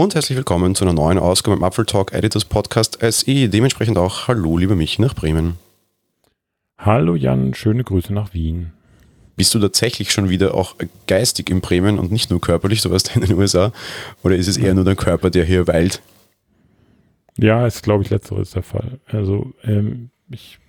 Und 0.00 0.14
herzlich 0.14 0.38
willkommen 0.38 0.74
zu 0.74 0.82
einer 0.86 0.94
neuen 0.94 1.18
Ausgabe 1.18 1.58
im 1.58 1.62
Apfel 1.62 1.84
Talk 1.84 2.14
Editors 2.14 2.46
Podcast 2.46 2.98
SE. 3.02 3.48
Dementsprechend 3.50 3.98
auch 3.98 4.28
Hallo, 4.28 4.56
lieber 4.56 4.74
Michi 4.74 5.02
nach 5.02 5.14
Bremen. 5.14 5.58
Hallo 6.78 7.16
Jan, 7.16 7.52
schöne 7.52 7.84
Grüße 7.84 8.10
nach 8.14 8.32
Wien. 8.32 8.72
Bist 9.36 9.52
du 9.52 9.58
tatsächlich 9.58 10.10
schon 10.10 10.30
wieder 10.30 10.54
auch 10.54 10.76
geistig 11.06 11.50
in 11.50 11.60
Bremen 11.60 11.98
und 11.98 12.10
nicht 12.12 12.30
nur 12.30 12.40
körperlich, 12.40 12.80
so 12.80 12.90
was 12.90 13.14
in 13.14 13.20
den 13.20 13.34
USA? 13.34 13.74
Oder 14.22 14.36
ist 14.36 14.48
es 14.48 14.56
eher 14.56 14.72
nur 14.72 14.84
dein 14.84 14.96
Körper, 14.96 15.28
der 15.28 15.44
hier 15.44 15.66
weilt? 15.66 16.00
Ja, 17.36 17.66
ist 17.66 17.82
glaube 17.82 18.02
ich 18.02 18.08
letzteres 18.08 18.52
der 18.52 18.62
Fall. 18.62 19.00
Also 19.06 19.52
ähm, 19.64 20.08
ich, 20.30 20.59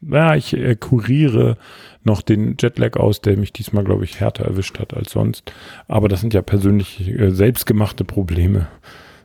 na, 0.00 0.36
ich 0.36 0.56
äh, 0.56 0.76
kuriere 0.76 1.56
noch 2.02 2.22
den 2.22 2.56
Jetlag 2.58 2.96
aus, 2.96 3.20
der 3.20 3.36
mich 3.36 3.52
diesmal 3.52 3.84
glaube 3.84 4.04
ich 4.04 4.20
härter 4.20 4.44
erwischt 4.44 4.78
hat 4.78 4.94
als 4.94 5.12
sonst. 5.12 5.52
Aber 5.88 6.08
das 6.08 6.20
sind 6.20 6.34
ja 6.34 6.42
persönlich 6.42 7.06
äh, 7.08 7.30
selbstgemachte 7.30 8.04
Probleme. 8.04 8.68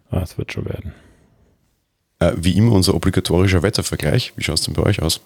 Ah, 0.09 0.21
es 0.21 0.37
wird 0.37 0.51
schon 0.51 0.65
werden. 0.65 0.93
Äh, 2.19 2.33
wie 2.37 2.57
immer 2.57 2.73
unser 2.73 2.93
obligatorischer 2.93 3.63
Wettervergleich. 3.63 4.33
Wie 4.35 4.43
schaut 4.43 4.59
es 4.59 4.65
denn 4.65 4.73
bei 4.73 4.83
euch 4.83 5.01
aus? 5.01 5.21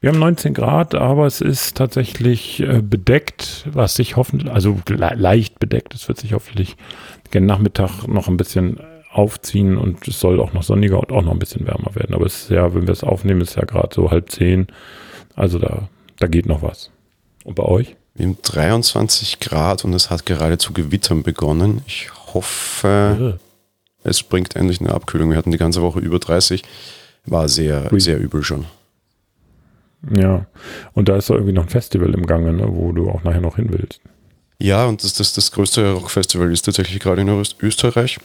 Wir 0.00 0.10
haben 0.10 0.18
19 0.18 0.52
Grad, 0.52 0.96
aber 0.96 1.26
es 1.26 1.40
ist 1.40 1.76
tatsächlich 1.76 2.58
äh, 2.60 2.82
bedeckt, 2.82 3.68
was 3.72 3.94
sich 3.94 4.16
hoffentlich, 4.16 4.50
also 4.50 4.80
le 4.88 5.14
leicht 5.14 5.60
bedeckt, 5.60 5.94
es 5.94 6.08
wird 6.08 6.18
sich 6.18 6.32
hoffentlich 6.32 6.76
gen 7.30 7.46
Nachmittag 7.46 8.08
noch 8.08 8.26
ein 8.26 8.36
bisschen 8.36 8.80
aufziehen 9.12 9.76
und 9.76 10.08
es 10.08 10.18
soll 10.18 10.40
auch 10.40 10.52
noch 10.52 10.62
sonniger 10.62 10.98
und 10.98 11.12
auch 11.12 11.22
noch 11.22 11.32
ein 11.32 11.38
bisschen 11.38 11.66
wärmer 11.66 11.94
werden. 11.94 12.14
Aber 12.14 12.26
es 12.26 12.44
ist 12.44 12.50
ja, 12.50 12.74
wenn 12.74 12.86
wir 12.86 12.92
es 12.92 13.04
aufnehmen, 13.04 13.40
ist 13.40 13.56
ja 13.56 13.64
gerade 13.64 13.94
so 13.94 14.10
halb 14.10 14.30
zehn. 14.30 14.66
Also 15.36 15.58
da, 15.58 15.88
da 16.18 16.26
geht 16.26 16.46
noch 16.46 16.62
was. 16.62 16.90
Und 17.44 17.56
bei 17.56 17.64
euch? 17.64 17.96
Wir 18.14 18.26
haben 18.26 18.38
23 18.42 19.40
Grad 19.40 19.84
und 19.84 19.94
es 19.94 20.10
hat 20.10 20.26
gerade 20.26 20.58
zu 20.58 20.72
gewittern 20.72 21.22
begonnen. 21.22 21.82
Ich 21.86 22.10
hoffe, 22.34 23.38
ja. 24.04 24.10
es 24.10 24.22
bringt 24.22 24.56
endlich 24.56 24.80
eine 24.80 24.92
Abkühlung. 24.92 25.30
Wir 25.30 25.36
hatten 25.36 25.50
die 25.50 25.58
ganze 25.58 25.82
Woche 25.82 26.00
über 26.00 26.18
30. 26.18 26.62
War 27.24 27.48
sehr, 27.48 27.92
Ui. 27.92 28.00
sehr 28.00 28.18
übel 28.18 28.42
schon. 28.42 28.66
Ja, 30.10 30.46
und 30.94 31.08
da 31.08 31.16
ist 31.16 31.30
doch 31.30 31.36
irgendwie 31.36 31.52
noch 31.52 31.62
ein 31.62 31.68
Festival 31.68 32.12
im 32.12 32.26
Gange, 32.26 32.52
ne, 32.52 32.66
wo 32.68 32.92
du 32.92 33.08
auch 33.08 33.22
nachher 33.22 33.40
noch 33.40 33.56
hin 33.56 33.68
willst. 33.70 34.00
Ja, 34.58 34.86
und 34.86 35.02
das, 35.02 35.14
das, 35.14 35.32
das 35.32 35.52
größte 35.52 35.92
Rockfestival 35.92 36.52
ist 36.52 36.62
tatsächlich 36.62 37.00
gerade 37.00 37.22
in 37.22 37.44
Österreich. 37.60 38.18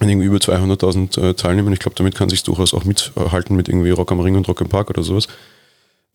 Mit 0.00 0.08
irgendwie 0.08 0.26
über 0.26 0.38
200.000 0.38 1.20
äh, 1.20 1.34
Teilnehmern. 1.34 1.72
Ich 1.72 1.78
glaube, 1.78 1.94
damit 1.96 2.14
kann 2.14 2.28
sich 2.28 2.42
durchaus 2.42 2.74
auch 2.74 2.84
mithalten 2.84 3.56
mit 3.56 3.68
irgendwie 3.68 3.90
Rock 3.90 4.10
am 4.12 4.20
Ring 4.20 4.36
und 4.36 4.48
Rock 4.48 4.60
im 4.60 4.68
Park 4.68 4.90
oder 4.90 5.02
sowas. 5.02 5.28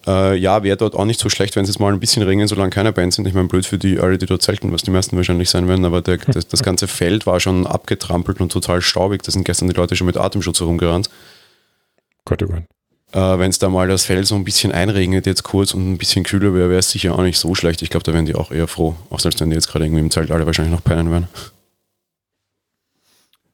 Äh, 0.08 0.38
ja, 0.38 0.64
wäre 0.64 0.78
dort 0.78 0.96
auch 0.96 1.06
nicht 1.06 1.20
so 1.20 1.30
schlecht, 1.30 1.56
wenn 1.56 1.64
es 1.64 1.70
jetzt 1.70 1.80
mal 1.80 1.92
ein 1.92 2.00
bisschen 2.00 2.24
regnen, 2.24 2.48
solange 2.48 2.70
keine 2.70 2.94
Bands 2.94 3.18
sind. 3.18 3.28
Ich 3.28 3.34
meine, 3.34 3.48
blöd 3.48 3.66
für 3.66 3.78
die 3.78 4.00
alle, 4.00 4.18
die 4.18 4.26
dort 4.26 4.42
zelten, 4.42 4.72
was 4.72 4.84
die 4.84 4.92
meisten 4.92 5.18
wahrscheinlich 5.18 5.50
sein 5.50 5.68
werden, 5.68 5.84
aber 5.84 6.02
der, 6.02 6.18
das, 6.34 6.48
das, 6.48 6.64
ganze 6.64 6.88
Feld 6.88 7.26
war 7.26 7.40
schon 7.40 7.68
abgetrampelt 7.68 8.40
und 8.40 8.52
total 8.52 8.82
staubig. 8.82 9.24
Da 9.24 9.32
sind 9.32 9.44
gestern 9.44 9.68
die 9.68 9.76
Leute 9.76 9.96
schon 9.96 10.08
mit 10.08 10.18
Atemschutz 10.18 10.60
herumgerannt. 10.60 11.10
Gott, 12.26 12.44
oh 12.44 12.48
Gott. 12.48 12.64
Äh, 13.12 13.40
wenn 13.40 13.50
es 13.50 13.60
da 13.60 13.70
mal 13.70 13.88
das 13.88 14.06
Feld 14.06 14.28
so 14.28 14.36
ein 14.36 14.44
bisschen 14.44 14.72
einregnet 14.72 15.26
jetzt 15.26 15.44
kurz 15.44 15.74
und 15.74 15.92
ein 15.92 15.98
bisschen 15.98 16.24
kühler 16.24 16.54
wäre, 16.54 16.70
wäre 16.70 16.80
es 16.80 16.92
sicher 16.92 17.14
auch 17.14 17.24
nicht 17.24 17.40
so 17.40 17.56
schlecht. 17.56 17.82
Ich 17.82 17.90
glaube, 17.90 18.04
da 18.04 18.14
wären 18.14 18.26
die 18.26 18.36
auch 18.36 18.52
eher 18.52 18.68
froh, 18.68 18.96
auch 19.10 19.20
selbst 19.20 19.42
wenn 19.42 19.50
die 19.50 19.56
jetzt 19.56 19.68
gerade 19.68 19.86
irgendwie 19.86 20.02
im 20.02 20.12
Zelt 20.12 20.32
alle 20.32 20.46
wahrscheinlich 20.46 20.74
noch 20.74 20.84
pennen 20.84 21.12
werden. 21.12 21.28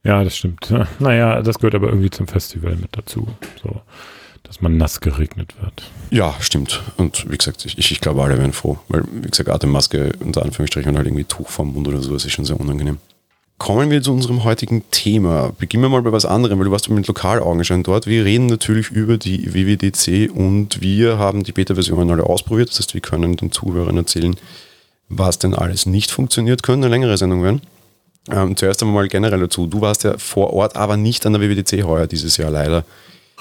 Ja, 0.06 0.24
das 0.24 0.38
stimmt. 0.38 0.74
Naja, 1.00 1.42
das 1.42 1.58
gehört 1.58 1.76
aber 1.76 1.88
irgendwie 1.88 2.12
zum 2.12 2.28
Festival 2.28 2.76
mit 2.76 2.96
dazu. 2.96 3.28
So, 3.62 3.82
dass 4.44 4.62
man 4.62 4.78
nass 4.78 5.02
geregnet 5.02 5.56
wird. 5.60 5.92
Ja, 6.12 6.36
stimmt. 6.40 6.82
Und 6.96 7.30
wie 7.30 7.38
gesagt, 7.38 7.66
ich, 7.66 7.78
ich 7.78 8.00
glaube, 8.00 8.24
alle 8.24 8.38
wären 8.38 8.54
froh. 8.54 8.78
Weil, 8.88 9.04
wie 9.12 9.30
gesagt, 9.30 9.50
Atemmaske 9.50 10.14
unter 10.20 10.44
Anführungsstrichen 10.44 10.92
und 10.92 10.98
halt 10.98 11.08
irgendwie 11.08 11.26
Tuch 11.26 11.50
vom 11.50 11.74
Mund 11.74 11.88
oder 11.88 12.02
so, 12.02 12.14
das 12.14 12.24
ist 12.24 12.32
schon 12.32 12.46
sehr 12.46 12.60
unangenehm. 12.60 13.00
Kommen 13.58 13.90
wir 13.90 14.02
zu 14.02 14.12
unserem 14.12 14.44
heutigen 14.44 14.84
Thema. 14.92 15.54
Beginnen 15.58 15.84
wir 15.84 15.90
mal 15.90 16.02
bei 16.02 16.12
was 16.12 16.26
anderem, 16.26 16.60
weil 16.60 16.66
du 16.66 16.72
warst 16.72 16.90
mit 16.90 17.08
Lokalaugenschein 17.08 17.84
dort. 17.84 18.06
Wir 18.06 18.26
reden 18.26 18.48
natürlich 18.48 18.92
über 18.92 19.18
die 19.18 19.54
WWDC 19.54 20.30
und 20.30 20.82
wir 20.82 21.18
haben 21.18 21.44
die 21.44 21.54
Beta-Versionen 21.54 22.12
alle 22.12 22.26
ausprobiert. 22.26 22.70
Das 22.70 22.80
heißt, 22.80 22.94
wir 22.94 23.02
können 23.02 23.38
den 23.38 23.52
Zuhörern 23.52 23.96
erzählen, 23.96 24.36
was 25.08 25.40
denn 25.40 25.56
alles 25.56 25.86
nicht 25.86 26.12
funktioniert. 26.12 26.64
Können 26.64 26.84
eine 26.84 26.92
längere 26.92 27.18
Sendung 27.18 27.44
werden. 27.44 27.62
Ähm, 28.32 28.56
zuerst 28.56 28.82
einmal 28.82 29.08
generell 29.08 29.40
dazu. 29.40 29.68
Du 29.68 29.82
warst 29.82 30.04
ja 30.04 30.18
vor 30.18 30.54
Ort, 30.54 30.76
aber 30.76 30.98
nicht 30.98 31.26
an 31.26 31.34
der 31.34 31.42
WWDC 31.42 31.84
heuer 31.84 32.08
dieses 32.08 32.38
Jahr 32.38 32.52
leider. 32.52 32.84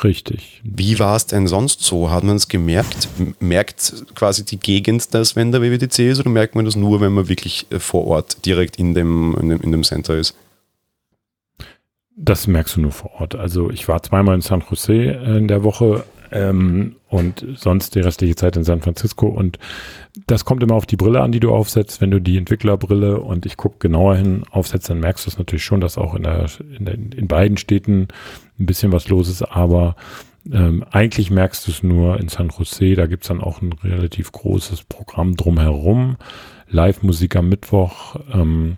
Richtig. 0.02 0.60
Wie 0.64 0.98
war 0.98 1.16
es 1.16 1.26
denn 1.26 1.46
sonst 1.46 1.82
so? 1.82 2.10
Hat 2.10 2.24
man 2.24 2.36
es 2.36 2.48
gemerkt? 2.48 3.08
Merkt 3.38 4.04
quasi 4.14 4.44
die 4.44 4.58
Gegend 4.58 5.14
das, 5.14 5.36
wenn 5.36 5.52
der 5.52 5.62
WWDC 5.62 6.00
ist, 6.00 6.20
oder 6.20 6.30
merkt 6.30 6.56
man 6.56 6.64
das 6.64 6.74
nur, 6.74 7.00
wenn 7.00 7.12
man 7.12 7.28
wirklich 7.28 7.66
äh, 7.70 7.78
vor 7.78 8.06
Ort 8.06 8.44
direkt 8.44 8.76
in 8.76 8.94
dem, 8.94 9.36
in 9.40 9.48
dem, 9.50 9.60
in 9.60 9.72
dem 9.72 9.84
Center 9.84 10.16
ist? 10.16 10.34
Das 12.16 12.46
merkst 12.46 12.76
du 12.76 12.80
nur 12.80 12.92
vor 12.92 13.12
Ort. 13.20 13.34
Also 13.34 13.70
ich 13.70 13.88
war 13.88 14.02
zweimal 14.02 14.34
in 14.34 14.40
San 14.40 14.64
Jose 14.68 14.94
in 14.94 15.48
der 15.48 15.64
Woche 15.64 16.04
ähm, 16.30 16.96
und 17.14 17.46
sonst 17.54 17.94
die 17.94 18.00
restliche 18.00 18.34
Zeit 18.34 18.56
in 18.56 18.64
San 18.64 18.80
Francisco. 18.80 19.28
Und 19.28 19.60
das 20.26 20.44
kommt 20.44 20.64
immer 20.64 20.74
auf 20.74 20.86
die 20.86 20.96
Brille 20.96 21.20
an, 21.20 21.30
die 21.30 21.38
du 21.38 21.54
aufsetzt. 21.54 22.00
Wenn 22.00 22.10
du 22.10 22.20
die 22.20 22.36
Entwicklerbrille 22.36 23.20
und 23.20 23.46
ich 23.46 23.56
gucke 23.56 23.78
genauer 23.78 24.16
hin 24.16 24.42
aufsetzt, 24.50 24.90
dann 24.90 24.98
merkst 24.98 25.24
du 25.24 25.30
es 25.30 25.38
natürlich 25.38 25.64
schon, 25.64 25.80
dass 25.80 25.96
auch 25.96 26.16
in, 26.16 26.24
der, 26.24 26.46
in, 26.76 26.84
der, 26.84 26.94
in 26.94 27.28
beiden 27.28 27.56
Städten 27.56 28.08
ein 28.58 28.66
bisschen 28.66 28.90
was 28.90 29.08
los 29.08 29.28
ist. 29.28 29.42
Aber 29.42 29.94
ähm, 30.52 30.84
eigentlich 30.90 31.30
merkst 31.30 31.68
du 31.68 31.70
es 31.70 31.84
nur 31.84 32.18
in 32.18 32.28
San 32.28 32.48
Jose. 32.48 32.96
Da 32.96 33.06
gibt's 33.06 33.28
dann 33.28 33.40
auch 33.40 33.62
ein 33.62 33.72
relativ 33.72 34.32
großes 34.32 34.82
Programm 34.82 35.36
drumherum. 35.36 36.16
Live-Musik 36.68 37.36
am 37.36 37.48
Mittwoch. 37.48 38.16
Ähm, 38.32 38.76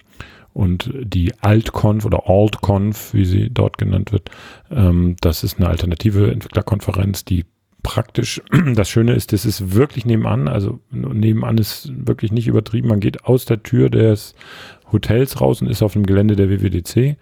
und 0.53 0.91
die 1.03 1.33
AltConf 1.41 2.05
oder 2.05 2.29
AltConf, 2.29 3.15
wie 3.15 3.25
sie 3.25 3.49
dort 3.51 3.79
genannt 3.79 4.13
wird, 4.13 4.31
ähm, 4.71 5.17
das 5.21 5.43
ist 5.43 5.59
eine 5.59 5.69
alternative 5.69 6.31
Entwicklerkonferenz, 6.31 7.25
die 7.25 7.47
praktisch, 7.87 8.43
das 8.75 8.91
Schöne 8.91 9.15
ist, 9.15 9.33
das 9.33 9.45
ist 9.45 9.75
wirklich 9.75 10.05
nebenan, 10.05 10.49
also 10.49 10.81
nebenan 10.91 11.57
ist 11.57 11.93
wirklich 11.95 12.33
nicht 12.33 12.49
übertrieben. 12.49 12.89
Man 12.89 12.99
geht 12.99 13.25
aus 13.25 13.45
der 13.45 13.63
Tür 13.63 13.91
des 13.91 14.35
Hotels 14.91 15.41
raus 15.41 15.63
und 15.63 15.69
ist 15.69 15.83
auf 15.83 15.93
dem 15.93 16.05
Gelände 16.05 16.35
der 16.35 16.51
WWDC 16.51 17.17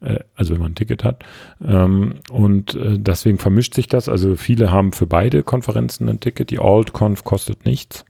äh, 0.00 0.18
also 0.34 0.54
wenn 0.54 0.62
man 0.62 0.72
ein 0.72 0.74
Ticket 0.74 1.04
hat. 1.04 1.24
Ähm, 1.64 2.16
und 2.30 2.74
äh, 2.74 2.98
deswegen 2.98 3.38
vermischt 3.38 3.74
sich 3.74 3.86
das. 3.86 4.08
Also 4.08 4.34
viele 4.34 4.72
haben 4.72 4.92
für 4.92 5.06
beide 5.06 5.44
Konferenzen 5.44 6.08
ein 6.08 6.18
Ticket. 6.18 6.50
Die 6.50 6.58
AltConf 6.58 7.22
kostet 7.22 7.64
nichts 7.64 8.04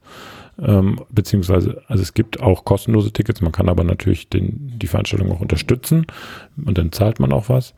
ähm, 0.59 0.99
beziehungsweise, 1.09 1.81
also 1.87 2.01
es 2.01 2.13
gibt 2.13 2.41
auch 2.41 2.65
kostenlose 2.65 3.11
Tickets, 3.11 3.41
man 3.41 3.51
kann 3.51 3.69
aber 3.69 3.83
natürlich 3.83 4.29
den, 4.29 4.73
die 4.77 4.87
Veranstaltung 4.87 5.31
auch 5.31 5.41
unterstützen 5.41 6.05
und 6.63 6.77
dann 6.77 6.91
zahlt 6.91 7.19
man 7.19 7.31
auch 7.31 7.49
was. 7.49 7.73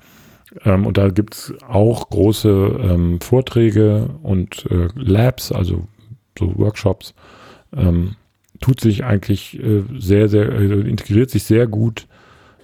Ähm, 0.66 0.86
und 0.86 0.98
da 0.98 1.10
gibt's 1.10 1.54
auch 1.68 2.10
große 2.10 2.50
ähm, 2.50 3.20
Vorträge 3.22 4.10
und 4.22 4.66
äh, 4.70 4.88
Labs, 4.96 5.52
also 5.52 5.88
so 6.38 6.58
Workshops. 6.58 7.14
Ähm, 7.76 8.16
tut 8.60 8.80
sich 8.80 9.04
eigentlich 9.04 9.60
äh, 9.60 9.84
sehr, 9.98 10.30
sehr, 10.30 10.50
äh, 10.52 10.82
integriert 10.88 11.30
sich 11.30 11.44
sehr 11.44 11.68
gut 11.68 12.08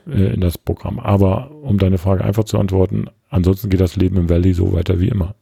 äh, 0.07 0.33
in 0.33 0.41
das 0.41 0.57
Programm. 0.57 0.99
Aber 0.99 1.51
um 1.51 1.77
deine 1.77 1.97
Frage 1.97 2.23
einfach 2.23 2.45
zu 2.45 2.57
antworten, 2.57 3.07
ansonsten 3.29 3.69
geht 3.69 3.81
das 3.81 3.95
Leben 3.95 4.17
im 4.17 4.29
Valley 4.29 4.53
so 4.53 4.73
weiter 4.73 4.99
wie 4.99 5.09
immer. 5.09 5.35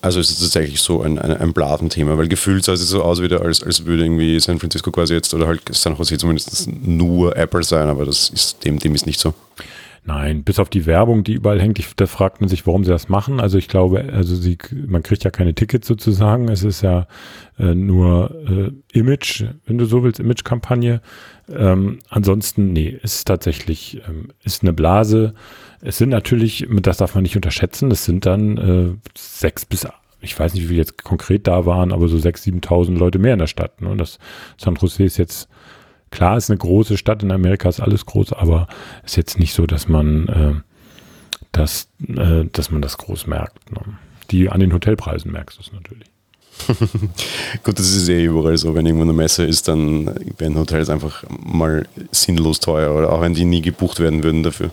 Also 0.00 0.20
es 0.20 0.30
ist 0.30 0.40
tatsächlich 0.40 0.82
so 0.82 1.00
ein, 1.00 1.18
ein, 1.18 1.32
ein 1.32 1.54
Blasenthema, 1.54 2.18
weil 2.18 2.28
gefühlt 2.28 2.62
sah 2.62 2.74
es 2.74 2.86
so 2.86 3.02
aus, 3.02 3.22
wieder, 3.22 3.40
als, 3.40 3.62
als 3.62 3.86
würde 3.86 4.04
irgendwie 4.04 4.38
San 4.38 4.58
Francisco 4.58 4.90
quasi 4.90 5.14
jetzt 5.14 5.32
oder 5.32 5.46
halt 5.46 5.62
San 5.70 5.96
Jose 5.96 6.18
zumindest 6.18 6.68
nur 6.70 7.34
Apple 7.38 7.62
sein, 7.62 7.88
aber 7.88 8.04
das 8.04 8.28
ist 8.28 8.66
dem, 8.66 8.78
dem 8.78 8.94
ist 8.94 9.06
nicht 9.06 9.18
so. 9.18 9.32
Nein, 10.06 10.44
bis 10.44 10.58
auf 10.58 10.68
die 10.68 10.84
Werbung, 10.84 11.24
die 11.24 11.32
überall 11.32 11.60
hängt, 11.60 11.78
ich, 11.78 11.96
da 11.96 12.06
fragt 12.06 12.42
man 12.42 12.50
sich, 12.50 12.66
warum 12.66 12.84
sie 12.84 12.90
das 12.90 13.08
machen. 13.08 13.40
Also 13.40 13.56
ich 13.56 13.68
glaube, 13.68 14.04
also 14.12 14.36
sie, 14.36 14.58
man 14.86 15.02
kriegt 15.02 15.24
ja 15.24 15.30
keine 15.30 15.54
Tickets 15.54 15.88
sozusagen. 15.88 16.48
Es 16.48 16.62
ist 16.62 16.82
ja 16.82 17.06
äh, 17.58 17.74
nur 17.74 18.34
äh, 18.46 18.98
Image, 18.98 19.44
wenn 19.64 19.78
du 19.78 19.86
so 19.86 20.02
willst, 20.02 20.20
Image-Kampagne. 20.20 21.00
Ähm, 21.48 22.00
ansonsten, 22.10 22.74
nee, 22.74 22.98
ist 23.02 23.24
tatsächlich, 23.24 24.02
ähm, 24.06 24.28
ist 24.42 24.62
eine 24.62 24.74
Blase. 24.74 25.32
Es 25.80 25.96
sind 25.96 26.10
natürlich, 26.10 26.66
das 26.82 26.98
darf 26.98 27.14
man 27.14 27.22
nicht 27.22 27.36
unterschätzen, 27.36 27.90
es 27.90 28.04
sind 28.04 28.26
dann 28.26 28.58
äh, 28.58 29.08
sechs 29.16 29.64
bis, 29.64 29.86
ich 30.20 30.38
weiß 30.38 30.52
nicht, 30.52 30.64
wie 30.64 30.68
viele 30.68 30.80
jetzt 30.80 31.02
konkret 31.02 31.46
da 31.46 31.64
waren, 31.64 31.92
aber 31.92 32.08
so 32.08 32.18
sechs, 32.18 32.42
siebentausend 32.42 32.98
Leute 32.98 33.18
mehr 33.18 33.32
in 33.32 33.38
der 33.38 33.46
Stadt. 33.46 33.80
Ne? 33.80 33.96
Das 33.96 34.18
San 34.58 34.74
Jose 34.74 35.02
ist 35.02 35.16
jetzt 35.16 35.48
Klar, 36.14 36.36
ist 36.36 36.48
eine 36.48 36.58
große 36.58 36.96
Stadt, 36.96 37.24
in 37.24 37.32
Amerika 37.32 37.68
ist 37.68 37.80
alles 37.80 38.06
groß, 38.06 38.34
aber 38.34 38.68
ist 39.04 39.16
jetzt 39.16 39.40
nicht 39.40 39.52
so, 39.52 39.66
dass 39.66 39.88
man, 39.88 40.28
äh, 40.28 40.54
dass, 41.50 41.88
äh, 42.06 42.44
dass 42.52 42.70
man 42.70 42.82
das 42.82 42.98
groß 42.98 43.26
merkt. 43.26 43.72
Ne? 43.72 43.80
Die 44.30 44.48
an 44.48 44.60
den 44.60 44.72
Hotelpreisen 44.72 45.32
merkst 45.32 45.58
du 45.58 45.62
es 45.62 45.72
natürlich. 45.72 46.08
Gut, 47.64 47.80
das 47.80 47.96
ist 47.96 48.08
eh 48.08 48.24
überall 48.24 48.56
so. 48.56 48.76
Wenn 48.76 48.86
irgendwo 48.86 49.02
eine 49.02 49.12
Messe 49.12 49.44
ist, 49.44 49.66
dann 49.66 50.06
werden 50.38 50.56
Hotels 50.56 50.88
einfach 50.88 51.24
mal 51.44 51.88
sinnlos 52.12 52.60
teuer 52.60 52.94
oder 52.94 53.12
auch 53.12 53.20
wenn 53.20 53.34
die 53.34 53.44
nie 53.44 53.60
gebucht 53.60 53.98
werden 53.98 54.22
würden 54.22 54.44
dafür. 54.44 54.70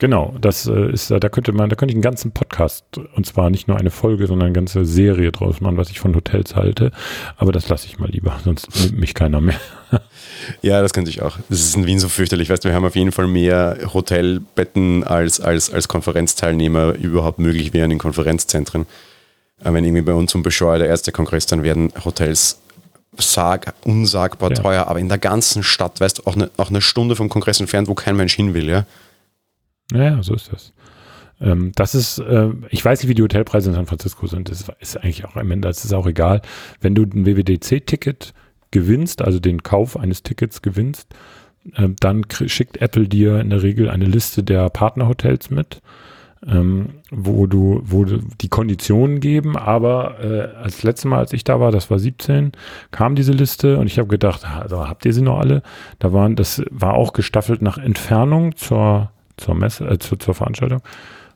Genau, 0.00 0.36
das 0.40 0.66
äh, 0.66 0.92
ist, 0.92 1.10
da 1.10 1.28
könnte 1.28 1.50
man, 1.50 1.68
da 1.68 1.74
könnte 1.74 1.90
ich 1.90 1.96
einen 1.96 2.02
ganzen 2.02 2.30
Podcast, 2.30 2.84
und 3.16 3.26
zwar 3.26 3.50
nicht 3.50 3.66
nur 3.66 3.78
eine 3.78 3.90
Folge, 3.90 4.28
sondern 4.28 4.46
eine 4.46 4.54
ganze 4.54 4.84
Serie 4.84 5.32
draus 5.32 5.60
machen, 5.60 5.76
was 5.76 5.90
ich 5.90 5.98
von 5.98 6.14
Hotels 6.14 6.54
halte. 6.54 6.92
Aber 7.36 7.50
das 7.50 7.68
lasse 7.68 7.88
ich 7.88 7.98
mal 7.98 8.08
lieber, 8.08 8.38
sonst 8.44 8.68
nimmt 8.80 9.00
mich 9.00 9.14
keiner 9.14 9.40
mehr. 9.40 9.58
ja, 10.62 10.80
das 10.82 10.92
könnte 10.92 11.10
ich 11.10 11.20
auch. 11.22 11.36
Das 11.48 11.58
ist 11.58 11.74
in 11.74 11.84
Wien 11.86 11.98
so 11.98 12.08
fürchterlich. 12.08 12.48
Weißt 12.48 12.64
du, 12.64 12.68
wir 12.68 12.76
haben 12.76 12.84
auf 12.84 12.94
jeden 12.94 13.10
Fall 13.10 13.26
mehr 13.26 13.76
Hotelbetten 13.92 15.02
als, 15.02 15.40
als, 15.40 15.72
als 15.72 15.88
Konferenzteilnehmer 15.88 16.94
überhaupt 16.94 17.40
möglich 17.40 17.72
wären 17.72 17.90
in 17.90 17.98
Konferenzzentren. 17.98 18.86
Aber 19.64 19.74
wenn 19.74 19.84
irgendwie 19.84 20.02
bei 20.02 20.14
uns 20.14 20.30
zum 20.30 20.44
Bescheuer 20.44 20.78
der 20.78 20.86
erste 20.86 21.10
Kongress, 21.10 21.46
dann 21.46 21.64
werden 21.64 21.92
Hotels 22.04 22.60
sag, 23.16 23.74
unsagbar 23.82 24.50
ja. 24.50 24.56
teuer, 24.62 24.86
aber 24.86 25.00
in 25.00 25.08
der 25.08 25.18
ganzen 25.18 25.64
Stadt, 25.64 26.00
weißt 26.00 26.18
du, 26.18 26.22
auch 26.26 26.36
eine, 26.36 26.52
auch 26.56 26.70
eine 26.70 26.80
Stunde 26.80 27.16
vom 27.16 27.28
Kongress 27.28 27.58
entfernt, 27.58 27.88
wo 27.88 27.94
kein 27.94 28.14
Mensch 28.14 28.36
hin 28.36 28.54
will, 28.54 28.68
ja. 28.68 28.86
Ja, 29.92 30.22
so 30.22 30.34
ist 30.34 30.52
das. 30.52 30.72
Ähm, 31.40 31.72
das 31.74 31.94
ist, 31.94 32.18
äh, 32.18 32.50
ich 32.70 32.84
weiß 32.84 33.02
nicht, 33.02 33.08
wie 33.08 33.14
die 33.14 33.22
Hotelpreise 33.22 33.70
in 33.70 33.74
San 33.74 33.86
Francisco 33.86 34.26
sind. 34.26 34.50
Das 34.50 34.64
ist 34.80 34.96
eigentlich 34.96 35.24
auch 35.24 35.36
am 35.36 35.50
Ende, 35.50 35.68
das 35.68 35.84
ist 35.84 35.92
auch 35.92 36.06
egal. 36.06 36.42
Wenn 36.80 36.94
du 36.94 37.02
ein 37.02 37.26
WWDC-Ticket 37.26 38.34
gewinnst, 38.70 39.22
also 39.22 39.38
den 39.38 39.62
Kauf 39.62 39.96
eines 39.96 40.22
Tickets 40.22 40.62
gewinnst, 40.62 41.08
äh, 41.74 41.88
dann 42.00 42.24
schickt 42.46 42.78
Apple 42.78 43.08
dir 43.08 43.40
in 43.40 43.50
der 43.50 43.62
Regel 43.62 43.88
eine 43.88 44.06
Liste 44.06 44.42
der 44.42 44.68
Partnerhotels 44.68 45.50
mit 45.50 45.80
ähm, 46.46 47.00
wo 47.10 47.46
du, 47.46 47.80
wo 47.84 48.04
du 48.04 48.18
die 48.40 48.48
Konditionen 48.48 49.20
geben, 49.20 49.56
aber 49.56 50.20
äh, 50.22 50.56
als 50.62 50.82
letzte 50.82 51.08
Mal, 51.08 51.18
als 51.18 51.32
ich 51.32 51.44
da 51.44 51.60
war, 51.60 51.72
das 51.72 51.90
war 51.90 51.98
17, 51.98 52.52
kam 52.90 53.14
diese 53.14 53.32
Liste 53.32 53.78
und 53.78 53.86
ich 53.86 53.98
habe 53.98 54.08
gedacht, 54.08 54.44
also 54.44 54.88
habt 54.88 55.04
ihr 55.04 55.12
sie 55.12 55.22
noch 55.22 55.38
alle? 55.38 55.62
Da 55.98 56.12
waren, 56.12 56.36
das 56.36 56.62
war 56.70 56.94
auch 56.94 57.12
gestaffelt 57.12 57.62
nach 57.62 57.78
Entfernung 57.78 58.56
zur, 58.56 59.10
zur 59.38 59.54
Messe, 59.54 59.88
äh, 59.88 59.98
zur, 59.98 60.18
zur 60.18 60.34
Veranstaltung. 60.34 60.82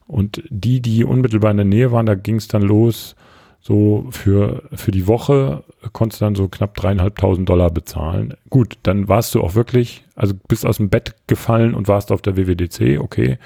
Und 0.06 0.42
die, 0.50 0.80
die 0.80 1.04
unmittelbar 1.04 1.50
in 1.52 1.56
der 1.56 1.66
Nähe 1.66 1.92
waren, 1.92 2.06
da 2.06 2.14
ging 2.14 2.36
es 2.36 2.48
dann 2.48 2.62
los, 2.62 3.16
so 3.64 4.08
für, 4.10 4.64
für 4.74 4.90
die 4.90 5.06
Woche 5.06 5.62
konntest 5.92 6.20
du 6.20 6.24
dann 6.24 6.34
so 6.34 6.48
knapp 6.48 6.74
dreieinhalbtausend 6.74 7.48
Dollar 7.48 7.70
bezahlen. 7.70 8.34
Gut, 8.50 8.76
dann 8.82 9.06
warst 9.06 9.34
du 9.36 9.40
auch 9.40 9.54
wirklich, 9.54 10.04
also 10.16 10.34
bist 10.48 10.66
aus 10.66 10.78
dem 10.78 10.88
Bett 10.88 11.14
gefallen 11.28 11.74
und 11.74 11.86
warst 11.86 12.10
auf 12.10 12.22
der 12.22 12.36
WWDC, 12.36 12.98
okay. 13.00 13.38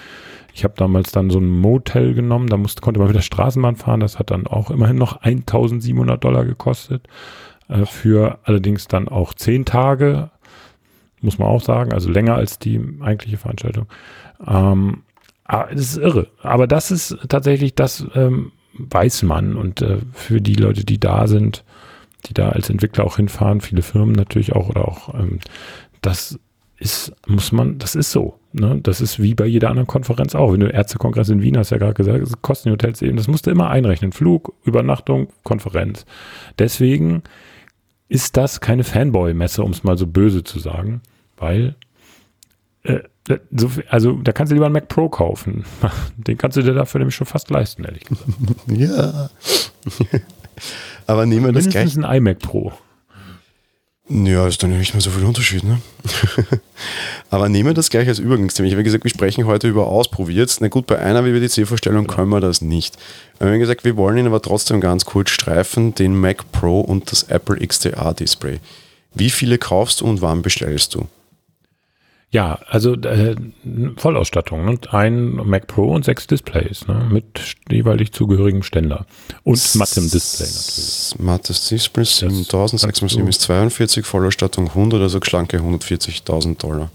Ich 0.54 0.64
habe 0.64 0.72
damals 0.78 1.12
dann 1.12 1.28
so 1.28 1.38
ein 1.38 1.50
Motel 1.50 2.14
genommen, 2.14 2.48
da 2.48 2.56
musste, 2.56 2.80
konnte 2.80 2.98
man 2.98 3.10
wieder 3.10 3.20
Straßenbahn 3.20 3.76
fahren, 3.76 4.00
das 4.00 4.18
hat 4.18 4.30
dann 4.30 4.46
auch 4.46 4.70
immerhin 4.70 4.96
noch 4.96 5.20
1700 5.20 6.24
Dollar 6.24 6.46
gekostet. 6.46 7.06
Äh, 7.68 7.84
für 7.84 8.38
allerdings 8.44 8.88
dann 8.88 9.08
auch 9.08 9.34
zehn 9.34 9.66
Tage, 9.66 10.30
muss 11.20 11.38
man 11.38 11.48
auch 11.48 11.60
sagen, 11.60 11.92
also 11.92 12.10
länger 12.10 12.36
als 12.36 12.58
die 12.58 12.80
eigentliche 13.00 13.36
Veranstaltung. 13.36 13.86
Ähm, 14.44 15.02
ah, 15.44 15.66
das 15.70 15.80
ist 15.80 15.98
irre. 15.98 16.28
Aber 16.42 16.66
das 16.66 16.90
ist 16.90 17.16
tatsächlich, 17.28 17.74
das 17.74 18.06
ähm, 18.14 18.52
weiß 18.78 19.22
man 19.22 19.56
und 19.56 19.82
äh, 19.82 19.98
für 20.12 20.40
die 20.40 20.54
Leute, 20.54 20.84
die 20.84 20.98
da 20.98 21.26
sind, 21.26 21.64
die 22.26 22.34
da 22.34 22.50
als 22.50 22.70
Entwickler 22.70 23.04
auch 23.04 23.16
hinfahren, 23.16 23.60
viele 23.60 23.82
Firmen 23.82 24.14
natürlich 24.14 24.54
auch 24.54 24.68
oder 24.68 24.88
auch, 24.88 25.14
ähm, 25.14 25.38
das 26.02 26.38
ist, 26.78 27.12
muss 27.26 27.52
man, 27.52 27.78
das 27.78 27.94
ist 27.94 28.12
so. 28.12 28.38
Ne? 28.52 28.80
Das 28.82 29.00
ist 29.00 29.20
wie 29.20 29.34
bei 29.34 29.46
jeder 29.46 29.70
anderen 29.70 29.86
Konferenz 29.86 30.34
auch. 30.34 30.52
Wenn 30.52 30.60
du 30.60 30.66
Ärztekongress 30.66 31.28
in 31.30 31.42
Wien 31.42 31.56
hast 31.56 31.70
ja 31.70 31.78
gerade 31.78 31.94
gesagt, 31.94 32.42
kosten 32.42 32.68
die 32.68 32.72
Hotels 32.72 33.02
eben, 33.02 33.16
das 33.16 33.28
musst 33.28 33.46
du 33.46 33.50
immer 33.50 33.70
einrechnen. 33.70 34.12
Flug, 34.12 34.54
Übernachtung, 34.64 35.28
Konferenz. 35.42 36.04
Deswegen 36.58 37.22
ist 38.08 38.36
das 38.36 38.60
keine 38.60 38.84
Fanboy-Messe, 38.84 39.62
um 39.62 39.70
es 39.70 39.84
mal 39.84 39.96
so 39.96 40.06
böse 40.06 40.44
zu 40.44 40.58
sagen, 40.58 41.00
weil 41.36 41.76
äh, 42.86 43.38
so, 43.50 43.70
also 43.88 44.12
da 44.12 44.32
kannst 44.32 44.50
du 44.50 44.54
lieber 44.54 44.66
einen 44.66 44.74
Mac 44.74 44.88
Pro 44.88 45.08
kaufen. 45.08 45.64
Den 46.16 46.38
kannst 46.38 46.56
du 46.56 46.62
dir 46.62 46.74
dafür 46.74 47.00
nämlich 47.00 47.14
schon 47.14 47.26
fast 47.26 47.50
leisten, 47.50 47.84
ehrlich 47.84 48.04
gesagt. 48.04 48.28
ja. 48.68 49.30
Aber 51.06 51.26
nehmen 51.26 51.46
wir 51.46 51.52
das 51.52 51.68
gleich. 51.68 51.96
ein 51.96 52.04
iMac 52.04 52.38
Pro. 52.38 52.72
Ja, 54.08 54.46
ist 54.46 54.62
dann 54.62 54.70
nicht 54.78 54.94
mehr 54.94 55.00
so 55.00 55.10
viel 55.10 55.24
Unterschied, 55.24 55.64
ne? 55.64 55.80
Aber 57.30 57.48
nehmen 57.48 57.70
wir 57.70 57.74
das 57.74 57.90
gleich 57.90 58.06
als 58.06 58.20
Übergangsthema. 58.20 58.68
Ich 58.68 58.74
habe 58.74 58.84
gesagt, 58.84 59.02
wir 59.02 59.10
sprechen 59.10 59.46
heute 59.46 59.66
über 59.66 59.88
ausprobiert. 59.88 60.56
Na 60.60 60.68
gut, 60.68 60.86
bei 60.86 61.00
einer 61.00 61.24
WWDC-Vorstellung 61.24 62.06
können 62.06 62.28
wir 62.28 62.40
das 62.40 62.62
nicht. 62.62 62.96
Wir 63.38 63.48
haben 63.48 63.58
gesagt, 63.58 63.84
wir 63.84 63.96
wollen 63.96 64.18
ihn 64.18 64.28
aber 64.28 64.40
trotzdem 64.40 64.80
ganz 64.80 65.06
kurz 65.06 65.30
streifen, 65.30 65.92
den 65.96 66.14
Mac 66.14 66.52
Pro 66.52 66.80
und 66.80 67.10
das 67.10 67.24
Apple 67.24 67.58
XDR-Display. 67.66 68.60
Wie 69.14 69.30
viele 69.30 69.58
kaufst 69.58 70.02
du 70.02 70.04
und 70.04 70.22
wann 70.22 70.42
bestellst 70.42 70.94
du? 70.94 71.08
Ja, 72.30 72.58
also 72.66 72.94
äh, 72.94 73.36
Vollausstattung. 73.96 74.64
Ne? 74.64 74.78
Ein 74.90 75.36
Mac 75.36 75.68
Pro 75.68 75.94
und 75.94 76.04
sechs 76.04 76.26
Displays 76.26 76.86
ne? 76.88 77.08
mit 77.10 77.54
jeweilig 77.70 78.12
zugehörigem 78.12 78.62
Ständer. 78.62 79.06
Und 79.44 79.74
mattem 79.76 80.10
Display 80.10 80.46
natürlich. 80.46 81.14
Mattes 81.18 81.68
Display 81.68 82.04
7000, 82.04 82.80
6 82.80 83.02
x 83.02 83.12
7 83.14 83.28
ist 83.28 83.40
42, 83.42 84.04
Vollausstattung 84.04 84.68
100, 84.68 85.00
also 85.00 85.20
schlanke 85.22 85.58
140.000 85.58 86.58
Dollar. 86.58 86.90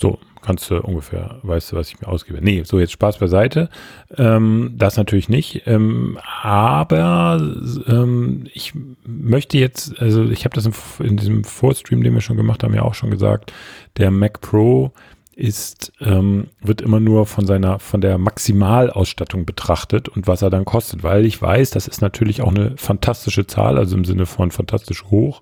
So, 0.00 0.18
kannst 0.42 0.70
du 0.70 0.80
ungefähr, 0.80 1.38
weißt 1.42 1.72
du, 1.72 1.76
was 1.76 1.88
ich 1.88 2.00
mir 2.00 2.08
ausgebe. 2.08 2.40
Nee, 2.40 2.62
so 2.64 2.78
jetzt 2.78 2.92
Spaß 2.92 3.18
beiseite. 3.18 3.68
Ähm, 4.16 4.74
das 4.76 4.96
natürlich 4.96 5.28
nicht. 5.28 5.62
Ähm, 5.66 6.18
aber 6.42 7.40
ähm, 7.86 8.46
ich 8.52 8.72
möchte 9.04 9.58
jetzt, 9.58 10.00
also 10.00 10.24
ich 10.24 10.44
habe 10.44 10.54
das 10.54 10.66
in, 10.66 10.72
in, 11.06 11.16
diesem 11.16 11.44
Vorstream, 11.44 12.02
den 12.02 12.14
wir 12.14 12.20
schon 12.20 12.36
gemacht 12.36 12.62
haben, 12.62 12.74
ja 12.74 12.82
auch 12.82 12.94
schon 12.94 13.10
gesagt, 13.10 13.52
der 13.96 14.10
Mac 14.10 14.40
Pro 14.40 14.92
ist, 15.34 15.92
ähm, 16.00 16.48
wird 16.60 16.80
immer 16.82 17.00
nur 17.00 17.26
von 17.26 17.46
seiner, 17.46 17.78
von 17.78 18.00
der 18.00 18.18
Maximalausstattung 18.18 19.46
betrachtet 19.46 20.08
und 20.08 20.26
was 20.26 20.42
er 20.42 20.50
dann 20.50 20.66
kostet, 20.66 21.02
weil 21.02 21.24
ich 21.24 21.40
weiß, 21.40 21.70
das 21.70 21.88
ist 21.88 22.02
natürlich 22.02 22.42
auch 22.42 22.50
eine 22.50 22.76
fantastische 22.76 23.46
Zahl, 23.46 23.78
also 23.78 23.96
im 23.96 24.04
Sinne 24.04 24.26
von 24.26 24.50
fantastisch 24.50 25.04
hoch. 25.04 25.40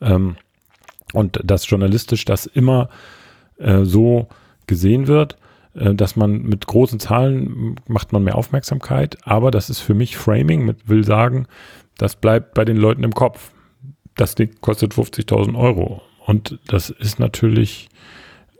Ähm, 0.00 0.36
und 1.12 1.40
dass 1.44 1.68
journalistisch 1.68 2.24
das 2.24 2.46
immer 2.46 2.88
äh, 3.60 3.84
so 3.84 4.28
gesehen 4.66 5.06
wird, 5.06 5.36
äh, 5.74 5.94
dass 5.94 6.16
man 6.16 6.42
mit 6.42 6.66
großen 6.66 6.98
Zahlen 7.00 7.76
macht 7.86 8.12
man 8.12 8.24
mehr 8.24 8.36
Aufmerksamkeit, 8.36 9.18
aber 9.24 9.50
das 9.50 9.70
ist 9.70 9.80
für 9.80 9.94
mich 9.94 10.16
Framing, 10.16 10.64
mit 10.64 10.88
will 10.88 11.04
sagen, 11.04 11.46
das 11.98 12.16
bleibt 12.16 12.54
bei 12.54 12.64
den 12.64 12.76
Leuten 12.76 13.04
im 13.04 13.12
Kopf. 13.12 13.52
Das 14.16 14.34
Ding 14.34 14.50
kostet 14.60 14.94
50.000 14.94 15.56
Euro 15.58 16.02
und 16.26 16.58
das 16.66 16.90
ist 16.90 17.18
natürlich 17.18 17.88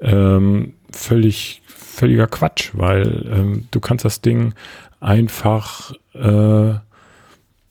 ähm, 0.00 0.74
völlig 0.92 1.62
völliger 1.66 2.26
Quatsch, 2.26 2.70
weil 2.74 3.26
ähm, 3.30 3.68
du 3.70 3.80
kannst 3.80 4.04
das 4.04 4.20
Ding 4.20 4.54
einfach 5.00 5.92
äh, 6.14 6.74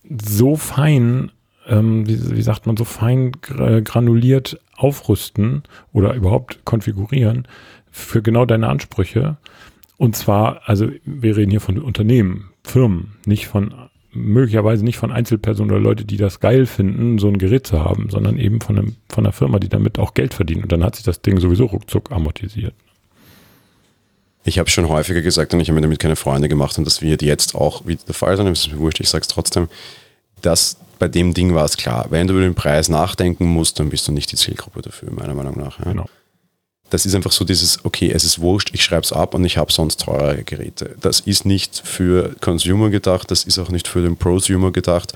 so 0.04 0.56
fein, 0.56 1.32
ähm, 1.70 2.08
wie, 2.08 2.36
wie, 2.36 2.42
sagt 2.42 2.66
man, 2.66 2.76
so 2.76 2.84
fein 2.84 3.32
granuliert 3.42 4.60
aufrüsten 4.76 5.64
oder 5.94 6.14
überhaupt 6.14 6.66
konfigurieren 6.66 7.48
für 7.92 8.22
genau 8.22 8.46
deine 8.46 8.68
Ansprüche. 8.68 9.38
Und 9.98 10.16
zwar, 10.16 10.62
also 10.66 10.90
wir 11.06 11.38
reden 11.38 11.52
hier 11.52 11.62
von 11.62 11.78
Unternehmen, 11.80 12.50
Firmen, 12.64 13.14
nicht 13.26 13.48
von 13.48 13.74
möglicherweise 14.12 14.84
nicht 14.84 14.98
von 14.98 15.12
Einzelpersonen 15.12 15.72
oder 15.72 15.82
Leute, 15.82 16.06
die 16.06 16.18
das 16.18 16.40
geil 16.40 16.66
finden, 16.66 17.20
so 17.20 17.28
ein 17.28 17.38
Gerät 17.38 17.68
zu 17.68 17.84
haben, 17.84 18.10
sondern 18.10 18.38
eben 18.38 18.60
von, 18.60 18.78
einem, 18.78 18.96
von 19.08 19.26
einer 19.26 19.34
Firma, 19.34 19.60
die 19.60 19.70
damit 19.70 20.00
auch 20.00 20.14
Geld 20.14 20.34
verdient. 20.34 20.64
Und 20.64 20.72
dann 20.72 20.84
hat 20.84 20.96
sich 20.96 21.06
das 21.06 21.22
Ding 21.22 21.40
sowieso 21.40 21.66
ruckzuck 21.66 22.12
amortisiert. 22.12 22.74
Ich 24.46 24.58
habe 24.58 24.70
schon 24.70 24.88
häufiger 24.88 25.22
gesagt 25.22 25.54
und 25.54 25.60
ich 25.60 25.68
habe 25.70 25.76
mir 25.76 25.82
damit 25.82 26.00
keine 26.00 26.16
Freunde 26.16 26.50
gemacht 26.50 26.78
und 26.78 26.86
das 26.86 27.02
wird 27.02 27.22
jetzt 27.22 27.56
auch 27.56 27.86
wieder 27.86 28.02
der 28.08 28.16
Fall 28.16 28.36
sein, 28.36 28.48
das 28.48 28.62
ist 28.62 28.72
mir 28.72 28.80
wurscht, 28.80 29.00
ich 29.00 29.10
sage 29.10 29.22
es 29.22 29.28
trotzdem, 29.28 29.68
dass 30.42 30.78
bei 31.00 31.08
dem 31.08 31.34
Ding 31.34 31.56
war 31.56 31.66
es 31.66 31.78
klar, 31.78 32.08
wenn 32.10 32.28
du 32.28 32.34
über 32.34 32.44
den 32.44 32.56
Preis 32.56 32.90
nachdenken 32.90 33.46
musst, 33.46 33.80
dann 33.80 33.90
bist 33.90 34.08
du 34.08 34.12
nicht 34.12 34.32
die 34.32 34.36
Zielgruppe 34.36 34.82
dafür, 34.82 35.12
meiner 35.12 35.34
Meinung 35.34 35.58
nach. 35.58 35.80
Ja. 35.80 35.86
Genau. 35.86 36.06
Das 36.90 37.06
ist 37.06 37.16
einfach 37.16 37.32
so 37.32 37.46
dieses, 37.46 37.86
okay, 37.86 38.12
es 38.12 38.24
ist 38.24 38.40
wurscht, 38.40 38.72
ich 38.74 38.84
schreibe 38.84 39.04
es 39.04 39.14
ab 39.14 39.34
und 39.34 39.46
ich 39.46 39.58
habe 39.58 39.72
sonst 39.72 40.02
teurere 40.02 40.44
Geräte. 40.44 40.96
Das 41.00 41.20
ist 41.20 41.46
nicht 41.46 41.82
für 41.86 42.36
Consumer 42.42 42.90
gedacht, 42.90 43.32
das 43.32 43.44
ist 43.44 43.60
auch 43.60 43.70
nicht 43.70 43.88
für 43.88 44.02
den 44.02 44.18
Prosumer 44.18 44.72
gedacht. 44.72 45.14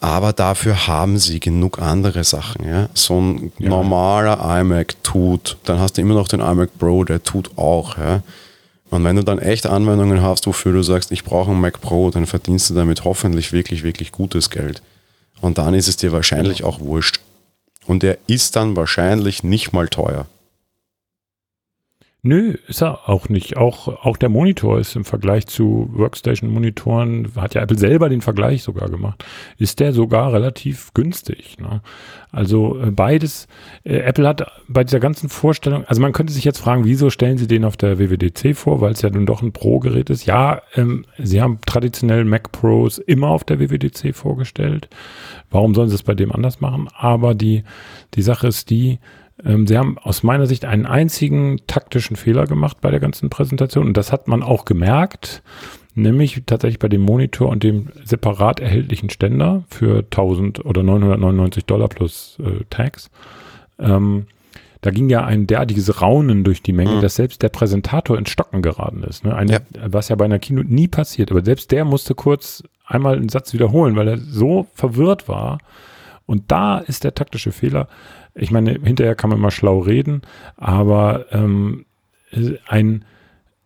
Aber 0.00 0.32
dafür 0.32 0.86
haben 0.88 1.18
sie 1.18 1.40
genug 1.40 1.78
andere 1.78 2.22
Sachen. 2.24 2.68
Ja? 2.68 2.88
So 2.94 3.18
ein 3.18 3.52
ja. 3.58 3.70
normaler 3.70 4.60
iMac 4.60 5.02
tut, 5.02 5.56
dann 5.64 5.78
hast 5.78 5.96
du 5.96 6.02
immer 6.02 6.14
noch 6.14 6.28
den 6.28 6.40
iMac 6.40 6.76
Pro, 6.78 7.04
der 7.04 7.22
tut 7.22 7.56
auch. 7.56 7.96
Ja? 7.96 8.22
Und 8.90 9.04
wenn 9.04 9.16
du 9.16 9.24
dann 9.24 9.38
echt 9.38 9.66
Anwendungen 9.66 10.22
hast, 10.22 10.46
wofür 10.46 10.72
du 10.72 10.82
sagst, 10.82 11.10
ich 11.10 11.24
brauche 11.24 11.50
einen 11.50 11.60
Mac 11.60 11.80
Pro, 11.80 12.10
dann 12.10 12.26
verdienst 12.26 12.70
du 12.70 12.74
damit 12.74 13.04
hoffentlich 13.04 13.52
wirklich, 13.52 13.82
wirklich 13.82 14.12
gutes 14.12 14.50
Geld. 14.50 14.82
Und 15.40 15.58
dann 15.58 15.74
ist 15.74 15.88
es 15.88 15.96
dir 15.96 16.12
wahrscheinlich 16.12 16.64
auch 16.64 16.80
wurscht. 16.80 17.20
Und 17.86 18.04
er 18.04 18.18
ist 18.26 18.56
dann 18.56 18.76
wahrscheinlich 18.76 19.42
nicht 19.42 19.72
mal 19.72 19.88
teuer. 19.88 20.26
Nö, 22.26 22.56
ist 22.66 22.82
er 22.82 23.08
auch 23.08 23.28
nicht. 23.28 23.56
Auch, 23.56 23.86
auch 24.04 24.16
der 24.16 24.28
Monitor 24.28 24.80
ist 24.80 24.96
im 24.96 25.04
Vergleich 25.04 25.46
zu 25.46 25.88
Workstation-Monitoren, 25.92 27.28
hat 27.36 27.54
ja 27.54 27.62
Apple 27.62 27.78
selber 27.78 28.08
den 28.08 28.20
Vergleich 28.20 28.64
sogar 28.64 28.88
gemacht, 28.90 29.24
ist 29.58 29.78
der 29.78 29.92
sogar 29.92 30.32
relativ 30.32 30.92
günstig. 30.92 31.56
Ne? 31.60 31.82
Also 32.32 32.80
äh, 32.80 32.90
beides, 32.90 33.46
äh, 33.84 33.98
Apple 33.98 34.26
hat 34.26 34.44
bei 34.66 34.82
dieser 34.82 34.98
ganzen 34.98 35.28
Vorstellung, 35.28 35.84
also 35.84 36.02
man 36.02 36.12
könnte 36.12 36.32
sich 36.32 36.42
jetzt 36.42 36.58
fragen, 36.58 36.84
wieso 36.84 37.10
stellen 37.10 37.38
sie 37.38 37.46
den 37.46 37.64
auf 37.64 37.76
der 37.76 38.00
WWDC 38.00 38.56
vor, 38.56 38.80
weil 38.80 38.94
es 38.94 39.02
ja 39.02 39.10
nun 39.10 39.26
doch 39.26 39.40
ein 39.40 39.52
Pro-Gerät 39.52 40.10
ist. 40.10 40.26
Ja, 40.26 40.62
ähm, 40.74 41.04
sie 41.18 41.40
haben 41.40 41.60
traditionell 41.64 42.24
Mac 42.24 42.50
Pros 42.50 42.98
immer 42.98 43.28
auf 43.28 43.44
der 43.44 43.60
WWDC 43.60 44.16
vorgestellt. 44.16 44.88
Warum 45.52 45.76
sollen 45.76 45.90
sie 45.90 45.94
es 45.94 46.02
bei 46.02 46.14
dem 46.14 46.32
anders 46.32 46.60
machen? 46.60 46.88
Aber 46.96 47.36
die, 47.36 47.62
die 48.14 48.22
Sache 48.22 48.48
ist 48.48 48.68
die, 48.68 48.98
ähm, 49.46 49.66
sie 49.66 49.78
haben 49.78 49.96
aus 49.98 50.22
meiner 50.22 50.46
Sicht 50.46 50.64
einen 50.64 50.86
einzigen 50.86 51.60
taktischen 51.66 52.16
Fehler 52.16 52.46
gemacht 52.46 52.78
bei 52.80 52.90
der 52.90 53.00
ganzen 53.00 53.30
Präsentation 53.30 53.86
und 53.86 53.96
das 53.96 54.12
hat 54.12 54.28
man 54.28 54.42
auch 54.42 54.64
gemerkt, 54.64 55.42
nämlich 55.94 56.42
tatsächlich 56.46 56.78
bei 56.78 56.88
dem 56.88 57.02
Monitor 57.02 57.48
und 57.48 57.62
dem 57.62 57.88
separat 58.04 58.60
erhältlichen 58.60 59.10
Ständer 59.10 59.64
für 59.68 59.98
1000 60.00 60.64
oder 60.64 60.82
999 60.82 61.64
Dollar 61.64 61.88
plus 61.88 62.38
äh, 62.40 62.64
Tax. 62.70 63.10
Ähm, 63.78 64.26
da 64.82 64.90
ging 64.90 65.08
ja 65.08 65.24
ein 65.24 65.46
derartiges 65.46 66.00
Raunen 66.00 66.44
durch 66.44 66.62
die 66.62 66.72
Menge, 66.72 66.96
mhm. 66.96 67.00
dass 67.00 67.16
selbst 67.16 67.42
der 67.42 67.48
Präsentator 67.48 68.18
in 68.18 68.26
Stocken 68.26 68.62
geraten 68.62 69.02
ist. 69.02 69.24
Ne? 69.24 69.34
Eine, 69.34 69.52
ja. 69.52 69.60
Was 69.86 70.08
ja 70.08 70.16
bei 70.16 70.26
einer 70.26 70.38
Keynote 70.38 70.72
nie 70.72 70.88
passiert, 70.88 71.30
aber 71.30 71.44
selbst 71.44 71.72
der 71.72 71.84
musste 71.84 72.14
kurz 72.14 72.62
einmal 72.84 73.16
einen 73.16 73.28
Satz 73.28 73.52
wiederholen, 73.52 73.96
weil 73.96 74.08
er 74.08 74.18
so 74.18 74.66
verwirrt 74.74 75.28
war. 75.28 75.58
Und 76.26 76.50
da 76.50 76.78
ist 76.78 77.04
der 77.04 77.14
taktische 77.14 77.52
Fehler, 77.52 77.88
ich 78.34 78.50
meine, 78.50 78.72
hinterher 78.72 79.14
kann 79.14 79.30
man 79.30 79.40
mal 79.40 79.50
schlau 79.50 79.78
reden, 79.78 80.22
aber 80.56 81.26
ähm, 81.30 81.86
ein, 82.66 83.04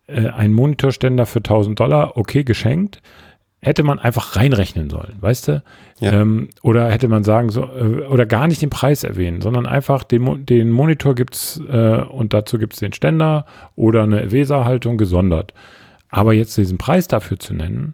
äh, 0.07 0.27
ein 0.27 0.53
Monitorständer 0.53 1.25
für 1.25 1.39
1000 1.39 1.79
Dollar, 1.79 2.17
okay, 2.17 2.43
geschenkt, 2.43 3.01
hätte 3.61 3.83
man 3.83 3.99
einfach 3.99 4.35
reinrechnen 4.35 4.89
sollen, 4.89 5.17
weißt 5.19 5.47
du? 5.47 5.63
Ja. 5.99 6.13
Ähm, 6.13 6.49
oder 6.63 6.89
hätte 6.89 7.07
man 7.07 7.23
sagen 7.23 7.49
so, 7.49 7.63
äh, 7.63 8.05
oder 8.07 8.25
gar 8.25 8.47
nicht 8.47 8.61
den 8.61 8.71
Preis 8.71 9.03
erwähnen, 9.03 9.41
sondern 9.41 9.67
einfach 9.67 10.03
den, 10.03 10.45
den 10.45 10.71
Monitor 10.71 11.13
gibt's 11.13 11.61
äh, 11.69 12.01
und 12.01 12.33
dazu 12.33 12.57
gibt's 12.57 12.79
den 12.79 12.93
Ständer 12.93 13.45
oder 13.75 14.03
eine 14.03 14.31
Weserhaltung 14.31 14.97
gesondert. 14.97 15.53
Aber 16.09 16.33
jetzt 16.33 16.57
diesen 16.57 16.77
Preis 16.77 17.07
dafür 17.07 17.39
zu 17.39 17.53
nennen, 17.53 17.93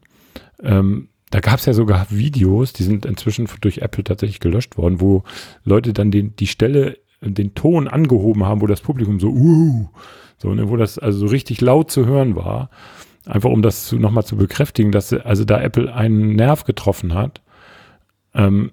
ähm, 0.64 1.10
da 1.30 1.40
gab 1.40 1.60
es 1.60 1.66
ja 1.66 1.74
sogar 1.74 2.08
Videos, 2.10 2.74
die 2.74 2.84
sind 2.84 3.06
inzwischen 3.06 3.48
durch 3.62 3.80
Apple 3.80 4.04
tatsächlich 4.04 4.40
gelöscht 4.40 4.78
worden, 4.78 5.02
wo 5.02 5.24
Leute 5.66 5.94
dann 5.94 6.12
den, 6.12 6.36
die 6.36 6.48
Stelle, 6.48 6.98
den 7.22 7.54
Ton 7.54 7.88
angehoben 7.88 8.46
haben, 8.46 8.62
wo 8.62 8.68
das 8.68 8.82
Publikum 8.82 9.20
so, 9.20 9.30
uh, 9.30 9.90
so, 10.38 10.54
ne, 10.54 10.70
wo 10.70 10.78
das 10.78 10.98
also 11.00 11.20
so 11.20 11.26
richtig 11.28 11.62
laut 11.62 11.92
zu 11.92 12.06
hören 12.06 12.36
war. 12.36 12.70
Einfach 13.26 13.50
um 13.50 13.62
das 13.62 13.92
nochmal 13.92 14.24
zu 14.24 14.38
bekräftigen, 14.38 14.92
dass 14.92 15.12
also 15.12 15.44
da 15.44 15.60
Apple 15.60 15.94
einen 15.94 16.36
Nerv 16.36 16.64
getroffen 16.64 17.14
hat. 17.14 17.42
Ähm, 18.34 18.72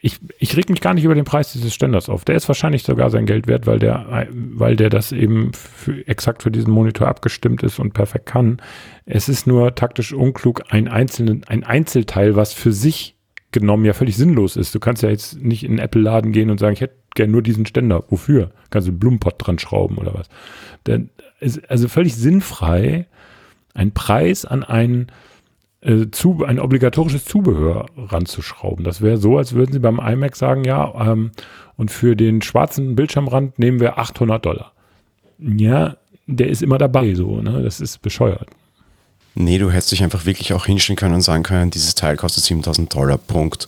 ich, 0.00 0.18
ich 0.38 0.56
reg 0.56 0.70
mich 0.70 0.80
gar 0.80 0.94
nicht 0.94 1.04
über 1.04 1.14
den 1.14 1.24
Preis 1.24 1.52
dieses 1.52 1.74
Ständers 1.74 2.08
auf. 2.08 2.24
Der 2.24 2.36
ist 2.36 2.46
wahrscheinlich 2.46 2.84
sogar 2.84 3.10
sein 3.10 3.26
Geld 3.26 3.48
wert, 3.48 3.66
weil 3.66 3.80
der, 3.80 4.28
weil 4.30 4.76
der 4.76 4.90
das 4.90 5.10
eben 5.10 5.52
für, 5.52 6.06
exakt 6.06 6.44
für 6.44 6.52
diesen 6.52 6.72
Monitor 6.72 7.08
abgestimmt 7.08 7.62
ist 7.64 7.80
und 7.80 7.94
perfekt 7.94 8.26
kann. 8.26 8.62
Es 9.06 9.28
ist 9.28 9.46
nur 9.46 9.74
taktisch 9.74 10.12
unklug, 10.12 10.62
ein, 10.68 10.86
einzelnen, 10.86 11.42
ein 11.48 11.64
Einzelteil, 11.64 12.36
was 12.36 12.52
für 12.52 12.72
sich 12.72 13.16
genommen 13.50 13.84
ja 13.84 13.92
völlig 13.92 14.16
sinnlos 14.16 14.56
ist. 14.56 14.74
Du 14.74 14.78
kannst 14.78 15.02
ja 15.02 15.10
jetzt 15.10 15.40
nicht 15.40 15.64
in 15.64 15.72
einen 15.72 15.78
Apple-Laden 15.80 16.32
gehen 16.32 16.50
und 16.50 16.60
sagen, 16.60 16.74
ich 16.74 16.80
hätte 16.80 16.96
gerne 17.14 17.32
nur 17.32 17.42
diesen 17.42 17.66
Ständer. 17.66 18.04
Wofür? 18.08 18.52
Kannst 18.70 18.86
du 18.86 18.92
einen 18.92 19.00
Blumenpott 19.00 19.34
dran 19.38 19.58
schrauben 19.58 19.96
oder 19.98 20.14
was? 20.14 20.28
Denn, 20.86 21.10
ist 21.40 21.68
also 21.70 21.88
völlig 21.88 22.14
sinnfrei, 22.14 23.06
einen 23.74 23.92
Preis 23.92 24.44
an 24.44 24.62
einen 24.62 25.08
äh, 25.80 26.06
zu, 26.10 26.44
ein 26.44 26.58
obligatorisches 26.58 27.24
Zubehör 27.24 27.86
ranzuschrauben. 27.96 28.84
Das 28.84 29.00
wäre 29.00 29.16
so, 29.16 29.38
als 29.38 29.52
würden 29.52 29.72
sie 29.72 29.78
beim 29.78 30.00
iMac 30.00 30.36
sagen, 30.36 30.64
ja, 30.64 30.92
ähm, 30.98 31.30
und 31.76 31.90
für 31.90 32.16
den 32.16 32.42
schwarzen 32.42 32.96
Bildschirmrand 32.96 33.58
nehmen 33.58 33.78
wir 33.78 33.98
800 33.98 34.44
Dollar. 34.44 34.72
Ja, 35.38 35.96
der 36.26 36.48
ist 36.48 36.62
immer 36.62 36.78
dabei, 36.78 37.14
so, 37.14 37.40
ne? 37.40 37.62
Das 37.62 37.80
ist 37.80 38.02
bescheuert. 38.02 38.48
Nee, 39.34 39.58
du 39.58 39.70
hättest 39.70 39.92
dich 39.92 40.02
einfach 40.02 40.26
wirklich 40.26 40.52
auch 40.52 40.66
hinstellen 40.66 40.96
können 40.96 41.14
und 41.14 41.20
sagen 41.20 41.44
können, 41.44 41.70
dieses 41.70 41.94
Teil 41.94 42.16
kostet 42.16 42.42
7000 42.42 42.92
Dollar, 42.92 43.18
Punkt. 43.18 43.66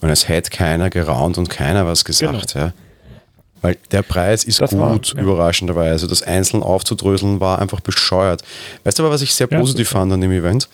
Und 0.00 0.08
es 0.08 0.28
hätte 0.28 0.50
keiner 0.50 0.88
geraunt 0.88 1.36
und 1.36 1.50
keiner 1.50 1.86
was 1.86 2.06
gesagt, 2.06 2.54
genau. 2.54 2.66
ja. 2.66 2.72
Weil 3.60 3.76
der 3.90 4.02
Preis 4.02 4.44
ist 4.44 4.62
das 4.62 4.70
gut, 4.70 4.80
war, 4.80 4.98
ja. 4.98 5.22
überraschenderweise. 5.22 6.06
Das 6.06 6.22
einzeln 6.22 6.62
aufzudröseln 6.62 7.40
war 7.40 7.58
einfach 7.58 7.80
bescheuert. 7.80 8.42
Weißt 8.84 8.98
du 8.98 9.02
aber, 9.02 9.12
was 9.12 9.20
ich 9.20 9.34
sehr 9.34 9.46
positiv 9.46 9.92
ja, 9.92 9.98
fand 9.98 10.12
an 10.12 10.22
dem 10.22 10.32
Event? 10.32 10.68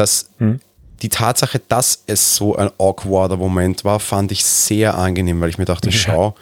Dass 0.00 0.30
hm. 0.38 0.60
die 1.02 1.10
Tatsache, 1.10 1.60
dass 1.68 2.04
es 2.06 2.34
so 2.34 2.56
ein 2.56 2.70
awkwarder 2.78 3.36
Moment 3.36 3.84
war, 3.84 4.00
fand 4.00 4.32
ich 4.32 4.44
sehr 4.44 4.96
angenehm, 4.96 5.40
weil 5.40 5.50
ich 5.50 5.58
mir 5.58 5.66
dachte, 5.66 5.90
ja. 5.90 5.96
schau, 5.96 6.34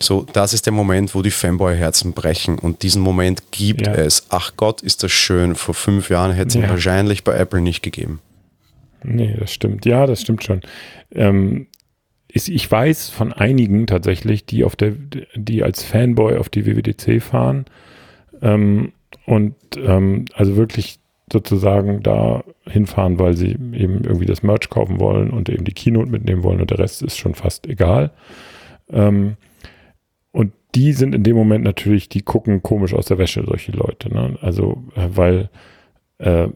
so, 0.00 0.26
das 0.32 0.52
ist 0.52 0.66
der 0.66 0.72
Moment, 0.72 1.14
wo 1.14 1.22
die 1.22 1.30
Fanboy-Herzen 1.30 2.12
brechen 2.12 2.58
und 2.58 2.82
diesen 2.82 3.02
Moment 3.02 3.50
gibt 3.50 3.86
ja. 3.86 3.94
es. 3.94 4.26
Ach 4.28 4.52
Gott, 4.56 4.80
ist 4.80 5.02
das 5.02 5.10
schön. 5.10 5.56
Vor 5.56 5.74
fünf 5.74 6.08
Jahren 6.08 6.32
hätte 6.32 6.48
es 6.48 6.54
ja. 6.54 6.62
ihn 6.62 6.68
wahrscheinlich 6.68 7.24
bei 7.24 7.34
Apple 7.34 7.60
nicht 7.60 7.82
gegeben. 7.82 8.20
Nee, 9.02 9.36
das 9.38 9.52
stimmt. 9.52 9.86
Ja, 9.86 10.06
das 10.06 10.20
stimmt 10.20 10.44
schon. 10.44 10.60
Ähm, 11.12 11.66
ist, 12.28 12.48
ich 12.48 12.70
weiß 12.70 13.08
von 13.08 13.32
einigen 13.32 13.86
tatsächlich, 13.86 14.44
die 14.44 14.64
auf 14.64 14.76
der, 14.76 14.92
die 15.34 15.64
als 15.64 15.82
Fanboy 15.82 16.36
auf 16.36 16.48
die 16.48 16.66
WWDC 16.66 17.22
fahren 17.22 17.64
ähm, 18.42 18.92
und 19.26 19.54
ähm, 19.76 20.26
also 20.34 20.56
wirklich 20.56 20.98
sozusagen 21.32 22.02
da 22.02 22.44
hinfahren, 22.66 23.18
weil 23.18 23.34
sie 23.34 23.52
eben 23.52 24.04
irgendwie 24.04 24.26
das 24.26 24.42
Merch 24.42 24.68
kaufen 24.70 25.00
wollen 25.00 25.30
und 25.30 25.48
eben 25.48 25.64
die 25.64 25.72
Keynote 25.72 26.10
mitnehmen 26.10 26.42
wollen 26.42 26.60
und 26.60 26.70
der 26.70 26.78
Rest 26.78 27.02
ist 27.02 27.18
schon 27.18 27.34
fast 27.34 27.66
egal. 27.66 28.10
Ähm, 28.90 29.36
und 30.32 30.52
die 30.74 30.92
sind 30.92 31.14
in 31.14 31.22
dem 31.22 31.36
Moment 31.36 31.64
natürlich, 31.64 32.08
die 32.08 32.22
gucken 32.22 32.62
komisch 32.62 32.94
aus 32.94 33.06
der 33.06 33.18
Wäsche, 33.18 33.44
solche 33.44 33.72
Leute. 33.72 34.12
Ne? 34.12 34.38
Also, 34.40 34.82
äh, 34.94 35.08
weil 35.14 35.50
äh, 36.18 36.48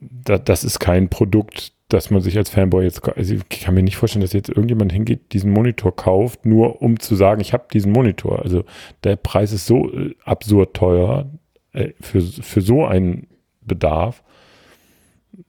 da, 0.00 0.38
das 0.38 0.64
ist 0.64 0.78
kein 0.78 1.08
Produkt, 1.08 1.72
das 1.88 2.10
man 2.10 2.20
sich 2.20 2.36
als 2.36 2.50
Fanboy 2.50 2.84
jetzt, 2.84 3.06
also 3.08 3.34
ich 3.34 3.48
kann 3.48 3.74
mir 3.74 3.82
nicht 3.82 3.96
vorstellen, 3.96 4.20
dass 4.20 4.34
jetzt 4.34 4.50
irgendjemand 4.50 4.92
hingeht, 4.92 5.32
diesen 5.32 5.50
Monitor 5.52 5.96
kauft, 5.96 6.44
nur 6.44 6.82
um 6.82 7.00
zu 7.00 7.14
sagen, 7.14 7.40
ich 7.40 7.52
habe 7.52 7.64
diesen 7.72 7.92
Monitor. 7.92 8.42
Also 8.42 8.64
der 9.04 9.16
Preis 9.16 9.52
ist 9.52 9.66
so 9.66 9.90
äh, 9.92 10.14
absurd 10.24 10.74
teuer 10.74 11.30
äh, 11.72 11.92
für, 12.00 12.20
für 12.20 12.60
so 12.60 12.84
einen 12.84 13.26
Bedarf. 13.68 14.22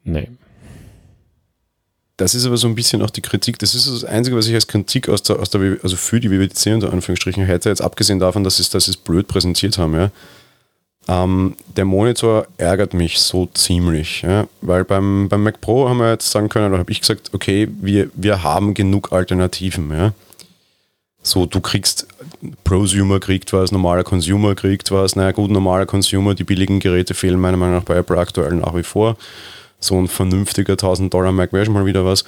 Nee. 0.03 0.29
Das 2.17 2.35
ist 2.35 2.45
aber 2.45 2.57
so 2.57 2.67
ein 2.67 2.75
bisschen 2.75 3.01
auch 3.01 3.09
die 3.09 3.21
Kritik. 3.21 3.59
Das 3.59 3.73
ist 3.73 3.87
das 3.87 4.03
Einzige, 4.03 4.35
was 4.35 4.47
ich 4.47 4.53
als 4.53 4.67
Kritik 4.67 5.07
aus 5.07 5.23
der, 5.23 5.39
aus 5.39 5.49
der 5.51 5.77
also 5.81 5.95
für 5.95 6.19
die 6.19 6.29
WWDC 6.29 6.73
unter 6.73 6.91
Anführungsstrichen 6.91 7.45
hätte, 7.45 7.69
jetzt 7.69 7.81
abgesehen 7.81 8.19
davon, 8.19 8.43
dass 8.43 8.57
sie 8.57 8.63
es, 8.63 8.69
dass 8.69 8.89
es 8.89 8.97
blöd 8.97 9.27
präsentiert 9.27 9.77
haben, 9.77 9.95
ja. 9.95 10.11
Ähm, 11.07 11.55
der 11.77 11.85
Monitor 11.85 12.45
ärgert 12.57 12.93
mich 12.93 13.19
so 13.19 13.47
ziemlich, 13.53 14.21
ja, 14.21 14.47
weil 14.61 14.83
beim, 14.83 15.29
beim 15.29 15.43
Mac 15.43 15.61
Pro 15.61 15.87
haben 15.87 15.97
wir 15.97 16.11
jetzt 16.11 16.29
sagen 16.29 16.49
können, 16.49 16.67
oder 16.67 16.79
habe 16.79 16.91
ich 16.91 16.99
gesagt, 17.01 17.31
okay, 17.33 17.69
wir, 17.79 18.11
wir 18.13 18.43
haben 18.43 18.73
genug 18.73 19.13
Alternativen, 19.13 19.89
ja. 19.91 20.13
So, 21.21 21.45
du 21.45 21.59
kriegst, 21.59 22.07
Prosumer 22.63 23.19
kriegt 23.19 23.51
was, 23.51 23.71
normaler 23.71 24.03
Consumer 24.03 24.55
kriegt 24.55 24.89
was. 24.91 25.15
Naja, 25.15 25.31
gut, 25.31 25.51
normaler 25.51 25.85
Consumer, 25.85 26.33
die 26.33 26.45
billigen 26.45 26.79
Geräte 26.79 27.13
fehlen 27.13 27.39
meiner 27.39 27.57
Meinung 27.57 27.75
nach 27.75 27.83
bei 27.83 27.97
Apple 27.97 28.17
aktuell 28.17 28.53
nach 28.55 28.75
wie 28.75 28.83
vor. 28.83 29.17
So 29.79 29.95
ein 29.95 30.07
vernünftiger 30.07 30.73
1000 30.73 31.13
Dollar 31.13 31.31
Mac 31.31 31.53
wäre 31.53 31.65
schon 31.65 31.73
mal 31.73 31.85
wieder 31.85 32.05
was. 32.05 32.23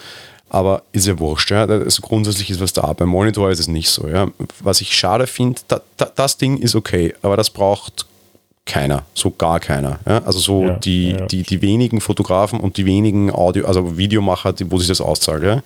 Aber 0.49 0.83
ist 0.91 1.07
ja 1.07 1.17
wurscht, 1.17 1.49
ja. 1.51 1.65
Also 1.65 2.01
grundsätzlich 2.01 2.49
ist 2.49 2.59
was 2.59 2.73
da. 2.73 2.91
Beim 2.91 3.07
Monitor 3.07 3.49
ist 3.51 3.59
es 3.59 3.69
nicht 3.69 3.89
so, 3.89 4.09
ja. 4.09 4.27
Was 4.59 4.81
ich 4.81 4.93
schade 4.93 5.25
finde, 5.25 5.61
da, 5.69 5.81
da, 5.95 6.11
das 6.13 6.37
Ding 6.37 6.57
ist 6.57 6.75
okay, 6.75 7.13
aber 7.21 7.37
das 7.37 7.49
braucht 7.49 8.05
keiner, 8.65 9.05
so 9.13 9.31
gar 9.31 9.61
keiner. 9.61 9.99
Ja? 10.05 10.21
Also 10.25 10.39
so 10.39 10.63
ja, 10.65 10.73
die, 10.77 11.11
ja. 11.11 11.25
Die, 11.27 11.43
die 11.43 11.61
wenigen 11.61 12.01
Fotografen 12.01 12.59
und 12.59 12.75
die 12.75 12.85
wenigen 12.85 13.31
Audio, 13.31 13.65
also 13.65 13.97
Videomacher, 13.97 14.51
die, 14.51 14.69
wo 14.69 14.77
sich 14.77 14.89
das 14.89 14.99
auszahlt, 14.99 15.43
ja 15.43 15.63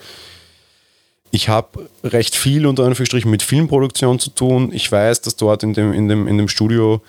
ich 1.35 1.49
habe 1.49 1.89
recht 2.03 2.35
viel 2.35 2.65
unter 2.65 2.85
Anführungsstrichen 2.85 3.29
mit 3.29 3.43
Filmproduktion 3.43 4.19
zu 4.19 4.29
tun. 4.29 4.71
Ich 4.73 4.91
weiß, 4.91 5.21
dass 5.21 5.35
dort 5.35 5.63
in 5.63 5.73
dem, 5.73 5.91
in 5.93 6.07
dem, 6.07 6.27
in 6.27 6.37
dem 6.37 6.47
Studio, 6.47 7.01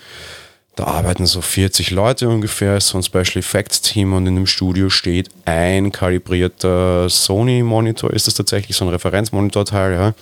da 0.74 0.84
arbeiten 0.84 1.26
so 1.26 1.40
40 1.40 1.92
Leute 1.92 2.28
ungefähr, 2.28 2.80
so 2.80 2.98
ein 2.98 3.04
Special 3.04 3.36
Effects 3.36 3.80
Team 3.80 4.12
und 4.12 4.26
in 4.26 4.34
dem 4.34 4.46
Studio 4.46 4.90
steht 4.90 5.30
ein 5.44 5.92
kalibrierter 5.92 7.08
Sony-Monitor, 7.08 8.12
ist 8.12 8.26
das 8.26 8.34
tatsächlich 8.34 8.76
so 8.76 8.84
ein 8.84 8.90
Referenzmonitorteil, 8.90 9.92
ja. 9.92 10.14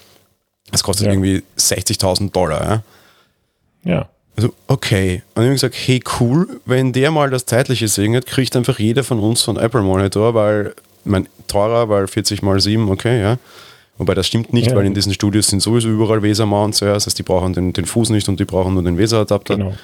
Das 0.71 0.83
kostet 0.83 1.07
ja. 1.07 1.13
irgendwie 1.13 1.43
60.000 1.59 2.31
Dollar, 2.31 2.65
ja. 2.65 2.83
Ja. 3.91 4.09
Also, 4.37 4.53
okay. 4.67 5.23
Und 5.35 5.43
ich 5.43 5.47
habe 5.47 5.55
gesagt, 5.55 5.77
hey, 5.87 6.03
cool, 6.21 6.61
wenn 6.67 6.93
der 6.93 7.11
mal 7.11 7.31
das 7.31 7.47
Zeitliche 7.47 7.89
segnet, 7.89 8.27
kriegt 8.27 8.57
einfach 8.57 8.79
jeder 8.79 9.05
von 9.05 9.19
uns 9.19 9.43
so 9.43 9.51
einen 9.51 9.61
Apple-Monitor, 9.61 10.35
weil, 10.35 10.75
mein, 11.05 11.29
teurer, 11.47 11.89
weil 11.89 12.07
40 12.07 12.43
mal 12.43 12.61
7, 12.61 12.91
okay, 12.91 13.21
ja. 13.21 13.39
Wobei 13.97 14.15
das 14.15 14.27
stimmt 14.27 14.53
nicht, 14.53 14.71
ja. 14.71 14.77
weil 14.77 14.87
in 14.87 14.95
diesen 14.95 15.15
Studios 15.15 15.49
sind 15.49 15.61
sowieso 15.61 15.89
überall 15.89 16.23
Weser-Mounts, 16.23 16.81
ja. 16.81 16.95
das 16.95 17.07
heißt, 17.07 17.19
die 17.19 17.23
brauchen 17.23 17.53
den, 17.53 17.73
den 17.73 17.85
Fuß 17.85 18.11
nicht 18.11 18.29
und 18.29 18.41
die 18.41 18.45
brauchen 18.45 18.75
nur 18.75 18.83
den 18.83 18.99
Weser-Adapter. 18.99 19.57
Genau. 19.57 19.75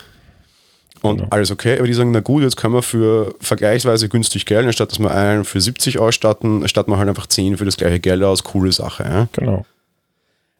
Und 1.02 1.18
Genau. 1.18 1.28
alles 1.30 1.50
okay, 1.50 1.78
aber 1.78 1.86
die 1.86 1.94
sagen, 1.94 2.10
na 2.10 2.20
gut, 2.20 2.42
jetzt 2.42 2.56
können 2.56 2.74
wir 2.74 2.82
für 2.82 3.34
vergleichsweise 3.40 4.08
günstig 4.08 4.44
Geld, 4.44 4.66
anstatt 4.66 4.90
dass 4.90 4.98
wir 4.98 5.10
einen 5.10 5.44
für 5.44 5.60
70 5.60 5.98
ausstatten, 5.98 6.68
statten 6.68 6.90
wir 6.90 6.98
halt 6.98 7.08
einfach 7.08 7.26
10 7.26 7.56
für 7.56 7.64
das 7.64 7.76
gleiche 7.76 8.00
Geld 8.00 8.22
aus. 8.22 8.44
Coole 8.44 8.72
Sache. 8.72 9.04
Ja? 9.04 9.28
Genau. 9.32 9.64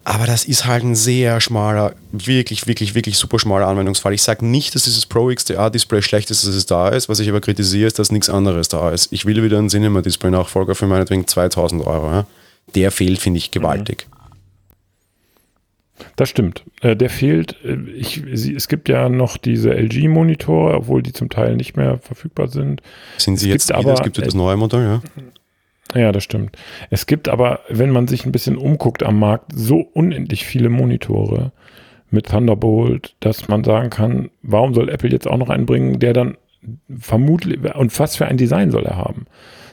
Aber 0.03 0.25
das 0.27 0.47
ist 0.47 0.65
halt 0.65 0.83
ein 0.83 0.95
sehr 0.95 1.43
schmaler, 1.43 1.95
wirklich, 2.11 2.67
wirklich, 2.67 2.95
wirklich 2.95 3.19
super 3.19 3.39
schmaler 3.39 3.67
Anwendungsfall. 3.67 4.15
Ich 4.15 4.23
sage 4.23 4.47
nicht, 4.47 4.75
dass 4.75 4.85
dieses 4.85 5.05
Pro 5.05 5.29
XDR-Display 5.29 6.01
schlecht 6.01 6.31
ist, 6.31 6.47
dass 6.47 6.55
es 6.55 6.65
da 6.65 6.89
ist. 6.89 7.11
Was 7.11 7.21
ich 7.21 7.29
aber 7.29 7.43
kritisiere, 7.43 7.87
ist, 7.87 7.99
dass 7.99 8.11
nichts 8.11 8.31
anderes 8.31 8.69
da 8.69 8.91
ist. 8.91 9.13
Ich 9.13 9.27
will 9.27 9.43
wieder 9.43 9.59
einen 9.59 9.69
Cinema-Display-Nachfolger 9.69 10.75
für 10.75 10.87
meinetwegen 10.87 11.27
2000 11.27 11.87
Euro. 11.87 12.11
Ja? 12.11 12.27
Der 12.75 12.91
fehlt, 12.91 13.19
finde 13.19 13.39
ich, 13.39 13.51
gewaltig. 13.51 14.07
Das 16.17 16.29
stimmt. 16.31 16.65
Äh, 16.81 16.97
der 16.97 17.11
fehlt. 17.11 17.57
Äh, 17.65 17.77
ich, 17.91 18.19
es 18.25 18.69
gibt 18.69 18.89
ja 18.89 19.09
noch 19.09 19.37
diese 19.37 19.71
LG-Monitore, 19.75 20.75
obwohl 20.75 21.03
die 21.03 21.13
zum 21.13 21.29
Teil 21.29 21.57
nicht 21.57 21.77
mehr 21.77 21.99
verfügbar 21.99 22.49
sind. 22.49 22.81
Sind 23.19 23.39
sie 23.39 23.49
Es 23.49 23.53
jetzt 23.53 23.73
aber- 23.73 23.93
es 23.95 24.03
gibt 24.03 24.17
ja 24.19 24.25
das 24.25 24.35
neue 24.35 24.57
Modell, 24.57 24.83
ja. 25.95 26.01
Ja, 26.01 26.13
das 26.13 26.23
stimmt. 26.25 26.57
Es 26.91 27.07
gibt 27.07 27.29
aber, 27.29 27.61
wenn 27.69 27.91
man 27.91 28.07
sich 28.07 28.25
ein 28.25 28.33
bisschen 28.33 28.57
umguckt 28.57 29.03
am 29.03 29.19
Markt, 29.19 29.53
so 29.55 29.81
unendlich 29.81 30.45
viele 30.45 30.69
Monitore 30.71 31.53
mit 32.11 32.27
Thunderbolt, 32.29 33.17
dass 33.21 33.49
man 33.49 33.65
sagen 33.65 33.91
kann, 33.91 34.31
warum 34.43 34.73
soll 34.73 34.89
Apple 34.89 35.11
jetzt 35.11 35.27
auch 35.29 35.37
noch 35.37 35.49
einen 35.51 35.67
bringen, 35.67 35.99
der 35.99 36.13
dann 36.13 36.37
vermutlich, 36.99 37.59
und 37.75 37.99
was 37.99 38.17
für 38.17 38.27
ein 38.27 38.37
Design 38.37 38.71
soll 38.71 38.85
er 38.87 38.97
haben? 38.97 39.27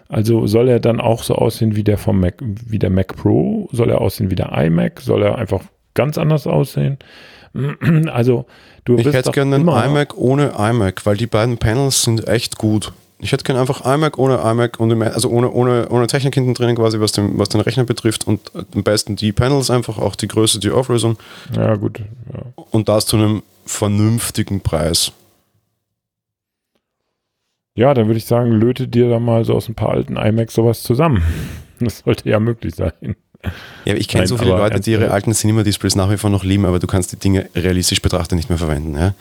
Also 0.09 0.47
soll 0.47 0.69
er 0.69 0.79
dann 0.79 1.01
auch 1.01 1.23
so 1.23 1.35
aussehen 1.35 1.75
wie 1.75 1.83
der 1.83 1.97
vom 1.97 2.19
Mac, 2.19 2.35
wie 2.39 2.79
der 2.79 2.89
Mac 2.89 3.15
Pro? 3.15 3.67
Soll 3.71 3.89
er 3.89 4.01
aussehen 4.01 4.31
wie 4.31 4.35
der 4.35 4.51
iMac? 4.53 5.01
Soll 5.01 5.23
er 5.23 5.37
einfach 5.37 5.61
ganz 5.93 6.17
anders 6.17 6.47
aussehen? 6.47 6.97
Also 8.11 8.45
du 8.85 8.97
Ich 8.97 9.05
hätte 9.05 9.31
gerne 9.31 9.55
einen 9.55 9.67
iMac 9.67 10.15
ohne 10.17 10.53
iMac, 10.57 11.05
weil 11.05 11.17
die 11.17 11.27
beiden 11.27 11.57
Panels 11.57 12.03
sind 12.03 12.27
echt 12.27 12.57
gut. 12.57 12.93
Ich 13.19 13.31
hätte 13.31 13.43
gerne 13.43 13.59
einfach 13.59 13.81
iMac 13.83 14.19
ohne 14.19 14.37
iMac 14.37 14.79
und 14.79 15.01
also 15.01 15.29
ohne, 15.29 15.49
ohne, 15.51 15.89
ohne 15.89 16.07
Technik 16.07 16.35
hinten 16.35 16.53
drin 16.53 16.75
quasi, 16.75 16.99
was 16.99 17.13
den, 17.13 17.39
was 17.39 17.49
den 17.49 17.61
Rechner 17.61 17.83
betrifft 17.83 18.27
und 18.27 18.51
am 18.75 18.83
besten 18.83 19.15
die 19.15 19.31
Panels 19.31 19.71
einfach, 19.71 19.97
auch 19.97 20.15
die 20.15 20.27
Größe, 20.27 20.59
die 20.59 20.69
Auflösung 20.69 21.17
Ja, 21.55 21.75
gut. 21.75 21.99
Ja. 22.31 22.63
und 22.69 22.87
das 22.89 23.07
zu 23.07 23.17
einem 23.17 23.41
vernünftigen 23.65 24.61
Preis. 24.61 25.11
Ja, 27.77 27.93
dann 27.93 28.07
würde 28.07 28.17
ich 28.17 28.25
sagen, 28.25 28.51
löte 28.51 28.87
dir 28.87 29.07
da 29.07 29.19
mal 29.19 29.45
so 29.45 29.53
aus 29.53 29.69
ein 29.69 29.75
paar 29.75 29.89
alten 29.89 30.17
iMacs 30.17 30.53
sowas 30.53 30.83
zusammen. 30.83 31.23
Das 31.79 31.99
sollte 31.99 32.27
ja 32.27 32.39
möglich 32.39 32.73
sein. 32.73 33.15
Ja, 33.85 33.93
ich 33.93 34.07
kenne 34.07 34.25
so 34.25 34.35
viele 34.35 34.49
Leute, 34.49 34.79
die 34.79 34.93
ihre 34.93 35.11
alten 35.11 35.31
Cinema-Displays 35.31 35.95
nach 35.95 36.09
wie 36.09 36.17
vor 36.17 36.31
noch 36.31 36.43
lieben, 36.43 36.65
aber 36.65 36.79
du 36.79 36.87
kannst 36.87 37.11
die 37.11 37.17
Dinge 37.17 37.51
realistisch 37.53 38.01
betrachtet 38.01 38.35
nicht 38.35 38.49
mehr 38.49 38.57
verwenden. 38.57 38.95
Ja? 38.95 39.13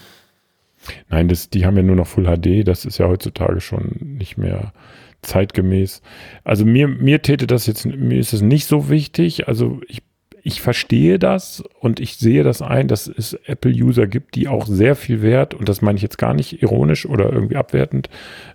Nein, 1.10 1.28
das, 1.28 1.50
die 1.50 1.66
haben 1.66 1.76
ja 1.76 1.82
nur 1.82 1.96
noch 1.96 2.06
Full 2.06 2.24
HD. 2.24 2.66
Das 2.66 2.86
ist 2.86 2.96
ja 2.96 3.08
heutzutage 3.08 3.60
schon 3.60 3.90
nicht 4.00 4.38
mehr 4.38 4.72
zeitgemäß. 5.20 6.00
Also 6.44 6.64
mir, 6.64 6.88
mir 6.88 7.20
täte 7.20 7.46
das 7.46 7.66
jetzt, 7.66 7.84
mir 7.84 8.18
ist 8.18 8.32
es 8.32 8.40
nicht 8.40 8.64
so 8.64 8.88
wichtig. 8.88 9.48
Also 9.48 9.82
ich, 9.88 9.98
ich 10.46 10.60
verstehe 10.60 11.18
das 11.18 11.64
und 11.80 11.98
ich 11.98 12.18
sehe 12.18 12.44
das 12.44 12.62
ein, 12.62 12.86
dass 12.86 13.08
es 13.08 13.32
Apple-User 13.32 14.06
gibt, 14.06 14.36
die 14.36 14.46
auch 14.46 14.64
sehr 14.64 14.94
viel 14.94 15.20
Wert, 15.20 15.54
und 15.54 15.68
das 15.68 15.82
meine 15.82 15.96
ich 15.96 16.02
jetzt 16.02 16.18
gar 16.18 16.34
nicht 16.34 16.62
ironisch 16.62 17.04
oder 17.04 17.32
irgendwie 17.32 17.56
abwertend, 17.56 18.08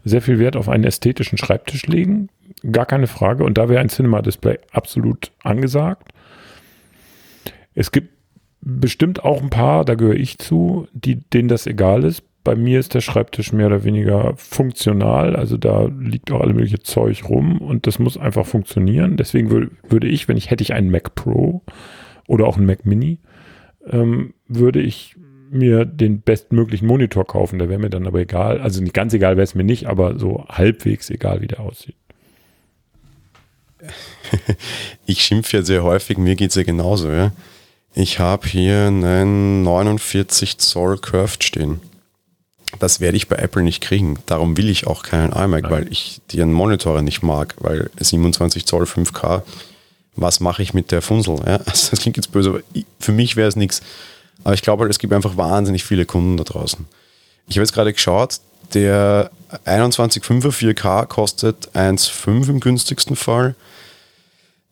sehr 0.05 0.21
viel 0.21 0.39
Wert 0.39 0.55
auf 0.55 0.69
einen 0.69 0.85
ästhetischen 0.85 1.37
Schreibtisch 1.37 1.87
legen. 1.87 2.29
Gar 2.71 2.85
keine 2.85 3.07
Frage. 3.07 3.43
Und 3.43 3.57
da 3.57 3.67
wäre 3.67 3.81
ein 3.81 3.89
Cinema-Display 3.89 4.59
absolut 4.71 5.33
angesagt. 5.43 6.13
Es 7.75 7.91
gibt 7.91 8.13
bestimmt 8.61 9.25
auch 9.25 9.41
ein 9.41 9.49
paar, 9.49 9.83
da 9.83 9.95
gehöre 9.95 10.15
ich 10.15 10.37
zu, 10.37 10.87
die, 10.93 11.17
denen 11.17 11.49
das 11.49 11.67
egal 11.67 12.05
ist. 12.05 12.23
Bei 12.43 12.55
mir 12.55 12.79
ist 12.79 12.93
der 12.93 13.01
Schreibtisch 13.01 13.53
mehr 13.53 13.67
oder 13.67 13.83
weniger 13.83 14.33
funktional, 14.35 15.35
also 15.35 15.57
da 15.57 15.85
liegt 15.99 16.31
auch 16.31 16.41
alle 16.41 16.53
mögliche 16.53 16.79
Zeug 16.79 17.29
rum 17.29 17.59
und 17.59 17.85
das 17.85 17.99
muss 17.99 18.17
einfach 18.17 18.45
funktionieren. 18.45 19.15
Deswegen 19.15 19.51
wür 19.51 19.69
würde 19.87 20.07
ich, 20.07 20.27
wenn 20.27 20.37
ich 20.37 20.49
hätte 20.49 20.63
ich 20.63 20.73
einen 20.73 20.89
Mac 20.89 21.13
Pro 21.13 21.61
oder 22.27 22.47
auch 22.47 22.57
einen 22.57 22.65
Mac 22.65 22.85
Mini, 22.85 23.19
ähm, 23.87 24.33
würde 24.47 24.81
ich 24.81 25.15
mir 25.51 25.85
den 25.85 26.21
bestmöglichen 26.21 26.87
Monitor 26.87 27.25
kaufen. 27.25 27.59
Der 27.59 27.69
wäre 27.69 27.79
mir 27.79 27.89
dann 27.89 28.07
aber 28.07 28.19
egal. 28.19 28.61
Also 28.61 28.81
nicht 28.81 28.93
ganz 28.93 29.13
egal 29.13 29.35
wäre 29.35 29.43
es 29.43 29.53
mir 29.53 29.63
nicht, 29.63 29.85
aber 29.85 30.17
so 30.17 30.45
halbwegs 30.47 31.09
egal, 31.09 31.41
wie 31.41 31.47
der 31.47 31.59
aussieht. 31.59 31.95
Ich 35.05 35.23
schimpfe 35.23 35.57
ja 35.57 35.63
sehr 35.63 35.83
häufig, 35.83 36.17
mir 36.17 36.35
geht 36.35 36.51
es 36.51 36.55
ja 36.55 36.63
genauso. 36.63 37.11
Ja? 37.11 37.33
Ich 37.93 38.19
habe 38.19 38.47
hier 38.47 38.85
einen 38.87 39.63
49 39.63 40.57
Zoll 40.57 40.97
Curved 40.97 41.43
stehen. 41.43 41.81
Das 42.81 42.99
werde 42.99 43.15
ich 43.15 43.27
bei 43.27 43.35
Apple 43.35 43.61
nicht 43.61 43.79
kriegen. 43.79 44.17
Darum 44.25 44.57
will 44.57 44.67
ich 44.67 44.87
auch 44.87 45.03
keinen 45.03 45.33
iMac, 45.33 45.69
weil 45.69 45.91
ich 45.91 46.19
die 46.31 46.43
Monitore 46.43 47.03
nicht 47.03 47.21
mag, 47.21 47.53
weil 47.59 47.91
27 47.99 48.65
Zoll 48.65 48.85
5K, 48.85 49.43
was 50.15 50.39
mache 50.39 50.63
ich 50.63 50.73
mit 50.73 50.91
der 50.91 51.03
Funsel? 51.03 51.35
Ja? 51.45 51.57
Also 51.57 51.89
das 51.91 51.99
klingt 51.99 52.17
jetzt 52.17 52.31
böse, 52.31 52.49
aber 52.49 52.61
für 52.99 53.11
mich 53.11 53.35
wäre 53.35 53.47
es 53.47 53.55
nichts. 53.55 53.83
Aber 54.43 54.55
ich 54.55 54.63
glaube 54.63 54.81
halt, 54.81 54.91
es 54.91 54.97
gibt 54.97 55.13
einfach 55.13 55.37
wahnsinnig 55.37 55.83
viele 55.83 56.07
Kunden 56.07 56.37
da 56.37 56.43
draußen. 56.43 56.87
Ich 57.47 57.55
habe 57.55 57.61
jetzt 57.61 57.73
gerade 57.73 57.93
geschaut, 57.93 58.39
der 58.73 59.29
21,5er 59.67 60.49
4K 60.49 61.05
kostet 61.05 61.69
1,5 61.75 62.49
im 62.49 62.59
günstigsten 62.61 63.15
Fall 63.15 63.53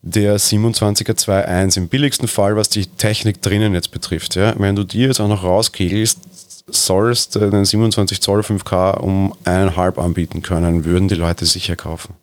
der 0.02 0.40
27er 0.40 1.12
2.1 1.12 1.76
im 1.76 1.88
billigsten 1.88 2.26
Fall, 2.26 2.56
was 2.56 2.70
die 2.70 2.86
Technik 2.86 3.42
drinnen 3.42 3.74
jetzt 3.74 3.90
betrifft. 3.90 4.34
Ja? 4.34 4.54
Wenn 4.58 4.74
du 4.74 4.82
die 4.82 5.00
jetzt 5.00 5.20
auch 5.20 5.28
noch 5.28 5.44
rauskegelst, 5.44 6.18
sollst 6.66 7.36
du 7.36 7.50
den 7.50 7.64
27 7.64 8.20
Zoll 8.20 8.40
5K 8.40 8.98
um 8.98 9.34
eineinhalb 9.44 9.98
anbieten 9.98 10.42
können, 10.42 10.84
würden 10.84 11.08
die 11.08 11.14
Leute 11.14 11.46
sicher 11.46 11.76
kaufen. 11.76 12.14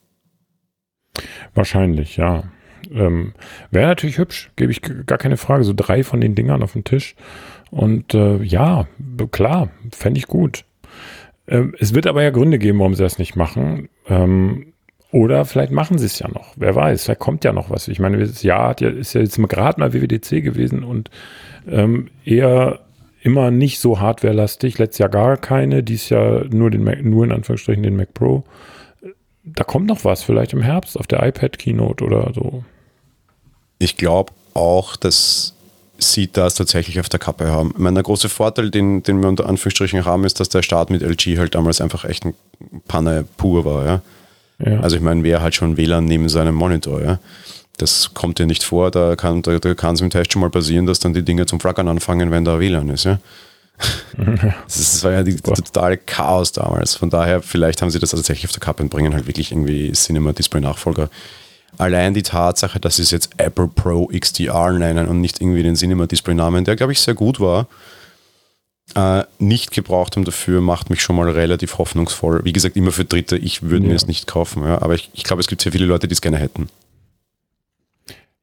Wahrscheinlich, 1.54 2.17
ja. 2.17 2.43
Ähm, 2.91 3.34
Wäre 3.71 3.88
natürlich 3.88 4.17
hübsch, 4.17 4.52
gebe 4.56 4.71
ich 4.71 4.82
gar 4.82 5.17
keine 5.17 5.38
Frage. 5.38 5.63
So 5.63 5.73
drei 5.76 6.04
von 6.04 6.21
den 6.21 6.36
Dingern 6.36 6.63
auf 6.63 6.73
dem 6.73 6.84
Tisch. 6.84 7.15
Und 7.71 8.13
äh, 8.13 8.38
ja, 8.43 8.88
klar, 9.32 9.69
fände 9.91 10.19
ich 10.19 10.28
gut. 10.28 10.63
Ähm, 11.47 11.76
es 11.80 11.93
wird 11.93 12.08
aber 12.08 12.23
ja 12.23 12.30
Gründe 12.30 12.60
geben, 12.60 12.80
warum 12.80 12.95
sie 12.95 13.04
das 13.04 13.19
nicht 13.19 13.36
machen. 13.36 13.89
Ähm, 14.08 14.73
oder 15.12 15.45
vielleicht 15.45 15.71
machen 15.71 15.97
sie 15.97 16.06
es 16.06 16.19
ja 16.19 16.28
noch. 16.28 16.54
Wer 16.58 16.76
weiß, 16.76 17.06
vielleicht 17.06 17.19
kommt 17.19 17.43
ja 17.43 17.54
noch 17.54 17.69
was. 17.69 17.88
Ich 17.88 18.00
meine, 18.00 18.17
das 18.19 18.43
Jahr 18.43 18.80
ist 18.82 19.13
ja 19.13 19.21
jetzt 19.21 19.38
gerade 19.38 19.80
mal 19.80 19.93
WWDC 19.93 20.43
gewesen 20.43 20.84
und 20.84 21.10
ähm, 21.67 22.10
eher 22.26 22.80
immer 23.21 23.51
nicht 23.51 23.80
so 23.80 23.99
hardwarelastig. 23.99 24.77
Letztes 24.77 24.99
Jahr 24.99 25.10
gar 25.10 25.38
keine, 25.38 25.84
dies 25.84 26.10
Jahr 26.10 26.45
nur 26.45 26.69
den 26.69 26.84
Mac, 26.84 27.03
nur 27.03 27.25
in 27.25 27.32
Anführungsstrichen 27.32 27.84
den 27.84 27.95
Mac 27.95 28.13
Pro. 28.13 28.43
Da 29.43 29.63
kommt 29.63 29.88
noch 29.88 30.03
was, 30.03 30.23
vielleicht 30.23 30.53
im 30.53 30.62
Herbst 30.62 30.99
auf 30.99 31.08
der 31.08 31.25
iPad 31.25 31.58
Keynote 31.58 32.03
oder 32.03 32.32
so. 32.34 32.63
Ich 33.80 33.97
glaube 33.97 34.34
auch, 34.53 34.95
dass 34.95 35.53
sie 35.99 36.32
das 36.32 36.56
tatsächlich 36.56 36.99
auf 36.99 37.10
der 37.10 37.19
Kappe 37.19 37.47
haben. 37.47 37.71
Ich 37.71 37.80
meine, 37.80 37.95
der 37.95 38.03
große 38.03 38.30
Vorteil, 38.30 38.69
den, 38.69 39.03
den 39.03 39.21
wir 39.21 39.30
unter 39.30 39.47
Anführungsstrichen 39.47 40.06
haben, 40.06 40.25
ist, 40.25 40.39
dass 40.39 40.49
der 40.49 40.62
Start 40.62 40.89
mit 40.89 41.01
LG 41.01 41.38
halt 41.38 41.56
damals 41.56 41.82
einfach 41.82 42.06
echt 42.06 42.25
ein 42.25 42.34
Panne 42.88 43.25
pur 43.38 43.65
war. 43.65 43.86
Ja? 43.86 44.01
Ja. 44.63 44.80
Also 44.82 44.95
ich 44.95 45.01
meine, 45.01 45.23
wer 45.23 45.41
halt 45.41 45.56
schon 45.56 45.77
WLAN 45.77 46.06
neben 46.06 46.30
seinem 46.30 46.56
Monitor, 46.56 47.01
ja. 47.01 47.19
Das 47.78 48.13
kommt 48.13 48.40
ja 48.40 48.46
nicht 48.46 48.63
vor, 48.63 48.90
da 48.92 49.16
kann 49.16 49.42
da, 49.44 49.60
da 49.60 49.74
kann 49.76 49.96
es 49.96 50.02
im 50.02 50.10
Test 50.10 50.34
schon 50.34 50.42
mal 50.42 50.50
passieren, 50.50 50.86
dass 50.88 51.00
dann 51.00 51.13
die 51.13 51.24
Dinge 51.24 51.46
zum 51.46 51.60
Flackern 51.60 51.88
anfangen, 51.88 52.32
wenn 52.32 52.44
da 52.44 52.60
WLAN 52.60 52.90
ist, 52.90 53.06
ja. 53.06 53.20
Das, 54.66 55.04
war 55.04 55.12
ja 55.12 55.24
die, 55.24 55.36
totale 55.36 55.98
Chaos 55.98 56.52
damals. 56.52 56.96
Von 56.96 57.12
daher, 57.12 57.44
vielleicht 57.44 57.82
haben 57.82 57.92
sie 57.92 58.00
das 58.00 58.10
tatsächlich 58.10 58.46
auf 58.46 58.52
der 58.52 58.62
Kappe 58.62 58.82
und 58.82 58.90
bringen 58.90 59.13
halt 59.13 59.28
wirklich 59.28 59.52
irgendwie 59.52 59.92
Cinema-Display-Nachfolger. 59.92 61.10
Allein 61.78 62.16
die 62.16 62.24
Tatsache, 62.24 62.80
dass 62.80 62.96
sie 62.96 63.04
es 63.04 63.12
jetzt 63.12 63.30
Apple 63.38 63.68
Pro 63.68 64.08
XDR 64.08 64.72
nennen 64.72 65.08
und 65.08 65.22
nicht 65.22 65.40
irgendwie 65.42 65.62
den 65.62 65.76
Cinema-Display-Namen, 65.76 66.66
der 66.66 66.76
glaube 66.76 66.94
ich 66.94 67.00
sehr 67.02 67.13
gut 67.13 67.40
war, 67.40 67.68
äh, 68.96 69.24
nicht 69.38 69.72
gebraucht 69.72 70.16
haben 70.16 70.26
dafür, 70.26 70.62
macht 70.62 70.90
mich 70.90 71.04
schon 71.04 71.16
mal 71.16 71.30
relativ 71.30 71.78
hoffnungsvoll. 71.78 72.44
Wie 72.46 72.54
gesagt, 72.54 72.76
immer 72.78 72.92
für 72.92 73.06
Dritte, 73.06 73.38
ich 73.38 73.62
würde 73.62 73.86
mir 73.86 73.92
Ja. 73.92 73.96
es 73.98 74.08
nicht 74.08 74.26
kaufen, 74.26 74.63
ja, 74.63 74.82
aber 74.82 74.96
ich, 74.96 75.12
ich 75.13 75.24
glaube, 75.24 75.42
es 75.42 75.48
gibt 75.48 75.62
sehr 75.62 75.72
viele 75.72 75.86
Leute, 75.86 76.08
die 76.08 76.13
es 76.13 76.22
gerne 76.22 76.38
hätten. 76.38 76.70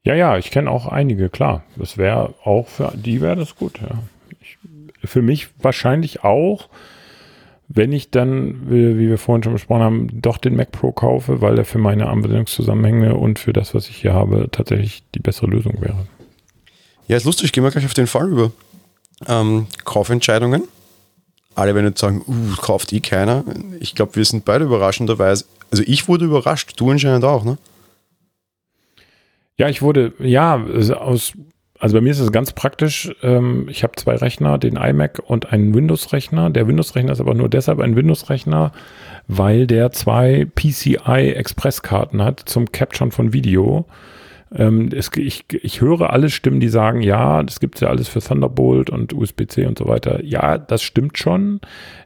Ja, 0.05 0.13
ja, 0.13 0.37
ich 0.37 0.51
kenne 0.51 0.69
auch 0.69 0.85
einige, 0.87 1.29
klar. 1.29 1.63
Das 1.75 1.97
wäre 1.97 2.35
auch 2.43 2.67
für 2.67 2.93
die 2.95 3.21
wäre 3.21 3.35
das 3.35 3.55
gut, 3.55 3.81
ja. 3.81 4.03
Ich, 4.39 4.57
für 5.03 5.23
mich 5.23 5.47
wahrscheinlich 5.61 6.23
auch, 6.23 6.69
wenn 7.67 7.91
ich 7.91 8.11
dann, 8.11 8.69
wie, 8.69 8.99
wir 8.99 9.17
vorhin 9.17 9.43
schon 9.43 9.53
besprochen 9.53 9.81
haben, 9.81 10.21
doch 10.21 10.37
den 10.37 10.55
Mac 10.55 10.71
Pro 10.71 10.91
kaufe, 10.91 11.41
weil 11.41 11.57
er 11.57 11.65
für 11.65 11.79
meine 11.79 12.07
Anwendungszusammenhänge 12.07 13.15
und 13.15 13.39
für 13.39 13.51
das, 13.51 13.73
was 13.73 13.89
ich 13.89 13.97
hier 13.97 14.13
habe, 14.13 14.47
tatsächlich 14.51 15.01
die 15.15 15.19
bessere 15.19 15.47
Lösung 15.47 15.81
wäre. 15.81 16.05
Ja, 17.07 17.17
ist 17.17 17.25
lustig, 17.25 17.51
gehen 17.51 17.63
wir 17.63 17.71
gleich 17.71 17.85
auf 17.85 17.95
den 17.95 18.07
Fall 18.07 18.29
über. 18.29 18.51
Ähm, 19.27 19.65
Kaufentscheidungen. 19.85 20.63
Alle 21.55 21.73
werden 21.73 21.87
jetzt 21.87 22.01
sagen, 22.01 22.21
uh, 22.27 22.55
kauft 22.61 22.93
eh 22.93 22.99
keiner. 22.99 23.43
Ich 23.79 23.95
glaube, 23.95 24.15
wir 24.17 24.25
sind 24.25 24.45
beide 24.45 24.65
überraschenderweise. 24.65 25.45
Also 25.71 25.83
ich 25.87 26.07
wurde 26.07 26.25
überrascht, 26.25 26.73
du 26.77 26.91
anscheinend 26.91 27.23
auch, 27.23 27.43
ne? 27.43 27.57
Ja, 29.57 29.69
ich 29.69 29.81
wurde, 29.81 30.13
ja, 30.19 30.55
aus, 30.55 31.33
also 31.79 31.95
bei 31.95 32.01
mir 32.01 32.11
ist 32.11 32.19
es 32.19 32.31
ganz 32.31 32.51
praktisch. 32.51 33.11
Ähm, 33.21 33.67
ich 33.69 33.83
habe 33.83 33.93
zwei 33.95 34.15
Rechner, 34.15 34.57
den 34.57 34.75
iMac 34.75 35.21
und 35.25 35.51
einen 35.51 35.73
Windows-Rechner. 35.73 36.49
Der 36.49 36.67
Windows-Rechner 36.67 37.13
ist 37.13 37.21
aber 37.21 37.35
nur 37.35 37.49
deshalb 37.49 37.79
ein 37.79 37.95
Windows-Rechner, 37.95 38.71
weil 39.27 39.67
der 39.67 39.91
zwei 39.91 40.45
PCI-Express-Karten 40.55 42.23
hat 42.23 42.41
zum 42.41 42.71
Capturen 42.71 43.11
von 43.11 43.33
Video. 43.33 43.85
Ähm, 44.53 44.89
es, 44.93 45.09
ich, 45.15 45.45
ich 45.49 45.81
höre 45.81 46.11
alle 46.11 46.29
Stimmen, 46.29 46.59
die 46.59 46.69
sagen, 46.69 47.01
ja, 47.01 47.43
das 47.43 47.59
gibt 47.59 47.75
es 47.75 47.81
ja 47.81 47.89
alles 47.89 48.07
für 48.07 48.21
Thunderbolt 48.21 48.89
und 48.89 49.13
USB-C 49.13 49.65
und 49.65 49.77
so 49.77 49.87
weiter. 49.87 50.23
Ja, 50.23 50.57
das 50.57 50.81
stimmt 50.81 51.17
schon. 51.17 51.59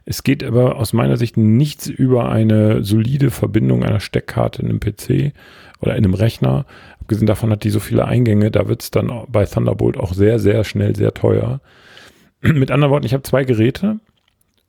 Es 0.04 0.24
geht 0.24 0.42
aber 0.42 0.76
aus 0.76 0.92
meiner 0.92 1.16
Sicht 1.16 1.36
nichts 1.36 1.86
über 1.86 2.28
eine 2.28 2.82
solide 2.82 3.30
Verbindung 3.30 3.84
einer 3.84 4.00
Steckkarte 4.00 4.62
in 4.62 4.68
einem 4.68 4.80
PC 4.80 5.32
oder 5.80 5.96
in 5.96 6.04
einem 6.04 6.14
Rechner. 6.14 6.66
Abgesehen 7.10 7.26
davon 7.26 7.50
hat 7.50 7.64
die 7.64 7.70
so 7.70 7.80
viele 7.80 8.04
Eingänge, 8.04 8.52
da 8.52 8.68
wird 8.68 8.82
es 8.82 8.92
dann 8.92 9.10
bei 9.26 9.44
Thunderbolt 9.44 9.96
auch 9.96 10.14
sehr, 10.14 10.38
sehr 10.38 10.62
schnell 10.62 10.94
sehr 10.94 11.12
teuer. 11.12 11.60
Mit 12.40 12.70
anderen 12.70 12.92
Worten, 12.92 13.04
ich 13.04 13.14
habe 13.14 13.24
zwei 13.24 13.42
Geräte. 13.42 13.98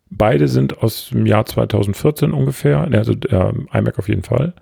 Beide 0.09 0.47
sind 0.47 0.79
aus 0.79 1.09
dem 1.09 1.27
Jahr 1.27 1.45
2014 1.45 2.33
ungefähr, 2.33 2.79
also 2.79 3.13
der 3.13 3.53
iMac 3.71 3.99
auf 3.99 4.09
jeden 4.09 4.23
Fall 4.23 4.55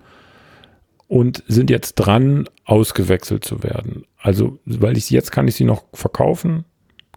und 1.08 1.42
sind 1.48 1.70
jetzt 1.70 1.94
dran, 1.94 2.50
ausgewechselt 2.66 3.46
zu 3.46 3.62
werden. 3.62 4.04
Also, 4.18 4.58
weil 4.66 4.98
ich 4.98 5.06
sie 5.06 5.14
jetzt 5.14 5.32
kann 5.32 5.48
ich 5.48 5.54
sie 5.54 5.64
noch 5.64 5.84
verkaufen, 5.94 6.66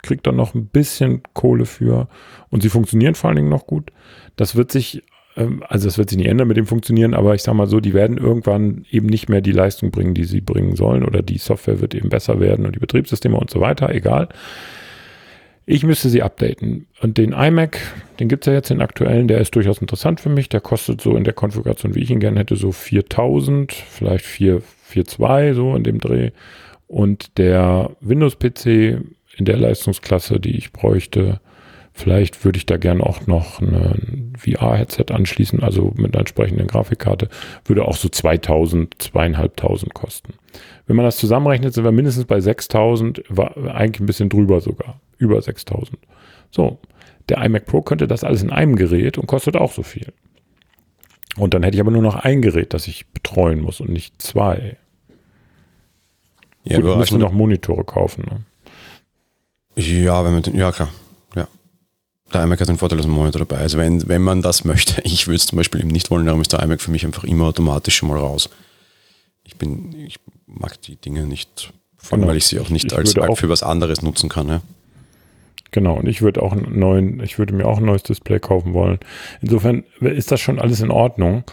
kriege 0.02 0.22
dann 0.24 0.38
noch 0.38 0.56
ein 0.56 0.68
bisschen 0.68 1.24
Kohle 1.34 1.66
für 1.66 2.08
und 2.50 2.64
sie 2.64 2.70
funktionieren 2.70 3.16
vor 3.16 3.28
allen 3.28 3.36
Dingen 3.36 3.50
noch 3.50 3.68
gut. 3.68 3.92
Das 4.38 4.56
wird 4.56 4.72
sich, 4.72 4.96
ähm, 4.96 5.12
also 5.36 5.88
das 5.88 5.98
wird 5.98 6.10
sich 6.10 6.18
nicht 6.18 6.28
ändern 6.28 6.48
mit 6.48 6.58
dem 6.58 6.68
Funktionieren, 6.68 7.14
aber 7.14 7.34
ich 7.34 7.42
sag 7.42 7.56
mal 7.56 7.68
so, 7.68 7.80
die 7.80 7.94
werden 7.94 8.18
irgendwann 8.18 8.86
eben 8.92 9.08
nicht 9.08 9.30
mehr 9.30 9.42
die 9.42 9.52
Leistung 9.52 9.90
bringen, 9.90 10.14
die 10.14 10.26
sie 10.26 10.42
bringen 10.42 10.76
sollen 10.76 11.04
oder 11.04 11.22
die 11.24 11.40
Software 11.40 11.82
wird 11.82 11.96
eben 11.96 12.10
besser 12.10 12.40
werden 12.40 12.66
und 12.66 12.76
die 12.76 12.80
Betriebssysteme 12.80 13.38
und 13.38 13.50
so 13.50 13.60
weiter, 13.60 13.90
egal. 13.90 14.30
Ich 15.66 15.84
müsste 15.84 16.10
sie 16.10 16.22
updaten. 16.22 16.88
Und 17.02 17.18
den 17.18 17.32
iMac, 17.32 17.80
den 18.20 18.28
gibt 18.28 18.46
es 18.46 18.48
ja 18.48 18.54
jetzt, 18.54 18.70
den 18.70 18.82
aktuellen, 18.82 19.30
der 19.30 19.40
ist 19.40 19.56
durchaus 19.56 19.78
interessant 19.80 20.20
für 20.20 20.30
mich. 20.30 20.50
Der 20.50 20.60
kostet 20.60 21.00
so 21.00 21.16
in 21.16 21.24
der 21.24 21.34
Konfiguration, 21.34 21.96
wie 21.96 22.02
ich 22.02 22.12
ihn 22.12 22.20
gerne 22.20 22.40
hätte, 22.40 22.58
so 22.58 22.74
4000, 22.74 23.72
vielleicht 23.72 24.26
4,2 24.26 25.54
so 25.54 25.74
in 25.76 25.84
dem 25.84 26.00
Dreh. 26.00 26.32
Und 26.88 27.38
der 27.38 27.92
Windows-PC 28.02 28.66
in 29.38 29.46
der 29.46 29.58
Leistungsklasse, 29.58 30.40
die 30.40 30.58
ich 30.58 30.74
bräuchte, 30.74 31.40
vielleicht 31.94 32.44
würde 32.44 32.58
ich 32.58 32.66
da 32.66 32.78
gerne 32.78 33.04
auch 33.04 33.28
noch 33.28 33.62
ein 33.62 34.34
VR-Headset 34.38 35.06
anschließen, 35.12 35.62
also 35.64 35.94
mit 35.96 36.14
einer 36.14 36.20
entsprechenden 36.20 36.68
Grafikkarte, 36.68 37.30
würde 37.66 37.86
auch 37.86 37.96
so 37.96 38.10
2000, 38.10 38.96
2500 39.02 39.94
kosten. 39.94 40.34
Wenn 40.86 40.96
man 40.96 41.06
das 41.06 41.18
zusammenrechnet, 41.18 41.74
sind 41.74 41.84
wir 41.84 41.92
mindestens 41.92 42.26
bei 42.26 42.42
6000, 42.42 43.24
war 43.30 43.56
eigentlich 43.74 44.02
ein 44.02 44.06
bisschen 44.06 44.30
drüber 44.30 44.60
sogar 44.60 45.00
über 45.18 45.42
6000. 45.42 45.98
So, 46.52 46.80
der 47.30 47.44
iMac 47.44 47.66
Pro 47.66 47.82
könnte 47.82 48.08
das 48.08 48.24
alles 48.24 48.44
in 48.44 48.50
einem 48.50 48.76
Gerät 48.76 49.18
und 49.18 49.28
kostet 49.28 49.56
auch 49.56 49.72
so 49.72 49.84
viel. 49.84 50.12
Und 51.38 51.54
dann 51.54 51.64
hätte 51.64 51.76
ich 51.76 51.82
aber 51.82 51.92
nur 51.92 52.02
noch 52.02 52.16
ein 52.16 52.42
Gerät, 52.42 52.74
das 52.74 52.88
ich 52.88 53.08
betreuen 53.08 53.62
muss 53.62 53.80
und 53.80 53.90
nicht 53.90 54.22
zwei. 54.22 54.78
Ja, 56.64 56.80
Gut, 56.80 56.98
müssen 56.98 57.20
noch 57.20 57.32
Monitore 57.32 57.84
kaufen. 57.84 58.26
Ne? 58.30 58.42
Ja, 59.82 60.24
wenn 60.24 60.34
man 60.34 60.44
den, 60.44 60.56
ja 60.56 60.72
klar. 60.72 60.90
Der 62.32 62.44
iMac 62.44 62.62
hat 62.62 62.70
den 62.70 62.78
Vorteil, 62.78 62.98
dass 62.98 63.06
ein 63.06 63.12
Monitor 63.12 63.40
dabei 63.40 63.58
ist. 63.58 63.64
Also 63.64 63.80
wenn, 63.80 64.08
wenn 64.08 64.22
man 64.22 64.42
das 64.42 64.64
möchte, 64.64 65.02
ich 65.06 65.28
würde 65.28 65.38
es 65.38 65.48
zum 65.48 65.58
Beispiel 65.58 65.82
eben 65.82 65.90
nicht 65.90 66.12
wollen, 66.12 66.26
darum 66.26 66.42
ist 66.42 66.54
der 66.54 66.62
iMac 66.62 66.82
für 66.82 66.92
mich 66.92 67.06
einfach 67.06 67.24
immer 67.24 67.46
automatisch 67.46 67.98
schon 67.98 68.10
mal 68.10 68.18
raus. 68.18 68.50
Ich 69.44 69.58
bin, 69.58 69.94
ich 70.00 70.18
mag 70.48 70.82
die 70.82 70.96
Dinge 70.96 71.26
nicht, 71.26 71.74
vor 71.98 72.14
allem, 72.14 72.22
genau. 72.22 72.32
weil 72.32 72.38
ich 72.38 72.46
sie 72.46 72.60
auch 72.60 72.70
nicht 72.70 72.86
ich 72.86 72.98
als 72.98 73.18
auch 73.18 73.38
für 73.38 73.50
was 73.50 73.64
anderes 73.64 74.02
nutzen 74.02 74.30
kann. 74.30 74.48
Ja. 74.48 74.62
Genau, 75.72 75.96
und 75.96 76.08
ich 76.08 76.22
würde 76.22 76.42
auch 76.44 76.54
einen 76.54 76.80
neuen, 76.80 77.20
ich 77.22 77.40
würde 77.40 77.54
mir 77.54 77.66
auch 77.66 77.80
ein 77.80 77.86
neues 77.86 78.04
Display 78.04 78.40
kaufen 78.40 78.74
wollen. 78.74 79.00
Insofern 79.42 79.84
ist 80.00 80.32
das 80.32 80.40
schon 80.40 80.60
alles 80.60 80.82
in 80.82 80.92
Ordnung. 80.92 81.44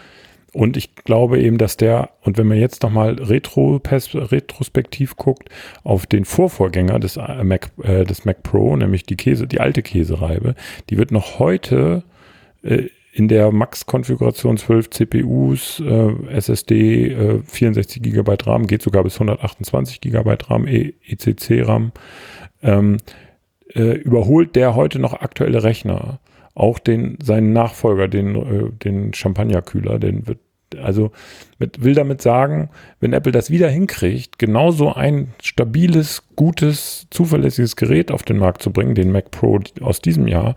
Und 0.52 0.76
ich 0.76 0.94
glaube 0.96 1.40
eben, 1.40 1.58
dass 1.58 1.76
der, 1.76 2.10
und 2.22 2.36
wenn 2.36 2.48
man 2.48 2.58
jetzt 2.58 2.82
nochmal 2.82 3.14
retro, 3.14 3.80
retrospektiv 3.84 5.16
guckt, 5.16 5.48
auf 5.84 6.06
den 6.06 6.24
Vorvorgänger 6.24 6.98
des 6.98 7.16
äh, 7.16 7.44
Mac, 7.44 7.70
äh, 7.82 8.04
des 8.04 8.24
Mac 8.24 8.42
Pro, 8.42 8.76
nämlich 8.76 9.04
die 9.04 9.16
Käse, 9.16 9.46
die 9.46 9.60
alte 9.60 9.82
Käsereibe, 9.82 10.54
die 10.88 10.98
wird 10.98 11.12
noch 11.12 11.38
heute 11.38 12.02
äh, 12.62 12.88
in 13.12 13.28
der 13.28 13.52
Max-Konfiguration 13.52 14.56
12 14.56 14.90
CPUs, 14.90 15.80
äh, 15.80 16.12
SSD, 16.32 17.08
äh, 17.08 17.42
64 17.44 18.02
GB 18.02 18.36
RAM, 18.44 18.66
geht 18.66 18.82
sogar 18.82 19.04
bis 19.04 19.14
128 19.14 20.00
GB 20.00 20.36
RAM, 20.48 20.66
e 20.66 20.94
ECC 21.06 21.66
RAM. 21.66 21.92
Ähm, 22.62 22.98
äh, 23.74 23.92
überholt 23.98 24.56
der 24.56 24.74
heute 24.74 24.98
noch 24.98 25.12
aktuelle 25.12 25.62
Rechner 25.62 26.18
auch 26.54 26.78
den 26.78 27.18
seinen 27.22 27.52
Nachfolger, 27.52 28.08
den, 28.08 28.36
äh, 28.36 28.70
den 28.84 29.14
Champagnerkühler, 29.14 29.98
den 29.98 30.26
wird 30.26 30.38
also 30.78 31.10
mit, 31.58 31.82
will 31.82 31.94
damit 31.94 32.22
sagen, 32.22 32.70
wenn 33.00 33.12
Apple 33.12 33.32
das 33.32 33.50
wieder 33.50 33.68
hinkriegt, 33.68 34.38
genauso 34.38 34.92
ein 34.92 35.34
stabiles, 35.42 36.22
gutes, 36.36 37.06
zuverlässiges 37.10 37.76
Gerät 37.76 38.12
auf 38.12 38.22
den 38.22 38.38
Markt 38.38 38.62
zu 38.62 38.72
bringen, 38.72 38.94
den 38.94 39.10
Mac 39.12 39.30
Pro 39.30 39.60
aus 39.80 40.00
diesem 40.00 40.28
Jahr, 40.28 40.54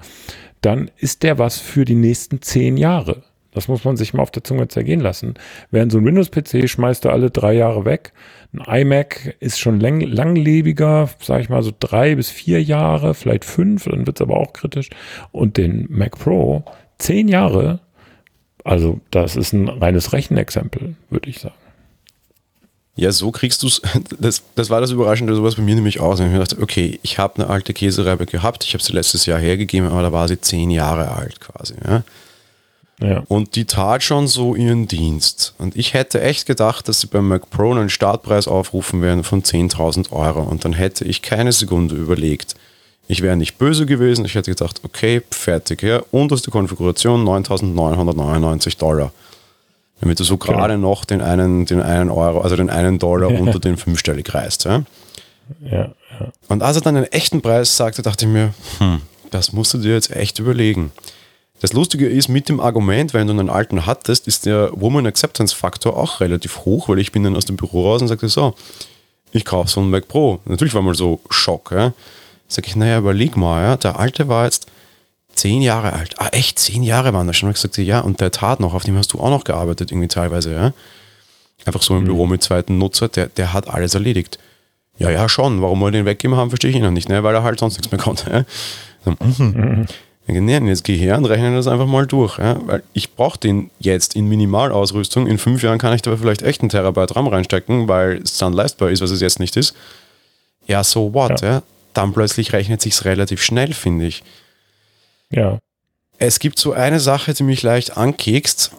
dann 0.61 0.91
ist 0.97 1.23
der 1.23 1.39
was 1.39 1.57
für 1.59 1.85
die 1.85 1.95
nächsten 1.95 2.41
zehn 2.41 2.77
Jahre. 2.77 3.23
Das 3.53 3.67
muss 3.67 3.83
man 3.83 3.97
sich 3.97 4.13
mal 4.13 4.23
auf 4.23 4.31
der 4.31 4.43
Zunge 4.43 4.67
zergehen 4.67 4.99
lassen. 4.99 5.35
Während 5.71 5.91
so 5.91 5.97
ein 5.97 6.05
Windows-PC 6.05 6.69
schmeißt 6.69 7.05
du 7.05 7.09
alle 7.09 7.31
drei 7.31 7.53
Jahre 7.53 7.85
weg. 7.85 8.13
Ein 8.53 8.81
iMac 8.81 9.35
ist 9.39 9.59
schon 9.59 9.79
lang, 9.79 10.01
langlebiger, 10.01 11.09
sage 11.21 11.43
ich 11.43 11.49
mal 11.49 11.63
so 11.63 11.71
drei 11.77 12.15
bis 12.15 12.29
vier 12.29 12.61
Jahre, 12.61 13.13
vielleicht 13.13 13.45
fünf, 13.45 13.85
dann 13.85 14.05
wird 14.05 14.19
es 14.19 14.21
aber 14.21 14.37
auch 14.37 14.53
kritisch. 14.53 14.89
Und 15.31 15.57
den 15.57 15.87
Mac 15.89 16.17
Pro 16.17 16.63
zehn 16.97 17.27
Jahre, 17.27 17.79
also 18.63 18.99
das 19.11 19.35
ist 19.35 19.53
ein 19.53 19.67
reines 19.67 20.13
Rechenexempel, 20.13 20.95
würde 21.09 21.29
ich 21.29 21.39
sagen. 21.39 21.55
Ja, 22.95 23.11
so 23.11 23.31
kriegst 23.31 23.63
du 23.63 23.67
es. 23.67 23.81
Das, 24.19 24.43
das 24.55 24.69
war 24.69 24.81
das 24.81 24.91
Überraschende, 24.91 25.35
sowas 25.35 25.55
bei 25.55 25.63
mir 25.63 25.75
nämlich 25.75 25.99
aus. 25.99 26.19
Und 26.19 26.31
ich 26.31 26.37
dachte, 26.37 26.61
okay, 26.61 26.99
ich 27.01 27.17
habe 27.17 27.35
eine 27.35 27.49
alte 27.49 27.73
Käsereibe 27.73 28.25
gehabt, 28.25 28.63
ich 28.63 28.73
habe 28.73 28.83
sie 28.83 28.93
letztes 28.93 29.25
Jahr 29.25 29.39
hergegeben, 29.39 29.89
aber 29.89 30.01
da 30.01 30.11
war 30.11 30.27
sie 30.27 30.39
zehn 30.39 30.69
Jahre 30.69 31.11
alt 31.11 31.39
quasi. 31.39 31.73
Ja. 31.85 32.03
Ja. 33.03 33.23
Und 33.27 33.57
die 33.57 33.65
tat 33.65 34.01
schon 34.01 34.27
so 34.27 34.55
ihren 34.55 34.87
Dienst. 34.87 35.53
Und 35.57 35.75
ich 35.75 35.93
hätte 35.93 36.21
echt 36.21 36.45
gedacht, 36.45 36.87
dass 36.87 37.01
sie 37.01 37.07
beim 37.07 37.27
Mac 37.27 37.49
Pro 37.49 37.71
einen 37.71 37.89
Startpreis 37.89 38.47
aufrufen 38.47 39.01
werden 39.01 39.25
von 39.25 39.43
10.000 39.43 40.13
Euro. 40.13 40.41
Und 40.41 40.63
dann 40.63 40.71
hätte 40.71 41.03
ich 41.03 41.21
keine 41.21 41.51
Sekunde 41.51 41.95
überlegt. 41.95 42.55
Ich 43.09 43.21
wäre 43.21 43.35
nicht 43.35 43.57
böse 43.57 43.85
gewesen. 43.85 44.23
Ich 44.23 44.35
hätte 44.35 44.51
gedacht, 44.51 44.79
okay, 44.83 45.21
fertig. 45.31 45.83
Ja, 45.83 46.01
unterste 46.11 46.49
Konfiguration 46.49 47.25
9.999 47.25 48.77
Dollar. 48.77 49.11
Damit 49.99 50.21
du 50.21 50.23
so 50.23 50.37
gerade 50.37 50.75
genau. 50.75 50.89
noch 50.91 51.03
den 51.03 51.21
einen, 51.21 51.65
den 51.65 51.81
einen 51.81 52.09
Euro, 52.09 52.39
also 52.39 52.55
den 52.55 52.69
einen 52.69 52.99
Dollar 52.99 53.31
ja. 53.31 53.39
unter 53.41 53.59
den 53.59 53.75
fünfstellig 53.75 54.33
reißt. 54.33 54.63
Ja? 54.63 54.83
Ja, 55.59 55.77
ja. 55.79 56.31
Und 56.47 56.63
als 56.63 56.77
er 56.77 56.83
dann 56.83 56.95
einen 56.95 57.11
echten 57.11 57.41
Preis 57.41 57.75
sagte, 57.75 58.01
dachte 58.01 58.25
ich 58.25 58.31
mir, 58.31 58.53
hm, 58.77 59.01
das 59.29 59.51
musst 59.51 59.73
du 59.73 59.79
dir 59.79 59.91
jetzt 59.91 60.15
echt 60.15 60.39
überlegen. 60.39 60.93
Das 61.63 61.71
Lustige 61.71 62.09
ist, 62.09 62.27
mit 62.27 62.49
dem 62.49 62.59
Argument, 62.59 63.13
wenn 63.13 63.25
du 63.25 63.31
einen 63.31 63.49
alten 63.49 63.85
hattest, 63.85 64.27
ist 64.27 64.45
der 64.45 64.71
Woman 64.73 65.07
Acceptance 65.07 65.55
Faktor 65.55 65.95
auch 65.95 66.19
relativ 66.19 66.65
hoch, 66.65 66.89
weil 66.89 66.99
ich 66.99 67.13
bin 67.13 67.23
dann 67.23 67.37
aus 67.37 67.45
dem 67.45 67.55
Büro 67.55 67.89
raus 67.89 68.01
und 68.01 68.09
sagte 68.09 68.27
so, 68.27 68.53
ich 69.31 69.45
kaufe 69.45 69.69
so 69.69 69.79
einen 69.79 69.89
Mac 69.89 70.09
Pro. 70.09 70.41
Natürlich 70.43 70.73
war 70.73 70.81
mal 70.81 70.93
so 70.93 71.21
Schock. 71.29 71.71
Ja. 71.71 71.93
Sag 72.49 72.67
ich, 72.67 72.75
naja, 72.75 72.97
überleg 72.97 73.37
mal, 73.37 73.63
ja, 73.63 73.77
der 73.77 73.97
alte 73.97 74.27
war 74.27 74.43
jetzt 74.43 74.67
zehn 75.35 75.61
Jahre 75.61 75.93
alt. 75.93 76.15
Ah, 76.17 76.27
echt, 76.33 76.59
zehn 76.59 76.83
Jahre 76.83 77.13
waren 77.13 77.27
das 77.27 77.37
schon. 77.37 77.47
Und 77.47 77.55
ich 77.55 77.61
sagte, 77.61 77.81
ja, 77.81 78.01
und 78.01 78.19
der 78.19 78.31
tat 78.31 78.59
noch, 78.59 78.73
auf 78.73 78.83
dem 78.83 78.97
hast 78.97 79.13
du 79.13 79.21
auch 79.21 79.29
noch 79.29 79.45
gearbeitet, 79.45 79.89
irgendwie 79.89 80.09
teilweise, 80.09 80.53
ja. 80.53 80.73
Einfach 81.63 81.81
so 81.81 81.95
im 81.95 82.01
mhm. 82.01 82.07
Büro 82.07 82.27
mit 82.27 82.43
zweiten 82.43 82.77
Nutzer, 82.77 83.07
der, 83.07 83.27
der 83.27 83.53
hat 83.53 83.69
alles 83.69 83.93
erledigt. 83.93 84.37
Ja, 84.97 85.09
ja, 85.09 85.29
schon. 85.29 85.61
Warum 85.61 85.79
wir 85.79 85.91
den 85.91 86.05
weggeben 86.05 86.35
haben, 86.35 86.49
verstehe 86.49 86.71
ich 86.71 86.79
noch 86.81 86.91
nicht, 86.91 87.07
ne? 87.07 87.23
weil 87.23 87.33
er 87.33 87.43
halt 87.43 87.57
sonst 87.57 87.77
nichts 87.77 87.89
mehr 87.89 88.01
konnte. 88.01 88.29
Ja? 89.05 89.15
So, 89.17 89.43
mhm. 89.43 89.85
Nee, 90.25 90.57
jetzt 90.67 90.85
geh 90.85 90.95
her 90.95 91.17
und 91.17 91.25
rechne 91.25 91.53
das 91.53 91.67
einfach 91.67 91.85
mal 91.85 92.07
durch. 92.07 92.37
Ja? 92.37 92.57
Weil 92.65 92.83
ich 92.93 93.13
brauche 93.13 93.37
den 93.37 93.69
jetzt 93.79 94.15
in 94.15 94.27
Minimalausrüstung. 94.29 95.27
In 95.27 95.37
fünf 95.37 95.63
Jahren 95.63 95.79
kann 95.79 95.93
ich 95.93 96.01
da 96.01 96.15
vielleicht 96.15 96.41
echt 96.43 96.61
einen 96.61 96.69
Terabyte 96.69 97.15
RAM 97.15 97.27
reinstecken, 97.27 97.87
weil 97.89 98.21
es 98.23 98.37
dann 98.37 98.53
leistbar 98.53 98.89
ist, 98.89 99.01
was 99.01 99.11
es 99.11 99.19
jetzt 99.19 99.39
nicht 99.39 99.57
ist. 99.57 99.75
Ja, 100.65 100.83
so 100.83 101.13
what? 101.13 101.41
Ja. 101.41 101.47
ja? 101.47 101.63
Dann 101.93 102.13
plötzlich 102.13 102.53
rechnet 102.53 102.81
sich 102.81 103.03
relativ 103.03 103.43
schnell, 103.43 103.73
finde 103.73 104.05
ich. 104.05 104.23
Ja. 105.29 105.59
Es 106.19 106.39
gibt 106.39 106.57
so 106.57 106.71
eine 106.71 107.01
Sache, 107.01 107.33
die 107.33 107.43
mich 107.43 107.61
leicht 107.61 107.97
ankekst 107.97 108.71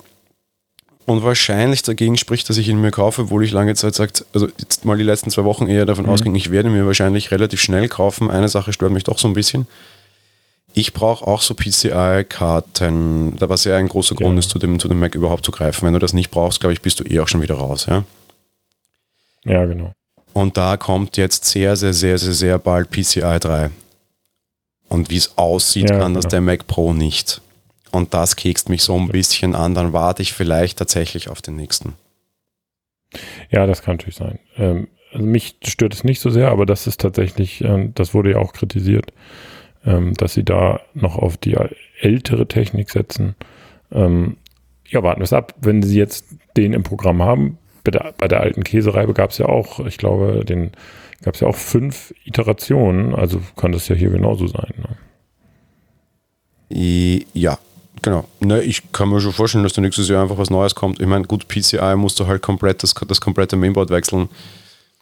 und 1.05 1.23
wahrscheinlich 1.23 1.83
dagegen 1.83 2.17
spricht, 2.17 2.49
dass 2.49 2.57
ich 2.57 2.69
ihn 2.69 2.81
mir 2.81 2.91
kaufe, 2.91 3.23
obwohl 3.23 3.45
ich 3.45 3.53
lange 3.53 3.75
Zeit 3.75 3.95
sagt, 3.95 4.25
also 4.33 4.49
jetzt 4.59 4.87
mal 4.87 4.97
die 4.97 5.05
letzten 5.05 5.31
zwei 5.31 5.45
Wochen 5.45 5.67
eher 5.67 5.85
davon 5.85 6.07
mhm. 6.07 6.11
ausging, 6.11 6.35
ich 6.35 6.51
werde 6.51 6.71
mir 6.71 6.87
wahrscheinlich 6.87 7.31
relativ 7.31 7.61
schnell 7.61 7.89
kaufen. 7.89 8.31
Eine 8.31 8.49
Sache 8.49 8.73
stört 8.73 8.93
mich 8.93 9.05
doch 9.05 9.19
so 9.19 9.29
ein 9.29 9.35
bisschen 9.35 9.67
ich 10.77 10.93
brauche 10.93 11.25
auch 11.27 11.41
so 11.41 11.55
PCI-Karten, 11.55 13.41
was 13.41 13.65
ja 13.65 13.77
ein 13.77 13.87
großer 13.87 14.17
Grund 14.17 14.35
ja. 14.35 14.41
ist, 14.41 14.51
zu 14.51 14.59
dem, 14.59 14.81
zu 14.81 14.89
dem 14.89 14.99
Mac 14.99 15.15
überhaupt 15.15 15.45
zu 15.45 15.53
greifen. 15.53 15.87
Wenn 15.87 15.93
du 15.93 16.01
das 16.01 16.13
nicht 16.13 16.33
brauchst, 16.33 16.61
glaube 16.61 16.73
ich, 16.73 16.83
bist 16.83 16.99
du 16.99 17.05
eh 17.05 17.21
auch 17.21 17.29
schon 17.29 17.43
wieder 17.43 17.55
raus. 17.55 17.87
Ja, 17.87 18.05
ja 19.45 19.65
genau. 19.67 19.93
Und 20.33 20.57
da 20.57 20.77
kommt 20.77 21.17
jetzt 21.17 21.45
sehr, 21.45 21.77
sehr, 21.77 21.93
sehr, 21.93 22.19
sehr, 22.19 22.33
sehr 22.33 22.59
bald 22.59 22.91
PCI 22.91 23.39
3. 23.39 23.71
Und 24.89 25.11
wie 25.11 25.17
es 25.17 25.39
aussieht, 25.39 25.91
ja, 25.91 25.99
kann 25.99 26.13
genau. 26.13 26.21
das 26.21 26.29
der 26.29 26.41
Mac 26.41 26.67
Pro 26.67 26.93
nicht. 26.93 27.41
Und 27.93 28.13
das 28.13 28.35
kekst 28.35 28.69
mich 28.69 28.83
so 28.83 28.99
ein 28.99 29.07
bisschen 29.09 29.55
an. 29.55 29.75
Dann 29.75 29.93
warte 29.93 30.23
ich 30.23 30.33
vielleicht 30.33 30.79
tatsächlich 30.79 31.29
auf 31.29 31.41
den 31.41 31.55
nächsten. 31.55 31.93
Ja, 33.49 33.67
das 33.67 33.83
kann 33.83 33.95
natürlich 33.95 34.17
sein. 34.17 34.41
Ähm, 34.57 34.89
also 35.13 35.25
mich 35.25 35.57
stört 35.65 35.95
es 35.95 36.03
nicht 36.03 36.21
so 36.21 36.31
sehr, 36.31 36.49
aber 36.49 36.67
das 36.67 36.89
ist 36.89 37.01
tatsächlich, 37.01 37.63
äh, 37.63 37.91
das 37.95 38.13
wurde 38.13 38.33
ja 38.33 38.39
auch 38.39 38.53
kritisiert, 38.53 39.13
ähm, 39.85 40.15
dass 40.15 40.35
sie 40.35 40.45
da 40.45 40.81
noch 40.95 41.17
auf 41.17 41.37
die 41.37 41.57
ältere 42.01 42.47
Technik 42.47 42.91
setzen. 42.91 43.35
Ähm, 43.93 44.37
ja, 44.87 45.03
warten 45.03 45.21
wir 45.21 45.25
es 45.25 45.33
ab. 45.33 45.55
Wenn 45.61 45.83
sie 45.83 45.99
jetzt 45.99 46.27
den 46.57 46.73
im 46.73 46.83
Programm 46.83 47.23
haben, 47.23 47.59
bei 47.85 47.91
der, 47.91 48.15
bei 48.17 48.29
der 48.29 48.41
alten 48.41 48.65
Käsereibe 48.65 49.13
gab 49.13 49.31
es 49.31 49.39
ja 49.39 49.47
auch, 49.47 49.85
ich 49.87 49.99
glaube, 49.99 50.45
den 50.45 50.73
gab 51.23 51.35
es 51.35 51.41
ja 51.41 51.49
auch 51.49 51.57
fünf 51.57 52.15
Iterationen, 52.25 53.15
also 53.15 53.41
kann 53.57 53.73
das 53.73 53.89
ja 53.89 53.97
hier 53.97 54.11
genauso 54.11 54.47
sein. 54.47 54.73
Ne? 54.79 54.97
Ja, 57.33 57.59
genau. 58.03 58.25
Ne, 58.41 58.63
ich 58.63 58.93
kann 58.93 59.09
mir 59.09 59.21
schon 59.21 59.33
vorstellen, 59.33 59.65
dass 59.65 59.75
da 59.75 59.81
nächstes 59.81 60.09
Jahr 60.09 60.23
einfach 60.23 60.39
was 60.39 60.51
Neues 60.51 60.75
kommt. 60.75 61.01
Ich 61.01 61.07
meine, 61.07 61.25
gut, 61.25 61.49
PCI 61.49 61.95
musst 61.97 62.19
du 62.21 62.27
halt 62.27 62.43
komplett 62.43 62.83
das, 62.83 62.95
das 62.95 63.21
komplette 63.21 63.57
Mainboard 63.57 63.91
wechseln. 63.91 64.29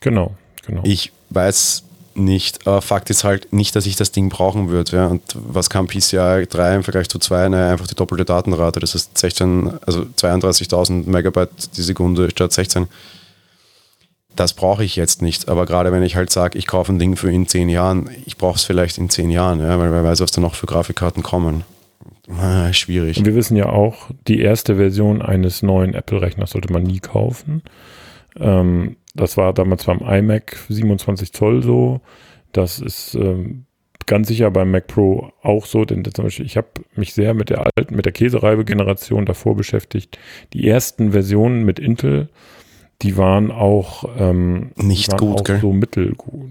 Genau, 0.00 0.34
genau. 0.66 0.82
Ich 0.84 1.12
weiß 1.30 1.84
nicht, 2.16 2.66
aber 2.66 2.82
Fakt 2.82 3.10
ist 3.10 3.24
halt 3.24 3.52
nicht, 3.52 3.74
dass 3.76 3.86
ich 3.86 3.96
das 3.96 4.12
Ding 4.12 4.28
brauchen 4.28 4.68
würde. 4.68 4.96
Ja. 4.96 5.06
Und 5.06 5.22
was 5.34 5.70
kann 5.70 5.86
PCI 5.86 6.46
3 6.48 6.76
im 6.76 6.82
Vergleich 6.82 7.08
zu 7.08 7.18
2? 7.18 7.48
Ne, 7.48 7.66
einfach 7.68 7.86
die 7.86 7.94
doppelte 7.94 8.24
Datenrate. 8.24 8.80
Das 8.80 8.94
ist 8.94 9.16
16, 9.18 9.72
also 9.86 10.02
32.000 10.02 11.08
Megabyte 11.08 11.76
die 11.76 11.82
Sekunde 11.82 12.30
statt 12.30 12.52
16. 12.52 12.86
Das 14.34 14.54
brauche 14.54 14.84
ich 14.84 14.96
jetzt 14.96 15.22
nicht. 15.22 15.48
Aber 15.48 15.66
gerade 15.66 15.92
wenn 15.92 16.02
ich 16.02 16.16
halt 16.16 16.30
sage, 16.30 16.58
ich 16.58 16.66
kaufe 16.66 16.92
ein 16.92 16.98
Ding 16.98 17.16
für 17.16 17.30
in 17.30 17.46
10 17.46 17.68
Jahren, 17.68 18.10
ich 18.24 18.36
brauche 18.36 18.56
es 18.56 18.64
vielleicht 18.64 18.98
in 18.98 19.10
10 19.10 19.30
Jahren, 19.30 19.60
ja, 19.60 19.78
weil 19.78 19.92
wer 19.92 20.04
weiß, 20.04 20.20
was 20.20 20.30
da 20.30 20.40
noch 20.40 20.54
für 20.54 20.66
Grafikkarten 20.66 21.22
kommen. 21.22 21.64
Ah, 22.40 22.72
schwierig. 22.72 23.24
Wir 23.24 23.34
wissen 23.34 23.56
ja 23.56 23.66
auch, 23.66 24.10
die 24.28 24.40
erste 24.40 24.76
Version 24.76 25.22
eines 25.22 25.62
neuen 25.62 25.94
Apple-Rechners 25.94 26.50
sollte 26.50 26.72
man 26.72 26.82
nie 26.82 27.00
kaufen. 27.00 27.62
Ähm, 28.38 28.96
das 29.14 29.36
war 29.36 29.52
damals 29.52 29.84
beim 29.84 30.00
iMac 30.00 30.56
27 30.68 31.32
Zoll 31.32 31.62
so. 31.62 32.00
Das 32.52 32.80
ist 32.80 33.14
ähm, 33.14 33.66
ganz 34.06 34.28
sicher 34.28 34.50
beim 34.50 34.70
Mac 34.70 34.86
Pro 34.86 35.32
auch 35.42 35.66
so, 35.66 35.84
denn 35.84 36.04
zum 36.04 36.24
Beispiel, 36.24 36.46
ich 36.46 36.56
habe 36.56 36.68
mich 36.94 37.14
sehr 37.14 37.34
mit 37.34 37.50
der 37.50 37.66
alten, 37.76 37.94
mit 37.94 38.04
der 38.04 38.12
Käsereibe-Generation 38.12 39.26
davor 39.26 39.56
beschäftigt. 39.56 40.18
Die 40.52 40.68
ersten 40.68 41.12
Versionen 41.12 41.64
mit 41.64 41.78
Intel, 41.78 42.28
die 43.02 43.16
waren 43.16 43.50
auch 43.50 44.04
ähm, 44.18 44.72
nicht 44.76 45.12
waren 45.12 45.18
gut, 45.18 45.40
auch 45.40 45.44
gell? 45.44 45.60
so 45.60 45.72
mittelgut. 45.72 46.50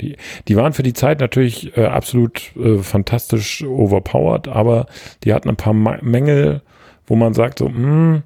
Die, 0.00 0.16
die 0.46 0.56
waren 0.56 0.72
für 0.74 0.84
die 0.84 0.92
Zeit 0.92 1.18
natürlich 1.18 1.76
äh, 1.76 1.86
absolut 1.86 2.54
äh, 2.56 2.78
fantastisch 2.78 3.64
overpowered, 3.64 4.46
aber 4.46 4.86
die 5.24 5.34
hatten 5.34 5.48
ein 5.48 5.56
paar 5.56 5.72
Ma 5.72 5.98
Mängel, 6.02 6.62
wo 7.06 7.16
man 7.16 7.34
sagt 7.34 7.58
so, 7.58 7.68
mh, 7.68 7.74
hm, 7.74 8.22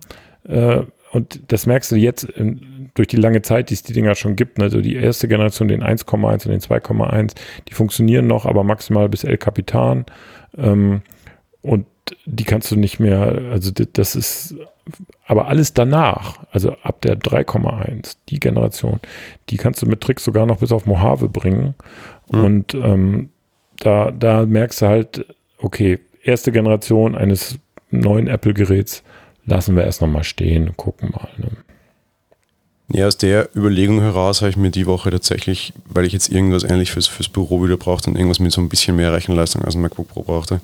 äh, 0.49 0.83
und 1.13 1.53
das 1.53 1.67
merkst 1.67 1.93
du 1.93 1.97
jetzt 1.97 2.25
in, 2.25 2.72
durch 2.95 3.09
die 3.09 3.17
lange 3.17 3.43
Zeit, 3.43 3.71
die 3.71 3.75
es 3.75 3.83
die 3.83 3.93
Dinger 3.93 4.15
schon 4.15 4.37
gibt. 4.37 4.61
Also 4.61 4.81
die 4.81 4.97
erste 4.97 5.29
Generation, 5.29 5.69
den 5.69 5.83
1,1 5.83 6.47
und 6.47 6.53
den 6.53 6.61
2,1, 6.61 7.35
die 7.69 7.75
funktionieren 7.75 8.27
noch, 8.27 8.47
aber 8.47 8.65
maximal 8.65 9.09
bis 9.09 9.25
El 9.25 9.39
Capitan. 9.39 10.05
Ähm, 10.57 11.03
und 11.63 11.87
die 12.27 12.45
kannst 12.45 12.71
du 12.71 12.77
nicht 12.77 12.99
mehr, 12.99 13.41
also 13.51 13.71
das 13.71 14.17
ist, 14.17 14.57
aber 15.27 15.47
alles 15.49 15.73
danach, 15.73 16.41
also 16.51 16.73
ab 16.83 17.01
der 17.03 17.19
3,1, 17.19 18.17
die 18.29 18.41
Generation, 18.41 19.01
die 19.49 19.57
kannst 19.57 19.81
du 19.83 19.87
mit 19.87 20.01
Tricks 20.01 20.25
sogar 20.25 20.47
noch 20.47 20.59
bis 20.59 20.73
auf 20.73 20.87
Mojave 20.87 21.29
bringen. 21.29 21.75
Mhm. 22.31 22.45
Und 22.45 22.75
ähm, 22.75 23.31
da, 23.79 24.11
da 24.11 24.45
merkst 24.45 24.83
du 24.83 24.87
halt, 24.87 25.27
okay, 25.59 26.01
erste 26.23 26.53
Generation 26.53 27.15
eines 27.15 27.59
neuen 27.91 28.27
Apple-Geräts 28.27 29.03
lassen 29.45 29.77
wir 29.77 29.85
erst 29.85 30.01
nochmal 30.01 30.25
stehen 30.25 30.69
und 30.69 30.77
gucken 30.77 31.11
mal. 31.11 31.29
Ne? 31.37 31.49
Ja, 32.89 33.07
aus 33.07 33.17
der 33.17 33.49
Überlegung 33.57 34.01
heraus 34.01 34.43
habe 34.43 34.51
ich 34.51 34.57
mir 34.57 34.71
die 34.71 34.87
Woche 34.87 35.11
tatsächlich, 35.11 35.73
weil 35.87 36.05
ich 36.05 36.13
jetzt 36.13 36.31
irgendwas 36.31 36.63
ähnlich 36.63 36.93
fürs, 36.93 37.07
fürs 37.07 37.29
Büro 37.29 37.65
wieder 37.65 37.77
brauchte 37.77 38.11
und 38.11 38.17
irgendwas 38.17 38.39
mit 38.39 38.53
so 38.53 38.61
ein 38.61 38.69
bisschen 38.69 38.97
mehr 38.97 39.13
Rechenleistung 39.13 39.63
als 39.63 39.75
ein 39.75 39.81
MacBook 39.81 40.09
Pro 40.09 40.23
brauchte, 40.23 40.61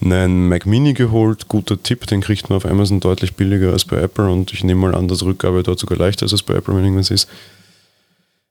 einen 0.00 0.48
Mac 0.48 0.66
Mini 0.66 0.92
geholt. 0.92 1.48
Guter 1.48 1.82
Tipp, 1.82 2.06
den 2.06 2.20
kriegt 2.20 2.50
man 2.50 2.58
auf 2.58 2.66
Amazon 2.66 3.00
deutlich 3.00 3.34
billiger 3.34 3.72
als 3.72 3.84
bei 3.84 3.96
Apple 3.96 4.30
und 4.30 4.52
ich 4.52 4.62
nehme 4.62 4.82
mal 4.82 4.94
an, 4.94 5.08
dass 5.08 5.24
Rückgabe 5.24 5.62
dort 5.62 5.80
sogar 5.80 5.98
leichter 5.98 6.26
ist 6.26 6.32
als 6.32 6.42
bei 6.42 6.54
Apple, 6.54 6.76
wenn 6.76 6.84
irgendwas 6.84 7.10
ist. 7.10 7.28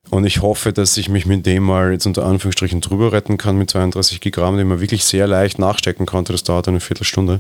Und 0.09 0.25
ich 0.25 0.41
hoffe, 0.41 0.73
dass 0.73 0.97
ich 0.97 1.07
mich 1.07 1.25
mit 1.25 1.45
dem 1.45 1.63
mal 1.63 1.93
jetzt 1.93 2.05
unter 2.05 2.25
Anführungsstrichen 2.25 2.81
drüber 2.81 3.13
retten 3.13 3.37
kann 3.37 3.57
mit 3.57 3.69
32 3.69 4.19
Gigramm, 4.19 4.57
den 4.57 4.67
man 4.67 4.81
wirklich 4.81 5.05
sehr 5.05 5.27
leicht 5.27 5.57
nachstecken 5.57 6.05
konnte. 6.05 6.33
Das 6.33 6.43
dauert 6.43 6.67
eine 6.67 6.81
Viertelstunde 6.81 7.39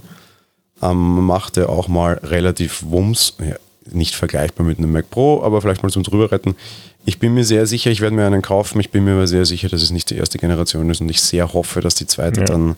ähm, 0.83 1.25
macht 1.25 1.57
er 1.57 1.69
auch 1.69 1.87
mal 1.87 2.19
relativ 2.23 2.83
Wumms. 2.83 3.35
Ja, 3.39 3.55
nicht 3.91 4.15
vergleichbar 4.15 4.65
mit 4.65 4.77
einem 4.77 4.91
Mac 4.91 5.09
Pro, 5.09 5.43
aber 5.43 5.61
vielleicht 5.61 5.83
mal 5.83 5.89
zum 5.89 6.03
drüberretten. 6.03 6.55
Ich 7.05 7.19
bin 7.19 7.33
mir 7.33 7.43
sehr 7.43 7.67
sicher, 7.67 7.91
ich 7.91 8.01
werde 8.01 8.15
mir 8.15 8.25
einen 8.25 8.41
kaufen. 8.41 8.79
Ich 8.79 8.89
bin 8.89 9.03
mir 9.03 9.13
aber 9.13 9.27
sehr 9.27 9.45
sicher, 9.45 9.69
dass 9.69 9.81
es 9.81 9.91
nicht 9.91 10.09
die 10.09 10.15
erste 10.15 10.37
Generation 10.37 10.89
ist 10.89 11.01
und 11.01 11.09
ich 11.09 11.21
sehr 11.21 11.53
hoffe, 11.53 11.81
dass 11.81 11.95
die 11.95 12.07
zweite 12.07 12.41
ja. 12.41 12.45
dann, 12.45 12.75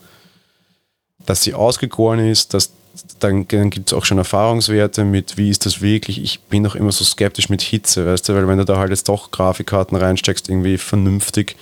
dass 1.26 1.44
sie 1.44 1.54
ausgegoren 1.54 2.20
ist, 2.20 2.54
dass 2.54 2.72
dann, 3.20 3.48
dann 3.48 3.70
gibt 3.70 3.90
es 3.90 3.94
auch 3.94 4.06
schon 4.06 4.18
Erfahrungswerte 4.18 5.04
mit, 5.04 5.38
wie 5.38 5.50
ist 5.50 5.66
das 5.66 5.82
wirklich. 5.82 6.22
Ich 6.22 6.40
bin 6.42 6.66
auch 6.66 6.76
immer 6.76 6.92
so 6.92 7.04
skeptisch 7.04 7.50
mit 7.50 7.62
Hitze, 7.62 8.06
weißt 8.06 8.30
du, 8.30 8.34
weil 8.34 8.48
wenn 8.48 8.58
du 8.58 8.66
da 8.66 8.78
halt 8.78 8.90
jetzt 8.90 9.10
doch 9.10 9.32
Grafikkarten 9.32 9.98
reinsteckst, 9.98 10.50
irgendwie 10.50 10.78
vernünftig, 10.78 11.56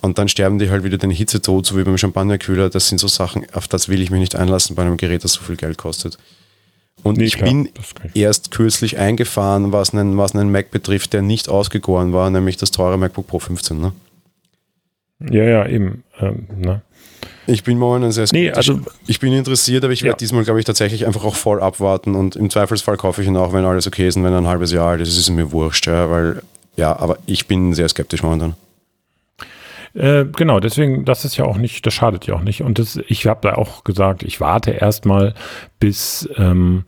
und 0.00 0.18
dann 0.18 0.28
sterben 0.28 0.58
die 0.58 0.70
halt 0.70 0.84
wieder 0.84 0.98
den 0.98 1.10
Hitzetod, 1.10 1.66
so 1.66 1.76
wie 1.76 1.82
beim 1.82 1.98
Champagnerkühler. 1.98 2.70
Das 2.70 2.88
sind 2.88 2.98
so 2.98 3.08
Sachen, 3.08 3.46
auf 3.52 3.66
das 3.66 3.88
will 3.88 4.00
ich 4.00 4.10
mich 4.10 4.20
nicht 4.20 4.36
einlassen 4.36 4.76
bei 4.76 4.82
einem 4.82 4.96
Gerät, 4.96 5.24
das 5.24 5.32
so 5.32 5.40
viel 5.42 5.56
Geld 5.56 5.76
kostet. 5.76 6.18
Und 7.02 7.18
nee, 7.18 7.24
ich 7.24 7.36
klar, 7.36 7.48
bin 7.48 7.68
erst 8.14 8.50
kürzlich 8.50 8.98
eingefahren, 8.98 9.72
was 9.72 9.94
einen, 9.94 10.16
was 10.18 10.34
einen 10.34 10.50
Mac 10.50 10.70
betrifft, 10.70 11.12
der 11.12 11.22
nicht 11.22 11.48
ausgegoren 11.48 12.12
war, 12.12 12.30
nämlich 12.30 12.56
das 12.56 12.70
teure 12.70 12.98
MacBook 12.98 13.26
Pro 13.26 13.38
15. 13.38 13.80
Ne? 13.80 13.92
Ja, 15.30 15.44
ja, 15.44 15.66
eben. 15.66 16.04
Ähm, 16.20 16.46
ne? 16.56 16.82
Ich 17.46 17.64
bin 17.64 17.78
momentan 17.78 18.12
sehr 18.12 18.26
skeptisch. 18.26 18.50
Nee, 18.50 18.52
also, 18.52 18.80
ich 19.06 19.20
bin 19.20 19.32
interessiert, 19.32 19.82
aber 19.82 19.92
ich 19.92 20.02
werde 20.02 20.18
diesmal, 20.18 20.44
glaube 20.44 20.58
ich, 20.60 20.66
tatsächlich 20.66 21.06
einfach 21.06 21.24
auch 21.24 21.34
voll 21.34 21.62
abwarten 21.62 22.14
und 22.14 22.36
im 22.36 22.50
Zweifelsfall 22.50 22.98
kaufe 22.98 23.22
ich 23.22 23.28
ihn 23.28 23.38
auch, 23.38 23.54
wenn 23.54 23.64
alles 23.64 23.86
okay 23.86 24.06
ist 24.06 24.16
und 24.16 24.24
wenn 24.24 24.32
er 24.32 24.38
ein 24.38 24.46
halbes 24.46 24.70
Jahr 24.70 24.88
alt 24.88 25.00
ist, 25.00 25.08
ist 25.08 25.18
es 25.18 25.30
mir 25.30 25.50
wurscht, 25.50 25.86
ja, 25.86 26.10
weil, 26.10 26.42
ja, 26.76 26.94
aber 26.94 27.18
ich 27.24 27.46
bin 27.46 27.72
sehr 27.72 27.88
skeptisch 27.88 28.22
momentan. 28.22 28.54
Äh, 29.98 30.26
genau, 30.26 30.60
deswegen, 30.60 31.04
das 31.04 31.24
ist 31.24 31.36
ja 31.38 31.44
auch 31.44 31.56
nicht, 31.56 31.84
das 31.84 31.92
schadet 31.92 32.24
ja 32.24 32.34
auch 32.34 32.42
nicht. 32.42 32.62
Und 32.62 32.78
das, 32.78 33.00
ich 33.08 33.26
habe 33.26 33.40
da 33.42 33.56
auch 33.56 33.82
gesagt, 33.82 34.22
ich 34.22 34.40
warte 34.40 34.70
erstmal, 34.70 35.34
bis 35.80 36.28
ähm, 36.36 36.84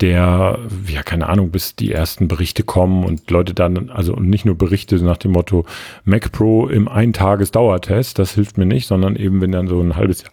der, 0.00 0.58
ja, 0.88 1.02
keine 1.02 1.28
Ahnung, 1.28 1.50
bis 1.50 1.76
die 1.76 1.92
ersten 1.92 2.26
Berichte 2.26 2.62
kommen 2.62 3.04
und 3.04 3.30
Leute 3.30 3.52
dann, 3.52 3.90
also 3.90 4.16
nicht 4.16 4.46
nur 4.46 4.56
Berichte 4.56 4.96
nach 5.04 5.18
dem 5.18 5.32
Motto 5.32 5.66
Mac 6.06 6.32
Pro 6.32 6.66
im 6.66 6.88
Eintages-Dauertest, 6.88 8.18
das 8.18 8.32
hilft 8.32 8.56
mir 8.56 8.64
nicht, 8.64 8.86
sondern 8.86 9.16
eben, 9.16 9.42
wenn 9.42 9.52
dann 9.52 9.68
so 9.68 9.78
ein 9.82 9.94
halbes 9.94 10.22
Jahr, 10.22 10.32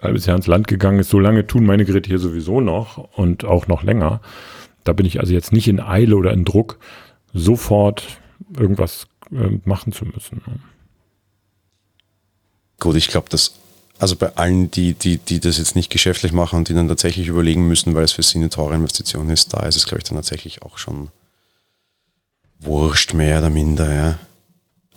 halbes 0.00 0.24
Jahr 0.24 0.36
ins 0.36 0.46
Land 0.46 0.68
gegangen 0.68 1.00
ist, 1.00 1.10
so 1.10 1.20
lange 1.20 1.46
tun 1.46 1.66
meine 1.66 1.84
Geräte 1.84 2.08
hier 2.08 2.18
sowieso 2.18 2.62
noch 2.62 2.96
und 3.18 3.44
auch 3.44 3.66
noch 3.66 3.82
länger. 3.82 4.22
Da 4.84 4.94
bin 4.94 5.04
ich 5.04 5.20
also 5.20 5.34
jetzt 5.34 5.52
nicht 5.52 5.68
in 5.68 5.80
Eile 5.80 6.16
oder 6.16 6.32
in 6.32 6.46
Druck, 6.46 6.78
sofort 7.34 8.18
irgendwas 8.58 9.08
äh, 9.30 9.58
machen 9.66 9.92
zu 9.92 10.06
müssen. 10.06 10.40
Gut, 12.78 12.96
ich 12.96 13.08
glaube, 13.08 13.28
dass 13.30 13.52
also 13.98 14.16
bei 14.16 14.34
allen, 14.36 14.70
die, 14.70 14.94
die, 14.94 15.18
die 15.18 15.40
das 15.40 15.58
jetzt 15.58 15.74
nicht 15.74 15.90
geschäftlich 15.90 16.32
machen 16.32 16.58
und 16.58 16.68
die 16.68 16.74
dann 16.74 16.88
tatsächlich 16.88 17.28
überlegen 17.28 17.66
müssen, 17.66 17.94
weil 17.94 18.04
es 18.04 18.12
für 18.12 18.22
sie 18.22 18.38
eine 18.38 18.50
teure 18.50 18.74
Investition 18.74 19.30
ist, 19.30 19.54
da 19.54 19.60
ist 19.60 19.76
es, 19.76 19.86
glaube 19.86 19.98
ich, 19.98 20.04
dann 20.04 20.16
tatsächlich 20.16 20.62
auch 20.62 20.76
schon 20.76 21.08
wurscht, 22.60 23.14
mehr 23.14 23.38
oder 23.38 23.50
minder, 23.50 23.92
ja. 23.92 24.18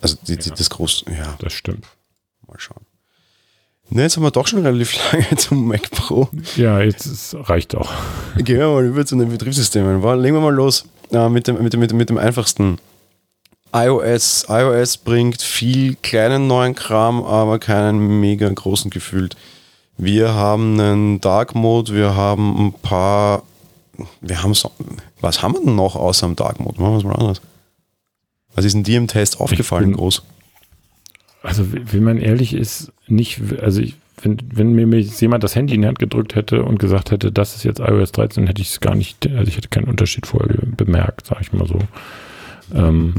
Also 0.00 0.16
die, 0.26 0.36
die, 0.36 0.50
das 0.50 0.70
große, 0.70 1.04
ja. 1.10 1.36
Das 1.40 1.52
stimmt. 1.52 1.86
Mal 2.46 2.58
schauen. 2.58 2.84
Ne, 3.88 4.02
jetzt 4.02 4.16
haben 4.16 4.22
wir 4.22 4.30
doch 4.30 4.46
schon 4.46 4.64
relativ 4.64 4.94
lange 5.12 5.36
zum 5.36 5.66
Mac 5.66 5.90
Pro. 5.90 6.28
Ja, 6.56 6.80
jetzt 6.80 7.06
ist, 7.06 7.34
reicht 7.34 7.74
auch. 7.74 7.90
Gehen 8.36 8.58
wir 8.58 8.68
mal 8.68 8.84
über 8.84 9.04
zu 9.04 9.16
den 9.16 9.30
Betriebssystemen. 9.30 10.00
Legen 10.22 10.36
wir 10.36 10.40
mal 10.40 10.54
los 10.54 10.84
äh, 11.10 11.28
mit, 11.28 11.48
dem, 11.48 11.62
mit, 11.62 11.72
dem, 11.72 11.80
mit 11.80 12.08
dem 12.08 12.18
einfachsten 12.18 12.78
iOS, 13.72 14.46
iOS 14.48 14.96
bringt 14.96 15.42
viel 15.42 15.96
kleinen 15.96 16.46
neuen 16.46 16.74
Kram, 16.74 17.22
aber 17.22 17.58
keinen 17.58 18.20
mega 18.20 18.48
großen 18.48 18.90
gefühlt. 18.90 19.36
Wir 19.96 20.34
haben 20.34 20.80
einen 20.80 21.20
Dark 21.20 21.54
Mode, 21.54 21.94
wir 21.94 22.16
haben 22.16 22.66
ein 22.66 22.72
paar, 22.72 23.42
wir 24.20 24.42
haben 24.42 24.54
so, 24.54 24.70
was 25.20 25.42
haben 25.42 25.54
wir 25.54 25.64
denn 25.64 25.76
noch 25.76 25.94
außer 25.94 26.26
dem 26.26 26.36
Dark 26.36 26.58
Mode? 26.58 26.80
Machen 26.80 26.92
wir 26.94 26.98
es 26.98 27.04
mal 27.04 27.16
anders. 27.16 27.40
Was 28.54 28.64
ist 28.64 28.72
denn 28.72 28.82
dir 28.82 28.98
im 28.98 29.08
Test 29.08 29.40
aufgefallen 29.40 29.90
bin, 29.90 29.96
groß? 29.96 30.22
Also, 31.42 31.64
wenn 31.70 32.02
man 32.02 32.18
ehrlich 32.18 32.54
ist, 32.54 32.92
nicht, 33.06 33.40
also 33.62 33.80
ich, 33.80 33.94
wenn, 34.22 34.38
wenn 34.52 34.72
mir 34.72 35.00
jemand 35.00 35.44
das 35.44 35.54
Handy 35.54 35.74
in 35.74 35.82
die 35.82 35.88
Hand 35.88 35.98
gedrückt 35.98 36.34
hätte 36.34 36.64
und 36.64 36.78
gesagt 36.78 37.10
hätte, 37.10 37.30
das 37.30 37.56
ist 37.56 37.64
jetzt 37.64 37.80
iOS 37.80 38.12
13, 38.12 38.46
hätte 38.46 38.60
ich 38.60 38.70
es 38.70 38.80
gar 38.80 38.94
nicht, 38.94 39.26
also 39.28 39.48
ich 39.48 39.56
hätte 39.56 39.68
keinen 39.68 39.88
Unterschied 39.88 40.26
vorher 40.26 40.56
bemerkt, 40.76 41.26
sage 41.26 41.42
ich 41.42 41.52
mal 41.52 41.66
so. 41.66 41.78
Ähm, 42.74 43.14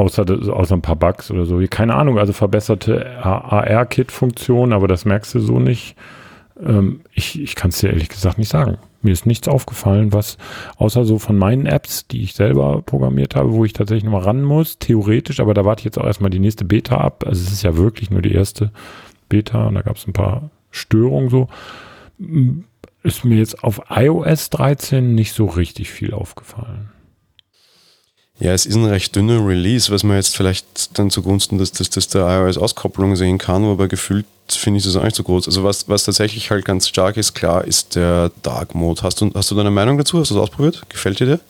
außer, 0.00 0.24
außer 0.52 0.74
ein 0.74 0.82
paar 0.82 0.96
Bugs 0.96 1.30
oder 1.30 1.44
so. 1.44 1.60
Keine 1.68 1.94
Ahnung, 1.94 2.18
also 2.18 2.32
verbesserte 2.32 3.18
AR-Kit-Funktion, 3.22 4.72
aber 4.72 4.88
das 4.88 5.04
merkst 5.04 5.34
du 5.34 5.40
so 5.40 5.60
nicht. 5.60 5.96
Ähm, 6.62 7.00
ich 7.12 7.40
ich 7.40 7.54
kann 7.54 7.70
es 7.70 7.78
dir 7.78 7.90
ehrlich 7.90 8.08
gesagt 8.08 8.38
nicht 8.38 8.48
sagen. 8.48 8.78
Mir 9.02 9.12
ist 9.12 9.24
nichts 9.24 9.48
aufgefallen, 9.48 10.12
was 10.12 10.36
außer 10.76 11.04
so 11.04 11.18
von 11.18 11.38
meinen 11.38 11.64
Apps, 11.66 12.06
die 12.06 12.22
ich 12.22 12.34
selber 12.34 12.82
programmiert 12.82 13.34
habe, 13.34 13.52
wo 13.52 13.64
ich 13.64 13.72
tatsächlich 13.72 14.04
nochmal 14.04 14.22
ran 14.22 14.42
muss, 14.42 14.78
theoretisch, 14.78 15.40
aber 15.40 15.54
da 15.54 15.64
warte 15.64 15.80
ich 15.80 15.84
jetzt 15.86 15.98
auch 15.98 16.04
erstmal 16.04 16.30
die 16.30 16.38
nächste 16.38 16.66
Beta 16.66 16.98
ab. 16.98 17.24
Also 17.26 17.42
es 17.42 17.50
ist 17.50 17.62
ja 17.62 17.76
wirklich 17.76 18.10
nur 18.10 18.20
die 18.20 18.32
erste 18.32 18.72
Beta 19.30 19.68
und 19.68 19.74
da 19.74 19.82
gab 19.82 19.96
es 19.96 20.06
ein 20.06 20.12
paar 20.12 20.50
Störungen 20.70 21.30
so. 21.30 21.48
Ist 23.02 23.24
mir 23.24 23.38
jetzt 23.38 23.64
auf 23.64 23.80
iOS 23.88 24.50
13 24.50 25.14
nicht 25.14 25.32
so 25.32 25.46
richtig 25.46 25.90
viel 25.90 26.12
aufgefallen. 26.12 26.90
Ja, 28.40 28.52
es 28.52 28.64
ist 28.64 28.74
ein 28.74 28.86
recht 28.86 29.14
dünner 29.14 29.46
Release, 29.46 29.92
was 29.92 30.02
man 30.02 30.16
jetzt 30.16 30.34
vielleicht 30.34 30.98
dann 30.98 31.10
zugunsten 31.10 31.58
des, 31.58 31.72
des, 31.72 31.90
des 31.90 32.08
der 32.08 32.22
iOS-Auskopplung 32.22 33.14
sehen 33.14 33.36
kann, 33.36 33.64
aber 33.64 33.86
gefühlt 33.86 34.24
finde 34.48 34.78
ich 34.78 34.84
das 34.84 34.96
auch 34.96 35.04
nicht 35.04 35.14
so 35.14 35.22
groß. 35.22 35.46
Also 35.46 35.62
was, 35.62 35.88
was 35.90 36.04
tatsächlich 36.04 36.50
halt 36.50 36.64
ganz 36.64 36.88
stark 36.88 37.18
ist, 37.18 37.34
klar, 37.34 37.64
ist 37.64 37.96
der 37.96 38.32
Dark 38.42 38.74
Mode. 38.74 39.02
Hast 39.02 39.20
du, 39.20 39.30
hast 39.34 39.50
du 39.50 39.54
deine 39.54 39.70
Meinung 39.70 39.98
dazu? 39.98 40.18
Hast 40.18 40.30
du 40.30 40.34
das 40.34 40.44
ausprobiert? 40.44 40.88
Gefällt 40.88 41.20
dir 41.20 41.26
der? 41.26 41.40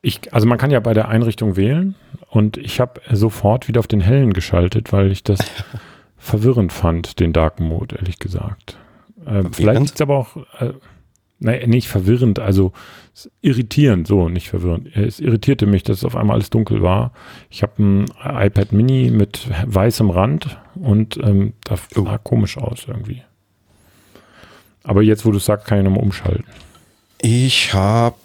Ich, 0.00 0.32
also 0.32 0.46
man 0.46 0.58
kann 0.58 0.70
ja 0.70 0.80
bei 0.80 0.94
der 0.94 1.08
Einrichtung 1.08 1.56
wählen 1.56 1.94
und 2.30 2.56
ich 2.56 2.80
habe 2.80 3.02
sofort 3.12 3.68
wieder 3.68 3.80
auf 3.80 3.86
den 3.86 4.00
hellen 4.00 4.32
geschaltet, 4.32 4.92
weil 4.92 5.12
ich 5.12 5.24
das 5.24 5.40
verwirrend 6.16 6.72
fand, 6.72 7.20
den 7.20 7.34
Dark 7.34 7.60
Mode, 7.60 7.96
ehrlich 7.96 8.18
gesagt. 8.18 8.78
Äh, 9.26 9.44
vielleicht 9.52 9.80
liegt 9.80 9.94
es 9.94 10.00
aber 10.00 10.18
auch, 10.18 10.36
äh, 10.58 10.72
nein, 11.44 11.68
nicht 11.68 11.88
verwirrend, 11.88 12.38
also 12.38 12.72
irritierend, 13.40 14.06
so, 14.06 14.28
nicht 14.28 14.48
verwirrend. 14.48 14.96
Es 14.96 15.20
irritierte 15.20 15.66
mich, 15.66 15.82
dass 15.82 16.04
auf 16.04 16.16
einmal 16.16 16.36
alles 16.36 16.50
dunkel 16.50 16.82
war. 16.82 17.12
Ich 17.50 17.62
habe 17.62 17.82
ein 17.82 18.06
iPad 18.24 18.72
Mini 18.72 19.10
mit 19.10 19.46
weißem 19.66 20.10
Rand 20.10 20.58
und 20.74 21.16
ähm, 21.18 21.52
das 21.64 21.80
oh. 21.96 22.04
sah 22.04 22.18
komisch 22.18 22.58
aus 22.58 22.84
irgendwie. 22.88 23.22
Aber 24.82 25.02
jetzt, 25.02 25.24
wo 25.24 25.30
du 25.30 25.38
sagst, 25.38 25.66
kann 25.66 25.78
ich 25.78 25.84
nochmal 25.84 26.02
umschalten. 26.02 26.44
Ich 27.20 27.72
habe 27.72 28.16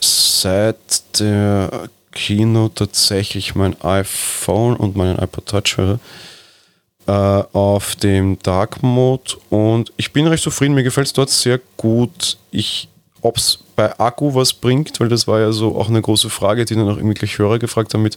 seit 0.00 1.20
der 1.20 1.88
Kino 2.12 2.68
tatsächlich 2.68 3.54
mein 3.54 3.80
iPhone 3.82 4.76
und 4.76 4.96
meinen 4.96 5.18
iPod 5.18 5.46
Touch 5.46 5.78
äh, 5.78 5.98
auf 7.06 7.96
dem 7.96 8.38
Dark 8.42 8.82
Mode 8.82 9.34
und 9.50 9.92
ich 9.96 10.12
bin 10.12 10.26
recht 10.26 10.42
zufrieden. 10.42 10.74
Mir 10.74 10.84
gefällt 10.84 11.08
es 11.08 11.12
dort 11.12 11.30
sehr 11.30 11.60
gut. 11.76 12.38
Ich 12.50 12.88
ob 13.22 13.36
es 13.36 13.60
bei 13.76 13.98
Akku 13.98 14.34
was 14.34 14.52
bringt, 14.52 14.98
weil 15.00 15.08
das 15.08 15.26
war 15.26 15.40
ja 15.40 15.52
so 15.52 15.76
auch 15.76 15.88
eine 15.88 16.02
große 16.02 16.28
Frage, 16.28 16.64
die 16.64 16.74
dann 16.74 16.88
auch 16.88 16.96
irgendwie 16.96 17.14
gleich 17.14 17.38
Hörer 17.38 17.58
gefragt 17.58 17.94
haben 17.94 18.02
mit 18.02 18.16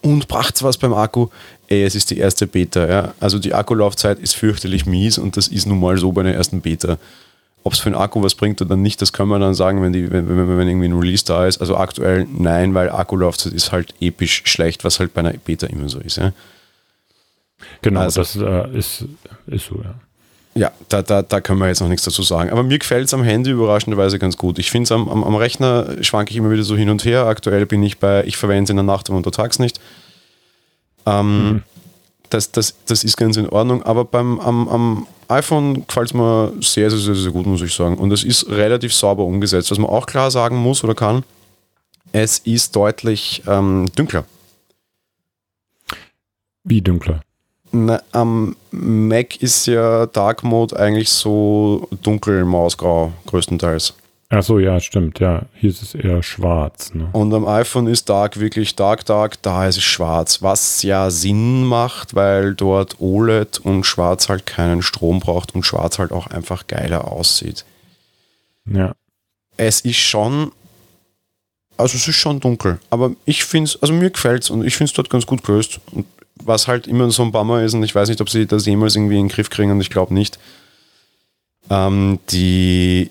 und 0.00 0.28
bracht 0.28 0.54
es 0.54 0.62
was 0.62 0.78
beim 0.78 0.94
Akku? 0.94 1.28
Ey, 1.66 1.82
es 1.82 1.94
ist 1.94 2.10
die 2.10 2.18
erste 2.18 2.46
Beta, 2.46 2.88
ja. 2.88 3.14
Also 3.20 3.38
die 3.38 3.52
Akkulaufzeit 3.52 4.18
ist 4.20 4.36
fürchterlich 4.36 4.86
mies 4.86 5.18
und 5.18 5.36
das 5.36 5.48
ist 5.48 5.66
nun 5.66 5.80
mal 5.80 5.98
so 5.98 6.12
bei 6.12 6.22
der 6.22 6.34
ersten 6.34 6.60
Beta. 6.60 6.98
Ob 7.64 7.72
es 7.72 7.80
für 7.80 7.90
den 7.90 7.96
Akku 7.96 8.22
was 8.22 8.36
bringt 8.36 8.62
oder 8.62 8.76
nicht, 8.76 9.02
das 9.02 9.12
können 9.12 9.28
wir 9.28 9.38
dann 9.40 9.54
sagen, 9.54 9.82
wenn, 9.82 9.92
die, 9.92 10.10
wenn, 10.10 10.28
wenn, 10.28 10.56
wenn 10.56 10.68
irgendwie 10.68 10.88
ein 10.88 10.98
Release 10.98 11.24
da 11.24 11.46
ist. 11.46 11.60
Also 11.60 11.76
aktuell 11.76 12.26
nein, 12.32 12.72
weil 12.74 12.90
Akkulaufzeit 12.90 13.52
ist 13.52 13.72
halt 13.72 13.92
episch 14.00 14.42
schlecht, 14.44 14.84
was 14.84 15.00
halt 15.00 15.12
bei 15.12 15.20
einer 15.20 15.32
Beta 15.32 15.66
immer 15.66 15.88
so 15.88 15.98
ist. 15.98 16.16
Ja? 16.16 16.32
Genau, 17.82 18.00
also, 18.00 18.20
das 18.20 18.36
äh, 18.36 18.76
ist, 18.76 19.04
ist 19.46 19.66
so, 19.66 19.80
ja. 19.82 19.94
Ja, 20.54 20.72
da, 20.88 21.02
da, 21.02 21.22
da 21.22 21.40
können 21.40 21.60
wir 21.60 21.68
jetzt 21.68 21.80
noch 21.80 21.88
nichts 21.88 22.04
dazu 22.04 22.22
sagen. 22.22 22.50
Aber 22.50 22.64
mir 22.64 22.78
gefällt 22.80 23.06
es 23.06 23.14
am 23.14 23.22
Handy 23.22 23.50
überraschenderweise 23.50 24.18
ganz 24.18 24.36
gut. 24.36 24.58
Ich 24.58 24.72
finde 24.72 24.84
es 24.84 24.92
am, 24.92 25.08
am, 25.08 25.22
am, 25.22 25.36
Rechner 25.36 26.02
schwanke 26.02 26.32
ich 26.32 26.36
immer 26.36 26.50
wieder 26.50 26.64
so 26.64 26.76
hin 26.76 26.90
und 26.90 27.04
her. 27.04 27.26
Aktuell 27.26 27.64
bin 27.64 27.80
ich 27.84 27.98
bei, 27.98 28.24
ich 28.24 28.36
verwende 28.36 28.64
es 28.64 28.70
in 28.70 28.76
der 28.76 28.82
Nacht 28.82 29.08
und 29.08 29.14
untertags 29.14 29.60
nicht. 29.60 29.80
Ähm, 31.06 31.48
mhm. 31.48 31.62
das, 32.30 32.50
das, 32.50 32.74
das 32.86 33.04
ist 33.04 33.16
ganz 33.16 33.36
in 33.36 33.48
Ordnung. 33.48 33.84
Aber 33.84 34.04
beim, 34.04 34.40
am, 34.40 34.68
am 34.68 35.06
iPhone 35.28 35.86
gefällt 35.86 36.08
es 36.08 36.14
mir 36.14 36.52
sehr, 36.60 36.90
sehr, 36.90 36.98
sehr, 36.98 37.14
sehr 37.14 37.30
gut, 37.30 37.46
muss 37.46 37.62
ich 37.62 37.72
sagen. 37.72 37.96
Und 37.96 38.10
es 38.10 38.24
ist 38.24 38.48
relativ 38.48 38.92
sauber 38.92 39.24
umgesetzt. 39.24 39.70
Was 39.70 39.78
man 39.78 39.90
auch 39.90 40.06
klar 40.06 40.32
sagen 40.32 40.56
muss 40.56 40.82
oder 40.82 40.96
kann, 40.96 41.22
es 42.10 42.38
ist 42.38 42.74
deutlich 42.74 43.44
ähm, 43.46 43.86
dünkler. 43.96 44.24
Wie 46.64 46.82
dünkler? 46.82 47.20
Na, 47.72 48.02
am 48.12 48.56
Mac 48.70 49.36
ist 49.42 49.66
ja 49.66 50.06
Dark 50.06 50.42
Mode 50.42 50.78
eigentlich 50.78 51.10
so 51.10 51.88
dunkel 52.02 52.44
mausgrau 52.44 53.12
größtenteils. 53.26 53.94
Ach 54.30 54.42
so, 54.42 54.58
ja, 54.58 54.78
stimmt, 54.78 55.20
ja. 55.20 55.46
Hier 55.54 55.70
ist 55.70 55.80
es 55.82 55.94
eher 55.94 56.22
schwarz. 56.22 56.92
Ne? 56.92 57.08
Und 57.12 57.32
am 57.32 57.46
iPhone 57.46 57.86
ist 57.86 58.10
Dark 58.10 58.38
wirklich 58.38 58.76
Dark 58.76 59.06
Dark, 59.06 59.40
da 59.40 59.66
ist 59.66 59.78
es 59.78 59.84
schwarz, 59.84 60.42
was 60.42 60.82
ja 60.82 61.08
Sinn 61.08 61.64
macht, 61.64 62.14
weil 62.14 62.54
dort 62.54 63.00
OLED 63.00 63.58
und 63.60 63.84
schwarz 63.84 64.28
halt 64.28 64.44
keinen 64.44 64.82
Strom 64.82 65.20
braucht 65.20 65.54
und 65.54 65.64
schwarz 65.64 65.98
halt 65.98 66.12
auch 66.12 66.26
einfach 66.26 66.66
geiler 66.66 67.10
aussieht. 67.10 67.64
Ja. 68.66 68.94
Es 69.56 69.80
ist 69.80 69.96
schon, 69.96 70.52
also 71.78 71.96
es 71.96 72.06
ist 72.06 72.16
schon 72.16 72.38
dunkel, 72.38 72.80
aber 72.90 73.12
ich 73.24 73.44
finde 73.44 73.70
es, 73.70 73.80
also 73.80 73.94
mir 73.94 74.10
gefällt 74.10 74.42
es 74.42 74.50
und 74.50 74.62
ich 74.62 74.76
finde 74.76 74.90
es 74.90 74.94
dort 74.94 75.08
ganz 75.08 75.24
gut 75.24 75.42
gelöst 75.42 75.80
und 75.92 76.04
was 76.44 76.68
halt 76.68 76.86
immer 76.86 77.10
so 77.10 77.22
ein 77.22 77.32
Bummer 77.32 77.62
ist, 77.62 77.74
und 77.74 77.82
ich 77.82 77.94
weiß 77.94 78.08
nicht, 78.08 78.20
ob 78.20 78.30
sie 78.30 78.46
das 78.46 78.66
jemals 78.66 78.96
irgendwie 78.96 79.18
in 79.18 79.26
den 79.26 79.32
Griff 79.32 79.50
kriegen, 79.50 79.70
und 79.70 79.80
ich 79.80 79.90
glaube 79.90 80.14
nicht. 80.14 80.38
Ähm, 81.70 82.18
die, 82.30 83.10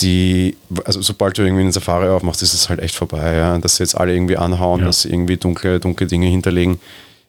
die, 0.00 0.56
also 0.84 1.02
sobald 1.02 1.36
du 1.36 1.42
irgendwie 1.42 1.62
einen 1.62 1.72
Safari 1.72 2.08
aufmachst, 2.08 2.42
ist 2.42 2.54
es 2.54 2.68
halt 2.68 2.80
echt 2.80 2.94
vorbei, 2.94 3.36
ja. 3.36 3.58
Dass 3.58 3.76
sie 3.76 3.82
jetzt 3.82 3.96
alle 3.96 4.14
irgendwie 4.14 4.36
anhauen, 4.36 4.80
ja. 4.80 4.86
dass 4.86 5.02
sie 5.02 5.10
irgendwie 5.10 5.36
dunkle, 5.36 5.80
dunkle 5.80 6.06
Dinge 6.06 6.26
hinterlegen. 6.26 6.80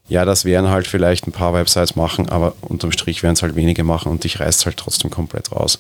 Ja, 0.10 0.26
das 0.26 0.46
werden 0.46 0.70
halt 0.70 0.88
vielleicht 0.88 1.28
ein 1.28 1.32
paar 1.32 1.54
Websites 1.54 1.96
machen, 1.96 2.30
aber 2.30 2.56
unterm 2.62 2.92
Strich 2.92 3.24
werden 3.24 3.36
es 3.36 3.42
halt 3.42 3.56
wenige 3.56 3.84
machen 3.84 4.12
und 4.12 4.24
dich 4.24 4.40
reißt 4.40 4.66
halt 4.66 4.78
trotzdem 4.78 5.10
komplett 5.10 5.52
raus. 5.52 5.80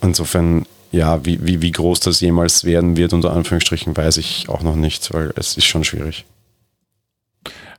Insofern, 0.00 0.64
ja, 0.92 1.24
wie, 1.24 1.44
wie, 1.44 1.60
wie 1.60 1.72
groß 1.72 2.00
das 2.00 2.20
jemals 2.20 2.64
werden 2.64 2.96
wird, 2.96 3.12
unter 3.12 3.32
Anführungsstrichen, 3.32 3.96
weiß 3.96 4.16
ich 4.18 4.48
auch 4.48 4.62
noch 4.62 4.76
nicht, 4.76 5.12
weil 5.12 5.32
es 5.34 5.56
ist 5.56 5.66
schon 5.66 5.82
schwierig. 5.82 6.24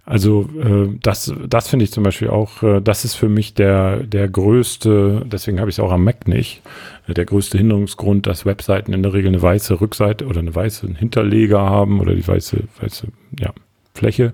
Also 0.10 0.50
äh, 0.60 0.98
das, 1.04 1.32
das 1.48 1.68
finde 1.68 1.86
ich 1.86 1.92
zum 1.92 2.04
Beispiel 2.04 2.30
auch, 2.30 2.64
äh, 2.64 2.82
das 2.82 3.06
ist 3.06 3.14
für 3.14 3.30
mich 3.30 3.54
der, 3.54 3.98
der 3.98 4.28
größte, 4.28 5.24
deswegen 5.32 5.60
habe 5.60 5.70
ich 5.70 5.76
es 5.76 5.80
auch 5.80 5.92
am 5.92 6.04
Mac 6.04 6.28
nicht, 6.28 6.64
äh, 7.08 7.14
der 7.14 7.26
größte 7.26 7.60
Hinderungsgrund, 7.60 8.26
dass 8.26 8.44
Webseiten 8.44 8.92
in 8.92 9.04
der 9.04 9.14
Regel 9.14 9.28
eine 9.28 9.40
weiße 9.40 9.80
Rückseite 9.80 10.26
oder 10.26 10.40
eine 10.40 10.56
weiße 10.56 10.88
Hinterleger 10.96 11.60
haben 11.60 12.00
oder 12.00 12.16
die 12.16 12.28
weiße, 12.28 12.58
weiße 12.82 13.10
ja, 13.40 13.54
Fläche. 13.94 14.34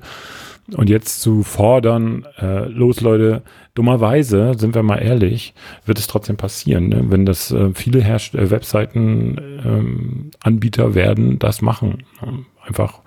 Und 0.78 0.90
jetzt 0.90 1.22
zu 1.22 1.44
fordern, 1.44 2.26
äh, 2.40 2.70
los 2.70 3.02
Leute, 3.02 3.42
dummerweise, 3.74 4.54
sind 4.58 4.76
wir 4.76 4.82
mal 4.82 5.00
ehrlich, 5.00 5.54
wird 5.86 6.00
es 6.00 6.08
trotzdem 6.08 6.38
passieren, 6.38 6.88
ne? 6.88 7.04
wenn 7.10 7.26
das 7.26 7.52
äh, 7.52 7.72
viele 7.74 8.02
Herst 8.02 8.34
äh, 8.34 8.50
Webseiten 8.50 9.38
ähm, 9.66 10.32
Anbieter 10.40 10.96
werden, 10.96 11.38
das 11.38 11.62
machen. 11.62 12.06
Ne? 12.22 12.46
Einfach 12.66 13.02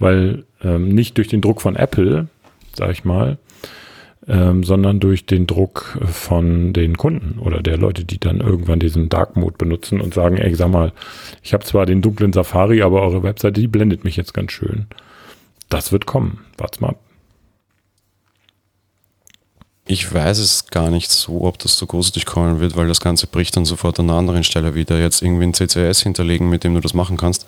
weil 0.00 0.44
ähm, 0.62 0.88
nicht 0.88 1.16
durch 1.18 1.28
den 1.28 1.40
Druck 1.40 1.60
von 1.60 1.76
Apple, 1.76 2.26
sag 2.74 2.90
ich 2.90 3.04
mal, 3.04 3.38
ähm, 4.26 4.64
sondern 4.64 4.98
durch 4.98 5.26
den 5.26 5.46
Druck 5.46 5.98
von 6.04 6.72
den 6.72 6.96
Kunden 6.96 7.38
oder 7.38 7.62
der 7.62 7.76
Leute, 7.76 8.04
die 8.04 8.18
dann 8.18 8.40
irgendwann 8.40 8.80
diesen 8.80 9.08
Dark 9.08 9.36
Mode 9.36 9.56
benutzen 9.56 10.00
und 10.00 10.12
sagen, 10.14 10.36
ey, 10.38 10.54
sag 10.54 10.70
mal, 10.70 10.92
ich 11.42 11.52
habe 11.52 11.64
zwar 11.64 11.86
den 11.86 12.02
dunklen 12.02 12.32
Safari, 12.32 12.82
aber 12.82 13.02
eure 13.02 13.22
Webseite, 13.22 13.60
die 13.60 13.68
blendet 13.68 14.04
mich 14.04 14.16
jetzt 14.16 14.34
ganz 14.34 14.52
schön. 14.52 14.86
Das 15.68 15.92
wird 15.92 16.06
kommen. 16.06 16.40
Wart's 16.58 16.80
mal. 16.80 16.96
Ich 19.86 20.12
weiß 20.12 20.38
es 20.38 20.66
gar 20.66 20.90
nicht 20.90 21.10
so, 21.10 21.42
ob 21.42 21.58
das 21.58 21.76
so 21.76 21.86
großartig 21.86 22.24
kommen 22.24 22.60
wird, 22.60 22.76
weil 22.76 22.86
das 22.86 23.00
Ganze 23.00 23.26
bricht 23.26 23.56
dann 23.56 23.64
sofort 23.64 23.98
an 23.98 24.08
einer 24.08 24.18
anderen 24.18 24.44
Stelle 24.44 24.74
wieder. 24.74 25.00
Jetzt 25.00 25.22
irgendwie 25.22 25.44
ein 25.44 25.54
CCS 25.54 26.02
hinterlegen, 26.02 26.48
mit 26.48 26.62
dem 26.62 26.74
du 26.74 26.80
das 26.80 26.94
machen 26.94 27.16
kannst. 27.16 27.46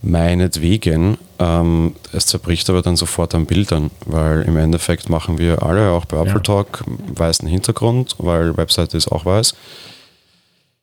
Meinetwegen, 0.00 1.18
ähm, 1.40 1.96
es 2.12 2.26
zerbricht 2.26 2.70
aber 2.70 2.82
dann 2.82 2.96
sofort 2.96 3.34
an 3.34 3.46
Bildern, 3.46 3.90
weil 4.06 4.42
im 4.42 4.56
Endeffekt 4.56 5.08
machen 5.08 5.38
wir 5.38 5.62
alle, 5.62 5.90
auch 5.90 6.04
bei 6.04 6.20
Apple 6.20 6.42
Talk, 6.42 6.84
weißen 7.14 7.48
Hintergrund, 7.48 8.14
weil 8.18 8.56
Webseite 8.56 8.96
ist 8.96 9.10
auch 9.10 9.24
weiß. 9.24 9.54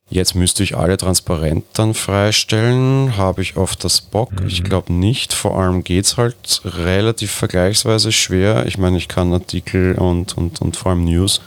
Jetzt 0.08 0.36
müsste 0.36 0.62
ich 0.64 0.78
alle 0.78 0.98
transparent 0.98 1.66
dann 1.74 1.96
freistellen. 1.96 3.18
Habe 3.18 3.42
ich 3.42 3.58
oft 3.58 3.84
das 3.84 4.02
Bock? 4.02 4.40
Mhm. 4.40 4.48
Ich 4.48 4.64
glaube 4.64 4.94
nicht. 4.94 5.34
Vor 5.34 5.58
allem 5.58 5.84
geht 5.84 6.06
es 6.06 6.18
halt 6.18 6.62
relativ 6.64 7.32
vergleichsweise 7.32 8.12
schwer. 8.12 8.66
Ich 8.68 8.78
meine, 8.78 8.98
ich 8.98 9.08
kann 9.08 9.34
Artikel 9.34 9.96
und, 9.96 10.38
und, 10.38 10.62
und 10.62 10.78
vor 10.78 10.92
allem 10.92 11.06
News 11.06 11.42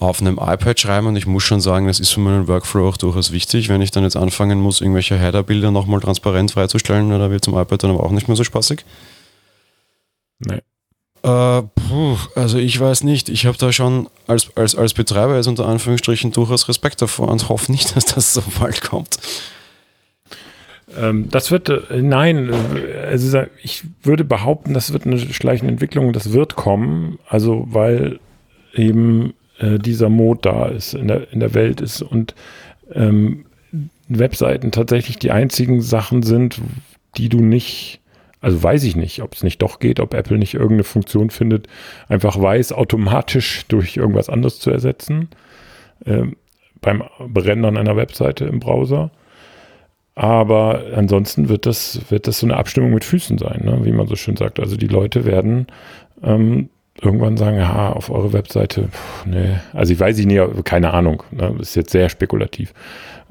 auf 0.00 0.20
einem 0.20 0.38
iPad 0.40 0.80
schreiben 0.80 1.06
und 1.06 1.16
ich 1.16 1.26
muss 1.26 1.42
schon 1.42 1.60
sagen, 1.60 1.86
das 1.86 2.00
ist 2.00 2.10
für 2.10 2.20
meinen 2.20 2.48
Workflow 2.48 2.88
auch 2.88 2.96
durchaus 2.96 3.32
wichtig. 3.32 3.68
Wenn 3.68 3.82
ich 3.82 3.90
dann 3.90 4.02
jetzt 4.02 4.16
anfangen 4.16 4.60
muss, 4.60 4.80
irgendwelche 4.80 5.18
Header-Bilder 5.18 5.70
nochmal 5.70 6.00
transparent 6.00 6.50
freizustellen, 6.52 7.10
dann 7.10 7.30
wird 7.30 7.44
zum 7.44 7.56
iPad 7.56 7.82
dann 7.82 7.90
aber 7.90 8.02
auch 8.02 8.10
nicht 8.10 8.26
mehr 8.26 8.36
so 8.36 8.44
spaßig. 8.44 8.84
Nee. 10.38 10.60
Äh, 11.22 11.62
puh, 11.62 12.16
also 12.34 12.56
ich 12.56 12.80
weiß 12.80 13.04
nicht, 13.04 13.28
ich 13.28 13.44
habe 13.44 13.58
da 13.58 13.72
schon 13.72 14.08
als, 14.26 14.56
als, 14.56 14.74
als 14.74 14.94
Betreiber 14.94 15.36
jetzt 15.36 15.48
unter 15.48 15.66
Anführungsstrichen 15.66 16.32
durchaus 16.32 16.66
Respekt 16.68 17.02
davor 17.02 17.28
und 17.28 17.50
hoffe 17.50 17.70
nicht, 17.70 17.94
dass 17.94 18.06
das 18.06 18.32
so 18.32 18.42
bald 18.58 18.80
kommt. 18.80 19.18
Ähm, 20.96 21.28
das 21.30 21.50
wird, 21.50 21.68
äh, 21.68 22.00
nein, 22.00 22.50
äh, 22.50 23.06
also 23.06 23.42
ich 23.62 23.84
würde 24.02 24.24
behaupten, 24.24 24.72
das 24.72 24.94
wird 24.94 25.04
eine 25.04 25.18
schleichende 25.18 25.72
Entwicklung, 25.72 26.14
das 26.14 26.32
wird 26.32 26.56
kommen, 26.56 27.18
also 27.28 27.66
weil 27.68 28.18
eben 28.72 29.34
äh, 29.60 29.78
dieser 29.78 30.08
Mod 30.08 30.44
da 30.44 30.66
ist, 30.66 30.94
in 30.94 31.08
der, 31.08 31.32
in 31.32 31.40
der 31.40 31.54
Welt 31.54 31.80
ist 31.80 32.02
und 32.02 32.34
ähm, 32.92 33.44
Webseiten 34.08 34.72
tatsächlich 34.72 35.18
die 35.18 35.30
einzigen 35.30 35.82
Sachen 35.82 36.22
sind, 36.22 36.60
die 37.16 37.28
du 37.28 37.40
nicht, 37.40 38.00
also 38.40 38.60
weiß 38.62 38.82
ich 38.84 38.96
nicht, 38.96 39.22
ob 39.22 39.34
es 39.34 39.42
nicht 39.42 39.62
doch 39.62 39.78
geht, 39.78 40.00
ob 40.00 40.14
Apple 40.14 40.38
nicht 40.38 40.54
irgendeine 40.54 40.84
Funktion 40.84 41.30
findet, 41.30 41.68
einfach 42.08 42.40
weiß, 42.40 42.72
automatisch 42.72 43.66
durch 43.68 43.96
irgendwas 43.96 44.28
anderes 44.28 44.58
zu 44.58 44.70
ersetzen, 44.70 45.28
ähm, 46.06 46.36
beim 46.80 47.04
Berendern 47.28 47.76
einer 47.76 47.96
Webseite 47.96 48.46
im 48.46 48.58
Browser. 48.58 49.10
Aber 50.14 50.82
ansonsten 50.94 51.48
wird 51.48 51.66
das, 51.66 52.00
wird 52.10 52.26
das 52.26 52.40
so 52.40 52.46
eine 52.46 52.56
Abstimmung 52.56 52.92
mit 52.92 53.04
Füßen 53.04 53.38
sein, 53.38 53.62
ne? 53.64 53.80
wie 53.84 53.92
man 53.92 54.06
so 54.06 54.16
schön 54.16 54.36
sagt. 54.36 54.58
Also 54.58 54.76
die 54.76 54.88
Leute 54.88 55.24
werden 55.24 55.66
ähm, 56.22 56.68
irgendwann 57.00 57.36
sagen, 57.36 57.56
ja, 57.58 57.92
auf 57.92 58.10
eure 58.10 58.32
Webseite, 58.32 58.88
pff, 58.88 59.26
nee, 59.26 59.56
also 59.72 59.92
ich 59.92 60.00
weiß 60.00 60.18
ich 60.18 60.26
nicht, 60.26 60.42
keine 60.64 60.92
Ahnung, 60.92 61.22
ne? 61.30 61.54
ist 61.60 61.74
jetzt 61.74 61.92
sehr 61.92 62.08
spekulativ. 62.08 62.74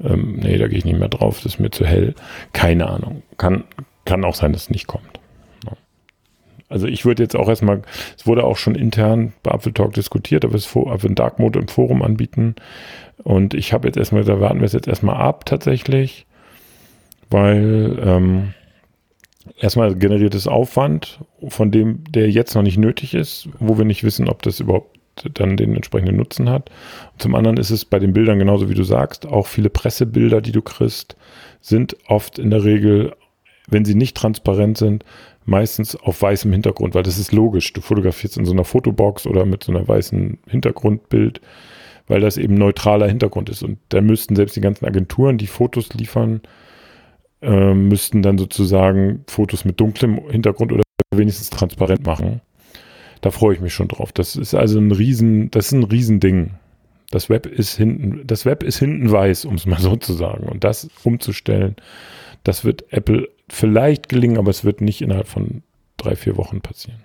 Ähm, 0.02 0.38
nee, 0.42 0.56
da 0.58 0.68
gehe 0.68 0.78
ich 0.78 0.84
nicht 0.84 0.98
mehr 0.98 1.08
drauf, 1.08 1.36
das 1.42 1.54
ist 1.54 1.60
mir 1.60 1.70
zu 1.70 1.84
hell. 1.84 2.14
Keine 2.52 2.88
Ahnung. 2.88 3.22
Kann, 3.36 3.64
kann 4.04 4.24
auch 4.24 4.34
sein, 4.34 4.52
dass 4.52 4.62
es 4.62 4.70
nicht 4.70 4.86
kommt. 4.86 5.20
Also 6.68 6.86
ich 6.86 7.04
würde 7.04 7.24
jetzt 7.24 7.34
auch 7.34 7.48
erstmal, 7.48 7.82
es 8.16 8.28
wurde 8.28 8.44
auch 8.44 8.56
schon 8.56 8.76
intern 8.76 9.32
bei 9.42 9.50
Apfel 9.50 9.72
Talk 9.72 9.92
diskutiert, 9.94 10.44
ob 10.44 10.52
wir 10.52 10.56
es 10.56 10.76
einen 11.04 11.16
Dark 11.16 11.40
Mode 11.40 11.58
im 11.58 11.66
Forum 11.66 12.00
anbieten. 12.00 12.54
Und 13.24 13.54
ich 13.54 13.72
habe 13.72 13.88
jetzt 13.88 13.96
erstmal, 13.96 14.22
da 14.22 14.38
warten 14.38 14.60
wir 14.60 14.66
es 14.66 14.72
jetzt 14.72 14.86
erstmal 14.86 15.16
ab 15.16 15.44
tatsächlich 15.46 16.26
weil 17.30 17.98
ähm, 18.02 18.54
erstmal 19.58 19.94
generiert 19.94 20.34
es 20.34 20.46
Aufwand, 20.46 21.20
von 21.48 21.70
dem 21.70 22.04
der 22.10 22.30
jetzt 22.30 22.54
noch 22.54 22.62
nicht 22.62 22.78
nötig 22.78 23.14
ist, 23.14 23.48
wo 23.58 23.78
wir 23.78 23.84
nicht 23.84 24.04
wissen, 24.04 24.28
ob 24.28 24.42
das 24.42 24.60
überhaupt 24.60 24.98
dann 25.34 25.56
den 25.56 25.74
entsprechenden 25.74 26.16
Nutzen 26.16 26.48
hat. 26.48 26.70
Zum 27.18 27.34
anderen 27.34 27.56
ist 27.56 27.70
es 27.70 27.84
bei 27.84 27.98
den 27.98 28.12
Bildern 28.12 28.38
genauso 28.38 28.68
wie 28.68 28.74
du 28.74 28.84
sagst, 28.84 29.26
auch 29.26 29.46
viele 29.46 29.70
Pressebilder, 29.70 30.40
die 30.40 30.52
du 30.52 30.62
kriegst, 30.62 31.16
sind 31.60 31.96
oft 32.06 32.38
in 32.38 32.50
der 32.50 32.64
Regel, 32.64 33.14
wenn 33.68 33.84
sie 33.84 33.94
nicht 33.94 34.16
transparent 34.16 34.78
sind, 34.78 35.04
meistens 35.44 35.96
auf 35.96 36.22
weißem 36.22 36.52
Hintergrund, 36.52 36.94
weil 36.94 37.02
das 37.02 37.18
ist 37.18 37.32
logisch. 37.32 37.72
Du 37.72 37.80
fotografierst 37.80 38.36
in 38.36 38.44
so 38.44 38.52
einer 38.52 38.64
Fotobox 38.64 39.26
oder 39.26 39.44
mit 39.44 39.64
so 39.64 39.72
einer 39.72 39.86
weißen 39.86 40.38
Hintergrundbild, 40.46 41.40
weil 42.06 42.20
das 42.20 42.36
eben 42.36 42.54
neutraler 42.54 43.08
Hintergrund 43.08 43.48
ist. 43.50 43.62
Und 43.62 43.78
da 43.90 44.00
müssten 44.00 44.36
selbst 44.36 44.56
die 44.56 44.60
ganzen 44.60 44.86
Agenturen, 44.86 45.38
die 45.38 45.46
Fotos 45.46 45.92
liefern, 45.94 46.40
äh, 47.42 47.74
müssten 47.74 48.22
dann 48.22 48.38
sozusagen 48.38 49.24
Fotos 49.28 49.64
mit 49.64 49.80
dunklem 49.80 50.28
Hintergrund 50.30 50.72
oder 50.72 50.82
wenigstens 51.14 51.50
transparent 51.50 52.04
machen. 52.06 52.40
Da 53.20 53.30
freue 53.30 53.54
ich 53.54 53.60
mich 53.60 53.74
schon 53.74 53.88
drauf. 53.88 54.12
Das 54.12 54.36
ist 54.36 54.54
also 54.54 54.78
ein 54.78 54.92
Riesen, 54.92 55.50
das 55.50 55.66
ist 55.66 55.72
ein 55.72 55.84
Riesending. 55.84 56.52
Das 57.10 57.28
Web 57.28 57.46
ist 57.46 57.76
hinten, 57.76 58.26
das 58.26 58.46
Web 58.46 58.62
ist 58.62 58.78
hinten 58.78 59.10
weiß, 59.10 59.44
um 59.44 59.56
es 59.56 59.66
mal 59.66 59.80
so 59.80 59.96
zu 59.96 60.12
sagen. 60.12 60.48
Und 60.48 60.64
das 60.64 60.88
umzustellen, 61.02 61.76
das 62.44 62.64
wird 62.64 62.92
Apple 62.92 63.28
vielleicht 63.48 64.08
gelingen, 64.08 64.38
aber 64.38 64.50
es 64.50 64.64
wird 64.64 64.80
nicht 64.80 65.02
innerhalb 65.02 65.28
von 65.28 65.62
drei, 65.96 66.16
vier 66.16 66.36
Wochen 66.36 66.60
passieren. 66.60 67.00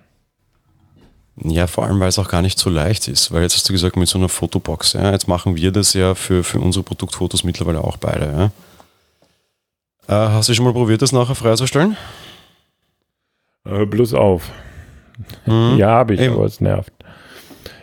Ja, 1.43 1.67
vor 1.67 1.85
allem, 1.85 1.99
weil 1.99 2.07
es 2.07 2.19
auch 2.19 2.29
gar 2.29 2.41
nicht 2.41 2.57
so 2.57 2.69
leicht 2.69 3.07
ist. 3.09 3.31
Weil 3.31 3.41
jetzt 3.41 3.55
hast 3.55 3.67
du 3.67 3.73
gesagt, 3.73 3.97
mit 3.97 4.07
so 4.07 4.17
einer 4.17 4.29
Fotobox, 4.29 4.93
ja, 4.93 5.11
jetzt 5.11 5.27
machen 5.27 5.57
wir 5.57 5.71
das 5.71 5.93
ja 5.93 6.15
für, 6.15 6.43
für 6.43 6.59
unsere 6.59 6.83
Produktfotos 6.83 7.43
mittlerweile 7.43 7.83
auch 7.83 7.97
beide. 7.97 8.25
Ja. 8.25 8.51
Äh, 10.07 10.13
hast 10.13 10.49
du 10.49 10.53
schon 10.53 10.65
mal 10.65 10.73
probiert, 10.73 11.01
das 11.01 11.11
nachher 11.11 11.35
freizustellen? 11.35 11.97
Äh, 13.65 13.85
bloß 13.85 14.13
auf. 14.13 14.51
Mhm. 15.45 15.77
Ja, 15.77 15.89
habe 15.89 16.13
ich, 16.13 16.21
Eben. 16.21 16.35
aber 16.35 16.45
es 16.45 16.61
nervt. 16.61 16.91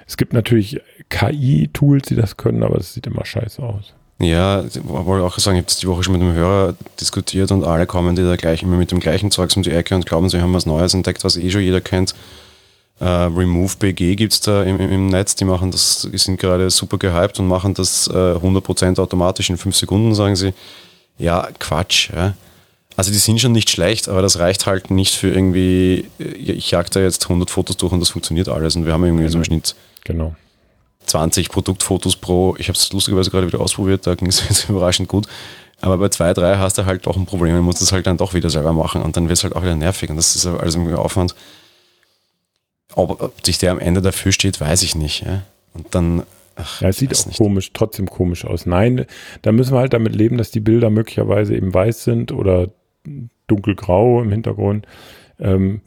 Es 0.06 0.16
gibt 0.16 0.32
natürlich 0.32 0.80
KI-Tools, 1.08 2.08
die 2.08 2.16
das 2.16 2.36
können, 2.36 2.62
aber 2.62 2.76
es 2.76 2.94
sieht 2.94 3.06
immer 3.06 3.24
scheiße 3.24 3.62
aus. 3.62 3.94
Ja, 4.20 4.64
ich 4.64 4.78
wollte 4.84 5.24
auch 5.24 5.36
sagen, 5.38 5.56
ich 5.56 5.62
habe 5.62 5.66
das 5.66 5.78
die 5.78 5.88
Woche 5.88 6.04
schon 6.04 6.12
mit 6.12 6.22
einem 6.22 6.34
Hörer 6.34 6.74
diskutiert 7.00 7.50
und 7.50 7.64
alle 7.64 7.86
kommen 7.86 8.14
die 8.14 8.22
da 8.22 8.36
gleich 8.36 8.62
immer 8.62 8.76
mit 8.76 8.92
dem 8.92 9.00
gleichen 9.00 9.32
Zeugs 9.32 9.56
um 9.56 9.62
die 9.62 9.72
Ecke 9.72 9.96
und 9.96 10.06
glauben, 10.06 10.28
sie 10.28 10.40
haben 10.40 10.54
was 10.54 10.66
Neues 10.66 10.94
entdeckt, 10.94 11.24
was 11.24 11.36
eh 11.36 11.50
schon 11.50 11.62
jeder 11.62 11.80
kennt. 11.80 12.14
Uh, 13.00 13.26
Remove 13.34 13.76
BG 13.78 14.14
gibt 14.14 14.32
es 14.32 14.40
da 14.40 14.62
im, 14.62 14.78
im, 14.78 15.08
Netz, 15.08 15.34
die 15.34 15.44
machen 15.44 15.72
das, 15.72 16.08
die 16.12 16.18
sind 16.18 16.38
gerade 16.38 16.70
super 16.70 16.98
gehypt 16.98 17.40
und 17.40 17.48
machen 17.48 17.74
das 17.74 18.06
uh, 18.06 18.12
äh, 18.12 18.36
100% 18.36 19.00
automatisch 19.00 19.50
in 19.50 19.56
5 19.56 19.74
Sekunden, 19.74 20.14
sagen 20.14 20.36
sie. 20.36 20.52
Ja, 21.18 21.48
Quatsch. 21.58 22.10
Ja. 22.10 22.34
Also 22.96 23.10
die 23.10 23.18
sind 23.18 23.40
schon 23.40 23.52
nicht 23.52 23.70
schlecht, 23.70 24.08
aber 24.08 24.22
das 24.22 24.38
reicht 24.38 24.66
halt 24.66 24.90
nicht 24.90 25.14
für 25.14 25.28
irgendwie, 25.28 26.06
ich 26.18 26.70
jag 26.70 26.90
da 26.90 27.00
jetzt 27.00 27.24
100 27.24 27.50
Fotos 27.50 27.76
durch 27.76 27.92
und 27.92 28.00
das 28.00 28.10
funktioniert 28.10 28.48
alles 28.48 28.76
und 28.76 28.84
wir 28.84 28.92
haben 28.92 29.04
irgendwie 29.04 29.28
so 29.28 29.38
im 29.38 29.44
Schnitt 29.44 29.74
genau. 30.04 30.34
20 31.06 31.48
Produktfotos 31.48 32.16
pro, 32.16 32.54
ich 32.58 32.68
habe 32.68 32.76
es 32.76 32.92
lustigerweise 32.92 33.30
gerade 33.30 33.46
wieder 33.46 33.60
ausprobiert, 33.60 34.06
da 34.06 34.14
ging 34.14 34.28
es 34.28 34.42
jetzt 34.48 34.68
überraschend 34.68 35.08
gut, 35.08 35.26
aber 35.80 35.96
bei 35.96 36.10
zwei, 36.10 36.34
drei 36.34 36.58
hast 36.58 36.76
du 36.76 36.84
halt 36.84 37.06
doch 37.06 37.16
ein 37.16 37.24
Problem, 37.24 37.56
du 37.56 37.62
musst 37.62 37.80
das 37.80 37.92
halt 37.92 38.06
dann 38.06 38.18
doch 38.18 38.34
wieder 38.34 38.50
selber 38.50 38.74
machen 38.74 39.02
und 39.02 39.16
dann 39.16 39.28
wird 39.28 39.38
es 39.38 39.44
halt 39.44 39.56
auch 39.56 39.62
wieder 39.62 39.74
nervig 39.74 40.10
und 40.10 40.16
das 40.16 40.36
ist 40.36 40.46
alles 40.46 40.74
irgendwie 40.74 40.94
Aufwand. 40.94 41.34
Ob, 42.94 43.22
ob 43.22 43.44
sich 43.44 43.56
der 43.56 43.72
am 43.72 43.78
Ende 43.78 44.02
dafür 44.02 44.32
steht, 44.32 44.60
weiß 44.60 44.82
ich 44.82 44.94
nicht. 44.94 45.24
Ja. 45.24 45.42
Und 45.72 45.94
dann 45.94 46.24
Ach, 46.62 46.80
ja, 46.80 46.88
es 46.88 46.98
sieht 46.98 47.16
auch 47.16 47.26
nicht. 47.26 47.38
komisch, 47.38 47.72
trotzdem 47.72 48.06
komisch 48.06 48.44
aus. 48.44 48.66
Nein, 48.66 49.06
da 49.42 49.52
müssen 49.52 49.74
wir 49.74 49.80
halt 49.80 49.92
damit 49.92 50.14
leben, 50.14 50.38
dass 50.38 50.50
die 50.50 50.60
Bilder 50.60 50.90
möglicherweise 50.90 51.54
eben 51.56 51.72
weiß 51.72 52.04
sind 52.04 52.32
oder 52.32 52.68
dunkelgrau 53.48 54.22
im 54.22 54.30
Hintergrund. 54.30 54.86
Ähm, 55.40 55.80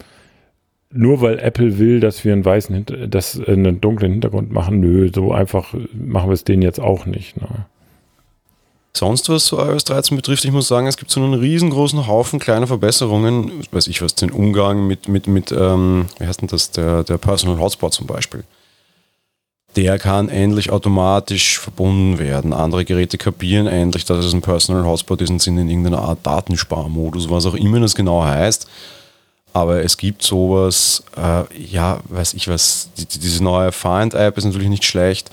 nur 0.92 1.22
weil 1.22 1.40
Apple 1.40 1.78
will, 1.78 2.00
dass 2.00 2.24
wir 2.24 2.34
einen 2.34 2.46
weißen, 2.46 3.10
dass 3.10 3.40
einen 3.40 3.82
dunklen 3.82 4.14
Hintergrund 4.14 4.52
machen, 4.52 4.80
nö, 4.80 5.10
so 5.14 5.32
einfach 5.32 5.74
machen 5.94 6.30
wir 6.30 6.34
es 6.34 6.44
denen 6.44 6.62
jetzt 6.62 6.80
auch 6.80 7.06
nicht. 7.06 7.40
Ne? 7.42 7.48
Sonst, 8.94 9.28
was 9.28 9.48
so 9.48 9.60
iOS 9.60 9.84
13 9.84 10.16
betrifft, 10.16 10.46
ich 10.46 10.52
muss 10.54 10.70
sagen, 10.70 10.88
es 10.88 10.96
gibt 10.96 11.12
so 11.12 11.22
einen 11.22 11.34
riesengroßen 11.34 12.08
Haufen 12.08 12.40
kleiner 12.40 12.68
Verbesserungen, 12.68 13.52
weiß 13.72 13.88
ich 13.88 14.02
was, 14.02 14.16
den 14.16 14.32
Umgang 14.32 14.88
mit, 14.88 15.10
mit, 15.10 15.28
mit 15.28 15.52
ähm, 15.52 16.06
wie 16.18 16.28
heißt 16.28 16.42
denn 16.42 16.48
das, 16.48 16.72
der, 16.72 17.04
der 17.04 17.18
Personal 17.18 17.60
Hotspot 17.60 17.92
zum 17.94 18.08
Beispiel 18.08 18.46
der 19.76 20.00
kann 20.00 20.30
endlich 20.30 20.70
automatisch 20.72 21.60
verbunden 21.60 22.18
werden. 22.18 22.54
Andere 22.54 22.86
Geräte 22.86 23.18
kapieren 23.18 23.68
endlich, 23.68 24.06
dass 24.06 24.24
es 24.24 24.34
ein 24.34 24.42
Personal 24.42 24.86
Hotspot 24.86 25.22
ist 25.22 25.30
und 25.30 25.42
sind 25.42 25.58
in 25.58 25.70
irgendeiner 25.70 26.00
Art 26.00 26.20
Datensparmodus, 26.24 27.30
was 27.30 27.46
auch 27.46 27.56
immer 27.56 27.80
das 27.80 27.96
genau 27.96 28.24
heißt. 28.24 28.68
Aber 29.52 29.84
es 29.84 29.98
gibt 29.98 30.22
sowas, 30.22 31.04
äh, 31.18 31.44
ja, 31.58 32.00
weiß 32.10 32.34
ich 32.34 32.48
was, 32.48 32.90
die, 32.98 33.06
diese 33.06 33.44
neue 33.44 33.72
Find-App 33.72 34.38
ist 34.38 34.46
natürlich 34.46 34.70
nicht 34.70 34.86
schlecht. 34.86 35.30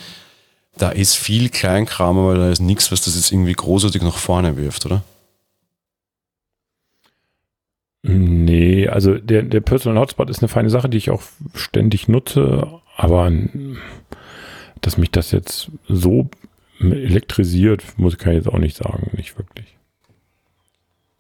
Da 0.77 0.91
ist 0.91 1.17
viel 1.17 1.49
Kleinkram, 1.49 2.19
aber 2.19 2.35
da 2.35 2.51
ist 2.51 2.61
nichts, 2.61 2.91
was 2.91 3.03
das 3.03 3.17
jetzt 3.17 3.31
irgendwie 3.31 3.53
großartig 3.53 4.03
nach 4.03 4.17
vorne 4.17 4.57
wirft, 4.57 4.87
oder? 4.87 5.03
Nee, 8.03 8.89
also 8.89 9.15
der, 9.15 9.43
der 9.43 9.61
Personal 9.61 10.01
Hotspot 10.01 10.29
ist 10.31 10.41
eine 10.41 10.49
feine 10.49 10.71
Sache, 10.71 10.89
die 10.89 10.99
ich 10.99 11.11
auch 11.11 11.23
ständig 11.55 12.09
nutze, 12.09 12.81
aber 12.97 13.31
dass 14.83 14.99
mich 14.99 15.11
das 15.11 15.31
jetzt 15.31 15.71
so 15.89 16.29
elektrisiert, 16.81 17.83
muss 17.97 18.15
ich 18.15 18.27
jetzt 18.27 18.49
auch 18.49 18.59
nicht 18.59 18.77
sagen, 18.77 19.11
nicht 19.17 19.39
wirklich. 19.39 19.77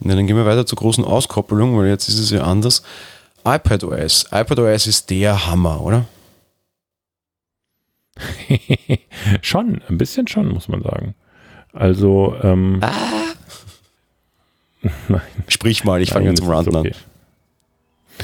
Na, 0.00 0.14
dann 0.14 0.26
gehen 0.26 0.36
wir 0.36 0.46
weiter 0.46 0.66
zur 0.66 0.78
großen 0.78 1.04
Auskopplung, 1.04 1.78
weil 1.78 1.86
jetzt 1.86 2.08
ist 2.08 2.18
es 2.18 2.30
ja 2.30 2.42
anders. 2.42 2.82
iPadOS. 3.44 4.26
iPadOS 4.32 4.86
ist 4.86 5.10
der 5.10 5.46
Hammer, 5.46 5.80
oder? 5.80 6.06
schon, 9.42 9.80
ein 9.88 9.98
bisschen 9.98 10.26
schon, 10.26 10.48
muss 10.48 10.68
man 10.68 10.82
sagen. 10.82 11.14
Also, 11.72 12.36
ähm, 12.42 12.80
ah. 12.82 12.90
Sprich 15.48 15.84
mal, 15.84 16.02
ich 16.02 16.10
fange 16.10 16.28
jetzt 16.28 16.38
zum 16.38 16.48
Ranten 16.48 16.76
okay. 16.76 16.92
an. 16.92 17.11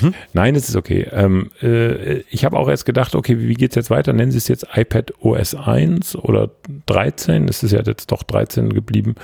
Hm? 0.01 0.15
Nein, 0.33 0.55
es 0.55 0.69
ist 0.69 0.77
okay. 0.77 1.09
Ähm, 1.13 1.51
äh, 1.63 2.19
ich 2.31 2.45
habe 2.45 2.59
auch 2.59 2.69
erst 2.69 2.87
gedacht, 2.87 3.15
okay, 3.15 3.39
wie 3.39 3.55
geht 3.55 3.71
es 3.71 3.77
jetzt 3.77 3.91
weiter? 3.91 4.13
Nennen 4.13 4.31
Sie 4.31 4.39
es 4.39 4.49
jetzt 4.49 4.67
iPad 4.75 5.13
OS 5.21 5.55
1 5.55 6.17
oder 6.17 6.51
13? 6.87 7.49
Es 7.49 7.63
ist 7.63 7.73
ja 7.73 7.83
jetzt 7.83 8.11
doch 8.13 8.23
13 8.23 8.73
geblieben. 8.73 9.15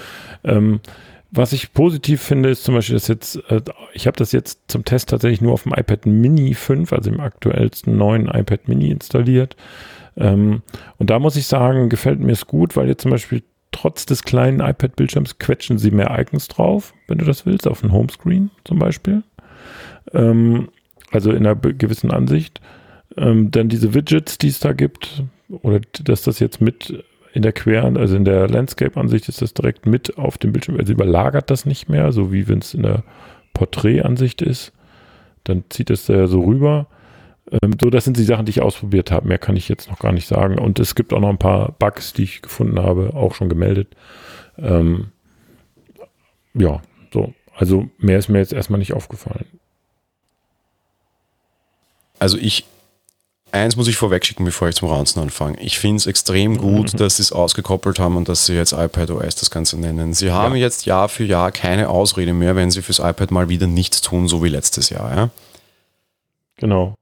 Ähm, 0.45 0.81
was 1.31 1.53
ich 1.53 1.73
positiv 1.73 2.23
finde, 2.23 2.51
ist 2.51 2.63
zum 2.63 2.77
Beispiel, 2.77 2.95
dass 2.95 3.09
jetzt, 3.09 3.37
äh, 3.49 3.61
ich 3.93 4.07
habe 4.07 4.17
das 4.17 4.33
jetzt 4.33 4.61
zum 4.69 4.85
Test 4.85 5.11
tatsächlich 5.11 5.41
nur 5.41 5.53
auf 5.53 5.65
dem 5.65 5.73
iPad 5.73 6.07
Mini 6.07 6.55
5, 6.55 6.93
also 6.93 7.11
im 7.11 7.21
aktuellsten 7.21 7.97
neuen 7.97 8.27
iPad 8.27 8.69
Mini 8.69 8.91
installiert. 8.91 9.57
Ähm, 10.17 10.63
und 10.99 11.11
da 11.11 11.19
muss 11.19 11.35
ich 11.35 11.47
sagen, 11.47 11.89
gefällt 11.89 12.21
mir 12.21 12.33
es 12.33 12.47
gut, 12.47 12.77
weil 12.77 12.87
jetzt 12.87 13.03
zum 13.03 13.11
Beispiel 13.11 13.43
trotz 13.73 14.07
des 14.07 14.23
kleinen 14.23 14.61
iPad-Bildschirms 14.61 15.39
quetschen 15.39 15.79
sie 15.79 15.91
mehr 15.91 16.17
Icons 16.17 16.47
drauf, 16.47 16.95
wenn 17.09 17.19
du 17.19 17.25
das 17.25 17.45
willst, 17.45 17.67
auf 17.67 17.81
dem 17.81 17.93
Homescreen 17.93 18.53
zum 18.65 18.79
Beispiel 18.79 19.25
ähm, 20.13 20.69
also 21.11 21.31
in 21.31 21.47
einer 21.47 21.57
gewissen 21.57 22.11
Ansicht. 22.11 22.61
Ähm, 23.17 23.51
dann 23.51 23.69
diese 23.69 23.95
Widgets, 23.95 24.39
die 24.39 24.49
es 24.49 24.61
da 24.61 24.73
gibt, 24.73 25.23
oder 25.49 25.81
dass 26.03 26.23
das 26.23 26.41
jetzt 26.41 26.61
mit 26.61 27.05
in 27.33 27.43
der 27.43 27.53
queren, 27.53 27.97
also 27.97 28.17
in 28.17 28.25
der 28.25 28.49
Landscape-Ansicht 28.49 29.29
ist 29.29 29.43
das 29.43 29.55
direkt 29.55 29.87
mit 29.87 30.19
auf 30.19 30.39
dem 30.39 30.53
Bildschirm. 30.53 30.79
Also 30.79 30.93
überlagert 30.93 31.51
das 31.51 31.67
nicht 31.67 31.89
mehr, 31.89 32.13
so 32.13 32.33
wie 32.33 32.49
wenn 32.49 32.61
es 32.61 32.75
in 32.75 32.83
der 32.83 33.03
Porträtansicht 33.55 34.41
ist. 34.41 34.73
Dann 35.43 35.65
zieht 35.69 35.91
es 35.91 36.07
da 36.07 36.29
so 36.29 36.43
rüber. 36.43 36.87
Ähm, 37.51 37.75
so, 37.81 37.91
das 37.91 38.05
sind 38.05 38.17
die 38.17 38.25
Sachen, 38.25 38.47
die 38.47 38.51
ich 38.51 38.63
ausprobiert 38.63 39.11
habe. 39.11 39.27
Mehr 39.27 39.39
kann 39.39 39.57
ich 39.57 39.69
jetzt 39.69 39.91
noch 39.91 39.99
gar 39.99 40.13
nicht 40.13 40.29
sagen. 40.29 40.59
Und 40.59 40.79
es 40.79 40.95
gibt 40.95 41.13
auch 41.13 41.21
noch 41.21 41.29
ein 41.29 41.39
paar 41.39 41.73
Bugs, 41.73 42.13
die 42.13 42.23
ich 42.23 42.41
gefunden 42.41 42.81
habe, 42.81 43.15
auch 43.15 43.35
schon 43.35 43.49
gemeldet. 43.49 43.97
Ähm, 44.57 45.09
ja, 46.55 46.83
so. 47.13 47.35
Also 47.57 47.89
mehr 47.99 48.19
ist 48.19 48.29
mir 48.29 48.39
jetzt 48.39 48.53
erstmal 48.53 48.79
nicht 48.79 48.95
aufgefallen. 48.95 49.47
Also 52.25 52.39
ich, 52.39 52.65
eins 53.53 53.77
muss 53.77 53.87
ich 53.87 53.99
vorwegschicken, 53.99 54.47
bevor 54.47 54.71
ich 54.71 54.77
zum 54.77 54.89
Ranzen 54.89 55.21
anfange. 55.21 55.61
Ich 55.61 55.79
finde 55.79 55.99
es 55.99 56.07
extrem 56.07 56.57
gut, 56.57 56.95
mhm. 56.95 56.97
dass 56.97 57.19
sie 57.19 57.23
es 57.23 57.33
ausgekoppelt 57.33 57.99
haben 57.99 58.17
und 58.17 58.31
dass 58.31 58.47
sie 58.47 58.55
jetzt 58.55 58.73
iPad 58.73 59.11
OS 59.11 59.35
das 59.35 59.51
Ganze 59.51 59.79
nennen. 59.79 60.15
Sie 60.15 60.33
haben 60.33 60.55
ja. 60.55 60.63
jetzt 60.63 60.87
Jahr 60.87 61.11
für 61.11 61.25
Jahr 61.25 61.53
keine 61.53 61.91
Ausrede 61.91 62.33
mehr, 62.33 62.57
wenn 62.57 62.71
sie 62.71 62.81
fürs 62.81 62.99
iPad 62.99 63.31
mal 63.31 63.51
wieder 63.51 63.67
nichts 63.67 64.01
tun, 64.01 64.27
so 64.27 64.43
wie 64.43 64.49
letztes 64.49 64.89
Jahr. 64.89 65.15
Ja? 65.15 65.31
Genau. 66.57 66.95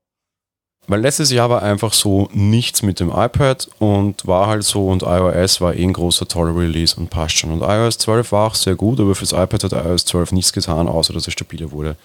Weil 0.89 1.01
letztes 1.01 1.31
Jahr 1.31 1.49
war 1.49 1.63
einfach 1.63 1.93
so 1.93 2.29
nichts 2.33 2.83
mit 2.83 2.99
dem 2.99 3.11
iPad 3.11 3.69
und 3.79 4.27
war 4.27 4.49
halt 4.49 4.65
so 4.65 4.89
und 4.89 5.05
iOS 5.05 5.61
war 5.61 5.77
eh 5.77 5.85
ein 5.85 5.93
großer 5.93 6.27
toller 6.27 6.57
Release 6.57 6.97
und 6.99 7.11
passt 7.11 7.39
schon. 7.39 7.53
Und 7.53 7.61
iOS 7.61 7.99
12 7.99 8.33
war 8.33 8.49
auch 8.49 8.57
sehr 8.57 8.75
gut, 8.75 8.99
aber 8.99 9.15
fürs 9.15 9.31
iPad 9.31 9.63
hat 9.63 9.73
iOS 9.73 10.05
12 10.07 10.33
nichts 10.33 10.53
getan, 10.53 10.89
außer 10.89 11.13
dass 11.13 11.29
es 11.29 11.33
stabiler 11.33 11.71
wurde. 11.71 11.97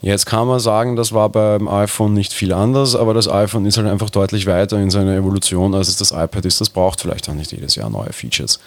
Jetzt 0.00 0.26
kann 0.26 0.46
man 0.46 0.60
sagen, 0.60 0.94
das 0.94 1.12
war 1.12 1.28
beim 1.28 1.66
iPhone 1.66 2.12
nicht 2.12 2.32
viel 2.32 2.52
anders, 2.52 2.94
aber 2.94 3.14
das 3.14 3.28
iPhone 3.28 3.66
ist 3.66 3.78
halt 3.78 3.88
einfach 3.88 4.10
deutlich 4.10 4.46
weiter 4.46 4.78
in 4.78 4.90
seiner 4.90 5.16
Evolution, 5.16 5.74
als 5.74 5.88
es 5.88 5.96
das 5.96 6.12
iPad 6.12 6.44
ist. 6.44 6.60
Das 6.60 6.70
braucht 6.70 7.00
vielleicht 7.00 7.28
auch 7.28 7.34
nicht 7.34 7.50
jedes 7.50 7.74
Jahr 7.74 7.90
neue 7.90 8.12
Features. 8.12 8.60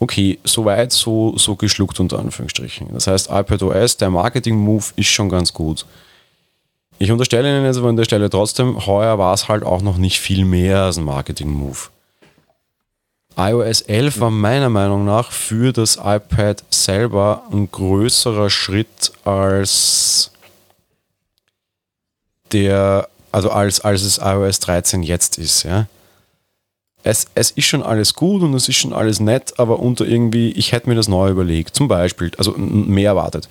Okay, 0.00 0.38
soweit, 0.44 0.92
so, 0.92 1.36
so 1.36 1.54
geschluckt 1.54 2.00
unter 2.00 2.18
Anführungsstrichen. 2.18 2.88
Das 2.92 3.06
heißt, 3.06 3.30
iPad 3.30 3.62
OS, 3.62 3.96
der 3.96 4.10
Marketing-Move 4.10 4.84
ist 4.96 5.08
schon 5.08 5.28
ganz 5.28 5.52
gut. 5.52 5.86
Ich 6.98 7.12
unterstelle 7.12 7.48
Ihnen 7.48 7.64
jetzt 7.64 7.78
aber 7.78 7.88
an 7.88 7.96
der 7.96 8.04
Stelle 8.04 8.28
trotzdem, 8.28 8.84
heuer 8.86 9.18
war 9.18 9.34
es 9.34 9.48
halt 9.48 9.62
auch 9.62 9.82
noch 9.82 9.96
nicht 9.96 10.18
viel 10.18 10.44
mehr 10.44 10.82
als 10.82 10.98
ein 10.98 11.04
Marketing-Move. 11.04 11.78
iOS 13.36 13.82
11 13.82 14.18
war 14.18 14.30
meiner 14.30 14.68
Meinung 14.68 15.04
nach 15.04 15.30
für 15.30 15.72
das 15.72 15.96
iPad 15.96 16.64
selber 16.70 17.44
ein 17.52 17.70
größerer 17.70 18.50
Schritt 18.50 19.12
als 19.24 20.32
der, 22.52 23.08
also 23.32 23.50
als, 23.50 23.80
als 23.80 24.02
es 24.02 24.18
iOS 24.18 24.60
13 24.60 25.02
jetzt 25.02 25.38
ist, 25.38 25.62
ja. 25.62 25.86
Es, 27.04 27.26
es 27.34 27.52
ist 27.52 27.66
schon 27.66 27.82
alles 27.82 28.14
gut 28.14 28.42
und 28.42 28.52
es 28.54 28.68
ist 28.68 28.76
schon 28.76 28.92
alles 28.92 29.20
nett, 29.20 29.54
aber 29.58 29.78
unter 29.78 30.04
irgendwie, 30.04 30.50
ich 30.50 30.72
hätte 30.72 30.88
mir 30.88 30.96
das 30.96 31.08
neu 31.08 31.30
überlegt. 31.30 31.74
Zum 31.76 31.88
Beispiel, 31.88 32.32
also 32.36 32.52
mehr 32.56 33.10
erwartet. 33.10 33.48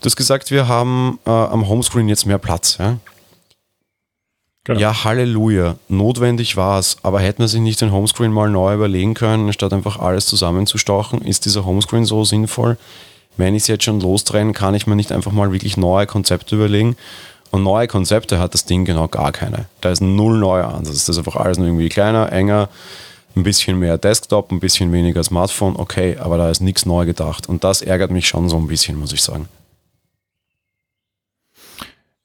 Du 0.00 0.06
hast 0.06 0.16
gesagt, 0.16 0.50
wir 0.50 0.68
haben 0.68 1.18
äh, 1.24 1.30
am 1.30 1.68
Homescreen 1.68 2.08
jetzt 2.08 2.26
mehr 2.26 2.38
Platz, 2.38 2.76
ja? 2.78 2.98
Genau. 4.64 4.80
Ja, 4.80 5.04
Halleluja. 5.04 5.76
Notwendig 5.88 6.56
war 6.56 6.78
es, 6.78 6.98
aber 7.02 7.20
hätte 7.20 7.40
man 7.40 7.48
sich 7.48 7.60
nicht 7.60 7.80
den 7.80 7.92
Homescreen 7.92 8.30
mal 8.30 8.50
neu 8.50 8.74
überlegen 8.74 9.14
können, 9.14 9.52
statt 9.54 9.72
einfach 9.72 9.98
alles 9.98 10.26
zusammenzustauchen? 10.26 11.22
Ist 11.22 11.46
dieser 11.46 11.64
Homescreen 11.64 12.04
so 12.04 12.24
sinnvoll? 12.24 12.76
Wenn 13.38 13.54
ich 13.54 13.62
es 13.62 13.68
jetzt 13.68 13.84
schon 13.84 14.00
lostrenne, 14.00 14.52
kann 14.52 14.74
ich 14.74 14.86
mir 14.86 14.96
nicht 14.96 15.10
einfach 15.10 15.32
mal 15.32 15.52
wirklich 15.52 15.78
neue 15.78 16.06
Konzepte 16.06 16.56
überlegen 16.56 16.96
und 17.50 17.62
neue 17.62 17.86
Konzepte 17.86 18.38
hat 18.38 18.54
das 18.54 18.64
Ding 18.64 18.84
genau 18.84 19.08
gar 19.08 19.32
keine. 19.32 19.66
Da 19.80 19.90
ist 19.90 20.00
null 20.00 20.38
neuer 20.38 20.68
Ansatz. 20.68 21.06
Das 21.06 21.16
ist 21.16 21.18
einfach 21.18 21.36
alles 21.36 21.58
nur 21.58 21.66
irgendwie 21.66 21.88
kleiner, 21.88 22.30
enger, 22.32 22.68
ein 23.36 23.42
bisschen 23.42 23.78
mehr 23.78 23.98
Desktop, 23.98 24.52
ein 24.52 24.60
bisschen 24.60 24.92
weniger 24.92 25.22
Smartphone. 25.24 25.76
Okay, 25.76 26.16
aber 26.18 26.38
da 26.38 26.50
ist 26.50 26.60
nichts 26.60 26.86
neu 26.86 27.06
gedacht. 27.06 27.48
Und 27.48 27.64
das 27.64 27.82
ärgert 27.82 28.10
mich 28.10 28.28
schon 28.28 28.48
so 28.48 28.56
ein 28.56 28.66
bisschen, 28.66 28.98
muss 28.98 29.12
ich 29.12 29.22
sagen. 29.22 29.48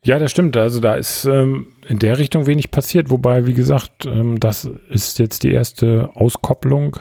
Ja, 0.06 0.20
das 0.20 0.32
stimmt. 0.32 0.58
Also 0.58 0.82
da 0.82 0.96
ist 0.96 1.24
ähm, 1.26 1.68
in 1.88 2.00
der 2.00 2.18
Richtung 2.18 2.46
wenig 2.46 2.72
passiert. 2.72 3.10
Wobei, 3.10 3.48
wie 3.48 3.54
gesagt, 3.54 4.06
ähm, 4.06 4.40
das 4.40 4.70
ist 4.90 5.18
jetzt 5.20 5.44
die 5.44 5.52
erste 5.52 6.10
Auskopplung. 6.14 6.98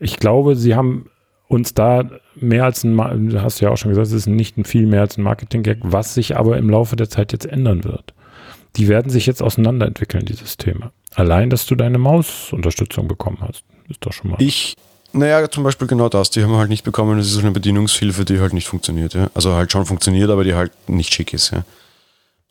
Ich 0.00 0.18
glaube, 0.18 0.56
sie 0.56 0.74
haben 0.74 1.10
uns 1.48 1.74
da 1.74 2.08
mehr 2.36 2.64
als 2.64 2.84
ein, 2.84 3.42
hast 3.42 3.60
du 3.60 3.64
ja 3.64 3.70
auch 3.70 3.76
schon 3.76 3.90
gesagt, 3.90 4.06
es 4.06 4.12
ist 4.12 4.26
nicht 4.26 4.54
viel 4.66 4.86
mehr 4.86 5.00
als 5.00 5.16
ein 5.16 5.22
Marketing-Gag, 5.22 5.78
was 5.82 6.14
sich 6.14 6.36
aber 6.36 6.58
im 6.58 6.70
Laufe 6.70 6.94
der 6.94 7.08
Zeit 7.08 7.32
jetzt 7.32 7.46
ändern 7.46 7.84
wird. 7.84 8.12
Die 8.76 8.86
werden 8.86 9.10
sich 9.10 9.26
jetzt 9.26 9.42
auseinanderentwickeln, 9.42 10.26
die 10.26 10.34
Systeme. 10.34 10.92
Allein, 11.14 11.50
dass 11.50 11.66
du 11.66 11.74
deine 11.74 11.98
Mausunterstützung 11.98 13.08
bekommen 13.08 13.38
hast, 13.40 13.64
ist 13.88 14.04
doch 14.04 14.12
schon 14.12 14.30
mal. 14.30 14.36
Ich, 14.40 14.76
naja, 15.12 15.50
zum 15.50 15.64
Beispiel 15.64 15.88
genau 15.88 16.10
das, 16.10 16.30
die 16.30 16.42
haben 16.42 16.50
wir 16.50 16.58
halt 16.58 16.68
nicht 16.68 16.84
bekommen, 16.84 17.16
das 17.16 17.26
ist 17.26 17.32
so 17.32 17.40
eine 17.40 17.50
Bedienungshilfe, 17.50 18.26
die 18.26 18.40
halt 18.40 18.52
nicht 18.52 18.68
funktioniert. 18.68 19.14
Ja? 19.14 19.30
Also 19.34 19.54
halt 19.54 19.72
schon 19.72 19.86
funktioniert, 19.86 20.30
aber 20.30 20.44
die 20.44 20.54
halt 20.54 20.70
nicht 20.86 21.12
schick 21.14 21.32
ist. 21.32 21.50
Ja? 21.50 21.64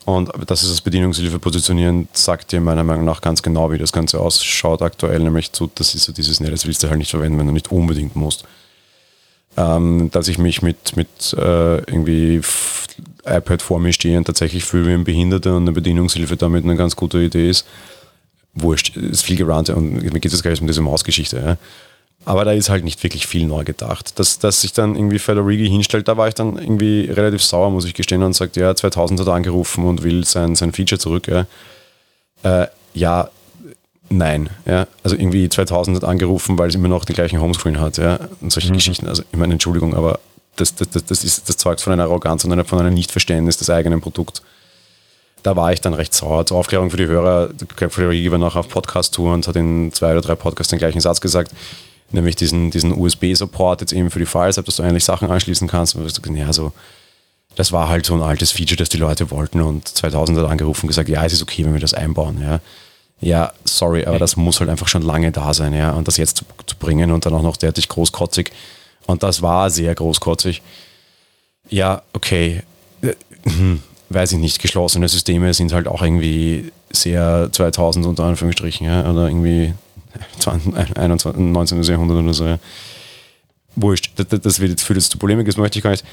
Und 0.05 0.31
das 0.47 0.63
ist 0.63 0.71
das 0.71 0.81
Bedienungshilfe 0.81 1.37
positionieren, 1.37 2.07
sagt 2.13 2.51
dir 2.51 2.61
meiner 2.61 2.83
Meinung 2.83 3.05
nach 3.05 3.21
ganz 3.21 3.43
genau, 3.43 3.71
wie 3.71 3.77
das 3.77 3.91
Ganze 3.91 4.19
ausschaut 4.19 4.81
aktuell, 4.81 5.19
nämlich 5.19 5.51
so, 5.53 5.69
das 5.75 5.93
ist 5.93 6.05
so 6.05 6.13
dieses, 6.13 6.39
ne, 6.39 6.49
das 6.49 6.65
willst 6.65 6.83
du 6.83 6.89
halt 6.89 6.97
nicht 6.97 7.11
verwenden, 7.11 7.37
wenn 7.37 7.47
du 7.47 7.53
nicht 7.53 7.71
unbedingt 7.71 8.15
musst 8.15 8.45
ähm, 9.57 10.09
dass 10.11 10.27
ich 10.27 10.37
mich 10.37 10.61
mit, 10.61 10.95
mit 10.95 11.33
äh, 11.33 11.77
irgendwie 11.77 12.41
iPad 13.25 13.61
vor 13.61 13.79
mir 13.79 13.91
stehe 13.91 14.17
und 14.17 14.25
tatsächlich 14.25 14.63
fühle 14.63 14.87
wie 14.87 14.93
ein 14.93 15.03
Behinderter 15.03 15.57
und 15.57 15.63
eine 15.63 15.71
Bedienungshilfe 15.73 16.37
damit 16.37 16.63
eine 16.63 16.75
ganz 16.75 16.95
gute 16.95 17.19
Idee 17.19 17.49
ist. 17.49 17.65
Wurscht, 18.53 18.95
ist 18.95 19.23
viel 19.23 19.35
gerannt 19.35 19.69
und 19.69 20.01
mir 20.01 20.19
geht 20.19 20.33
es 20.33 20.43
gar 20.43 20.51
nicht 20.51 20.61
um 20.61 20.67
diese 20.67 20.81
Mausgeschichte. 20.81 21.37
Ja. 21.37 21.57
Aber 22.25 22.43
da 22.45 22.51
ist 22.51 22.69
halt 22.69 22.83
nicht 22.83 23.01
wirklich 23.03 23.27
viel 23.27 23.45
neu 23.45 23.63
gedacht. 23.63 24.19
Dass, 24.19 24.39
dass 24.39 24.61
sich 24.61 24.73
dann 24.73 24.95
irgendwie 24.95 25.19
Fedorigi 25.19 25.69
hinstellt, 25.69 26.07
da 26.07 26.17
war 26.17 26.27
ich 26.27 26.33
dann 26.33 26.57
irgendwie 26.57 27.09
relativ 27.09 27.43
sauer, 27.43 27.69
muss 27.69 27.85
ich 27.85 27.93
gestehen, 27.93 28.23
und 28.23 28.33
sagt, 28.33 28.57
ja, 28.57 28.75
2000 28.75 29.19
hat 29.19 29.27
er 29.27 29.33
angerufen 29.33 29.85
und 29.85 30.03
will 30.03 30.25
sein, 30.25 30.55
sein 30.55 30.73
Feature 30.73 30.99
zurück. 30.99 31.27
Ja, 31.27 31.45
äh, 32.43 32.67
ja 32.93 33.29
Nein, 34.09 34.49
ja. 34.65 34.87
Also 35.03 35.15
irgendwie 35.15 35.49
2000 35.49 35.97
hat 35.97 36.03
angerufen, 36.03 36.57
weil 36.57 36.69
es 36.69 36.75
immer 36.75 36.87
noch 36.87 37.05
den 37.05 37.15
gleichen 37.15 37.41
Homescreen 37.41 37.79
hat, 37.79 37.97
ja. 37.97 38.19
Und 38.41 38.51
solche 38.51 38.69
mhm. 38.69 38.75
Geschichten. 38.75 39.07
Also 39.07 39.23
ich 39.31 39.37
meine, 39.37 39.53
Entschuldigung, 39.53 39.95
aber 39.95 40.19
das, 40.55 40.75
das, 40.75 40.89
das, 40.89 41.05
das, 41.05 41.23
ist, 41.23 41.49
das 41.49 41.57
zeugt 41.57 41.81
von 41.81 41.93
einer 41.93 42.03
Arroganz 42.03 42.43
und 42.45 42.67
von 42.67 42.79
einem 42.79 42.93
Nichtverständnis 42.93 43.57
des 43.57 43.69
eigenen 43.69 44.01
Produkts. 44.01 44.41
Da 45.43 45.55
war 45.55 45.71
ich 45.71 45.81
dann 45.81 45.93
recht 45.93 46.13
sauer. 46.13 46.45
Zur 46.45 46.57
Aufklärung 46.57 46.89
für 46.89 46.97
die 46.97 47.05
Hörer, 47.05 47.49
Frederic 47.89 48.31
war 48.31 48.37
noch 48.37 48.55
auf 48.55 48.69
Podcast-Tour 48.69 49.33
und 49.33 49.47
hat 49.47 49.55
in 49.55 49.91
zwei 49.93 50.13
oder 50.13 50.21
drei 50.21 50.35
Podcasts 50.35 50.71
den 50.71 50.79
gleichen 50.79 50.99
Satz 50.99 51.21
gesagt, 51.21 51.51
nämlich 52.11 52.35
diesen, 52.35 52.71
diesen 52.71 52.93
USB-Support 52.93 53.81
jetzt 53.81 53.93
eben 53.93 54.09
für 54.09 54.19
die 54.19 54.25
Files, 54.25 54.55
dass 54.55 54.75
du 54.75 54.83
eigentlich 54.83 55.05
Sachen 55.05 55.29
anschließen 55.29 55.67
kannst. 55.67 55.95
Und 55.95 56.05
ich 56.05 56.37
ja, 56.37 56.51
so, 56.53 56.71
das 57.55 57.71
war 57.71 57.87
halt 57.87 58.05
so 58.05 58.15
ein 58.15 58.21
altes 58.21 58.51
Feature, 58.51 58.77
das 58.77 58.89
die 58.89 58.97
Leute 58.97 59.29
wollten 59.31 59.61
und 59.61 59.87
2000 59.87 60.39
hat 60.39 60.49
angerufen 60.49 60.85
und 60.85 60.87
gesagt, 60.87 61.09
ja, 61.09 61.23
es 61.23 61.33
ist 61.33 61.43
okay, 61.43 61.65
wenn 61.65 61.73
wir 61.73 61.81
das 61.81 61.93
einbauen, 61.93 62.41
ja 62.41 62.59
ja, 63.19 63.51
sorry, 63.63 64.05
aber 64.05 64.19
das 64.19 64.35
muss 64.35 64.59
halt 64.59 64.69
einfach 64.69 64.87
schon 64.87 65.01
lange 65.01 65.31
da 65.31 65.53
sein, 65.53 65.73
ja. 65.73 65.91
Und 65.91 66.07
das 66.07 66.17
jetzt 66.17 66.37
zu, 66.37 66.45
zu 66.65 66.75
bringen 66.77 67.11
und 67.11 67.25
dann 67.25 67.33
auch 67.33 67.41
noch 67.41 67.57
derartig 67.57 67.89
großkotzig. 67.89 68.51
Und 69.07 69.23
das 69.23 69.41
war 69.41 69.69
sehr 69.69 69.95
großkotzig. 69.95 70.61
Ja, 71.69 72.03
okay. 72.13 72.61
Äh, 73.01 73.13
hm, 73.43 73.81
weiß 74.09 74.33
ich 74.33 74.37
nicht, 74.37 74.61
geschlossene 74.61 75.09
Systeme 75.09 75.53
sind 75.53 75.73
halt 75.73 75.87
auch 75.87 76.01
irgendwie 76.01 76.71
sehr 76.91 77.49
2000 77.51 78.05
unter 78.05 78.23
Anführungsstrichen, 78.25 78.85
ja, 78.85 79.09
oder 79.09 79.27
irgendwie 79.27 79.73
20, 80.39 80.97
21, 80.97 81.41
19. 81.41 81.83
Jahrhundert 81.83 82.17
oder 82.17 82.33
so. 82.33 82.45
Ja. 82.45 82.59
Wurscht, 83.75 84.11
das, 84.15 84.41
das 84.41 84.59
wird 84.59 84.71
jetzt 84.71 84.83
für 84.83 84.93
das 84.93 85.09
zu 85.09 85.17
Polemik, 85.17 85.47
das 85.47 85.57
möchte 85.57 85.79
ich 85.79 85.83
gar 85.83 85.91
nicht 85.91 86.05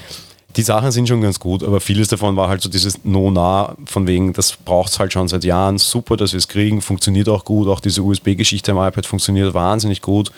die 0.55 0.61
Sachen 0.61 0.91
sind 0.91 1.07
schon 1.07 1.21
ganz 1.21 1.39
gut, 1.39 1.63
aber 1.63 1.81
vieles 1.81 2.07
davon 2.07 2.37
war 2.37 2.47
halt 2.47 2.61
so 2.61 2.69
dieses 2.69 3.03
No-Nah, 3.03 3.75
von 3.85 4.07
wegen, 4.07 4.31
das 4.31 4.55
braucht 4.55 4.89
es 4.89 4.99
halt 4.99 5.11
schon 5.11 5.27
seit 5.27 5.43
Jahren. 5.43 5.77
Super, 5.77 6.15
dass 6.15 6.31
wir 6.31 6.37
es 6.37 6.47
kriegen, 6.47 6.81
funktioniert 6.81 7.27
auch 7.27 7.43
gut. 7.43 7.67
Auch 7.67 7.81
diese 7.81 8.01
USB-Geschichte 8.01 8.71
am 8.71 8.77
iPad 8.77 9.05
funktioniert 9.05 9.53
wahnsinnig 9.53 10.01
gut. 10.01 10.31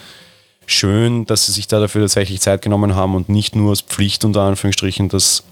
Schön, 0.66 1.26
dass 1.26 1.46
sie 1.46 1.52
sich 1.52 1.68
da 1.68 1.80
dafür 1.80 2.02
tatsächlich 2.02 2.42
Zeit 2.42 2.62
genommen 2.62 2.96
haben 2.96 3.16
und 3.16 3.30
nicht 3.30 3.56
nur 3.56 3.70
als 3.70 3.82
Pflicht 3.82 4.26
unter 4.26 4.42
Anführungsstrichen 4.42 5.08
das 5.08 5.44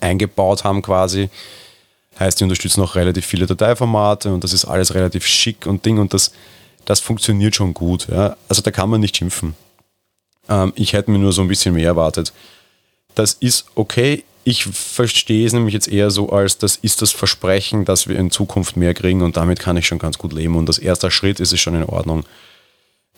eingebaut 0.00 0.64
haben 0.64 0.80
quasi. 0.80 1.28
Heißt, 2.18 2.40
die 2.40 2.44
unterstützen 2.44 2.82
auch 2.82 2.94
relativ 2.94 3.26
viele 3.26 3.46
Dateiformate 3.46 4.32
und 4.32 4.42
das 4.42 4.54
ist 4.54 4.64
alles 4.64 4.94
relativ 4.94 5.26
schick 5.26 5.66
und 5.66 5.84
Ding 5.84 5.98
und 5.98 6.14
das, 6.14 6.32
das 6.86 7.00
funktioniert 7.00 7.54
schon 7.54 7.74
gut. 7.74 8.08
Ja? 8.10 8.36
Also 8.48 8.62
da 8.62 8.70
kann 8.70 8.88
man 8.88 9.02
nicht 9.02 9.16
schimpfen. 9.18 9.54
Ähm, 10.48 10.72
ich 10.76 10.94
hätte 10.94 11.10
mir 11.10 11.18
nur 11.18 11.34
so 11.34 11.42
ein 11.42 11.48
bisschen 11.48 11.74
mehr 11.74 11.88
erwartet 11.88 12.32
das 13.16 13.32
ist 13.32 13.66
okay. 13.74 14.22
Ich 14.44 14.64
verstehe 14.64 15.44
es 15.44 15.52
nämlich 15.52 15.74
jetzt 15.74 15.88
eher 15.88 16.10
so 16.12 16.30
als, 16.30 16.56
das 16.58 16.76
ist 16.76 17.02
das 17.02 17.10
Versprechen, 17.10 17.84
dass 17.84 18.06
wir 18.06 18.16
in 18.16 18.30
Zukunft 18.30 18.76
mehr 18.76 18.94
kriegen 18.94 19.22
und 19.22 19.36
damit 19.36 19.58
kann 19.58 19.76
ich 19.76 19.88
schon 19.88 19.98
ganz 19.98 20.18
gut 20.18 20.32
leben. 20.32 20.54
Und 20.54 20.68
das 20.68 20.78
erste 20.78 21.10
Schritt 21.10 21.40
ist 21.40 21.52
es 21.52 21.60
schon 21.60 21.74
in 21.74 21.82
Ordnung. 21.82 22.24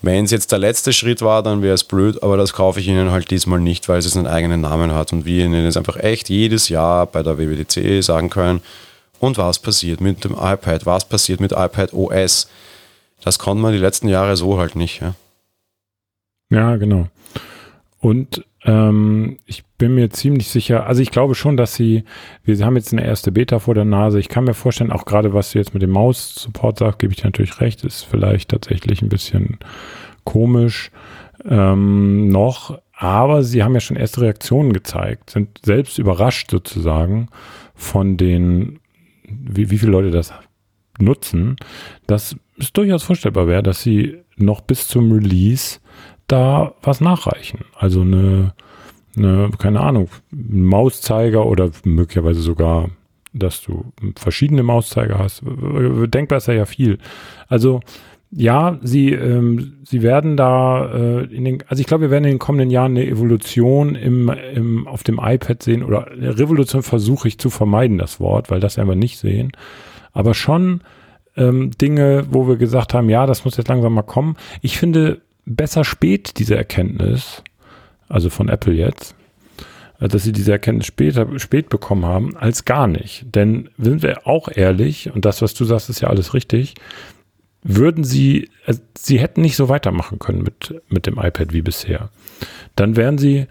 Wenn 0.01 0.24
es 0.24 0.30
jetzt 0.30 0.53
der 0.53 0.61
letzte 0.61 0.92
Schritt 0.94 1.20
war, 1.20 1.42
dann 1.42 1.61
wäre 1.61 1.74
es 1.74 1.84
blöd, 1.84 2.22
aber 2.22 2.38
das 2.38 2.55
kaufe 2.55 2.80
ich 2.80 2.88
Ihnen 2.88 3.11
halt 3.11 3.30
diesmal 3.30 3.61
nicht, 3.61 3.88
weil 3.88 3.99
es 3.99 4.16
einen 4.16 4.28
eigenen 4.28 4.62
Namen 4.62 4.92
hat 4.92 5.12
und 5.12 5.26
wir 5.26 5.44
Ihnen 5.44 5.64
jetzt 5.64 5.76
einfach 5.76 5.96
echt 5.96 6.30
jedes 6.30 6.68
Jahr 6.68 7.05
bei 7.07 7.22
der 7.22 7.36
WWDC 7.36 8.03
sagen 8.03 8.30
können, 8.30 8.62
und 9.20 9.36
was 9.36 9.59
passiert 9.59 10.01
mit 10.01 10.24
dem 10.24 10.32
iPad, 10.32 10.86
was 10.86 11.05
passiert 11.05 11.40
mit 11.40 11.53
iPad 11.53 11.92
OS. 11.92 12.49
Das 13.22 13.38
konnte 13.38 13.61
man 13.62 13.72
die 13.72 13.78
letzten 13.78 14.09
Jahre 14.09 14.36
so 14.36 14.59
halt 14.59 14.76
nicht. 14.76 15.01
Ja, 15.01 15.14
ja 16.51 16.76
genau. 16.76 17.09
Und 18.01 18.44
ähm, 18.65 19.39
ich 19.47 19.65
bin 19.79 19.95
mir 19.95 20.11
ziemlich 20.11 20.49
sicher, 20.49 20.87
also 20.87 21.01
ich 21.01 21.11
glaube 21.11 21.35
schon, 21.35 21.57
dass 21.57 21.75
sie, 21.75 22.05
wir 22.45 22.59
haben 22.65 22.77
jetzt 22.77 22.93
eine 22.93 23.05
erste 23.05 23.31
Beta 23.31 23.59
vor 23.59 23.75
der 23.75 23.85
Nase. 23.85 24.19
Ich 24.19 24.29
kann 24.29 24.45
mir 24.45 24.55
vorstellen, 24.55 24.93
auch 24.93 25.05
gerade 25.05 25.33
was 25.33 25.53
du 25.53 25.59
jetzt 25.59 25.75
mit 25.75 25.83
dem 25.83 25.91
Maus-Support 25.91 26.79
sagst, 26.79 26.99
gebe 26.99 27.13
ich 27.13 27.21
dir 27.21 27.27
natürlich 27.27 27.61
recht, 27.61 27.85
ist 27.85 28.03
vielleicht 28.05 28.51
tatsächlich 28.51 29.03
ein 29.03 29.09
bisschen 29.09 29.59
komisch 30.25 30.91
ähm, 31.45 32.29
noch. 32.29 32.79
Aber 32.93 33.45
sie 33.45 33.63
haben 33.63 33.75
ja 33.75 33.81
schon 33.81 33.97
erste 33.97 34.23
Reaktionen 34.23 34.73
gezeigt, 34.73 35.31
sind 35.31 35.61
selbst 35.65 35.99
überrascht 35.99 36.51
sozusagen 36.51 37.29
von 37.75 38.17
den, 38.17 38.81
wie, 39.23 39.71
wie 39.71 39.79
viele 39.79 39.93
Leute 39.93 40.11
das 40.11 40.33
nutzen, 40.99 41.55
dass 42.09 42.35
es 42.59 42.73
durchaus 42.73 43.05
vorstellbar 43.05 43.47
wäre, 43.47 43.63
dass 43.63 43.83
sie 43.83 44.19
noch 44.37 44.61
bis 44.63 44.89
zum 44.89 45.13
Release 45.13 45.79
da 46.29 46.74
was 46.83 47.01
nachreichen. 47.01 47.64
Also 47.76 48.03
eine, 48.03 48.55
eine 49.16 49.51
keine 49.59 49.81
Ahnung, 49.81 50.09
ein 50.33 50.62
Mauszeiger 50.62 51.47
oder 51.47 51.70
möglicherweise 51.85 52.41
sogar, 52.41 52.91
dass 53.33 53.62
du 53.62 53.93
verschiedene 54.16 54.62
Mauszeiger 54.62 55.18
hast. 55.18 55.43
Denkbar 55.45 56.39
ist 56.39 56.47
ja 56.47 56.66
viel. 56.66 56.99
Also 57.49 57.81
ja, 58.31 58.79
sie, 58.83 59.12
ähm, 59.12 59.79
sie 59.85 60.03
werden 60.03 60.37
da 60.37 60.87
äh, 60.93 61.24
in 61.35 61.45
den, 61.47 61.64
also 61.66 61.81
ich 61.81 61.87
glaube, 61.87 62.03
wir 62.03 62.11
werden 62.11 62.24
in 62.24 62.33
den 62.33 62.39
kommenden 62.39 62.70
Jahren 62.70 62.93
eine 62.93 63.07
Evolution 63.07 63.95
im, 63.95 64.31
im, 64.55 64.87
auf 64.87 65.03
dem 65.03 65.18
iPad 65.18 65.62
sehen 65.62 65.83
oder 65.83 66.11
eine 66.11 66.39
Revolution 66.39 66.83
versuche 66.83 67.29
ich 67.29 67.39
zu 67.39 67.49
vermeiden, 67.49 67.97
das 67.97 68.20
Wort, 68.20 68.51
weil 68.51 68.61
das 68.61 68.76
werden 68.76 68.89
wir 68.89 68.97
nicht 68.97 69.18
sehen. 69.18 69.53
Aber 70.12 70.35
schon 70.35 70.83
ähm, 71.37 71.70
Dinge, 71.70 72.26
wo 72.31 72.47
wir 72.47 72.57
gesagt 72.57 72.93
haben, 72.93 73.09
ja, 73.09 73.24
das 73.24 73.47
muss 73.47 73.57
jetzt 73.57 73.68
langsam 73.68 73.95
mal 73.95 74.03
kommen. 74.03 74.37
Ich 74.61 74.76
finde 74.76 75.22
besser 75.49 75.84
spät 75.84 76.38
diese 76.38 76.57
Erkenntnis, 76.57 77.42
also 78.09 78.30
von 78.30 78.49
Apple 78.49 78.74
jetzt, 78.74 79.14
äh, 80.01 80.09
dass 80.09 80.24
sie 80.24 80.32
diese 80.32 80.53
Erkenntnis 80.53 80.86
später, 80.86 81.38
spät 81.38 81.68
bekommen 81.68 82.05
haben, 82.05 82.36
als 82.36 82.64
gar 82.64 82.86
nicht. 82.86 83.26
Denn 83.34 83.70
sind 83.78 84.03
wir 84.03 84.26
auch 84.26 84.49
ehrlich, 84.55 85.11
und 85.12 85.24
das, 85.24 85.42
was 85.42 85.55
du 85.55 85.64
sagst, 85.64 85.90
ist 85.90 86.01
ja 86.01 86.09
alles 86.09 86.34
richtig, 86.34 86.74
würden 87.62 88.05
sie, 88.05 88.51
also 88.66 88.80
sie 88.96 89.18
hätten 89.18 89.40
nicht 89.40 89.57
so 89.57 89.68
weitermachen 89.68 90.18
können 90.18 90.42
mit, 90.42 90.80
mit 90.88 91.07
dem 91.07 91.18
iPad 91.18 91.53
wie 91.53 91.62
bisher. 91.62 92.11
Dann 92.76 92.96
wären 92.96 93.18
sie, 93.18 93.46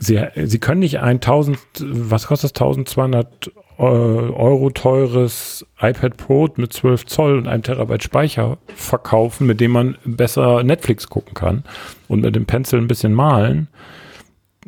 sie, 0.00 0.20
sie 0.34 0.58
können 0.58 0.80
nicht 0.80 1.00
ein 1.00 1.16
1000, 1.16 1.58
was 1.80 2.26
kostet 2.26 2.52
das, 2.52 2.60
1200 2.60 3.50
äh, 3.78 3.82
Euro 3.82 4.70
teures 4.70 5.64
iPad 5.80 6.16
Pro 6.16 6.48
mit 6.56 6.72
12 6.72 7.06
Zoll 7.06 7.38
und 7.38 7.46
einem 7.46 7.62
Terabyte 7.62 8.02
Speicher 8.02 8.58
verkaufen, 8.74 9.46
mit 9.46 9.60
dem 9.60 9.70
man 9.70 9.96
besser 10.04 10.62
Netflix 10.64 11.08
gucken 11.08 11.34
kann 11.34 11.64
und 12.08 12.22
mit 12.22 12.34
dem 12.34 12.46
Pencil 12.46 12.80
ein 12.80 12.88
bisschen 12.88 13.14
malen, 13.14 13.68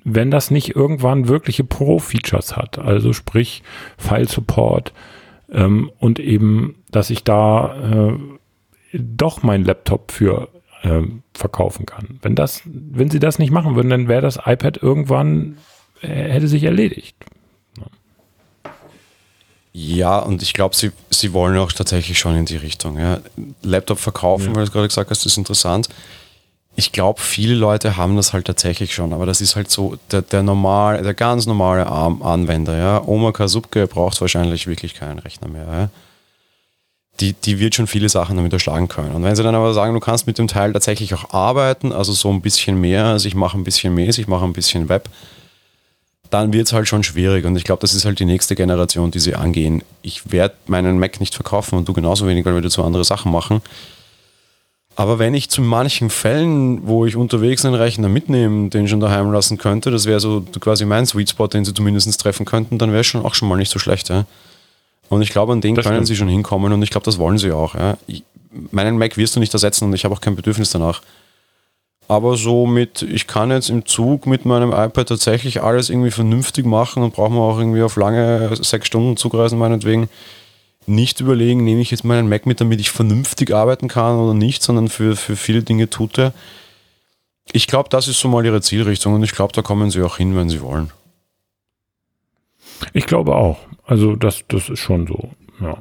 wenn 0.04 0.30
das 0.30 0.50
nicht 0.50 0.76
irgendwann 0.76 1.28
wirkliche 1.28 1.64
Pro-Features 1.64 2.56
hat. 2.56 2.78
Also 2.78 3.12
sprich 3.12 3.62
File-Support 3.98 4.92
ähm, 5.52 5.90
und 5.98 6.20
eben, 6.20 6.76
dass 6.90 7.10
ich 7.10 7.24
da 7.24 7.74
äh, 7.74 8.18
doch 8.92 9.42
meinen 9.42 9.64
Laptop 9.64 10.12
für 10.12 10.48
äh, 10.82 11.02
verkaufen 11.34 11.86
kann. 11.86 12.18
Wenn 12.22 12.34
das, 12.34 12.62
wenn 12.64 13.10
sie 13.10 13.18
das 13.18 13.38
nicht 13.38 13.50
machen 13.50 13.76
würden, 13.76 13.90
dann 13.90 14.08
wäre 14.08 14.22
das 14.22 14.38
iPad 14.44 14.78
irgendwann, 14.82 15.58
äh, 16.02 16.08
hätte 16.08 16.48
sich 16.48 16.64
erledigt. 16.64 17.16
Ja, 19.72 20.18
und 20.18 20.42
ich 20.42 20.52
glaube, 20.52 20.74
sie, 20.74 20.90
sie 21.10 21.32
wollen 21.32 21.56
auch 21.56 21.70
tatsächlich 21.70 22.18
schon 22.18 22.34
in 22.34 22.44
die 22.44 22.56
Richtung. 22.56 22.98
Ja. 22.98 23.20
Laptop 23.62 23.98
verkaufen, 23.98 24.48
ja. 24.48 24.56
weil 24.56 24.64
du 24.64 24.72
gerade 24.72 24.88
gesagt 24.88 25.10
hast, 25.10 25.24
ist 25.24 25.38
interessant. 25.38 25.88
Ich 26.74 26.90
glaube, 26.92 27.20
viele 27.20 27.54
Leute 27.54 27.96
haben 27.96 28.16
das 28.16 28.32
halt 28.32 28.46
tatsächlich 28.46 28.94
schon, 28.94 29.12
aber 29.12 29.26
das 29.26 29.40
ist 29.40 29.54
halt 29.54 29.70
so 29.70 29.96
der, 30.10 30.22
der 30.22 30.42
normal, 30.42 31.02
der 31.02 31.14
ganz 31.14 31.46
normale 31.46 31.86
Anwender. 31.86 32.76
Ja. 32.76 33.02
Oma 33.06 33.30
Kasubke 33.32 33.86
braucht 33.86 34.20
wahrscheinlich 34.20 34.66
wirklich 34.66 34.94
keinen 34.94 35.20
Rechner 35.20 35.48
mehr. 35.48 35.66
Ja 35.66 35.90
die, 37.20 37.34
die 37.34 37.58
wird 37.58 37.74
schon 37.74 37.86
viele 37.86 38.08
Sachen 38.08 38.36
damit 38.36 38.52
erschlagen 38.52 38.88
können. 38.88 39.12
Und 39.12 39.22
wenn 39.22 39.36
sie 39.36 39.42
dann 39.42 39.54
aber 39.54 39.74
sagen, 39.74 39.94
du 39.94 40.00
kannst 40.00 40.26
mit 40.26 40.38
dem 40.38 40.48
Teil 40.48 40.72
tatsächlich 40.72 41.14
auch 41.14 41.32
arbeiten, 41.32 41.92
also 41.92 42.12
so 42.12 42.30
ein 42.30 42.40
bisschen 42.40 42.80
mehr, 42.80 43.06
also 43.06 43.28
ich 43.28 43.34
mache 43.34 43.58
ein 43.58 43.64
bisschen 43.64 43.94
mehr, 43.94 44.08
ich 44.08 44.28
mache 44.28 44.44
ein 44.44 44.52
bisschen 44.52 44.88
Web, 44.88 45.08
dann 46.30 46.52
wird 46.52 46.66
es 46.66 46.72
halt 46.72 46.88
schon 46.88 47.02
schwierig. 47.02 47.44
Und 47.44 47.56
ich 47.56 47.64
glaube, 47.64 47.80
das 47.80 47.94
ist 47.94 48.04
halt 48.04 48.18
die 48.20 48.24
nächste 48.24 48.54
Generation, 48.54 49.10
die 49.10 49.18
sie 49.18 49.34
angehen. 49.34 49.82
Ich 50.02 50.32
werde 50.32 50.54
meinen 50.66 50.98
Mac 50.98 51.20
nicht 51.20 51.34
verkaufen 51.34 51.76
und 51.76 51.88
du 51.88 51.92
genauso 51.92 52.26
wenig, 52.26 52.44
weil 52.44 52.54
wir 52.54 52.62
dazu 52.62 52.82
andere 52.84 53.04
Sachen 53.04 53.32
machen. 53.32 53.60
Aber 54.96 55.18
wenn 55.18 55.34
ich 55.34 55.50
zu 55.50 55.62
manchen 55.62 56.10
Fällen, 56.10 56.86
wo 56.86 57.06
ich 57.06 57.16
unterwegs 57.16 57.64
einen 57.64 57.74
Rechner 57.74 58.08
mitnehme, 58.08 58.68
den 58.68 58.86
schon 58.86 59.00
daheim 59.00 59.32
lassen 59.32 59.56
könnte, 59.56 59.90
das 59.90 60.06
wäre 60.06 60.20
so 60.20 60.44
quasi 60.60 60.84
mein 60.84 61.06
Sweet 61.06 61.30
Spot, 61.30 61.46
den 61.46 61.64
sie 61.64 61.74
zumindest 61.74 62.20
treffen 62.20 62.44
könnten, 62.44 62.78
dann 62.78 62.90
wäre 62.90 63.00
es 63.00 63.06
schon 63.06 63.24
auch 63.24 63.34
schon 63.34 63.48
mal 63.48 63.56
nicht 63.56 63.70
so 63.70 63.78
schlecht. 63.78 64.08
Ja? 64.08 64.26
Und 65.10 65.22
ich 65.22 65.30
glaube, 65.30 65.52
an 65.52 65.60
den 65.60 65.74
das 65.74 65.84
können 65.84 65.96
stimmt. 65.96 66.06
sie 66.06 66.16
schon 66.16 66.28
hinkommen 66.28 66.72
und 66.72 66.82
ich 66.82 66.90
glaube, 66.90 67.04
das 67.04 67.18
wollen 67.18 67.36
sie 67.36 67.52
auch. 67.52 67.74
Ja. 67.74 67.98
Ich, 68.06 68.22
meinen 68.70 68.96
Mac 68.96 69.16
wirst 69.16 69.36
du 69.36 69.40
nicht 69.40 69.52
ersetzen 69.52 69.84
und 69.84 69.92
ich 69.92 70.04
habe 70.04 70.14
auch 70.14 70.20
kein 70.20 70.36
Bedürfnis 70.36 70.70
danach. 70.70 71.02
Aber 72.08 72.36
so 72.36 72.66
mit, 72.66 73.02
ich 73.02 73.26
kann 73.26 73.50
jetzt 73.50 73.70
im 73.70 73.86
Zug 73.86 74.26
mit 74.26 74.44
meinem 74.44 74.70
iPad 74.70 75.08
tatsächlich 75.08 75.62
alles 75.62 75.90
irgendwie 75.90 76.10
vernünftig 76.10 76.64
machen 76.64 77.02
und 77.02 77.14
brauchen 77.14 77.34
wir 77.34 77.42
auch 77.42 77.58
irgendwie 77.58 77.82
auf 77.82 77.96
lange 77.96 78.56
sechs 78.56 78.86
Stunden 78.86 79.16
Zugreisen 79.16 79.58
meinetwegen 79.58 80.08
nicht 80.86 81.20
überlegen, 81.20 81.64
nehme 81.64 81.80
ich 81.80 81.90
jetzt 81.90 82.04
meinen 82.04 82.28
Mac 82.28 82.46
mit, 82.46 82.60
damit 82.60 82.80
ich 82.80 82.90
vernünftig 82.90 83.54
arbeiten 83.54 83.88
kann 83.88 84.16
oder 84.16 84.34
nicht, 84.34 84.62
sondern 84.62 84.88
für, 84.88 85.14
für 85.16 85.36
viele 85.36 85.62
Dinge 85.62 85.90
tut 85.90 86.18
er. 86.18 86.32
Ich 87.52 87.66
glaube, 87.66 87.88
das 87.88 88.08
ist 88.08 88.20
so 88.20 88.28
mal 88.28 88.44
ihre 88.44 88.60
Zielrichtung 88.60 89.14
und 89.14 89.22
ich 89.22 89.32
glaube, 89.32 89.52
da 89.52 89.62
kommen 89.62 89.90
sie 89.90 90.02
auch 90.02 90.16
hin, 90.16 90.36
wenn 90.36 90.48
sie 90.48 90.62
wollen. 90.62 90.90
Ich 92.92 93.06
glaube 93.06 93.34
auch. 93.34 93.58
Also 93.86 94.16
das, 94.16 94.44
das 94.48 94.68
ist 94.68 94.78
schon 94.78 95.06
so. 95.06 95.30
Ja. 95.60 95.78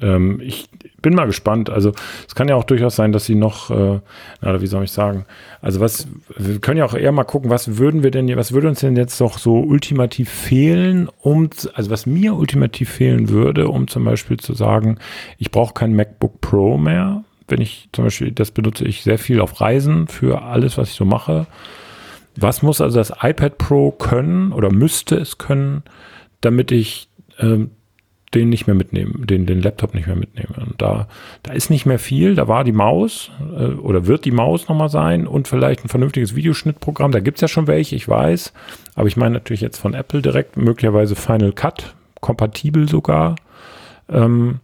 Ähm, 0.00 0.40
ich 0.40 0.68
bin 1.02 1.14
mal 1.14 1.26
gespannt. 1.26 1.70
Also 1.70 1.92
es 2.26 2.34
kann 2.34 2.48
ja 2.48 2.56
auch 2.56 2.64
durchaus 2.64 2.96
sein, 2.96 3.12
dass 3.12 3.24
sie 3.24 3.34
noch, 3.34 3.70
äh, 3.70 4.00
na, 4.40 4.60
wie 4.60 4.66
soll 4.66 4.84
ich 4.84 4.92
sagen, 4.92 5.24
also 5.60 5.80
was, 5.80 6.08
wir 6.36 6.60
können 6.60 6.78
ja 6.78 6.84
auch 6.84 6.94
eher 6.94 7.12
mal 7.12 7.24
gucken, 7.24 7.50
was 7.50 7.78
würden 7.78 8.02
wir 8.02 8.10
denn, 8.10 8.34
was 8.36 8.52
würde 8.52 8.68
uns 8.68 8.80
denn 8.80 8.96
jetzt 8.96 9.20
doch 9.20 9.38
so 9.38 9.60
ultimativ 9.60 10.30
fehlen, 10.30 11.08
um, 11.20 11.50
also 11.74 11.90
was 11.90 12.06
mir 12.06 12.34
ultimativ 12.34 12.90
fehlen 12.90 13.28
würde, 13.28 13.68
um 13.68 13.88
zum 13.88 14.04
Beispiel 14.04 14.38
zu 14.38 14.54
sagen, 14.54 14.98
ich 15.38 15.50
brauche 15.50 15.74
kein 15.74 15.94
MacBook 15.94 16.40
Pro 16.40 16.76
mehr. 16.76 17.24
Wenn 17.48 17.60
ich 17.60 17.88
zum 17.92 18.04
Beispiel, 18.04 18.30
das 18.30 18.52
benutze 18.52 18.84
ich 18.84 19.02
sehr 19.02 19.18
viel 19.18 19.40
auf 19.40 19.60
Reisen 19.60 20.06
für 20.06 20.42
alles, 20.42 20.78
was 20.78 20.90
ich 20.90 20.94
so 20.94 21.04
mache. 21.04 21.46
Was 22.36 22.62
muss 22.62 22.80
also 22.80 22.96
das 22.96 23.12
iPad 23.22 23.58
Pro 23.58 23.90
können 23.90 24.52
oder 24.52 24.72
müsste 24.72 25.16
es 25.16 25.38
können, 25.38 25.82
damit 26.40 26.72
ich 26.72 27.08
ähm, 27.38 27.70
den 28.34 28.48
nicht 28.48 28.66
mehr 28.66 28.76
mitnehmen, 28.76 29.26
den, 29.26 29.46
den 29.46 29.60
Laptop 29.60 29.94
nicht 29.94 30.06
mehr 30.06 30.16
mitnehme. 30.16 30.54
Und 30.56 30.80
da, 30.80 31.08
da 31.42 31.52
ist 31.52 31.68
nicht 31.68 31.84
mehr 31.84 31.98
viel. 31.98 32.36
Da 32.36 32.46
war 32.46 32.62
die 32.62 32.72
Maus 32.72 33.30
äh, 33.40 33.64
oder 33.64 34.06
wird 34.06 34.24
die 34.24 34.30
Maus 34.30 34.68
nochmal 34.68 34.88
sein 34.88 35.26
und 35.26 35.48
vielleicht 35.48 35.84
ein 35.84 35.88
vernünftiges 35.88 36.36
Videoschnittprogramm. 36.36 37.10
Da 37.10 37.20
gibt's 37.20 37.40
ja 37.40 37.48
schon 37.48 37.66
welche, 37.66 37.96
ich 37.96 38.08
weiß. 38.08 38.52
Aber 38.94 39.08
ich 39.08 39.16
meine 39.16 39.34
natürlich 39.34 39.62
jetzt 39.62 39.78
von 39.78 39.94
Apple 39.94 40.22
direkt, 40.22 40.56
möglicherweise 40.56 41.16
Final 41.16 41.52
Cut, 41.52 41.94
kompatibel 42.20 42.88
sogar. 42.88 43.34
Ähm, 44.08 44.60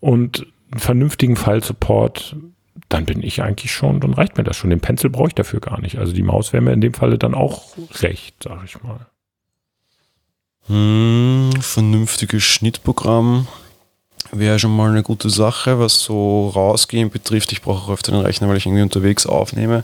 und 0.00 0.46
einen 0.70 0.80
vernünftigen 0.80 1.36
File-Support, 1.36 2.36
dann 2.88 3.04
bin 3.04 3.22
ich 3.22 3.42
eigentlich 3.42 3.72
schon, 3.72 4.00
dann 4.00 4.14
reicht 4.14 4.38
mir 4.38 4.44
das 4.44 4.56
schon. 4.56 4.70
Den 4.70 4.80
Pencil 4.80 5.10
brauche 5.10 5.28
ich 5.28 5.34
dafür 5.34 5.60
gar 5.60 5.80
nicht. 5.80 5.98
Also 5.98 6.14
die 6.14 6.22
Maus 6.22 6.54
wäre 6.54 6.62
mir 6.62 6.72
in 6.72 6.80
dem 6.80 6.94
Falle 6.94 7.18
dann 7.18 7.34
auch 7.34 7.76
recht, 8.00 8.36
sag 8.42 8.64
ich 8.64 8.82
mal. 8.82 9.06
Hm, 10.70 11.50
vernünftiges 11.60 12.44
Schnittprogramm 12.44 13.48
wäre 14.30 14.60
schon 14.60 14.76
mal 14.76 14.90
eine 14.90 15.02
gute 15.02 15.28
Sache, 15.28 15.80
was 15.80 15.98
so 15.98 16.48
rausgehen 16.50 17.10
betrifft. 17.10 17.50
Ich 17.50 17.60
brauche 17.60 17.86
auch 17.86 17.94
öfter 17.94 18.12
den 18.12 18.20
Rechner, 18.20 18.48
weil 18.48 18.56
ich 18.56 18.66
irgendwie 18.66 18.84
unterwegs 18.84 19.26
aufnehme. 19.26 19.82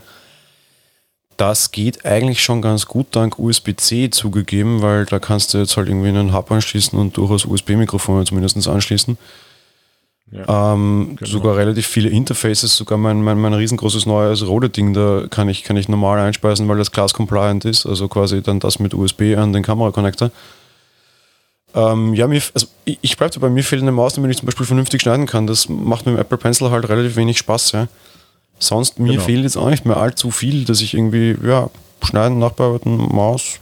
Das 1.35 1.71
geht 1.71 2.05
eigentlich 2.05 2.41
schon 2.41 2.61
ganz 2.61 2.85
gut 2.85 3.07
dank 3.11 3.37
USB-C 3.37 4.11
zugegeben, 4.11 4.81
weil 4.81 5.05
da 5.05 5.19
kannst 5.19 5.53
du 5.53 5.57
jetzt 5.57 5.75
halt 5.75 5.89
irgendwie 5.89 6.07
einen 6.07 6.33
Hub 6.33 6.49
anschließen 6.49 6.97
und 6.97 7.17
durchaus 7.17 7.43
USB-Mikrofone 7.43 8.23
zumindest 8.23 8.65
anschließen. 8.65 9.17
Ja, 10.31 10.73
ähm, 10.73 11.17
genau. 11.17 11.29
Sogar 11.29 11.57
relativ 11.57 11.85
viele 11.85 12.09
Interfaces, 12.09 12.77
sogar 12.77 12.97
mein, 12.97 13.21
mein, 13.21 13.39
mein 13.39 13.53
riesengroßes 13.53 14.05
neues 14.05 14.47
Rode-Ding, 14.47 14.93
da 14.93 15.25
kann 15.29 15.49
ich, 15.49 15.63
kann 15.63 15.75
ich 15.75 15.89
normal 15.89 16.19
einspeisen, 16.19 16.67
weil 16.69 16.77
das 16.77 16.91
Class-compliant 16.93 17.65
ist, 17.65 17.85
also 17.85 18.07
quasi 18.07 18.41
dann 18.41 18.61
das 18.61 18.79
mit 18.79 18.93
USB 18.93 19.35
an 19.37 19.51
den 19.51 19.63
Kamera-Connector. 19.63 20.31
Ähm, 21.75 22.13
ja, 22.13 22.27
mir, 22.27 22.41
also 22.53 22.67
ich, 22.85 22.97
ich 23.01 23.17
bleibe 23.17 23.39
bei 23.39 23.49
mir 23.49 23.63
fehlt 23.63 23.81
eine 23.81 23.91
Maus, 23.91 24.13
damit 24.13 24.31
ich 24.31 24.37
zum 24.37 24.45
Beispiel 24.45 24.65
vernünftig 24.65 25.01
schneiden 25.01 25.25
kann. 25.25 25.47
Das 25.47 25.69
macht 25.69 26.05
mit 26.05 26.15
dem 26.15 26.19
Apple 26.19 26.37
Pencil 26.37 26.71
halt 26.71 26.87
relativ 26.89 27.15
wenig 27.15 27.37
Spaß. 27.37 27.71
Ja. 27.73 27.87
Sonst 28.59 28.99
mir 28.99 29.13
genau. 29.13 29.23
fehlt 29.23 29.43
jetzt 29.43 29.57
auch 29.57 29.69
nicht 29.69 29.85
mehr 29.85 29.97
allzu 29.97 30.31
viel, 30.31 30.65
dass 30.65 30.81
ich 30.81 30.93
irgendwie, 30.93 31.37
ja, 31.45 31.69
schneiden, 32.03 32.39
nachbearbeiten, 32.39 32.97
Maus. 32.97 33.59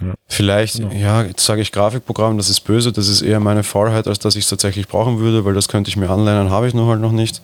Ja. 0.00 0.14
Vielleicht, 0.26 0.76
genau. 0.76 0.92
ja, 0.92 1.22
jetzt 1.22 1.44
sage 1.44 1.60
ich 1.60 1.72
Grafikprogramm, 1.72 2.36
das 2.36 2.50
ist 2.50 2.60
böse, 2.60 2.92
das 2.92 3.08
ist 3.08 3.22
eher 3.22 3.40
meine 3.40 3.64
Faulheit, 3.64 4.06
als 4.06 4.18
dass 4.18 4.36
ich 4.36 4.44
es 4.44 4.50
tatsächlich 4.50 4.86
brauchen 4.86 5.18
würde, 5.18 5.44
weil 5.44 5.54
das 5.54 5.68
könnte 5.68 5.88
ich 5.88 5.96
mir 5.96 6.10
anlernen, 6.10 6.50
habe 6.50 6.68
ich 6.68 6.74
noch 6.74 6.88
halt 6.88 7.00
noch 7.00 7.12
nicht. 7.12 7.42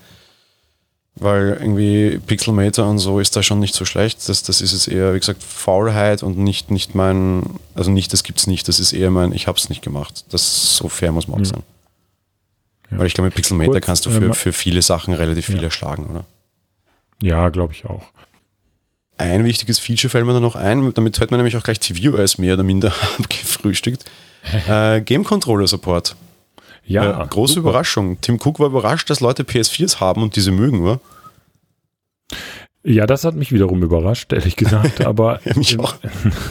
Weil 1.16 1.56
irgendwie 1.60 2.18
Pixelmeter 2.26 2.86
und 2.88 2.98
so 2.98 3.20
ist 3.20 3.36
da 3.36 3.42
schon 3.44 3.60
nicht 3.60 3.74
so 3.74 3.84
schlecht. 3.84 4.28
Das, 4.28 4.42
das 4.42 4.60
ist 4.60 4.72
jetzt 4.72 4.88
eher, 4.88 5.14
wie 5.14 5.20
gesagt, 5.20 5.42
Faulheit 5.44 6.24
und 6.24 6.38
nicht, 6.38 6.72
nicht 6.72 6.96
mein, 6.96 7.44
also 7.76 7.90
nicht, 7.92 8.12
das 8.12 8.24
gibt's 8.24 8.48
nicht, 8.48 8.66
das 8.66 8.80
ist 8.80 8.92
eher 8.92 9.10
mein, 9.12 9.32
ich 9.32 9.46
hab's 9.46 9.68
nicht 9.68 9.80
gemacht. 9.82 10.24
Das 10.30 10.76
so 10.76 10.88
fair 10.88 11.12
muss 11.12 11.28
man 11.28 11.36
auch 11.36 11.40
Mhm. 11.40 11.44
sein. 11.44 11.62
Ja. 12.90 12.98
Weil 12.98 13.06
ich 13.06 13.14
glaube, 13.14 13.26
mit 13.26 13.34
Pixelmeter 13.36 13.72
Kurz, 13.72 13.86
kannst 13.86 14.06
du 14.06 14.10
für, 14.10 14.20
ma- 14.22 14.34
für 14.34 14.52
viele 14.52 14.82
Sachen 14.82 15.14
relativ 15.14 15.46
viel 15.46 15.56
Ja. 15.58 15.62
erschlagen, 15.64 16.06
oder? 16.10 16.24
Ja, 17.22 17.48
glaube 17.48 17.72
ich 17.74 17.84
auch. 17.84 18.02
Ein 19.16 19.44
wichtiges 19.44 19.78
Feature 19.78 20.10
fällt 20.10 20.26
mir 20.26 20.32
da 20.34 20.40
noch 20.40 20.56
ein, 20.56 20.92
damit 20.94 21.20
hätte 21.20 21.30
man 21.30 21.38
nämlich 21.38 21.56
auch 21.56 21.62
gleich 21.62 21.78
tvOS 21.78 22.38
mehr 22.38 22.54
oder 22.54 22.64
minder 22.64 22.92
abgefrühstückt. 23.20 24.04
äh, 24.68 25.00
Game 25.00 25.22
Controller 25.22 25.68
Support. 25.68 26.16
Ja, 26.86 27.22
Äh, 27.22 27.26
große 27.28 27.54
super. 27.54 27.70
Überraschung. 27.70 28.20
Tim 28.20 28.38
Cook 28.42 28.60
war 28.60 28.66
überrascht, 28.66 29.10
dass 29.10 29.20
Leute 29.20 29.42
PS4s 29.44 30.00
haben 30.00 30.22
und 30.22 30.36
diese 30.36 30.50
mögen, 30.50 30.82
oder? 30.82 31.00
Ja, 32.82 33.06
das 33.06 33.24
hat 33.24 33.34
mich 33.34 33.52
wiederum 33.52 33.82
überrascht, 33.82 34.32
ehrlich 34.32 34.56
gesagt. 34.56 35.00
Aber, 35.06 35.40
Ja, 35.44 35.56
mich 35.56 35.78
auch. 35.78 35.94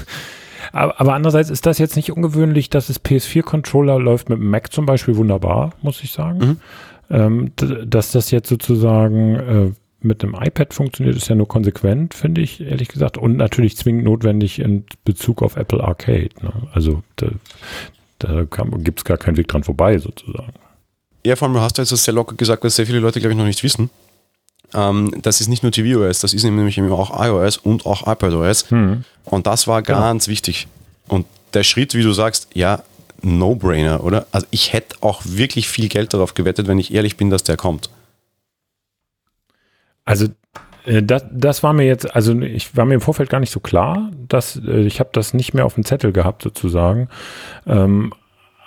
aber, 0.72 1.00
aber 1.00 1.14
andererseits 1.14 1.50
ist 1.50 1.66
das 1.66 1.78
jetzt 1.78 1.96
nicht 1.96 2.12
ungewöhnlich, 2.12 2.70
dass 2.70 2.90
es 2.90 3.04
PS4-Controller 3.04 4.00
läuft 4.00 4.30
mit 4.30 4.40
Mac 4.40 4.72
zum 4.74 4.86
Beispiel 4.86 5.16
wunderbar, 5.16 5.74
muss 5.82 6.04
ich 6.04 6.12
sagen. 6.12 6.40
Mhm. 6.40 6.58
Ähm, 7.10 7.52
dass 7.86 8.12
das 8.12 8.32
jetzt 8.32 8.50
sozusagen 8.50 9.36
äh, 9.36 9.72
mit 10.02 10.24
einem 10.24 10.36
iPad 10.36 10.74
funktioniert, 10.74 11.16
ist 11.16 11.30
ja 11.30 11.36
nur 11.36 11.48
konsequent, 11.48 12.14
finde 12.14 12.42
ich, 12.42 12.62
ehrlich 12.62 12.88
gesagt. 12.88 13.18
Und 13.18 13.38
natürlich 13.38 13.78
zwingend 13.78 14.04
notwendig 14.04 14.60
in 14.60 14.86
Bezug 15.06 15.42
auf 15.42 15.56
Apple 15.56 15.84
Arcade. 15.84 16.30
Ne? 16.42 16.52
Also 16.74 17.04
da, 17.18 17.28
da 18.24 18.46
gibt 18.78 19.00
es 19.00 19.06
gar 19.06 19.18
keinen 19.18 19.38
Weg 19.38 19.48
dran 19.48 19.64
vorbei, 19.64 19.98
sozusagen. 19.98 20.54
Ja, 21.26 21.36
vor 21.36 21.48
allem 21.48 21.60
hast 21.60 21.78
du 21.78 21.82
jetzt 21.82 21.92
das 21.92 22.04
sehr 22.04 22.14
locker 22.14 22.36
gesagt, 22.36 22.64
was 22.64 22.76
sehr 22.76 22.86
viele 22.86 23.00
Leute, 23.00 23.20
glaube 23.20 23.34
ich, 23.34 23.38
noch 23.38 23.46
nicht 23.46 23.64
wissen. 23.64 23.90
Ähm, 24.74 25.14
das 25.22 25.40
ist 25.42 25.48
nicht 25.48 25.64
nur 25.64 25.72
tvOS, 25.72 26.20
das 26.20 26.34
ist 26.34 26.44
nämlich 26.44 26.78
eben 26.78 26.92
auch 26.92 27.12
iOS 27.24 27.58
und 27.58 27.86
auch 27.86 28.08
iPadOS. 28.08 28.70
Hm. 28.72 29.04
Und 29.26 29.48
das 29.48 29.68
war 29.68 29.82
Genau. 29.82 30.00
ganz 30.00 30.28
wichtig. 30.28 30.68
Und 31.08 31.26
der 31.54 31.64
Schritt, 31.64 31.94
wie 31.94 32.02
du 32.04 32.12
sagst, 32.14 32.48
ja, 32.54 32.82
No-Brainer, 33.22 34.04
oder? 34.04 34.26
Also 34.32 34.48
ich 34.52 34.74
hätte 34.74 34.98
auch 35.02 35.22
wirklich 35.24 35.70
viel 35.70 35.88
Geld 35.88 36.14
darauf 36.14 36.34
gewettet, 36.34 36.68
wenn 36.68 36.80
ich 36.80 36.94
ehrlich 36.94 37.16
bin, 37.16 37.30
dass 37.30 37.44
der 37.44 37.56
kommt. 37.56 37.90
Also 40.06 40.28
das, 41.02 41.26
das 41.32 41.64
war 41.64 41.74
mir 41.74 41.86
jetzt, 41.86 42.14
also 42.16 42.38
ich 42.42 42.76
war 42.76 42.86
mir 42.86 42.96
im 42.96 43.02
Vorfeld 43.02 43.30
gar 43.30 43.40
nicht 43.40 43.52
so 43.52 43.60
klar, 43.60 44.12
dass 44.28 44.60
äh, 44.68 44.82
ich 44.82 45.00
habe 45.00 45.10
das 45.14 45.34
nicht 45.34 45.54
mehr 45.54 45.66
auf 45.66 45.76
dem 45.76 45.86
Zettel 45.86 46.12
gehabt 46.12 46.42
sozusagen. 46.44 47.08
Ähm, 47.66 48.14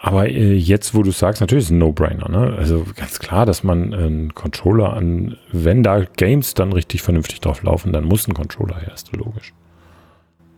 aber 0.00 0.28
äh, 0.28 0.54
jetzt, 0.54 0.94
wo 0.94 1.02
du 1.02 1.10
sagst, 1.10 1.40
natürlich 1.40 1.64
ist 1.64 1.68
es 1.70 1.72
ein 1.72 1.78
No-Brainer. 1.78 2.28
Ne? 2.28 2.54
Also 2.56 2.86
ganz 2.94 3.18
klar, 3.18 3.44
dass 3.44 3.64
man 3.64 3.92
einen 3.92 4.34
Controller 4.34 4.92
an, 4.92 5.36
wenn 5.52 5.82
da 5.82 6.04
Games 6.16 6.54
dann 6.54 6.72
richtig 6.72 7.02
vernünftig 7.02 7.40
drauf 7.40 7.62
laufen, 7.62 7.92
dann 7.92 8.04
muss 8.04 8.28
ein 8.28 8.34
Controller 8.34 8.78
her, 8.78 8.92
ist 8.94 9.14
logisch. 9.16 9.52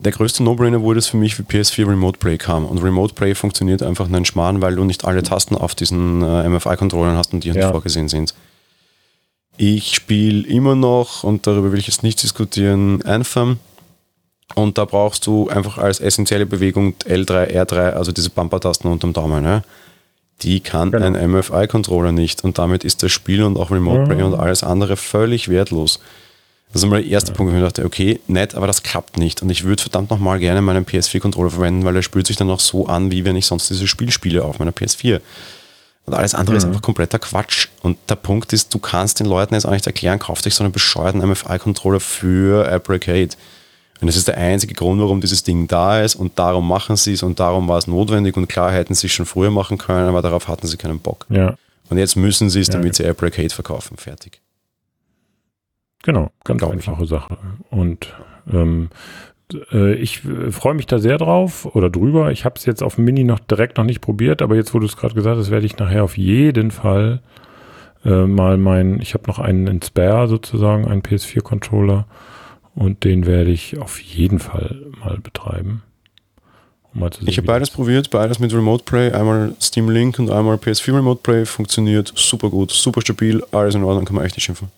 Der 0.00 0.12
größte 0.12 0.44
No-Brainer 0.44 0.82
wurde 0.82 0.98
es 1.00 1.08
für 1.08 1.16
mich, 1.16 1.38
wie 1.38 1.42
PS4 1.42 1.88
Remote 1.88 2.18
Play 2.18 2.36
kam. 2.38 2.64
Und 2.66 2.78
Remote 2.84 3.14
Play 3.14 3.34
funktioniert 3.34 3.82
einfach 3.82 4.06
einen 4.06 4.24
Schmarrn, 4.24 4.60
weil 4.62 4.76
du 4.76 4.84
nicht 4.84 5.04
alle 5.04 5.22
Tasten 5.24 5.56
auf 5.56 5.74
diesen 5.74 6.22
äh, 6.22 6.48
MFI-Controllern 6.48 7.16
hast 7.16 7.32
und 7.32 7.42
die 7.42 7.48
nicht 7.48 7.58
Ja. 7.58 7.70
vorgesehen 7.72 8.08
sind. 8.08 8.34
Ich 9.60 9.94
spiele 9.96 10.46
immer 10.46 10.76
noch, 10.76 11.24
und 11.24 11.46
darüber 11.48 11.72
will 11.72 11.80
ich 11.80 11.88
jetzt 11.88 12.04
nicht 12.04 12.22
diskutieren, 12.22 13.02
Anthem. 13.02 13.58
Und 14.54 14.78
da 14.78 14.84
brauchst 14.84 15.26
du 15.26 15.48
einfach 15.48 15.78
als 15.78 16.00
essentielle 16.00 16.46
Bewegung 16.46 16.94
L3, 17.04 17.52
R3, 17.52 17.90
also 17.90 18.12
diese 18.12 18.30
Bumper-Tasten 18.30 18.88
unterm 18.88 19.12
Daumen. 19.12 19.44
Ja? 19.44 19.62
Die 20.42 20.60
kann 20.60 20.92
Genau. 20.92 21.04
ein 21.04 21.30
MFI-Controller 21.32 22.12
nicht. 22.12 22.44
Und 22.44 22.56
damit 22.58 22.84
ist 22.84 23.02
das 23.02 23.10
Spiel 23.10 23.42
und 23.42 23.56
auch 23.56 23.72
Remote 23.72 24.04
Play 24.04 24.22
und 24.22 24.34
alles 24.34 24.62
andere 24.62 24.96
völlig 24.96 25.48
wertlos. 25.48 25.98
Das 26.72 26.82
ist 26.82 26.88
mal 26.88 27.02
der 27.02 27.10
erste 27.10 27.32
Punkt, 27.32 27.50
wo 27.50 27.56
ich 27.56 27.60
mir 27.60 27.66
dachte, 27.66 27.84
okay, 27.84 28.20
nett, 28.28 28.54
aber 28.54 28.68
das 28.68 28.84
klappt 28.84 29.18
nicht. 29.18 29.42
Und 29.42 29.50
ich 29.50 29.64
würde 29.64 29.82
verdammt 29.82 30.10
nochmal 30.10 30.38
gerne 30.38 30.62
meinen 30.62 30.86
PS4-Controller 30.86 31.50
verwenden, 31.50 31.84
weil 31.84 31.96
er 31.96 32.02
spürt 32.02 32.28
sich 32.28 32.36
dann 32.36 32.50
auch 32.50 32.60
so 32.60 32.86
an, 32.86 33.10
wie 33.10 33.24
wenn 33.24 33.34
ich 33.36 33.46
sonst 33.46 33.68
dieses 33.70 33.88
Spiel 33.90 34.12
spiele 34.12 34.44
auf 34.44 34.60
meiner 34.60 34.70
PS4. 34.70 35.20
Und 36.08 36.14
alles 36.14 36.34
andere 36.34 36.56
ist 36.56 36.64
einfach 36.64 36.82
kompletter 36.82 37.18
Quatsch. 37.18 37.68
Und 37.82 37.98
der 38.08 38.16
Punkt 38.16 38.52
ist, 38.52 38.72
du 38.74 38.78
kannst 38.78 39.20
den 39.20 39.26
Leuten 39.26 39.54
jetzt 39.54 39.66
auch 39.66 39.72
nicht 39.72 39.86
erklären, 39.86 40.18
kauf 40.18 40.40
dich 40.42 40.54
so 40.54 40.64
einen 40.64 40.72
bescheuerten 40.72 41.20
MFI-Controller 41.20 42.00
für 42.00 42.66
Apple 42.70 42.94
Arcade. 42.94 43.28
Und 44.00 44.06
das 44.06 44.16
ist 44.16 44.26
der 44.28 44.36
einzige 44.38 44.74
Grund, 44.74 45.00
warum 45.00 45.20
dieses 45.20 45.42
Ding 45.42 45.66
da 45.68 46.00
ist 46.00 46.14
und 46.14 46.38
darum 46.38 46.66
machen 46.66 46.96
sie 46.96 47.12
es 47.14 47.22
und 47.22 47.40
darum 47.40 47.68
war 47.68 47.78
es 47.78 47.86
notwendig 47.88 48.36
und 48.36 48.46
klar 48.48 48.70
hätten 48.72 48.94
sie 48.94 49.08
es 49.08 49.12
schon 49.12 49.26
früher 49.26 49.50
machen 49.50 49.76
können, 49.76 50.08
aber 50.08 50.22
darauf 50.22 50.46
hatten 50.48 50.66
sie 50.66 50.76
keinen 50.76 51.00
Bock. 51.00 51.26
Ja, 51.30 51.56
Und 51.90 51.98
jetzt 51.98 52.14
müssen 52.16 52.48
sie 52.48 52.60
es, 52.60 52.68
Ja, 52.68 52.74
damit 52.74 52.94
sie 52.94 53.02
Apple 53.04 53.26
Arcade 53.26 53.50
verkaufen. 53.50 53.96
Fertig. 53.96 54.40
genau, 56.02 56.30
ganz 56.44 56.58
Glaub 56.60 56.74
ich. 56.74 56.88
einfache 56.88 57.06
Sache. 57.06 57.36
Und 57.70 58.14
ähm, 58.52 58.90
äh, 59.72 59.94
ich 59.94 60.24
äh, 60.24 60.50
freue 60.50 60.74
mich 60.74 60.86
da 60.86 60.98
sehr 60.98 61.18
drauf 61.18 61.66
oder 61.74 61.90
drüber. 61.90 62.30
Ich 62.30 62.44
habe 62.44 62.56
es 62.56 62.66
jetzt 62.66 62.82
auf 62.82 62.96
dem 62.96 63.04
Mini 63.04 63.24
noch 63.24 63.38
direkt 63.38 63.78
noch 63.78 63.84
nicht 63.84 64.00
probiert, 64.00 64.42
aber 64.42 64.56
jetzt, 64.56 64.74
wo 64.74 64.78
du 64.78 64.86
es 64.86 64.96
gerade 64.96 65.14
gesagt 65.14 65.38
hast, 65.38 65.50
werde 65.50 65.66
ich 65.66 65.78
nachher 65.78 66.04
auf 66.04 66.16
jeden 66.16 66.70
Fall 66.70 67.20
äh, 68.04 68.26
mal 68.26 68.56
mein, 68.56 69.00
ich 69.00 69.14
habe 69.14 69.26
noch 69.26 69.38
einen 69.38 69.66
in 69.66 69.82
Spare 69.82 70.28
sozusagen, 70.28 70.86
einen 70.86 71.02
PS4-Controller 71.02 72.06
und 72.74 73.04
den 73.04 73.26
werde 73.26 73.50
ich 73.50 73.78
auf 73.78 74.00
jeden 74.00 74.38
Fall 74.38 74.76
mal 75.00 75.18
betreiben. 75.18 75.82
Um 76.94 77.00
mal 77.00 77.12
sehen, 77.12 77.26
Ich 77.28 77.36
habe 77.38 77.46
beides 77.46 77.70
probiert, 77.70 78.10
beides 78.10 78.38
mit 78.38 78.54
Remote 78.54 78.84
Play, 78.84 79.12
einmal 79.12 79.54
Steam 79.60 79.90
Link 79.90 80.18
und 80.18 80.30
einmal 80.30 80.56
PS4 80.56 80.96
Remote 80.96 81.20
Play, 81.22 81.44
funktioniert 81.44 82.12
super 82.14 82.50
gut, 82.50 82.70
super 82.70 83.00
stabil, 83.00 83.42
alles 83.52 83.74
in 83.74 83.82
Ordnung, 83.82 84.04
kann 84.04 84.14
man 84.14 84.24
echt 84.24 84.36
nicht 84.36 84.44
schimpfen. 84.44 84.68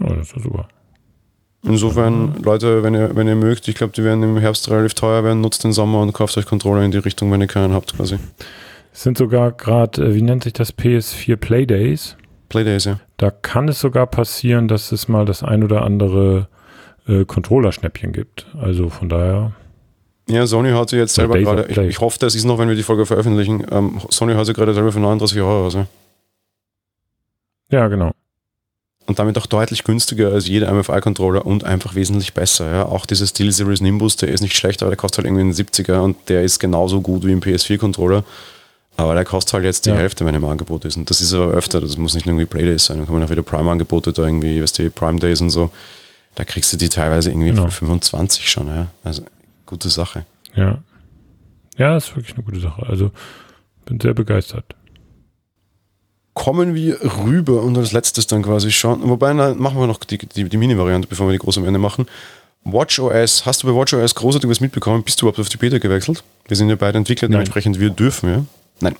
Oh, 0.00 0.12
das 0.12 0.32
ist 0.32 0.42
super. 0.42 0.68
Insofern, 1.62 2.42
Leute, 2.42 2.82
wenn 2.82 2.94
ihr, 2.94 3.14
wenn 3.14 3.28
ihr 3.28 3.36
mögt, 3.36 3.68
ich 3.68 3.74
glaube, 3.74 3.92
die 3.92 4.02
werden 4.02 4.22
im 4.22 4.38
Herbst 4.38 4.70
relativ 4.70 4.94
teuer 4.94 5.24
werden, 5.24 5.42
nutzt 5.42 5.62
den 5.62 5.72
Sommer 5.72 6.00
und 6.00 6.12
kauft 6.12 6.36
euch 6.38 6.46
Controller 6.46 6.82
in 6.82 6.90
die 6.90 6.98
Richtung, 6.98 7.30
wenn 7.30 7.40
ihr 7.40 7.48
keinen 7.48 7.74
habt, 7.74 7.96
quasi. 7.96 8.18
Es 8.92 9.02
sind 9.02 9.18
sogar 9.18 9.52
gerade, 9.52 10.02
äh, 10.02 10.14
wie 10.14 10.22
nennt 10.22 10.44
sich 10.44 10.54
das, 10.54 10.76
PS4 10.76 11.36
Playdays. 11.36 12.16
Playdays, 12.48 12.86
ja. 12.86 13.00
Da 13.18 13.30
kann 13.30 13.68
es 13.68 13.78
sogar 13.78 14.06
passieren, 14.06 14.68
dass 14.68 14.90
es 14.90 15.06
mal 15.06 15.26
das 15.26 15.42
ein 15.42 15.62
oder 15.62 15.82
andere 15.82 16.48
äh, 17.06 17.24
Controller-Schnäppchen 17.26 18.12
gibt. 18.12 18.46
Also 18.58 18.88
von 18.88 19.10
daher, 19.10 19.52
Ja, 20.28 20.46
Sony 20.46 20.70
hat 20.70 20.90
sie 20.90 20.96
jetzt 20.96 21.14
selber 21.14 21.34
Days 21.34 21.44
gerade, 21.44 21.66
ich, 21.68 21.76
ich 21.76 22.00
hoffe, 22.00 22.18
das 22.18 22.34
ist 22.34 22.46
noch, 22.46 22.58
wenn 22.58 22.68
wir 22.68 22.76
die 22.76 22.82
Folge 22.82 23.04
veröffentlichen, 23.04 23.66
ähm, 23.70 24.00
Sony 24.08 24.34
hat 24.34 24.46
sie 24.46 24.54
gerade 24.54 24.72
selber 24.72 24.92
für 24.92 25.00
39 25.00 25.40
Euro. 25.40 25.68
Ja. 25.68 25.86
ja 27.70 27.88
genau. 27.88 28.12
Und 29.10 29.18
damit 29.18 29.36
auch 29.38 29.46
deutlich 29.46 29.82
günstiger 29.82 30.28
als 30.30 30.46
jeder 30.46 30.72
MFI-Controller 30.72 31.44
und 31.44 31.64
einfach 31.64 31.96
wesentlich 31.96 32.32
besser. 32.32 32.70
Ja. 32.70 32.86
Auch 32.86 33.06
dieser 33.06 33.26
Steel 33.26 33.50
Series 33.50 33.80
Nimbus, 33.80 34.14
der 34.14 34.28
ist 34.28 34.40
nicht 34.40 34.56
schlecht, 34.56 34.82
aber 34.82 34.90
der 34.90 34.96
kostet 34.96 35.18
halt 35.18 35.26
irgendwie 35.26 35.40
einen 35.40 35.52
70er 35.52 35.98
und 35.98 36.16
der 36.28 36.44
ist 36.44 36.60
genauso 36.60 37.00
gut 37.00 37.24
wie 37.26 37.32
ein 37.32 37.40
PS4-Controller. 37.40 38.22
Aber 38.96 39.14
der 39.14 39.24
kostet 39.24 39.54
halt 39.54 39.64
jetzt 39.64 39.86
die 39.86 39.90
Ja. 39.90 39.96
Hälfte, 39.96 40.24
wenn 40.24 40.32
er 40.32 40.38
im 40.38 40.44
Angebot 40.44 40.84
ist. 40.84 40.96
Und 40.96 41.10
das 41.10 41.20
ist 41.20 41.34
aber 41.34 41.48
öfter, 41.52 41.80
das 41.80 41.96
muss 41.96 42.14
nicht 42.14 42.24
irgendwie 42.28 42.46
Playdays 42.46 42.84
sein. 42.84 43.00
Da 43.00 43.04
kommen 43.04 43.20
auch 43.24 43.30
wieder 43.30 43.42
Prime-Angebote, 43.42 44.12
da 44.12 44.22
irgendwie, 44.22 44.62
weißt 44.62 44.78
du, 44.78 44.88
Prime 44.92 45.18
Days 45.18 45.40
und 45.40 45.50
so. 45.50 45.72
Da 46.36 46.44
kriegst 46.44 46.72
du 46.72 46.76
die 46.76 46.88
teilweise 46.88 47.30
irgendwie 47.30 47.48
Genau. 47.50 47.64
für 47.64 47.72
25 47.72 48.48
schon. 48.48 48.68
Ja. 48.68 48.86
Also 49.02 49.22
gute 49.66 49.88
Sache. 49.88 50.24
Ja. 50.54 50.78
Ja, 51.76 51.96
ist 51.96 52.14
wirklich 52.14 52.36
eine 52.36 52.44
gute 52.44 52.60
Sache. 52.60 52.86
Also 52.86 53.10
bin 53.86 53.98
sehr 53.98 54.14
begeistert. 54.14 54.76
Kommen 56.40 56.74
wir 56.74 56.96
rüber 57.02 57.62
und 57.62 57.76
als 57.76 57.92
letztes 57.92 58.26
dann 58.26 58.42
quasi 58.42 58.72
schon, 58.72 59.06
wobei, 59.10 59.34
na, 59.34 59.52
machen 59.52 59.78
wir 59.78 59.86
noch 59.86 59.98
die, 59.98 60.16
die, 60.16 60.44
die 60.44 60.56
Mini-Variante, 60.56 61.06
bevor 61.06 61.28
wir 61.28 61.32
die 61.32 61.38
große 61.38 61.60
am 61.60 61.66
Ende 61.66 61.78
machen. 61.78 62.06
WatchOS, 62.64 63.44
hast 63.44 63.62
du 63.62 63.66
bei 63.66 63.74
WatchOS 63.74 64.14
großartig 64.14 64.48
was 64.48 64.62
mitbekommen? 64.62 65.02
Bist 65.02 65.20
du 65.20 65.26
überhaupt 65.26 65.38
auf 65.38 65.50
die 65.50 65.58
Beta 65.58 65.76
gewechselt? 65.76 66.24
Wir 66.48 66.56
sind 66.56 66.70
ja 66.70 66.76
beide 66.76 66.96
Entwickler, 66.96 67.28
Nein. 67.28 67.32
dementsprechend 67.32 67.78
wir 67.78 67.90
dürfen, 67.90 68.30
ja? 68.30 68.44
Nein. 68.80 68.96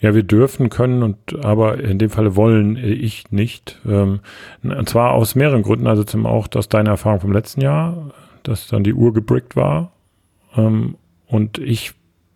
Ja, 0.00 0.16
wir 0.16 0.24
dürfen, 0.24 0.68
können 0.68 1.04
und 1.04 1.16
aber 1.44 1.78
in 1.78 2.00
dem 2.00 2.10
Falle 2.10 2.34
wollen 2.34 2.74
äh, 2.76 2.88
ich 2.88 3.30
nicht. 3.30 3.78
Ähm, 3.86 4.18
und 4.64 4.88
zwar 4.88 5.12
aus 5.12 5.36
mehreren 5.36 5.62
Gründen. 5.62 5.86
Also 5.86 6.02
zum 6.02 6.26
auch 6.26 6.48
aus 6.56 6.68
deiner 6.68 6.90
Erfahrung 6.90 7.20
vom 7.20 7.32
letzten 7.32 7.60
Jahr, 7.60 8.10
dass 8.42 8.66
dann 8.66 8.82
die 8.82 8.94
Uhr 8.94 9.14
gebrickt 9.14 9.54
war. 9.54 9.92
Ähm, 10.56 10.96
und 11.28 11.58
ich 11.58 11.92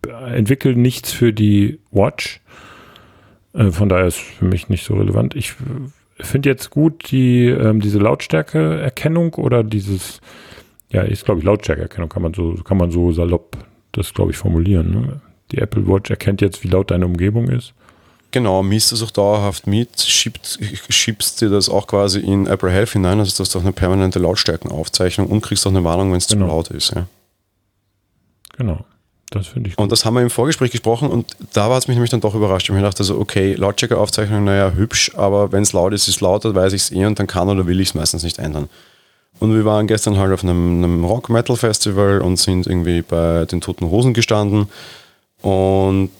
entwickle 0.07 0.77
nichts 0.77 1.11
für 1.11 1.33
die 1.33 1.79
Watch. 1.91 2.39
Äh, 3.53 3.71
von 3.71 3.89
daher 3.89 4.07
ist 4.07 4.17
für 4.19 4.45
mich 4.45 4.69
nicht 4.69 4.85
so 4.85 4.95
relevant. 4.95 5.35
Ich 5.35 5.51
äh, 6.19 6.23
finde 6.23 6.49
jetzt 6.49 6.69
gut 6.69 7.11
die 7.11 7.47
ähm, 7.47 7.79
diese 7.81 7.99
Lautstärkeerkennung 7.99 9.33
oder 9.35 9.63
dieses 9.63 10.21
ja 10.91 11.01
ist 11.01 11.25
glaube 11.25 11.39
ich 11.39 11.45
Lautstärkeerkennung 11.45 12.09
kann 12.09 12.21
man 12.21 12.33
so 12.33 12.55
kann 12.63 12.77
man 12.77 12.91
so 12.91 13.11
salopp 13.11 13.57
das 13.91 14.13
glaube 14.13 14.31
ich 14.31 14.37
formulieren. 14.37 14.91
Ne? 14.91 15.21
Die 15.51 15.59
Apple 15.59 15.87
Watch 15.87 16.09
erkennt 16.09 16.41
jetzt 16.41 16.63
wie 16.63 16.67
laut 16.67 16.91
deine 16.91 17.05
Umgebung 17.05 17.47
ist. 17.49 17.73
Genau, 18.31 18.63
misst 18.63 18.91
das 18.91 19.03
auch 19.03 19.11
dauerhaft 19.11 19.67
mit, 19.67 20.01
schiebt, 20.01 20.57
schiebst 20.89 21.39
dir 21.39 21.49
das 21.49 21.69
auch 21.69 21.85
quasi 21.85 22.19
in 22.19 22.47
Apple 22.47 22.71
Health 22.71 22.89
hinein, 22.89 23.19
also 23.19 23.31
du 23.37 23.41
hast 23.41 23.55
auch 23.55 23.61
eine 23.61 23.73
permanente 23.73 24.17
Lautstärkenaufzeichnung 24.17 25.27
und 25.27 25.41
kriegst 25.41 25.67
auch 25.67 25.71
eine 25.71 25.83
Warnung, 25.83 26.09
wenn 26.09 26.17
es 26.17 26.27
Genau. 26.27 26.47
zu 26.47 26.51
laut 26.51 26.71
ist. 26.71 26.95
Ja. 26.95 27.05
Genau. 28.57 28.83
Das 29.33 29.47
finde 29.47 29.69
ich 29.69 29.75
gut. 29.75 29.83
Und 29.83 29.91
das 29.91 30.05
haben 30.05 30.13
wir 30.15 30.21
im 30.21 30.29
Vorgespräch 30.29 30.71
gesprochen 30.71 31.09
und 31.09 31.35
da 31.53 31.69
war 31.69 31.77
es 31.77 31.87
mich 31.87 31.95
nämlich 31.95 32.11
dann 32.11 32.21
doch 32.21 32.35
überrascht. 32.35 32.65
Ich 32.65 32.69
habe 32.69 32.79
mir 32.79 32.83
gedacht, 32.83 32.99
also 32.99 33.19
okay, 33.19 33.53
Lautstärkeaufzeichnung, 33.55 34.43
naja, 34.43 34.71
hübsch, 34.71 35.11
aber 35.15 35.51
wenn 35.51 35.63
es 35.63 35.73
laut 35.73 35.93
ist, 35.93 36.07
ist 36.07 36.15
es 36.15 36.21
lauter, 36.21 36.53
weiß 36.53 36.73
ich 36.73 36.83
es 36.83 36.91
eh 36.91 37.05
und 37.05 37.19
dann 37.19 37.27
kann 37.27 37.49
oder 37.49 37.65
will 37.67 37.79
ich 37.79 37.89
es 37.89 37.95
meistens 37.95 38.23
nicht 38.23 38.39
ändern. 38.39 38.69
Und 39.39 39.55
wir 39.55 39.65
waren 39.65 39.87
gestern 39.87 40.17
halt 40.17 40.31
auf 40.31 40.43
einem, 40.43 40.83
einem 40.83 41.03
Rock-Metal-Festival 41.03 42.21
und 42.21 42.37
sind 42.37 42.67
irgendwie 42.67 43.01
bei 43.01 43.45
den 43.45 43.61
Toten 43.61 43.89
Hosen 43.89 44.13
gestanden 44.13 44.69
und 45.41 46.11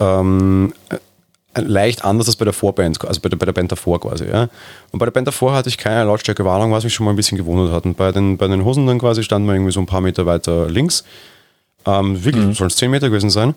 ähm, 0.00 0.72
leicht 1.54 2.04
anders 2.04 2.26
als 2.26 2.36
bei 2.36 2.44
der 2.44 2.54
Vorband, 2.54 3.04
also 3.06 3.20
bei 3.20 3.28
der, 3.28 3.36
bei 3.36 3.46
der 3.46 3.52
Band 3.52 3.70
davor 3.70 4.00
quasi. 4.00 4.26
Ja. 4.26 4.48
Und 4.90 4.98
bei 4.98 5.04
der 5.04 5.12
Band 5.12 5.28
davor 5.28 5.54
hatte 5.54 5.68
ich 5.68 5.78
keine 5.78 6.04
Lautstärkewarnung, 6.04 6.72
was 6.72 6.84
mich 6.84 6.94
schon 6.94 7.04
mal 7.04 7.12
ein 7.12 7.16
bisschen 7.16 7.38
gewundert 7.38 7.72
hat. 7.72 7.84
Und 7.84 7.96
bei 7.96 8.10
den, 8.12 8.36
bei 8.36 8.48
den 8.48 8.64
Hosen 8.64 8.86
dann 8.86 8.98
quasi 8.98 9.22
standen 9.22 9.46
wir 9.46 9.54
irgendwie 9.54 9.72
so 9.72 9.80
ein 9.80 9.86
paar 9.86 10.00
Meter 10.00 10.26
weiter 10.26 10.68
links. 10.68 11.04
Ähm, 11.86 12.24
wirklich, 12.24 12.44
mhm. 12.44 12.54
sollen 12.54 12.70
es 12.70 12.76
10 12.76 12.90
Meter 12.90 13.08
gewesen 13.08 13.30
sein. 13.30 13.54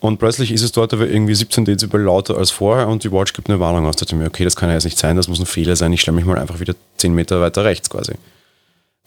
Und 0.00 0.18
plötzlich 0.18 0.52
ist 0.52 0.62
es 0.62 0.72
dort 0.72 0.92
aber 0.92 1.08
irgendwie 1.08 1.34
17 1.34 1.64
Dezibel 1.64 2.00
lauter 2.00 2.36
als 2.36 2.50
vorher 2.50 2.86
und 2.88 3.02
die 3.02 3.10
Watch 3.10 3.32
gibt 3.32 3.50
eine 3.50 3.58
Warnung 3.58 3.86
aus. 3.86 3.96
Da 3.96 4.04
dachte 4.04 4.14
ich 4.14 4.20
mir, 4.20 4.28
okay, 4.28 4.44
das 4.44 4.54
kann 4.54 4.68
ja 4.68 4.76
jetzt 4.76 4.84
nicht 4.84 4.98
sein, 4.98 5.16
das 5.16 5.28
muss 5.28 5.40
ein 5.40 5.46
Fehler 5.46 5.74
sein. 5.74 5.92
Ich 5.92 6.02
stelle 6.02 6.14
mich 6.14 6.24
mal 6.24 6.38
einfach 6.38 6.60
wieder 6.60 6.74
10 6.98 7.14
Meter 7.14 7.40
weiter 7.40 7.64
rechts 7.64 7.90
quasi. 7.90 8.12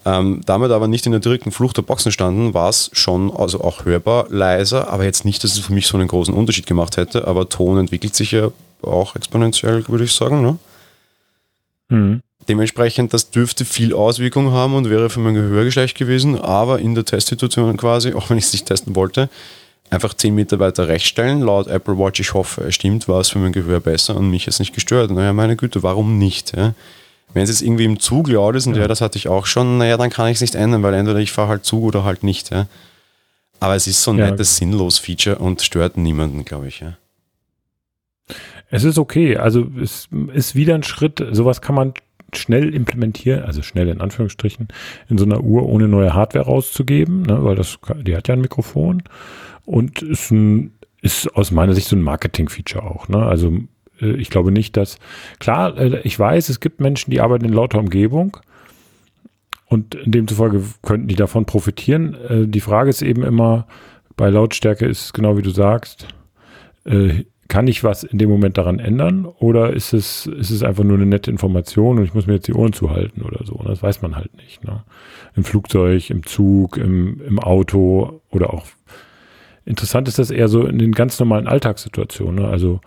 Ähm, 0.04 0.42
damit 0.46 0.72
aber 0.72 0.88
nicht 0.88 1.06
in 1.06 1.12
der 1.12 1.22
direkten 1.22 1.52
Flucht 1.52 1.78
der 1.78 1.84
Boxen 1.84 2.12
standen, 2.12 2.54
war 2.54 2.70
es 2.70 2.90
schon 2.94 3.32
also 3.32 3.62
auch 3.62 3.86
hörbar 3.86 4.26
leiser, 4.30 4.90
aber 4.90 5.04
jetzt 5.04 5.26
nicht, 5.26 5.44
dass 5.44 5.54
es 5.54 5.60
für 5.60 5.74
mich 5.74 5.88
so 5.88 5.98
einen 5.98 6.08
großen 6.08 6.34
Unterschied 6.34 6.66
gemacht 6.66 6.98
hätte. 6.98 7.28
Aber 7.28 7.48
Ton 7.50 7.78
entwickelt 7.78 8.16
sich 8.16 8.32
ja 8.32 8.52
auch 8.82 9.16
exponentiell, 9.16 9.88
würde 9.88 10.04
ich 10.04 10.14
sagen. 10.14 10.42
Ne? 10.42 10.58
Mhm. 11.90 12.22
Dementsprechend, 12.52 13.14
das 13.14 13.32
dürfte 13.32 13.64
viel 13.64 13.94
Auswirkung 13.94 14.52
haben 14.52 14.76
und 14.76 14.90
wäre 14.90 15.10
für 15.10 15.22
mein 15.22 15.36
Gehör 15.36 15.72
schlecht 15.72 15.98
gewesen, 15.98 16.38
aber 16.38 16.80
in 16.80 16.96
der 16.96 17.06
Testsituation 17.06 17.78
quasi, 17.78 18.14
auch 18.14 18.30
wenn 18.30 18.38
ich 18.38 18.44
es 18.44 18.52
nicht 18.52 18.66
testen 18.66 18.94
wollte, 18.94 19.30
einfach 19.90 20.14
10 20.14 20.36
Meter 20.36 20.60
weiter 20.60 20.90
rechts 20.90 21.08
stellen. 21.08 21.40
Laut 21.40 21.68
Apple 21.68 21.98
Watch, 21.98 22.20
ich 22.20 22.34
hoffe, 22.34 22.66
es 22.66 22.76
stimmt, 22.76 23.08
war 23.08 23.22
es 23.22 23.30
für 23.30 23.40
mein 23.40 23.54
Gehör 23.54 23.80
besser 23.80 24.18
und 24.18 24.30
mich 24.30 24.48
jetzt 24.48 24.60
nicht 24.60 24.76
gestört. 24.76 25.12
Naja, 25.12 25.32
meine 25.32 25.56
Güte, 25.56 25.82
warum 25.82 26.18
nicht? 26.18 26.54
Ja? 26.54 26.74
Wenn 27.34 27.44
es 27.44 27.50
jetzt 27.50 27.62
irgendwie 27.62 27.86
im 27.86 28.02
Zug 28.02 28.28
laut 28.28 28.58
ist, 28.58 28.68
und 28.68 28.76
ja. 28.76 28.82
ja, 28.82 28.90
das 28.90 29.00
hatte 29.00 29.18
ich 29.18 29.30
auch 29.30 29.46
schon, 29.46 29.78
naja, 29.78 29.96
dann 29.96 30.10
kann 30.10 30.28
ich 30.28 30.36
es 30.36 30.42
nicht 30.42 30.56
ändern, 30.56 30.84
weil 30.84 30.94
entweder 30.94 31.20
ich 31.20 31.32
fahre 31.32 31.48
halt 31.48 31.64
Zug 31.64 31.86
oder 31.86 32.04
halt 32.04 32.22
nicht. 32.24 32.52
Ja. 32.52 32.68
Aber 33.62 33.78
es 33.78 33.88
ist 33.88 34.04
so 34.04 34.12
ein 34.12 34.18
ja. 34.18 34.30
nettes, 34.30 34.58
sinnlos 34.58 34.98
Feature 34.98 35.38
und 35.38 35.62
stört 35.62 35.96
niemanden, 35.96 36.44
glaube 36.44 36.68
ich. 36.68 36.82
Ja. 36.82 36.98
Es 38.72 38.84
ist 38.84 38.98
okay. 38.98 39.38
Also 39.38 39.68
es 39.82 40.10
ist 40.34 40.56
wieder 40.56 40.76
ein 40.76 40.84
Schritt. 40.84 41.26
Sowas 41.32 41.62
kann 41.62 41.76
man 41.76 41.94
schnell 42.38 42.74
implementieren, 42.74 43.44
also 43.44 43.62
schnell 43.62 43.88
in 43.88 44.02
Anführungsstrichen, 44.02 44.68
in 45.10 45.18
so 45.18 45.26
einer 45.26 45.42
Uhr 45.42 45.68
ohne 45.68 45.88
neue 45.88 46.14
Hardware 46.14 46.46
rauszugeben, 46.46 47.24
ne, 47.24 47.44
weil 47.44 47.56
das, 47.56 47.80
die 48.02 48.16
hat 48.16 48.28
ja 48.28 48.34
ein 48.34 48.42
Mikrofon 48.42 49.04
und 49.66 50.02
ist 50.02 50.32
ein, 50.32 50.74
ist 51.02 51.34
aus 51.36 51.52
meiner 51.52 51.74
Sicht 51.74 51.88
so 51.88 51.96
ein 51.96 52.02
Marketing-Feature 52.02 52.84
auch. 52.84 53.08
Ne? 53.08 53.26
Also 53.26 53.54
äh, 54.02 54.14
ich 54.14 54.30
glaube 54.30 54.52
nicht, 54.52 54.78
dass, 54.78 54.98
klar, 55.40 55.78
äh, 55.78 56.00
ich 56.02 56.18
weiß, 56.18 56.50
es 56.50 56.60
gibt 56.60 56.80
Menschen, 56.80 57.12
die 57.12 57.22
arbeiten 57.22 57.46
in 57.46 57.54
lauter 57.54 57.80
Umgebung 57.80 58.38
und 59.68 59.98
demzufolge 60.06 60.64
könnten 60.82 61.08
die 61.08 61.16
davon 61.16 61.46
profitieren. 61.46 62.16
Äh, 62.16 62.48
die 62.48 62.62
Frage 62.62 62.90
ist 62.90 63.02
eben 63.02 63.24
immer, 63.24 63.68
bei 64.18 64.30
Lautstärke 64.30 64.86
ist 64.86 65.06
es 65.06 65.14
genau 65.14 65.38
wie 65.38 65.42
du 65.42 65.52
sagst, 65.52 66.08
kann 67.52 67.68
ich 67.68 67.84
was 67.84 68.04
in 68.04 68.18
dem 68.18 68.30
Moment 68.30 68.58
daran 68.58 68.80
ändern 68.80 69.26
oder 69.26 69.74
ist 69.74 69.92
es, 69.92 70.26
ist 70.26 70.52
es 70.52 70.64
einfach 70.64 70.86
nur 70.86 70.96
eine 70.96 71.06
nette 71.06 71.30
Information 71.30 71.98
und 71.98 72.06
ich 72.06 72.14
muss 72.14 72.26
mir 72.26 72.36
jetzt 72.36 72.48
die 72.48 72.54
Ohren 72.54 72.72
zuhalten 72.72 73.24
oder 73.24 73.46
so? 73.46 73.62
Das 73.66 73.84
weiß 73.84 74.02
man 74.02 74.16
halt 74.16 74.34
nicht. 74.38 74.64
Ne? 74.64 74.86
Im 75.36 75.44
Flugzeug, 75.44 76.10
im 76.12 76.26
Zug, 76.26 76.78
im, 76.78 77.20
im 77.20 77.40
Auto 77.40 78.22
oder 78.30 78.54
auch 78.54 78.68
interessant 79.66 80.08
ist 80.08 80.18
das 80.18 80.32
eher 80.32 80.48
so 80.48 80.66
in 80.66 80.80
den 80.80 80.94
ganz 80.94 81.20
normalen 81.20 81.50
Alltagssituationen. 81.50 82.46
Ne? 82.46 82.48
Also 82.48 82.80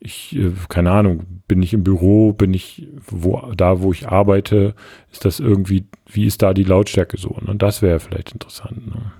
ich, 0.00 0.34
äh, 0.34 0.50
keine 0.68 0.90
Ahnung, 0.90 1.22
bin 1.46 1.62
ich 1.62 1.72
im 1.72 1.84
Büro, 1.84 2.32
bin 2.32 2.54
ich 2.54 2.88
wo, 3.06 3.52
da, 3.56 3.82
wo 3.82 3.92
ich 3.92 4.08
arbeite, 4.08 4.74
ist 5.12 5.24
das 5.24 5.38
irgendwie, 5.38 5.84
wie 6.10 6.26
ist 6.26 6.42
da 6.42 6.54
die 6.54 6.64
Lautstärke 6.64 7.18
so? 7.18 7.28
Und 7.28 7.46
ne? 7.46 7.54
das 7.54 7.82
wäre 7.82 8.00
vielleicht 8.00 8.32
interessant. 8.32 8.84
Ne? 8.84 9.12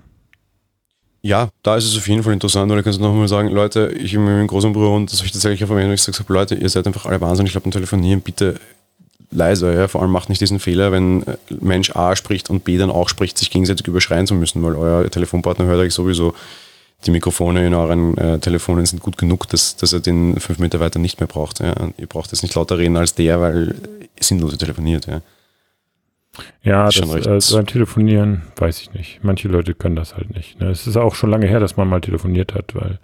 Ja, 1.22 1.50
da 1.62 1.76
ist 1.76 1.84
es 1.84 1.96
auf 1.96 2.08
jeden 2.08 2.22
Fall 2.22 2.32
interessant, 2.32 2.70
oder 2.72 2.82
kannst 2.82 2.98
du 2.98 3.02
nochmal 3.02 3.28
sagen, 3.28 3.48
Leute, 3.48 3.92
ich 3.92 4.12
bin 4.12 4.26
im 4.26 4.46
großen 4.48 4.72
Büro 4.72 4.96
und 4.96 5.10
das 5.10 5.20
habe 5.20 5.26
ich 5.26 5.32
tatsächlich 5.32 5.62
auf 5.62 5.70
erwähnt, 5.70 5.94
ich 5.94 6.04
gesagt 6.04 6.28
Leute, 6.28 6.56
ihr 6.56 6.68
seid 6.68 6.86
einfach 6.86 7.06
alle 7.06 7.20
wahnsinnig, 7.20 7.50
ich 7.50 7.52
glaube, 7.52 7.64
beim 7.64 7.72
Telefonieren 7.72 8.20
bitte 8.20 8.58
leiser, 9.30 9.72
ja, 9.72 9.86
vor 9.86 10.02
allem 10.02 10.10
macht 10.10 10.28
nicht 10.28 10.40
diesen 10.40 10.58
Fehler, 10.58 10.90
wenn 10.90 11.22
äh, 11.22 11.36
Mensch 11.60 11.94
A 11.94 12.16
spricht 12.16 12.50
und 12.50 12.64
B 12.64 12.76
dann 12.76 12.90
auch 12.90 13.08
spricht, 13.08 13.38
sich 13.38 13.50
gegenseitig 13.50 13.86
überschreien 13.86 14.26
zu 14.26 14.34
müssen, 14.34 14.62
weil 14.62 14.74
euer 14.74 15.08
Telefonpartner 15.08 15.66
hört 15.66 15.78
euch 15.78 15.94
sowieso 15.94 16.34
die 17.06 17.10
Mikrofone 17.10 17.66
in 17.66 17.74
euren 17.74 18.16
äh, 18.16 18.38
Telefonen 18.38 18.86
sind 18.86 19.02
gut 19.02 19.18
genug, 19.18 19.48
dass, 19.48 19.76
dass 19.76 19.92
er 19.92 20.00
den 20.00 20.38
fünf 20.38 20.58
Meter 20.58 20.80
weiter 20.80 20.98
nicht 20.98 21.20
mehr 21.20 21.26
braucht. 21.26 21.60
Ja. 21.60 21.74
Ihr 21.96 22.06
braucht 22.06 22.30
jetzt 22.30 22.42
nicht 22.42 22.54
lauter 22.54 22.78
reden 22.78 22.96
als 22.96 23.14
der, 23.14 23.40
weil 23.40 23.74
sinnlos 24.20 24.56
telefoniert. 24.56 25.06
Ja, 25.06 25.20
ja 26.62 26.86
das, 26.86 27.52
äh, 27.52 27.56
beim 27.56 27.66
Telefonieren 27.66 28.42
weiß 28.56 28.80
ich 28.80 28.92
nicht. 28.92 29.22
Manche 29.22 29.48
Leute 29.48 29.74
können 29.74 29.96
das 29.96 30.16
halt 30.16 30.34
nicht. 30.34 30.60
Ne? 30.60 30.70
Es 30.70 30.86
ist 30.86 30.96
auch 30.96 31.14
schon 31.14 31.30
lange 31.30 31.46
her, 31.46 31.60
dass 31.60 31.76
man 31.76 31.88
mal 31.88 32.00
telefoniert 32.00 32.54
hat, 32.54 32.74
weil 32.74 32.98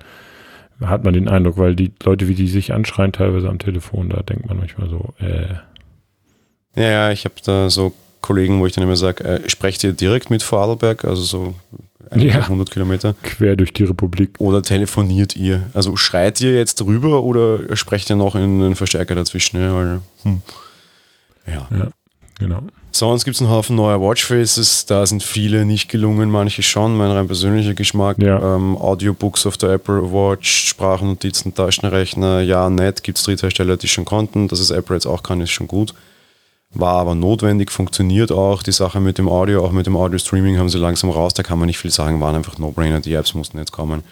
hat 0.81 1.05
man 1.05 1.13
den 1.13 1.29
Eindruck, 1.29 1.59
weil 1.59 1.75
die 1.75 1.93
Leute, 2.05 2.29
wie 2.29 2.35
die 2.35 2.47
sich 2.47 2.73
anschreien 2.73 3.13
teilweise 3.13 3.49
am 3.49 3.59
Telefon, 3.59 4.11
da 4.11 4.23
denkt 4.23 4.47
man 4.47 4.59
manchmal 4.59 4.89
so, 4.89 5.13
äh. 5.19 5.55
Ja, 6.77 6.91
ja, 6.91 7.11
ich 7.11 7.25
habe 7.25 7.35
da 7.45 7.69
so 7.69 7.93
Kollegen, 8.21 8.61
wo 8.61 8.67
ich 8.67 8.75
dann 8.75 8.85
immer 8.85 8.97
sage, 8.97 9.25
äh, 9.25 9.49
sprecht 9.49 9.83
ihr 9.83 9.93
direkt 9.93 10.31
mit 10.31 10.43
Vorarlberg, 10.43 11.05
also 11.05 11.23
so 11.23 11.55
ja. 12.15 12.41
100 12.41 12.71
Kilometer. 12.71 13.15
Quer 13.23 13.57
durch 13.57 13.73
die 13.73 13.85
Republik. 13.85 14.37
Oder 14.39 14.63
telefoniert 14.63 15.37
ihr? 15.37 15.69
Also 15.75 15.97
schreit 15.97 16.41
ihr 16.41 16.55
jetzt 16.55 16.81
rüber 16.83 17.23
oder 17.25 17.77
sprecht 17.77 18.09
ihr 18.11 18.17
noch 18.17 18.35
in 18.35 18.43
einen 18.43 18.77
Verstärker 18.77 19.15
dazwischen? 19.15 19.61
Ja, 19.61 19.75
weil, 19.75 20.01
hm. 20.23 20.43
ja. 21.47 21.69
ja 21.77 21.89
genau. 22.39 22.63
Sonst 22.91 23.25
gibt 23.25 23.37
es 23.37 23.43
einen 23.43 23.51
Haufen 23.51 23.77
neuer 23.77 24.01
Watchfaces, 24.01 24.87
da 24.87 25.07
sind 25.07 25.23
viele 25.23 25.65
nicht 25.65 25.89
gelungen, 25.89 26.31
manche 26.31 26.63
schon, 26.63 26.97
mein 26.97 27.11
rein 27.11 27.27
persönlicher 27.27 27.75
Geschmack. 27.75 28.17
Ja. 28.19 28.57
Ähm, 28.57 28.77
Audiobooks 28.77 29.47
auf 29.47 29.57
der 29.57 29.71
Apple 29.71 30.13
Watch, 30.13 30.69
Sprachnotizen, 30.69 31.55
Taschenrechner, 31.55 32.41
ja, 32.41 32.69
nett, 32.71 33.03
gibt 33.03 33.19
es 33.19 33.25
Dritthersteller, 33.25 33.77
die 33.77 33.89
schon 33.89 34.05
konnten, 34.05 34.49
dass 34.49 34.59
es 34.59 34.71
Apple 34.71 34.97
jetzt 34.97 35.07
auch 35.07 35.23
kann, 35.23 35.41
ist 35.41 35.51
schon 35.51 35.69
gut 35.69 35.95
war 36.71 36.95
aber 36.95 37.15
notwendig, 37.15 37.71
funktioniert 37.71 38.31
auch. 38.33 38.63
Die 38.63 38.73
Sache 38.73 39.01
mit 39.01 39.19
dem 39.19 39.29
Audio, 39.29 39.65
auch 39.65 39.73
mit 39.73 39.87
dem 39.87 39.97
Audio-Streaming 39.97 40.59
haben 40.59 40.69
sie 40.69 40.79
langsam 40.79 41.11
raus, 41.11 41.35
da 41.35 41.43
kann 41.43 41.59
man 41.59 41.67
nicht 41.67 41.79
viel 41.79 41.91
sagen, 41.91 42.21
waren 42.21 42.37
einfach 42.37 42.59
No-Brainer, 42.59 43.01
die 43.01 43.15
Apps 43.15 43.35
mussten 43.35 43.59
jetzt 43.59 43.73
kommen. 43.73 44.03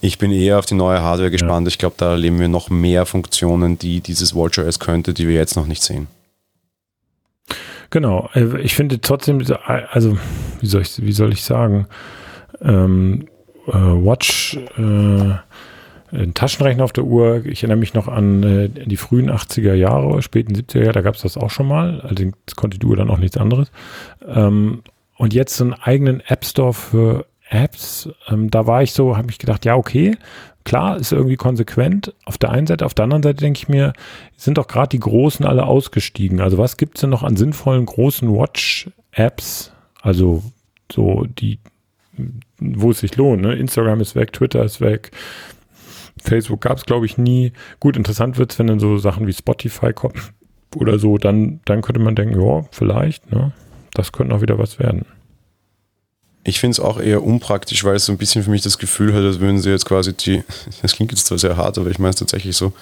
Ich 0.00 0.18
bin 0.18 0.32
eher 0.32 0.58
auf 0.58 0.66
die 0.66 0.74
neue 0.74 1.00
Hardware 1.02 1.30
gespannt. 1.30 1.66
Ja. 1.66 1.68
Ich 1.68 1.78
glaube, 1.78 1.94
da 1.96 2.10
erleben 2.10 2.38
wir 2.38 2.48
noch 2.48 2.68
mehr 2.68 3.06
Funktionen, 3.06 3.78
die 3.78 4.00
dieses 4.00 4.34
WatchOS 4.34 4.78
könnte, 4.78 5.14
die 5.14 5.28
wir 5.28 5.36
jetzt 5.36 5.56
noch 5.56 5.66
nicht 5.66 5.82
sehen. 5.82 6.08
Genau. 7.94 8.28
Äh, 8.34 8.60
ich 8.60 8.74
finde 8.74 9.00
trotzdem, 9.00 9.40
also, 9.92 10.18
wie 10.60 10.66
soll 10.66 10.82
ich, 10.82 11.00
wie 11.00 11.12
soll 11.12 11.32
ich 11.32 11.44
sagen, 11.44 11.86
ähm, 12.60 13.28
äh, 13.68 13.72
Watch, 13.72 14.58
äh, 14.76 15.34
ein 16.10 16.34
Taschenrechner 16.34 16.82
auf 16.82 16.92
der 16.92 17.04
Uhr. 17.04 17.46
Ich 17.46 17.62
erinnere 17.62 17.78
mich 17.78 17.94
noch 17.94 18.08
an 18.08 18.42
äh, 18.42 18.68
die 18.68 18.96
frühen 18.96 19.30
80er 19.30 19.74
Jahre, 19.74 20.22
späten 20.22 20.54
70er 20.54 20.80
Jahre, 20.80 20.92
da 20.92 21.02
gab 21.02 21.14
es 21.14 21.22
das 21.22 21.36
auch 21.36 21.50
schon 21.50 21.68
mal. 21.68 22.00
Allerdings 22.00 22.34
konnte 22.56 22.80
die 22.80 22.86
Uhr 22.86 22.96
dann 22.96 23.10
auch 23.10 23.18
nichts 23.18 23.36
anderes. 23.36 23.70
Ähm, 24.26 24.82
und 25.16 25.32
jetzt 25.32 25.56
so 25.56 25.62
einen 25.62 25.74
eigenen 25.74 26.20
App 26.26 26.44
Store 26.44 26.74
für 26.74 27.26
Apps. 27.48 28.08
Ähm, 28.28 28.50
da 28.50 28.66
war 28.66 28.82
ich 28.82 28.92
so, 28.92 29.16
habe 29.16 29.30
ich 29.30 29.38
gedacht, 29.38 29.64
ja, 29.64 29.76
okay, 29.76 30.16
klar, 30.64 30.96
ist 30.96 31.12
irgendwie 31.12 31.36
konsequent. 31.36 32.14
Auf 32.24 32.38
der 32.38 32.50
einen 32.50 32.66
Seite, 32.66 32.86
auf 32.86 32.94
der 32.94 33.04
anderen 33.04 33.22
Seite 33.22 33.38
denke 33.38 33.58
ich 33.58 33.68
mir, 33.68 33.92
sind 34.36 34.58
doch 34.58 34.66
gerade 34.66 34.88
die 34.88 35.00
Großen 35.00 35.44
alle 35.44 35.64
ausgestiegen. 35.66 36.40
Also 36.40 36.58
was 36.58 36.76
gibt 36.76 36.96
es 36.96 37.02
denn 37.02 37.10
noch 37.10 37.22
an 37.22 37.36
sinnvollen 37.36 37.86
großen 37.86 38.28
Watch-Apps? 38.32 39.72
Also 40.00 40.42
so 40.90 41.24
die, 41.24 41.58
wo 42.58 42.90
es 42.90 43.00
sich 43.00 43.16
lohnt. 43.16 43.42
Ne? 43.42 43.54
Instagram 43.54 44.00
ist 44.00 44.14
weg, 44.14 44.32
Twitter 44.32 44.64
ist 44.64 44.80
weg, 44.80 45.10
Facebook 46.22 46.60
gab 46.60 46.78
es, 46.78 46.86
glaube 46.86 47.06
ich, 47.06 47.18
nie. 47.18 47.52
Gut, 47.80 47.96
interessant 47.96 48.38
wird 48.38 48.52
es, 48.52 48.58
wenn 48.58 48.66
dann 48.66 48.80
so 48.80 48.98
Sachen 48.98 49.26
wie 49.26 49.32
Spotify 49.32 49.92
kommen 49.92 50.20
oder 50.74 50.98
so, 50.98 51.18
dann, 51.18 51.60
dann 51.64 51.82
könnte 51.82 52.00
man 52.00 52.14
denken, 52.14 52.40
ja, 52.40 52.64
vielleicht, 52.70 53.30
ne? 53.30 53.52
Das 53.92 54.10
könnte 54.10 54.34
auch 54.34 54.40
wieder 54.40 54.58
was 54.58 54.78
werden. 54.78 55.06
Ich 56.44 56.60
finde 56.60 56.72
es 56.72 56.80
auch 56.80 57.00
eher 57.00 57.22
unpraktisch, 57.22 57.84
weil 57.84 57.96
es 57.96 58.04
so 58.04 58.12
ein 58.12 58.18
bisschen 58.18 58.44
für 58.44 58.50
mich 58.50 58.62
das 58.62 58.78
Gefühl 58.78 59.14
hat, 59.14 59.22
als 59.22 59.40
würden 59.40 59.60
sie 59.60 59.70
jetzt 59.70 59.86
quasi 59.86 60.12
die, 60.12 60.44
das 60.82 60.94
klingt 60.94 61.10
jetzt 61.10 61.26
zwar 61.26 61.38
sehr 61.38 61.56
hart, 61.56 61.78
aber 61.78 61.90
ich 61.90 61.98
meine 61.98 62.10
es 62.10 62.16
tatsächlich 62.16 62.56
so, 62.56 62.72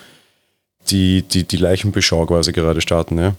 die, 0.90 1.22
die, 1.22 1.44
die 1.44 1.56
Leichenbeschau 1.56 2.26
quasi 2.26 2.52
gerade 2.52 2.80
starten, 2.80 3.18
ja. 3.18 3.34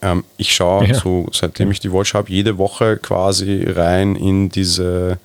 Ähm, 0.00 0.24
ich 0.36 0.54
schaue 0.54 0.86
ja. 0.86 0.94
so, 0.94 1.28
seitdem 1.32 1.70
ich 1.70 1.80
die 1.80 1.92
Watch 1.92 2.14
habe, 2.14 2.30
jede 2.30 2.56
Woche 2.56 2.96
quasi 2.98 3.64
rein 3.68 4.14
in 4.14 4.48
diese 4.48 5.18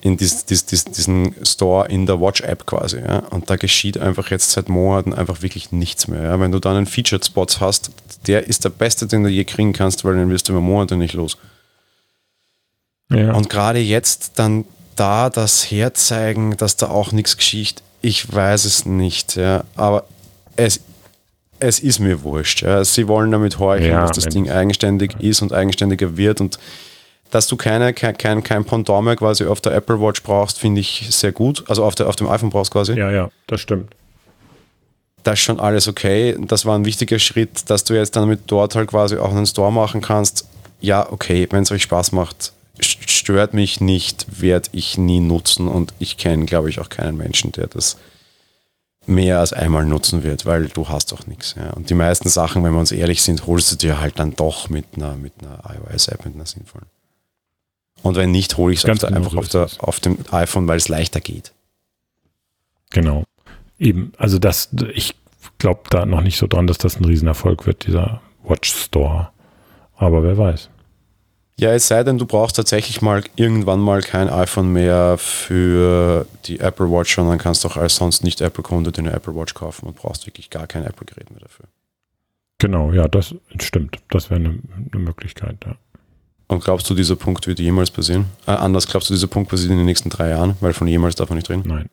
in 0.00 0.16
dies, 0.16 0.44
dies, 0.44 0.64
dies, 0.64 0.84
diesen 0.84 1.34
Store 1.44 1.88
in 1.88 2.06
der 2.06 2.20
Watch-App 2.20 2.66
quasi. 2.66 2.98
Ja? 2.98 3.18
Und 3.30 3.50
da 3.50 3.56
geschieht 3.56 3.98
einfach 3.98 4.30
jetzt 4.30 4.52
seit 4.52 4.68
Monaten 4.68 5.12
einfach 5.12 5.42
wirklich 5.42 5.72
nichts 5.72 6.06
mehr. 6.06 6.22
Ja? 6.22 6.40
Wenn 6.40 6.52
du 6.52 6.60
dann 6.60 6.76
einen 6.76 6.86
Featured-Spot 6.86 7.46
hast, 7.60 7.90
der 8.26 8.46
ist 8.46 8.64
der 8.64 8.70
beste, 8.70 9.06
den 9.06 9.24
du 9.24 9.28
je 9.28 9.44
kriegen 9.44 9.72
kannst, 9.72 10.04
weil 10.04 10.14
den 10.14 10.30
wirst 10.30 10.48
du 10.48 10.52
über 10.52 10.60
Monate 10.60 10.96
nicht 10.96 11.14
los. 11.14 11.36
Ja. 13.10 13.32
Und 13.32 13.48
gerade 13.48 13.78
jetzt 13.78 14.32
dann 14.38 14.64
da 14.96 15.30
das 15.30 15.70
herzeigen, 15.70 16.56
dass 16.56 16.76
da 16.76 16.88
auch 16.88 17.12
nichts 17.12 17.36
geschieht? 17.36 17.82
Ich 18.02 18.32
weiß 18.32 18.64
es 18.64 18.84
nicht, 18.84 19.36
ja. 19.36 19.64
Aber 19.76 20.04
es, 20.56 20.80
es 21.60 21.78
ist 21.78 21.98
mir 21.98 22.22
wurscht. 22.22 22.62
Ja. 22.62 22.84
Sie 22.84 23.08
wollen 23.08 23.30
damit 23.30 23.58
horchen, 23.58 23.86
ja, 23.86 24.06
dass 24.06 24.16
das 24.16 24.26
Ding 24.26 24.50
eigenständig 24.50 25.16
ist 25.20 25.42
und 25.42 25.52
eigenständiger 25.52 26.16
wird 26.16 26.40
und 26.40 26.58
dass 27.30 27.46
du 27.46 27.56
keine, 27.56 27.92
kein, 27.92 28.16
kein, 28.16 28.42
kein 28.42 28.64
Pendant 28.64 29.04
mehr 29.04 29.16
quasi 29.16 29.44
auf 29.44 29.60
der 29.60 29.72
Apple 29.72 30.00
Watch 30.00 30.22
brauchst, 30.22 30.58
finde 30.58 30.80
ich 30.80 31.08
sehr 31.10 31.32
gut. 31.32 31.64
Also 31.68 31.84
auf, 31.84 31.94
der, 31.94 32.08
auf 32.08 32.16
dem 32.16 32.28
iPhone 32.28 32.50
brauchst 32.50 32.72
quasi. 32.72 32.94
Ja, 32.94 33.10
ja, 33.10 33.30
das 33.46 33.60
stimmt. 33.60 33.94
Das 35.24 35.34
ist 35.34 35.40
schon 35.40 35.60
alles 35.60 35.88
okay. 35.88 36.36
Das 36.40 36.64
war 36.64 36.78
ein 36.78 36.86
wichtiger 36.86 37.18
Schritt, 37.18 37.68
dass 37.68 37.84
du 37.84 37.94
jetzt 37.94 38.16
dann 38.16 38.28
mit 38.28 38.42
dort 38.46 38.74
halt 38.74 38.88
quasi 38.88 39.18
auch 39.18 39.30
einen 39.30 39.46
Store 39.46 39.72
machen 39.72 40.00
kannst. 40.00 40.48
Ja, 40.80 41.10
okay, 41.10 41.46
wenn 41.50 41.64
es 41.64 41.70
euch 41.70 41.82
Spaß 41.82 42.12
macht, 42.12 42.52
stört 42.80 43.54
mich 43.54 43.80
nicht, 43.80 44.40
werde 44.40 44.68
ich 44.72 44.98
nie 44.98 45.20
nutzen 45.20 45.68
und 45.68 45.94
ich 45.98 46.16
kenne, 46.16 46.46
glaube 46.46 46.70
ich, 46.70 46.80
auch 46.80 46.88
keinen 46.88 47.16
Menschen, 47.16 47.52
der 47.52 47.66
das 47.66 47.96
mehr 49.06 49.40
als 49.40 49.52
einmal 49.52 49.84
nutzen 49.84 50.22
wird, 50.22 50.44
weil 50.44 50.68
du 50.68 50.88
hast 50.88 51.12
doch 51.12 51.26
nichts. 51.26 51.54
Ja. 51.56 51.70
Und 51.70 51.90
die 51.90 51.94
meisten 51.94 52.28
Sachen, 52.28 52.62
wenn 52.62 52.72
wir 52.72 52.80
uns 52.80 52.92
ehrlich 52.92 53.22
sind, 53.22 53.46
holst 53.46 53.72
du 53.72 53.76
dir 53.76 54.00
halt 54.00 54.18
dann 54.18 54.36
doch 54.36 54.68
mit 54.68 54.84
einer, 54.96 55.16
mit 55.16 55.32
einer 55.40 55.60
iOS-App, 55.64 56.26
mit 56.26 56.34
einer 56.34 56.46
sinnvollen. 56.46 56.86
Und 58.02 58.16
wenn 58.16 58.30
nicht, 58.30 58.56
hole 58.56 58.72
ich 58.72 58.84
es 58.84 59.04
einfach 59.04 59.32
so 59.32 59.38
auf, 59.38 59.48
der, 59.48 59.68
auf 59.78 60.00
dem 60.00 60.18
iPhone, 60.30 60.68
weil 60.68 60.76
es 60.76 60.88
leichter 60.88 61.20
geht. 61.20 61.52
Genau. 62.90 63.24
Eben, 63.78 64.12
also 64.18 64.38
das, 64.38 64.68
ich 64.94 65.14
glaube 65.58 65.82
da 65.90 66.06
noch 66.06 66.20
nicht 66.20 66.38
so 66.38 66.46
dran, 66.46 66.66
dass 66.66 66.78
das 66.78 67.00
ein 67.00 67.04
Riesenerfolg 67.04 67.66
wird, 67.66 67.86
dieser 67.86 68.20
Watch 68.44 68.72
Store. 68.72 69.30
Aber 69.96 70.22
wer 70.22 70.38
weiß. 70.38 70.68
Ja, 71.60 71.72
es 71.72 71.88
sei 71.88 72.04
denn, 72.04 72.18
du 72.18 72.26
brauchst 72.26 72.54
tatsächlich 72.54 73.02
mal 73.02 73.24
irgendwann 73.34 73.80
mal 73.80 74.00
kein 74.00 74.28
iPhone 74.28 74.72
mehr 74.72 75.18
für 75.18 76.24
die 76.44 76.60
Apple 76.60 76.88
Watch, 76.88 77.16
sondern 77.16 77.38
kannst 77.38 77.66
auch 77.66 77.76
als 77.76 77.96
sonst 77.96 78.22
nicht 78.22 78.40
Apple-Kunde 78.40 78.92
eine 78.96 79.12
Apple 79.12 79.34
Watch 79.34 79.54
kaufen 79.54 79.86
und 79.88 79.96
brauchst 79.96 80.24
wirklich 80.26 80.50
gar 80.50 80.68
kein 80.68 80.84
Apple-Gerät 80.84 81.30
mehr 81.30 81.40
dafür. 81.40 81.66
Genau, 82.58 82.92
ja, 82.92 83.08
das 83.08 83.34
stimmt. 83.60 83.98
Das 84.10 84.30
wäre 84.30 84.38
eine, 84.38 84.58
eine 84.92 85.02
Möglichkeit, 85.02 85.56
ja. 85.66 85.74
Und 86.46 86.62
glaubst 86.62 86.88
du, 86.88 86.94
dieser 86.94 87.16
Punkt 87.16 87.46
wird 87.48 87.58
jemals 87.58 87.90
passieren? 87.90 88.26
Äh, 88.46 88.52
anders, 88.52 88.86
glaubst 88.86 89.10
du, 89.10 89.14
dieser 89.14 89.26
Punkt 89.26 89.50
passiert 89.50 89.70
in 89.72 89.78
den 89.78 89.86
nächsten 89.86 90.10
drei 90.10 90.30
Jahren? 90.30 90.56
Weil 90.60 90.72
von 90.72 90.86
jemals 90.86 91.16
darf 91.16 91.28
man 91.28 91.38
nicht 91.38 91.50
reden? 91.50 91.64
Nein. 91.66 91.90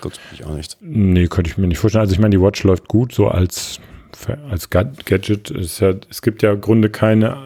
Gut, 0.00 0.18
ich 0.32 0.44
auch 0.44 0.54
nicht. 0.54 0.76
Nee, 0.80 1.28
könnte 1.28 1.50
ich 1.50 1.58
mir 1.58 1.66
nicht 1.66 1.78
vorstellen. 1.78 2.00
Also 2.00 2.12
ich 2.12 2.18
meine, 2.18 2.36
die 2.36 2.42
Watch 2.42 2.64
läuft 2.64 2.88
gut, 2.88 3.14
so 3.14 3.28
als, 3.28 3.80
als 4.50 4.70
Gadget. 4.70 5.50
Es, 5.50 5.80
ja, 5.80 5.94
es 6.10 6.22
gibt 6.22 6.42
ja 6.42 6.52
im 6.52 6.60
Grunde 6.60 6.90
keine, 6.90 7.36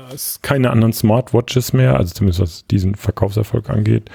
keine 0.42 0.70
anderen 0.70 0.92
Smartwatches 0.92 1.72
mehr, 1.72 1.96
also 1.96 2.14
zumindest 2.14 2.40
was 2.40 2.66
diesen 2.66 2.94
Verkaufserfolg 2.94 3.70
angeht. 3.70 4.10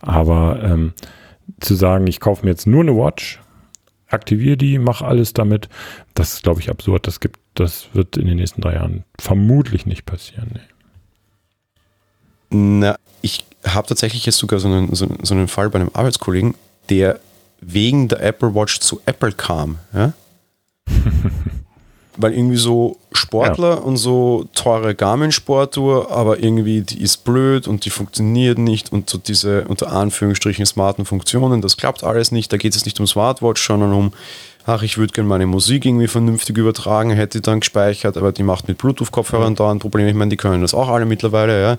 Aber 0.00 0.60
ähm, 0.62 0.92
zu 1.60 1.74
sagen, 1.74 2.06
ich 2.06 2.20
kaufe 2.20 2.44
mir 2.44 2.50
jetzt 2.50 2.66
nur 2.66 2.82
eine 2.82 2.96
Watch, 2.96 3.40
aktiviere 4.08 4.56
die, 4.56 4.78
mache 4.78 5.04
alles 5.04 5.32
damit, 5.32 5.68
das 6.14 6.34
ist, 6.34 6.42
glaube 6.42 6.60
ich, 6.60 6.70
absurd. 6.70 7.06
Das 7.06 7.20
gibt, 7.20 7.38
das 7.54 7.88
wird 7.92 8.16
in 8.16 8.26
den 8.26 8.36
nächsten 8.36 8.60
drei 8.60 8.74
Jahren 8.74 9.04
vermutlich 9.18 9.86
nicht 9.86 10.06
passieren. 10.06 10.50
Nee. 10.54 10.60
Na, 12.50 12.96
ich 13.22 13.44
habe 13.64 13.86
tatsächlich 13.86 14.26
jetzt 14.26 14.38
sogar 14.38 14.58
so 14.58 14.68
einen, 14.68 14.94
so, 14.94 15.08
so, 15.22 15.34
einen 15.34 15.48
Fall 15.48 15.70
bei 15.70 15.78
einem 15.78 15.90
Arbeitskollegen, 15.92 16.54
der 16.88 17.20
wegen 17.60 18.08
der 18.08 18.22
Apple 18.22 18.54
Watch 18.54 18.80
zu 18.80 19.00
Apple 19.06 19.32
kam. 19.32 19.78
Ja? 19.92 20.12
Weil 22.20 22.34
irgendwie 22.34 22.56
so 22.56 22.96
Sportler 23.12 23.76
ja. 23.76 23.76
und 23.76 23.96
so 23.96 24.46
teure 24.54 24.94
Garmin-Sportuhr, 24.94 26.10
aber 26.10 26.38
irgendwie 26.40 26.82
die 26.82 27.00
ist 27.02 27.24
blöd 27.24 27.66
und 27.66 27.84
die 27.84 27.90
funktioniert 27.90 28.58
nicht 28.58 28.92
und 28.92 29.08
so 29.08 29.18
diese 29.18 29.64
unter 29.68 29.92
Anführungsstrichen 29.92 30.66
smarten 30.66 31.04
Funktionen, 31.04 31.60
das 31.60 31.76
klappt 31.76 32.04
alles 32.04 32.32
nicht. 32.32 32.52
Da 32.52 32.56
geht 32.56 32.76
es 32.76 32.84
nicht 32.84 33.00
um 33.00 33.06
Smartwatch, 33.06 33.66
sondern 33.66 33.92
um, 33.92 34.12
ach, 34.66 34.82
ich 34.82 34.98
würde 34.98 35.12
gerne 35.12 35.28
meine 35.28 35.46
Musik 35.46 35.86
irgendwie 35.86 36.08
vernünftig 36.08 36.56
übertragen, 36.58 37.10
hätte 37.10 37.40
dann 37.40 37.60
gespeichert, 37.60 38.16
aber 38.16 38.32
die 38.32 38.42
macht 38.42 38.68
mit 38.68 38.78
Bluetooth-Kopfhörern 38.78 39.54
da 39.54 39.70
ein 39.70 39.78
Problem. 39.78 40.06
Ich 40.06 40.14
meine, 40.14 40.30
die 40.30 40.36
können 40.36 40.62
das 40.62 40.74
auch 40.74 40.88
alle 40.88 41.06
mittlerweile, 41.06 41.60
ja 41.60 41.78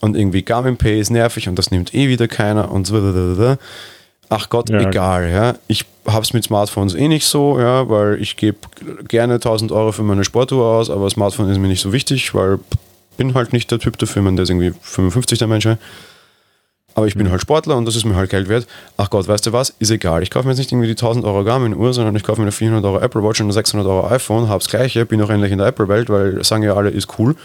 und 0.00 0.16
irgendwie 0.16 0.42
Garmin 0.42 0.76
Pay 0.76 1.00
ist 1.00 1.10
nervig 1.10 1.48
und 1.48 1.58
das 1.58 1.70
nimmt 1.70 1.94
eh 1.94 2.08
wieder 2.08 2.28
keiner 2.28 2.70
und 2.70 2.86
so. 2.86 2.96
Ach 4.28 4.48
Gott, 4.48 4.70
ja. 4.70 4.80
egal, 4.80 5.30
ja. 5.30 5.54
Ich 5.68 5.84
habe 6.06 6.22
es 6.22 6.32
mit 6.32 6.44
Smartphones 6.44 6.94
eh 6.94 7.08
nicht 7.08 7.26
so, 7.26 7.58
ja, 7.58 7.88
weil 7.88 8.20
ich 8.20 8.36
gebe 8.36 8.58
gerne 9.08 9.34
1000 9.34 9.72
Euro 9.72 9.92
für 9.92 10.02
meine 10.02 10.24
Sportuhr 10.24 10.64
aus, 10.64 10.90
aber 10.90 11.08
Smartphone 11.10 11.50
ist 11.50 11.58
mir 11.58 11.68
nicht 11.68 11.80
so 11.80 11.92
wichtig, 11.92 12.34
weil 12.34 12.58
bin 13.16 13.34
halt 13.34 13.52
nicht 13.52 13.70
der 13.70 13.78
Typ 13.78 13.98
dafür, 13.98 14.22
man 14.22 14.36
der 14.36 14.44
ist 14.44 14.50
irgendwie 14.50 14.72
55 14.80 15.38
der 15.38 15.48
Mensch. 15.48 15.68
Aber 16.94 17.06
ich 17.06 17.14
bin 17.14 17.30
halt 17.30 17.42
Sportler 17.42 17.76
und 17.76 17.84
das 17.84 17.94
ist 17.94 18.06
mir 18.06 18.16
halt 18.16 18.30
Geld 18.30 18.48
wert. 18.48 18.66
Ach 18.96 19.10
Gott, 19.10 19.28
weißt 19.28 19.46
du 19.46 19.52
was? 19.52 19.74
Ist 19.78 19.90
egal. 19.90 20.22
Ich 20.22 20.30
kaufe 20.30 20.46
mir 20.46 20.52
jetzt 20.52 20.58
nicht 20.58 20.72
irgendwie 20.72 20.86
die 20.86 20.92
1000 20.92 21.26
Euro 21.26 21.44
Garmin-Uhr, 21.44 21.92
sondern 21.92 22.16
ich 22.16 22.22
kaufe 22.22 22.40
mir 22.40 22.46
eine 22.46 22.52
400 22.52 22.84
Euro 22.84 23.00
Apple 23.00 23.22
Watch 23.22 23.40
und 23.40 23.46
eine 23.46 23.52
600 23.52 23.86
Euro 23.86 24.08
iPhone, 24.08 24.48
hab's 24.48 24.68
gleiche, 24.68 25.04
bin 25.04 25.20
auch 25.20 25.28
endlich 25.28 25.52
in 25.52 25.58
der 25.58 25.66
Apple-Welt, 25.66 26.08
weil 26.08 26.42
sagen 26.42 26.62
ja 26.62 26.74
alle, 26.74 26.88
ist 26.88 27.18
cool. 27.18 27.36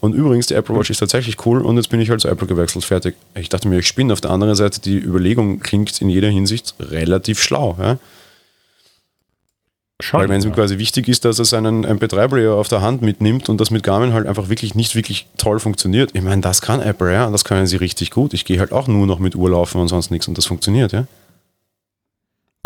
Und 0.00 0.14
übrigens, 0.14 0.46
die 0.46 0.54
Apple 0.54 0.76
Watch 0.76 0.90
ist 0.90 0.98
tatsächlich 0.98 1.44
cool 1.44 1.60
und 1.60 1.76
jetzt 1.76 1.88
bin 1.88 2.00
ich 2.00 2.10
halt 2.10 2.20
zu 2.20 2.28
Apple 2.28 2.46
gewechselt, 2.46 2.84
fertig. 2.84 3.16
Ich 3.34 3.48
dachte 3.48 3.66
mir, 3.68 3.78
ich 3.78 3.86
spinne. 3.86 4.12
Auf 4.12 4.20
der 4.20 4.30
anderen 4.30 4.54
Seite, 4.54 4.80
die 4.80 4.96
Überlegung 4.96 5.60
klingt 5.60 6.00
in 6.00 6.08
jeder 6.08 6.28
Hinsicht 6.28 6.74
relativ 6.78 7.42
schlau. 7.42 7.76
Ja? 7.80 7.98
Schon, 10.00 10.20
Weil 10.20 10.28
wenn 10.28 10.38
es 10.38 10.44
ihm 10.44 10.54
quasi 10.54 10.78
wichtig 10.78 11.08
ist, 11.08 11.24
dass 11.24 11.40
er 11.40 11.44
seinen 11.44 11.84
MP3-Player 11.84 12.54
auf 12.54 12.68
der 12.68 12.82
Hand 12.82 13.02
mitnimmt 13.02 13.48
und 13.48 13.60
das 13.60 13.72
mit 13.72 13.82
Garmin 13.82 14.12
halt 14.12 14.28
einfach 14.28 14.48
wirklich 14.48 14.76
nicht 14.76 14.94
wirklich 14.94 15.26
toll 15.38 15.58
funktioniert. 15.58 16.10
Ich 16.12 16.22
meine, 16.22 16.40
das 16.40 16.62
kann 16.62 16.80
Apple, 16.80 17.12
ja, 17.12 17.26
und 17.26 17.32
das 17.32 17.44
können 17.44 17.66
sie 17.66 17.76
richtig 17.76 18.12
gut. 18.12 18.32
Ich 18.32 18.44
gehe 18.44 18.60
halt 18.60 18.70
auch 18.70 18.86
nur 18.86 19.08
noch 19.08 19.18
mit 19.18 19.34
Uhr 19.34 19.50
laufen 19.50 19.80
und 19.80 19.88
sonst 19.88 20.12
nichts 20.12 20.28
und 20.28 20.38
das 20.38 20.46
funktioniert, 20.46 20.92
ja. 20.92 21.06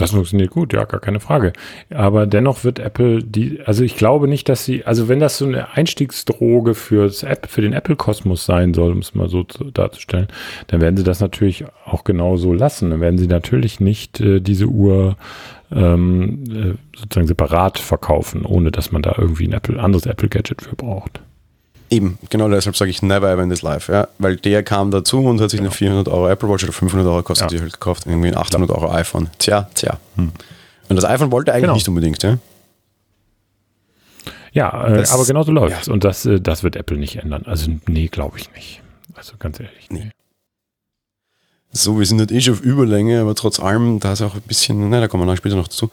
Das 0.03 0.11
funktioniert 0.11 0.51
gut, 0.51 0.73
ja, 0.73 0.85
gar 0.85 0.99
keine 0.99 1.21
Frage. 1.21 1.53
Aber 1.89 2.27
dennoch 2.27 2.65
wird 2.65 2.81
Apple 2.81 3.23
die, 3.23 3.61
also 3.65 3.85
ich 3.85 3.95
glaube 3.97 4.27
nicht, 4.27 4.49
dass 4.49 4.65
sie, 4.65 4.85
also 4.85 5.07
wenn 5.09 5.21
das 5.21 5.39
so 5.39 5.47
eine 5.47 5.75
Einstiegsdroge 5.77 6.75
fürs 6.75 7.23
App, 7.23 7.47
für 7.49 7.61
den 7.61 7.73
Apple-Kosmos 7.73 8.45
sein 8.45 8.75
soll, 8.75 8.91
um 8.91 8.99
es 8.99 9.15
mal 9.15 9.29
so 9.29 9.45
zu, 9.45 9.71
darzustellen, 9.71 10.27
dann 10.67 10.81
werden 10.81 10.97
sie 10.97 11.05
das 11.05 11.21
natürlich 11.21 11.67
auch 11.85 12.03
genau 12.03 12.37
so 12.37 12.53
lassen. 12.53 12.91
Dann 12.91 13.01
werden 13.01 13.17
sie 13.17 13.29
natürlich 13.29 13.79
nicht 13.79 14.19
äh, 14.19 14.41
diese 14.41 14.67
Uhr 14.67 15.17
ähm, 15.71 16.43
äh, 16.51 16.99
sozusagen 16.99 17.29
separat 17.29 17.79
verkaufen, 17.79 18.45
ohne 18.45 18.73
dass 18.73 18.91
man 18.91 19.03
da 19.03 19.15
irgendwie 19.17 19.47
ein 19.47 19.53
Apple, 19.53 19.81
anderes 19.81 20.07
Apple-Gadget 20.07 20.63
für 20.63 20.75
braucht. 20.75 21.21
Eben, 21.93 22.19
genau 22.31 22.49
deshalb 22.49 22.75
sage 22.75 22.91
ich 22.91 23.03
never 23.03 23.31
ever 23.31 23.43
in 23.43 23.51
this 23.51 23.61
life, 23.61 23.93
ja, 23.93 24.09
weil 24.19 24.37
der 24.37 24.63
kam 24.63 24.91
dazu 24.91 25.19
und 25.19 25.43
hat 25.43 25.51
sich 25.51 25.59
genau. 25.59 25.69
eine 25.69 25.77
400 25.77 26.09
Euro 26.09 26.27
Apple 26.27 26.49
Watch 26.49 26.65
oder 26.65 26.73
500 26.73 27.07
Euro 27.07 27.23
kostet 27.23 27.53
ja. 27.53 27.59
die 27.59 27.63
halt 27.63 27.75
gekauft, 27.75 28.07
irgendwie 28.07 28.29
ein 28.29 28.37
800 28.37 28.71
Euro 28.71 28.91
iPhone. 28.91 29.29
Tja, 29.39 29.69
tja. 29.75 29.99
Hm. 30.17 30.33
Und 30.89 30.97
das 30.97 31.05
iPhone 31.05 31.31
wollte 31.31 31.53
eigentlich 31.53 31.65
genau. 31.65 31.75
nicht 31.75 31.89
unbedingt, 31.89 32.23
ja. 32.23 32.39
Ja, 34.53 34.87
äh, 34.87 35.05
aber 35.07 35.27
genau 35.27 35.43
so 35.43 35.53
läuft. 35.53 35.87
Ja. 35.87 35.93
Und 35.93 36.05
das, 36.05 36.25
äh, 36.25 36.41
das 36.41 36.63
wird 36.63 36.77
Apple 36.77 36.97
nicht 36.97 37.17
ändern. 37.17 37.45
Also, 37.45 37.71
nee, 37.87 38.09
glaube 38.09 38.39
ich 38.39 38.51
nicht. 38.53 38.81
Also, 39.15 39.35
ganz 39.39 39.61
ehrlich. 39.61 39.91
Nee. 39.91 40.11
So, 41.73 41.99
wir 41.99 42.07
sind 42.07 42.19
nicht 42.19 42.33
eh 42.33 42.41
schon 42.41 42.55
auf 42.55 42.61
Überlänge, 42.61 43.21
aber 43.21 43.35
trotz 43.35 43.61
allem, 43.61 44.01
da 44.01 44.13
ist 44.13 44.23
auch 44.23 44.35
ein 44.35 44.43
bisschen, 44.43 44.89
ne, 44.89 45.01
da 45.01 45.09
kommen 45.09 45.27
wir 45.27 45.37
später 45.37 45.57
noch 45.57 45.69
dazu. 45.69 45.91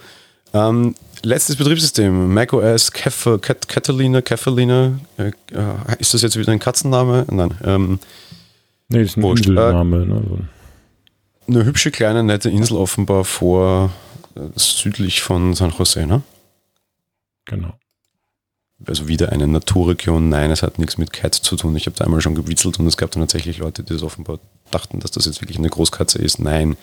Ähm, 0.54 0.96
letztes 1.24 1.56
Betriebssystem, 1.56 2.34
macOS 2.34 2.92
Catalina, 2.92 4.22
Catalina. 4.22 5.00
Äh, 5.18 5.32
äh, 5.52 5.96
ist 6.00 6.14
das 6.14 6.22
jetzt 6.22 6.38
wieder 6.38 6.52
ein 6.52 6.60
Katzenname? 6.60 7.26
Nein. 7.30 7.58
Ähm, 7.64 8.00
nee, 8.90 9.02
das 9.02 9.12
ist 9.12 9.18
ein 9.18 9.24
Wurscht. 9.24 9.48
Inselname. 9.48 10.06
Ne? 10.06 10.48
Eine 11.48 11.66
hübsche 11.66 11.92
kleine, 11.92 12.24
nette 12.24 12.50
Insel 12.50 12.78
offenbar 12.78 13.26
vor 13.26 13.92
äh, 14.36 14.42
südlich 14.56 15.22
von 15.22 15.54
San 15.56 15.74
Jose, 15.78 16.06
ne? 16.06 16.22
Genau. 17.46 17.74
Also 18.86 19.08
wieder 19.08 19.32
eine 19.32 19.48
Naturregion. 19.48 20.30
Nein, 20.30 20.52
es 20.52 20.64
hat 20.64 20.80
nichts 20.80 20.98
mit 20.98 21.12
Cat 21.12 21.36
zu 21.36 21.58
tun. 21.58 21.76
Ich 21.76 21.86
habe 21.86 21.98
da 21.98 22.06
einmal 22.06 22.22
schon 22.22 22.36
gewitzelt 22.36 22.80
und 22.80 22.88
es 22.88 22.96
gab 22.96 23.12
dann 23.12 23.22
tatsächlich 23.22 23.58
Leute, 23.58 23.84
die 23.84 23.94
das 23.94 24.04
offenbar 24.04 24.40
dachten, 24.72 25.00
dass 25.00 25.12
das 25.12 25.26
jetzt 25.26 25.42
wirklich 25.42 25.58
eine 25.58 25.70
Großkatze 25.70 26.20
ist. 26.20 26.40
Nein, 26.40 26.78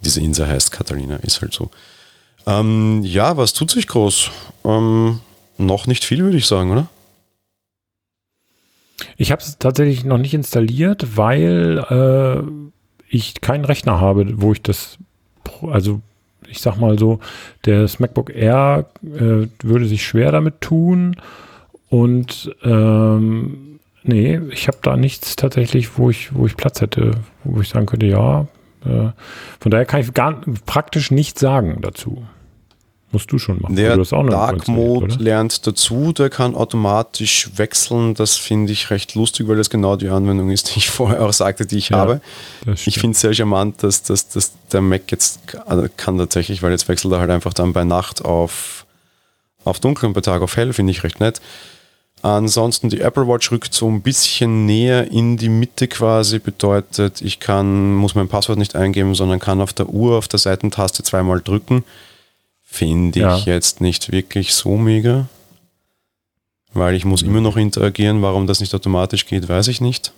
diese 0.00 0.20
Insel 0.20 0.46
heißt 0.46 0.72
Catalina, 0.72 1.16
ist 1.16 1.42
halt 1.42 1.52
so. 1.52 1.70
Ähm, 2.50 3.02
ja, 3.04 3.36
was 3.36 3.52
tut 3.52 3.70
sich 3.70 3.86
groß? 3.86 4.30
Ähm, 4.64 5.20
noch 5.56 5.86
nicht 5.86 6.04
viel, 6.04 6.24
würde 6.24 6.36
ich 6.36 6.46
sagen, 6.46 6.72
oder? 6.72 6.88
Ich 9.16 9.30
habe 9.30 9.40
es 9.40 9.58
tatsächlich 9.58 10.04
noch 10.04 10.18
nicht 10.18 10.34
installiert, 10.34 11.16
weil 11.16 11.84
äh, 11.90 12.42
ich 13.08 13.40
keinen 13.40 13.64
Rechner 13.64 14.00
habe, 14.00 14.40
wo 14.40 14.52
ich 14.52 14.62
das, 14.62 14.98
also 15.62 16.00
ich 16.48 16.60
sag 16.60 16.76
mal 16.78 16.98
so, 16.98 17.20
das 17.62 18.00
MacBook 18.00 18.34
Air 18.34 18.86
äh, 19.04 19.46
würde 19.62 19.86
sich 19.86 20.04
schwer 20.04 20.32
damit 20.32 20.60
tun 20.60 21.16
und 21.88 22.54
ähm, 22.62 23.78
nee, 24.02 24.40
ich 24.50 24.66
habe 24.66 24.78
da 24.82 24.96
nichts 24.96 25.36
tatsächlich, 25.36 25.98
wo 25.98 26.10
ich, 26.10 26.34
wo 26.34 26.46
ich 26.46 26.56
Platz 26.56 26.80
hätte, 26.80 27.12
wo 27.44 27.60
ich 27.60 27.68
sagen 27.68 27.86
könnte, 27.86 28.06
ja, 28.06 28.48
äh, 28.84 29.10
von 29.60 29.70
daher 29.70 29.86
kann 29.86 30.00
ich 30.00 30.12
gar 30.14 30.40
praktisch 30.66 31.10
nichts 31.10 31.40
sagen 31.40 31.78
dazu. 31.80 32.24
Musst 33.12 33.32
du 33.32 33.38
schon 33.38 33.60
machen. 33.60 33.74
Der 33.74 33.96
Dark 33.96 34.68
Mode 34.68 35.16
lernt 35.16 35.66
dazu, 35.66 36.12
der 36.12 36.30
kann 36.30 36.54
automatisch 36.54 37.50
wechseln. 37.56 38.14
Das 38.14 38.36
finde 38.36 38.72
ich 38.72 38.90
recht 38.90 39.16
lustig, 39.16 39.48
weil 39.48 39.56
das 39.56 39.68
genau 39.68 39.96
die 39.96 40.08
Anwendung 40.08 40.50
ist, 40.50 40.74
die 40.74 40.78
ich 40.78 40.90
vorher 40.90 41.22
auch 41.22 41.32
sagte, 41.32 41.66
die 41.66 41.78
ich 41.78 41.88
ja, 41.88 41.98
habe. 41.98 42.20
Ich 42.86 43.00
finde 43.00 43.16
es 43.16 43.20
sehr 43.20 43.34
charmant, 43.34 43.82
dass, 43.82 44.04
dass, 44.04 44.28
dass 44.28 44.52
der 44.70 44.80
Mac 44.80 45.10
jetzt 45.10 45.40
also 45.66 45.88
kann 45.96 46.18
tatsächlich, 46.18 46.62
weil 46.62 46.70
jetzt 46.70 46.88
wechselt 46.88 47.12
er 47.12 47.18
halt 47.18 47.30
einfach 47.30 47.52
dann 47.52 47.72
bei 47.72 47.82
Nacht 47.82 48.24
auf, 48.24 48.86
auf 49.64 49.80
dunkel 49.80 50.06
und 50.06 50.12
bei 50.12 50.20
Tag 50.20 50.40
auf 50.40 50.56
hell, 50.56 50.72
finde 50.72 50.92
ich 50.92 51.02
recht 51.02 51.18
nett. 51.18 51.40
Ansonsten 52.22 52.90
die 52.90 53.00
Apple 53.00 53.26
Watch 53.26 53.50
rückt 53.50 53.74
so 53.74 53.88
ein 53.88 54.02
bisschen 54.02 54.66
näher 54.66 55.10
in 55.10 55.36
die 55.36 55.48
Mitte 55.48 55.88
quasi, 55.88 56.38
bedeutet, 56.38 57.22
ich 57.22 57.40
kann, 57.40 57.94
muss 57.94 58.14
mein 58.14 58.28
Passwort 58.28 58.58
nicht 58.58 58.76
eingeben, 58.76 59.16
sondern 59.16 59.40
kann 59.40 59.60
auf 59.60 59.72
der 59.72 59.88
Uhr 59.88 60.16
auf 60.16 60.28
der 60.28 60.38
Seitentaste 60.38 61.02
zweimal 61.02 61.40
drücken 61.40 61.82
Finde 62.72 63.18
ich 63.18 63.24
ja. 63.24 63.36
jetzt 63.52 63.80
nicht 63.80 64.12
wirklich 64.12 64.54
so 64.54 64.76
mega. 64.76 65.28
Weil 66.72 66.94
ich 66.94 67.04
muss 67.04 67.22
immer 67.22 67.40
noch 67.40 67.56
interagieren. 67.56 68.22
Warum 68.22 68.46
das 68.46 68.60
nicht 68.60 68.72
automatisch 68.72 69.26
geht, 69.26 69.48
weiß 69.48 69.66
ich 69.66 69.80
nicht. 69.80 70.12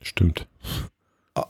Stimmt. 0.00 0.46
Ah, 1.34 1.46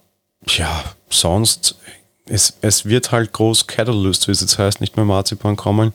ja, 0.48 0.82
sonst, 1.10 1.76
es, 2.24 2.56
es 2.62 2.86
wird 2.86 3.12
halt 3.12 3.32
groß 3.32 3.66
Catalyst, 3.66 4.28
wie 4.28 4.32
es 4.32 4.40
jetzt 4.40 4.58
heißt, 4.58 4.80
nicht 4.80 4.96
mehr 4.96 5.04
Marzipan 5.04 5.56
kommen. 5.56 5.92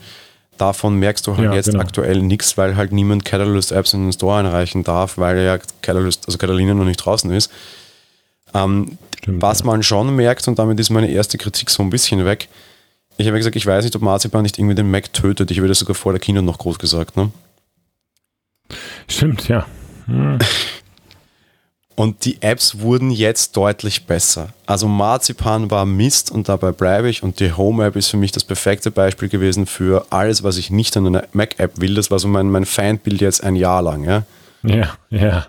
Davon 0.60 0.96
merkst 1.00 1.26
du 1.26 1.36
halt 1.38 1.50
ja, 1.50 1.56
jetzt 1.56 1.72
genau. 1.72 1.82
aktuell 1.82 2.22
nichts, 2.22 2.56
weil 2.56 2.76
halt 2.76 2.92
niemand 2.92 3.26
Catalyst-Apps 3.26 3.94
in 3.94 4.06
den 4.06 4.14
Store 4.14 4.40
einreichen 4.40 4.84
darf, 4.84 5.18
weil 5.18 5.40
ja 5.40 5.58
Catalyst, 5.82 6.28
also 6.28 6.38
Catalina 6.38 6.76
noch 6.76 6.86
nicht 6.86 6.98
draußen 6.98 7.32
ist. 7.32 7.52
Ähm, 8.54 9.00
Stimmt, 9.18 9.42
was 9.42 9.60
ja. 9.60 9.66
man 9.66 9.82
schon 9.82 10.16
merkt, 10.16 10.48
und 10.48 10.60
damit 10.60 10.80
ist 10.80 10.92
meine 10.92 11.10
erste 11.10 11.40
Kritik 11.40 11.72
so 11.72 11.82
ein 11.82 11.90
bisschen 11.90 12.26
weg, 12.26 12.48
ich 13.18 13.28
habe 13.28 13.38
gesagt, 13.38 13.56
ich 13.56 13.66
weiß 13.66 13.84
nicht, 13.84 13.96
ob 13.96 14.02
Marzipan 14.02 14.44
nicht 14.44 14.58
irgendwie 14.58 14.76
den 14.76 14.92
Mac 14.92 15.12
tötet. 15.14 15.52
Ich 15.52 15.58
habe 15.58 15.68
das 15.68 15.80
sogar 15.80 15.96
vor 15.96 16.14
der 16.14 16.20
Kino 16.20 16.42
noch 16.42 16.60
groß 16.60 16.80
gesagt, 16.80 17.18
ne? 17.18 17.32
Stimmt, 19.08 19.48
ja. 19.48 19.66
Hm. 20.06 20.38
Und 22.00 22.26
die 22.26 22.44
Apps 22.44 22.80
wurden 22.80 23.10
jetzt 23.10 23.58
deutlich 23.58 24.06
besser. 24.06 24.50
Also 24.68 24.88
Marzipan 24.88 25.72
war 25.72 25.84
Mist 25.84 26.30
und 26.30 26.48
dabei 26.48 26.72
bleibe 26.72 27.10
ich. 27.10 27.24
Und 27.24 27.40
die 27.40 27.54
Home-App 27.54 27.96
ist 27.96 28.10
für 28.10 28.18
mich 28.18 28.32
das 28.32 28.44
perfekte 28.44 28.92
Beispiel 28.92 29.30
gewesen 29.30 29.66
für 29.66 30.06
alles, 30.12 30.44
was 30.44 30.58
ich 30.58 30.70
nicht 30.70 30.96
an 30.96 31.08
einer 31.08 31.24
Mac-App 31.32 31.82
will. 31.82 31.96
Das 31.96 32.12
war 32.12 32.20
so 32.20 32.28
mein, 32.28 32.52
mein 32.52 32.68
Feindbild 32.68 33.20
jetzt 33.20 33.44
ein 33.44 33.56
Jahr 33.56 33.82
lang. 33.82 34.04
Ja, 34.04 34.26
ja. 34.62 34.94
ja. 35.10 35.48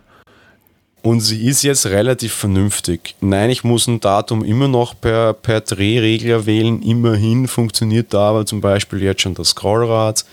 Und 1.03 1.21
sie 1.21 1.47
ist 1.47 1.63
jetzt 1.63 1.87
relativ 1.87 2.35
vernünftig. 2.35 3.15
Nein, 3.21 3.51
ich 3.51 3.65
muss 3.65 3.87
ein 3.87 4.01
Datum 4.01 4.45
immer 4.45 4.69
noch 4.69 5.01
per, 5.01 5.33
per 5.33 5.61
Drehregler 5.61 6.45
wählen. 6.45 6.83
Immerhin 6.83 7.47
funktioniert 7.47 8.13
da 8.13 8.31
aber 8.31 8.47
zum 8.47 8.61
Beispiel 8.61 9.03
jetzt 9.03 9.23
schon 9.23 9.35
das 9.35 9.51
Scrollrad. 9.51 10.25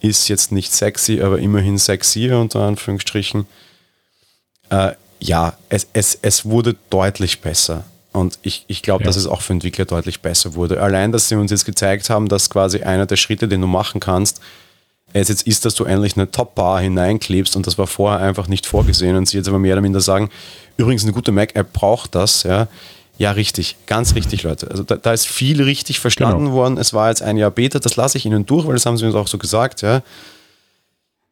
Ist 0.00 0.28
jetzt 0.28 0.52
nicht 0.52 0.72
sexy, 0.72 1.22
aber 1.22 1.38
immerhin 1.38 1.78
sexier 1.78 2.38
unter 2.38 2.60
Anführungsstrichen. 2.60 3.46
Äh, 4.68 4.92
ja, 5.20 5.56
es, 5.68 5.86
es, 5.92 6.18
es 6.20 6.44
wurde 6.44 6.76
deutlich 6.90 7.40
besser. 7.40 7.84
Und 8.12 8.38
ich, 8.42 8.64
ich 8.66 8.82
glaube, 8.82 9.04
ja. 9.04 9.06
dass 9.06 9.16
es 9.16 9.26
auch 9.26 9.40
für 9.40 9.54
Entwickler 9.54 9.86
deutlich 9.86 10.20
besser 10.20 10.54
wurde. 10.54 10.82
Allein, 10.82 11.12
dass 11.12 11.28
sie 11.28 11.36
uns 11.36 11.50
jetzt 11.50 11.64
gezeigt 11.64 12.10
haben, 12.10 12.28
dass 12.28 12.50
quasi 12.50 12.82
einer 12.82 13.06
der 13.06 13.16
Schritte, 13.16 13.48
den 13.48 13.62
du 13.62 13.66
machen 13.66 14.00
kannst, 14.00 14.40
es 15.12 15.28
jetzt 15.28 15.46
ist, 15.46 15.64
dass 15.64 15.74
du 15.74 15.84
endlich 15.84 16.16
eine 16.16 16.30
Top-Bar 16.30 16.80
hineinklebst 16.80 17.56
und 17.56 17.66
das 17.66 17.78
war 17.78 17.86
vorher 17.86 18.20
einfach 18.20 18.48
nicht 18.48 18.66
vorgesehen 18.66 19.16
und 19.16 19.28
sie 19.28 19.36
jetzt 19.36 19.48
aber 19.48 19.58
mehr 19.58 19.74
oder 19.74 19.82
minder 19.82 20.00
sagen, 20.00 20.30
übrigens 20.76 21.02
eine 21.02 21.12
gute 21.12 21.32
Mac-App 21.32 21.72
braucht 21.72 22.14
das, 22.14 22.44
ja. 22.44 22.68
Ja, 23.18 23.32
richtig, 23.32 23.76
ganz 23.86 24.14
richtig, 24.14 24.42
Leute. 24.42 24.70
Also 24.70 24.82
da, 24.82 24.96
da 24.96 25.12
ist 25.12 25.26
viel 25.28 25.62
richtig 25.62 26.00
verstanden 26.00 26.46
genau. 26.46 26.56
worden. 26.56 26.78
Es 26.78 26.94
war 26.94 27.10
jetzt 27.10 27.22
ein 27.22 27.36
Jahr 27.36 27.50
Beta, 27.50 27.78
das 27.78 27.96
lasse 27.96 28.18
ich 28.18 28.24
Ihnen 28.26 28.46
durch, 28.46 28.66
weil 28.66 28.72
das 28.74 28.86
haben 28.86 28.96
Sie 28.96 29.04
uns 29.04 29.14
auch 29.14 29.28
so 29.28 29.38
gesagt, 29.38 29.82
ja. 29.82 30.02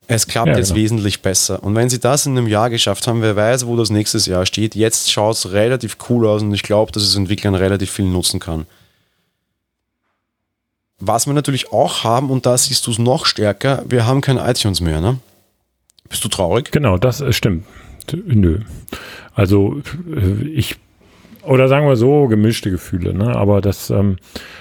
Es 0.06 0.26
klappt 0.26 0.48
ja, 0.48 0.56
jetzt 0.56 0.68
genau. 0.68 0.82
wesentlich 0.82 1.22
besser. 1.22 1.62
Und 1.62 1.74
wenn 1.74 1.88
Sie 1.88 1.98
das 1.98 2.26
in 2.26 2.36
einem 2.36 2.48
Jahr 2.48 2.68
geschafft 2.68 3.06
haben, 3.06 3.22
wer 3.22 3.34
weiß, 3.34 3.66
wo 3.66 3.76
das 3.76 3.90
nächstes 3.90 4.26
Jahr 4.26 4.44
steht. 4.44 4.74
Jetzt 4.74 5.10
schaut 5.10 5.36
es 5.36 5.52
relativ 5.52 5.96
cool 6.08 6.26
aus 6.26 6.42
und 6.42 6.52
ich 6.52 6.62
glaube, 6.64 6.92
dass 6.92 7.02
es 7.02 7.14
Entwicklern 7.14 7.54
relativ 7.54 7.90
viel 7.90 8.06
nutzen 8.06 8.40
kann. 8.40 8.66
Was 11.01 11.26
wir 11.26 11.32
natürlich 11.32 11.72
auch 11.72 12.05
haben, 12.05 12.30
und 12.30 12.46
da 12.46 12.57
siehst 12.57 12.86
du 12.86 12.90
es 12.90 12.98
noch 12.98 13.24
stärker, 13.24 13.84
wir 13.88 14.07
haben 14.07 14.20
kein 14.20 14.36
iTunes 14.36 14.80
mehr, 14.80 15.01
ne? 15.01 15.18
Bist 16.09 16.24
du 16.24 16.28
traurig? 16.28 16.70
Genau, 16.72 16.98
das 16.98 17.20
äh, 17.20 17.32
stimmt. 17.32 17.64
Nö. 18.26 18.61
Also 19.34 19.80
äh, 20.14 20.44
ich, 20.44 20.76
oder 21.42 21.68
sagen 21.68 21.86
wir 21.86 21.96
so, 21.96 22.26
gemischte 22.26 22.70
Gefühle, 22.70 23.14
ne? 23.14 23.34
Aber 23.34 23.61
das, 23.61 23.88
ähm, 23.88 24.16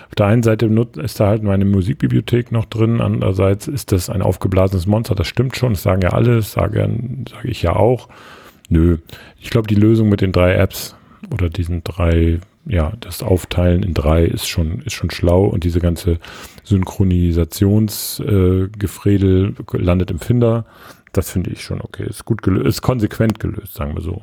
auf 0.08 0.16
der 0.16 0.28
einen 0.28 0.44
Seite 0.44 0.68
ist 0.98 1.20
da 1.20 1.28
halt 1.28 1.44
meine 1.44 1.66
Musikbibliothek 1.66 2.52
noch 2.52 2.66
drin, 2.66 3.02
andererseits 3.02 3.68
ist 3.68 3.92
das 3.92 4.10
ein 4.10 4.22
aufgeblasenes 4.22 4.88
Monster, 4.88 5.16
das 5.16 5.28
stimmt 5.28 5.58
schon, 5.58 5.74
das 5.74 5.84
sagen 5.84 6.02
ja 6.02 6.10
alle, 6.10 6.38
das 6.38 6.54
sage, 6.54 6.90
sage 7.30 7.48
ich 7.48 7.62
ja 7.64 7.76
auch. 7.76 8.08
Nö. 8.70 9.00
Ich 9.40 9.50
glaube, 9.50 9.68
die 9.68 9.76
Lösung 9.76 10.10
mit 10.10 10.22
den 10.22 10.32
drei 10.32 10.54
Apps 10.54 10.96
oder 11.34 11.50
diesen 11.50 11.84
drei 11.84 12.40
ja, 12.70 12.94
das 13.00 13.24
Aufteilen 13.24 13.84
in 13.84 13.96
drei 13.96 14.24
ist 14.24 14.48
schon, 14.48 14.84
ist 14.84 14.94
schon 14.94 15.10
schlau 15.10 15.46
und 15.46 15.64
diese 15.64 15.80
ganze 15.80 16.20
Synchronisationsgefredel 16.64 19.56
äh, 19.74 19.78
landet 19.78 20.12
im 20.12 20.20
Finder. 20.20 20.68
Das 21.12 21.32
finde 21.32 21.50
ich 21.50 21.64
schon 21.64 21.82
okay. 21.82 22.06
Ist 22.08 22.26
gut 22.26 22.44
gelöst, 22.44 22.68
ist 22.68 22.84
konsequent 22.84 23.40
gelöst, 23.40 23.74
sagen 23.74 23.96
wir 23.96 24.04
so. 24.04 24.22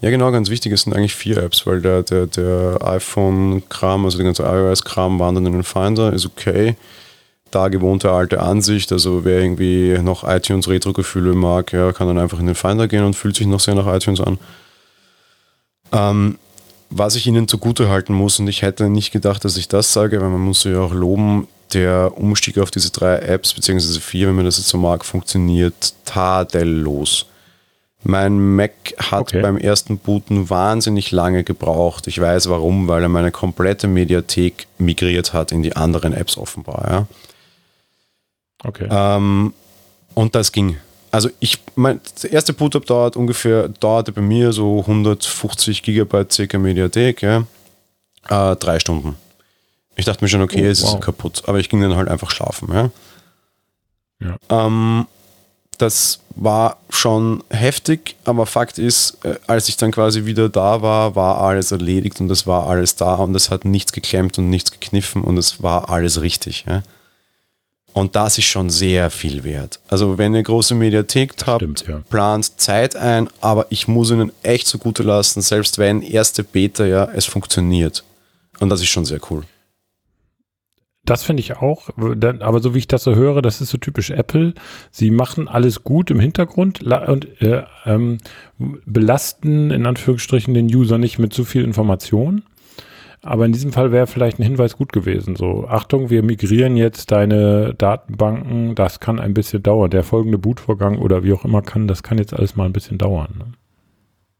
Ja, 0.00 0.08
genau, 0.10 0.32
ganz 0.32 0.48
wichtig, 0.48 0.72
es 0.72 0.80
sind 0.82 0.94
eigentlich 0.94 1.14
vier 1.14 1.36
Apps, 1.36 1.66
weil 1.66 1.82
der, 1.82 2.02
der, 2.02 2.26
der 2.26 2.78
iPhone-Kram, 2.80 4.06
also 4.06 4.16
der 4.18 4.24
ganze 4.24 4.42
iOS-Kram 4.42 5.18
wandert 5.18 5.46
in 5.46 5.52
den 5.52 5.62
Finder, 5.62 6.10
ist 6.12 6.26
okay. 6.26 6.76
Da 7.50 7.68
gewohnte 7.68 8.10
alte 8.10 8.40
Ansicht, 8.40 8.90
also 8.92 9.26
wer 9.26 9.40
irgendwie 9.40 9.98
noch 10.02 10.24
iTunes 10.24 10.68
Retro-Gefühle 10.68 11.34
mag, 11.34 11.72
ja, 11.72 11.92
kann 11.92 12.08
dann 12.08 12.18
einfach 12.18 12.40
in 12.40 12.46
den 12.46 12.54
Finder 12.54 12.88
gehen 12.88 13.04
und 13.04 13.14
fühlt 13.14 13.36
sich 13.36 13.46
noch 13.46 13.60
sehr 13.60 13.74
nach 13.74 13.94
iTunes 13.94 14.20
an. 14.20 14.38
Ähm, 15.92 16.38
was 16.96 17.16
ich 17.16 17.26
ihnen 17.26 17.48
zugute 17.48 17.88
halten 17.88 18.14
muss, 18.14 18.38
und 18.38 18.46
ich 18.46 18.62
hätte 18.62 18.88
nicht 18.88 19.10
gedacht, 19.10 19.44
dass 19.44 19.56
ich 19.56 19.68
das 19.68 19.92
sage, 19.92 20.20
weil 20.20 20.28
man 20.28 20.40
muss 20.40 20.64
ja 20.64 20.80
auch 20.80 20.94
loben, 20.94 21.48
der 21.72 22.16
Umstieg 22.16 22.58
auf 22.58 22.70
diese 22.70 22.90
drei 22.90 23.16
Apps, 23.16 23.52
beziehungsweise 23.52 24.00
vier, 24.00 24.28
wenn 24.28 24.36
man 24.36 24.44
das 24.44 24.58
jetzt 24.58 24.68
so 24.68 24.78
mag, 24.78 25.04
funktioniert 25.04 25.94
tadellos. 26.04 27.26
Mein 28.04 28.54
Mac 28.54 28.72
hat 28.98 29.22
okay. 29.22 29.40
beim 29.40 29.56
ersten 29.56 29.98
Booten 29.98 30.50
wahnsinnig 30.50 31.10
lange 31.10 31.42
gebraucht. 31.42 32.06
Ich 32.06 32.20
weiß 32.20 32.48
warum, 32.48 32.86
weil 32.86 33.02
er 33.02 33.08
meine 33.08 33.32
komplette 33.32 33.88
Mediathek 33.88 34.66
migriert 34.78 35.32
hat 35.32 35.52
in 35.52 35.62
die 35.62 35.74
anderen 35.74 36.12
Apps 36.12 36.36
offenbar. 36.36 36.86
Ja. 36.88 37.06
Okay. 38.62 38.86
Ähm, 38.90 39.54
und 40.14 40.34
das 40.34 40.52
ging 40.52 40.76
also 41.14 41.30
ich 41.38 41.60
mein, 41.76 42.00
der 42.24 42.32
erste 42.32 42.52
Boot-up 42.52 42.86
dauert 42.86 43.16
ungefähr, 43.16 43.68
dauerte 43.68 44.10
bei 44.10 44.20
mir 44.20 44.52
so 44.52 44.80
150 44.80 45.84
Gigabyte 45.84 46.32
circa 46.32 46.58
Mediathek, 46.58 47.22
ja, 47.22 47.44
äh, 48.28 48.56
drei 48.56 48.80
Stunden. 48.80 49.14
Ich 49.94 50.06
dachte 50.06 50.24
mir 50.24 50.28
schon, 50.28 50.42
okay, 50.42 50.66
oh, 50.66 50.70
es 50.70 50.82
wow. 50.82 50.94
ist 50.94 51.00
kaputt, 51.02 51.42
aber 51.46 51.60
ich 51.60 51.68
ging 51.68 51.80
dann 51.80 51.94
halt 51.94 52.08
einfach 52.08 52.32
schlafen, 52.32 52.68
ja. 52.72 52.90
ja. 54.20 54.66
Ähm, 54.66 55.06
das 55.78 56.18
war 56.34 56.78
schon 56.90 57.44
heftig, 57.48 58.16
aber 58.24 58.44
Fakt 58.44 58.78
ist, 58.78 59.24
äh, 59.24 59.36
als 59.46 59.68
ich 59.68 59.76
dann 59.76 59.92
quasi 59.92 60.24
wieder 60.24 60.48
da 60.48 60.82
war, 60.82 61.14
war 61.14 61.40
alles 61.40 61.70
erledigt 61.70 62.20
und 62.20 62.28
es 62.28 62.44
war 62.44 62.66
alles 62.66 62.96
da 62.96 63.14
und 63.14 63.36
es 63.36 63.52
hat 63.52 63.64
nichts 63.64 63.92
geklemmt 63.92 64.36
und 64.38 64.50
nichts 64.50 64.72
gekniffen 64.72 65.22
und 65.22 65.38
es 65.38 65.62
war 65.62 65.90
alles 65.90 66.20
richtig. 66.20 66.64
Ja? 66.66 66.82
Und 67.94 68.16
das 68.16 68.38
ist 68.38 68.46
schon 68.46 68.70
sehr 68.70 69.08
viel 69.08 69.44
wert. 69.44 69.78
Also 69.88 70.18
wenn 70.18 70.34
ihr 70.34 70.42
große 70.42 70.74
Mediathek 70.74 71.34
habt, 71.46 71.62
Stimmt, 71.62 71.86
ja. 71.86 72.02
plant 72.10 72.60
Zeit 72.60 72.96
ein, 72.96 73.28
aber 73.40 73.66
ich 73.70 73.86
muss 73.86 74.10
ihnen 74.10 74.32
echt 74.42 74.66
zugute 74.66 75.04
lassen, 75.04 75.40
selbst 75.42 75.78
wenn 75.78 76.02
erste 76.02 76.42
Beta 76.42 76.84
ja, 76.84 77.08
es 77.14 77.24
funktioniert. 77.24 78.02
Und 78.58 78.68
das 78.70 78.80
ist 78.80 78.88
schon 78.88 79.04
sehr 79.04 79.20
cool. 79.30 79.44
Das 81.04 81.22
finde 81.22 81.40
ich 81.42 81.56
auch, 81.56 81.90
aber 81.96 82.60
so 82.60 82.74
wie 82.74 82.78
ich 82.78 82.88
das 82.88 83.04
so 83.04 83.14
höre, 83.14 83.42
das 83.42 83.60
ist 83.60 83.68
so 83.68 83.78
typisch 83.78 84.10
Apple. 84.10 84.54
Sie 84.90 85.10
machen 85.10 85.46
alles 85.48 85.84
gut 85.84 86.10
im 86.10 86.18
Hintergrund 86.18 86.82
und 86.82 87.42
äh, 87.42 87.62
ähm, 87.84 88.18
belasten 88.58 89.70
in 89.70 89.86
Anführungsstrichen 89.86 90.54
den 90.54 90.66
User 90.66 90.98
nicht 90.98 91.18
mit 91.18 91.32
zu 91.32 91.44
viel 91.44 91.62
Information. 91.62 92.42
Aber 93.24 93.46
in 93.46 93.52
diesem 93.52 93.72
Fall 93.72 93.90
wäre 93.90 94.06
vielleicht 94.06 94.38
ein 94.38 94.42
Hinweis 94.42 94.76
gut 94.76 94.92
gewesen. 94.92 95.34
So, 95.34 95.66
Achtung, 95.66 96.10
wir 96.10 96.22
migrieren 96.22 96.76
jetzt 96.76 97.10
deine 97.10 97.74
Datenbanken. 97.74 98.74
Das 98.74 99.00
kann 99.00 99.18
ein 99.18 99.32
bisschen 99.32 99.62
dauern. 99.62 99.90
Der 99.90 100.04
folgende 100.04 100.36
Bootvorgang 100.36 100.98
oder 100.98 101.24
wie 101.24 101.32
auch 101.32 101.44
immer 101.44 101.62
kann, 101.62 101.88
das 101.88 102.02
kann 102.02 102.18
jetzt 102.18 102.34
alles 102.34 102.54
mal 102.54 102.66
ein 102.66 102.74
bisschen 102.74 102.98
dauern. 102.98 103.34
Ne? 103.38 103.44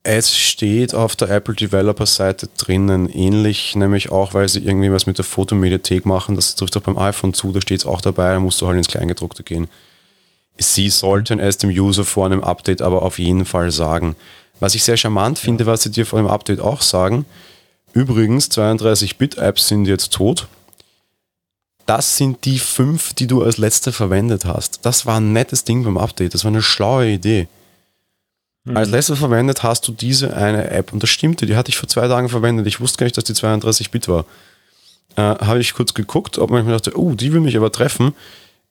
Es 0.02 0.36
steht 0.36 0.94
auf 0.94 1.16
der 1.16 1.31
Apple 1.31 1.55
Developer 1.55 2.05
Seite 2.05 2.51
drinnen, 2.59 3.09
ähnlich, 3.09 3.74
nämlich 3.74 4.12
auch, 4.12 4.35
weil 4.35 4.51
sie 4.51 4.61
irgendwie 4.61 4.93
was 4.93 5.06
mit 5.06 5.16
der 5.16 5.24
Fotomediathek 5.24 6.05
machen. 6.05 6.35
Das 6.35 6.55
trifft 6.55 6.77
auch 6.77 6.82
beim 6.82 6.98
iPhone 6.98 7.32
zu, 7.32 7.52
da 7.52 7.62
steht 7.62 7.81
es 7.81 7.86
auch 7.86 8.02
dabei, 8.02 8.35
da 8.35 8.40
musst 8.40 8.61
du 8.61 8.66
halt 8.66 8.77
ins 8.77 8.89
Kleingedruckte 8.89 9.43
gehen. 9.43 9.66
Sie 10.59 10.90
sollten 10.90 11.40
es 11.40 11.56
dem 11.56 11.70
User 11.70 12.05
vor 12.05 12.27
einem 12.27 12.44
Update 12.44 12.82
aber 12.82 13.01
auf 13.01 13.19
jeden 13.19 13.47
Fall 13.47 13.70
sagen. 13.70 14.15
Was 14.61 14.74
ich 14.74 14.85
sehr 14.85 14.98
charmant 14.98 15.39
finde, 15.39 15.65
was 15.65 15.82
sie 15.82 15.90
dir 15.90 16.05
vor 16.05 16.20
dem 16.20 16.28
Update 16.28 16.61
auch 16.61 16.82
sagen, 16.82 17.24
Übrigens, 17.95 18.51
32-Bit-Apps 18.51 19.69
sind 19.69 19.87
jetzt 19.87 20.12
tot. 20.12 20.49
das 21.87 22.16
sind 22.16 22.45
die 22.45 22.59
fünf, 22.59 23.12
die 23.15 23.27
du 23.27 23.43
als 23.43 23.59
letzte 23.59 23.93
verwendet 23.93 24.45
hast. 24.47 24.81
Das 24.87 25.05
war 25.07 25.21
ein 25.21 25.33
nettes 25.33 25.65
Ding 25.65 25.85
beim 25.85 25.99
Update. 25.99 26.35
Das 26.35 26.45
war 26.45 26.51
eine 26.51 26.62
schlaue 26.62 27.07
Idee. 27.09 27.47
Mhm. 28.65 28.77
Als 28.77 28.89
letzte 28.89 29.16
verwendet 29.16 29.62
hast 29.62 29.87
du 29.87 29.93
diese 29.93 30.35
eine 30.35 30.71
App 30.71 30.93
und 30.93 31.03
das 31.03 31.11
stimmte, 31.11 31.45
die 31.47 31.57
hatte 31.57 31.69
ich 31.69 31.77
vor 31.77 31.89
zwei 31.89 32.09
Tagen 32.09 32.29
verwendet. 32.31 32.66
Ich 32.66 32.81
wusste 32.81 32.99
gar 32.99 33.05
nicht, 33.05 33.16
dass 33.16 33.25
die 33.25 33.35
32-Bit 33.35 34.09
war. 34.09 34.25
Äh, 35.16 35.23
habe 35.23 35.61
ich 35.61 35.75
kurz 35.75 35.95
geguckt, 35.95 36.39
ob 36.39 36.51
man 36.51 36.65
mir 36.65 36.73
dachte, 36.73 36.99
oh, 36.99 37.15
die 37.15 37.33
will 37.33 37.41
mich 37.41 37.57
aber 37.57 37.71
treffen. 37.71 38.15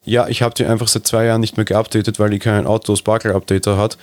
Ja, 0.03 0.27
ich 0.27 0.41
habe 0.41 0.55
die 0.55 0.65
einfach 0.65 0.87
seit 0.87 1.07
zwei 1.07 1.25
Jahren 1.25 1.41
nicht 1.41 1.55
mehr 1.55 1.65
geupdatet, 1.65 2.19
weil 2.19 2.31
die 2.31 2.39
keinen 2.39 2.67
Auto-Sparkle-Updater 2.67 3.77
hat. 3.77 3.97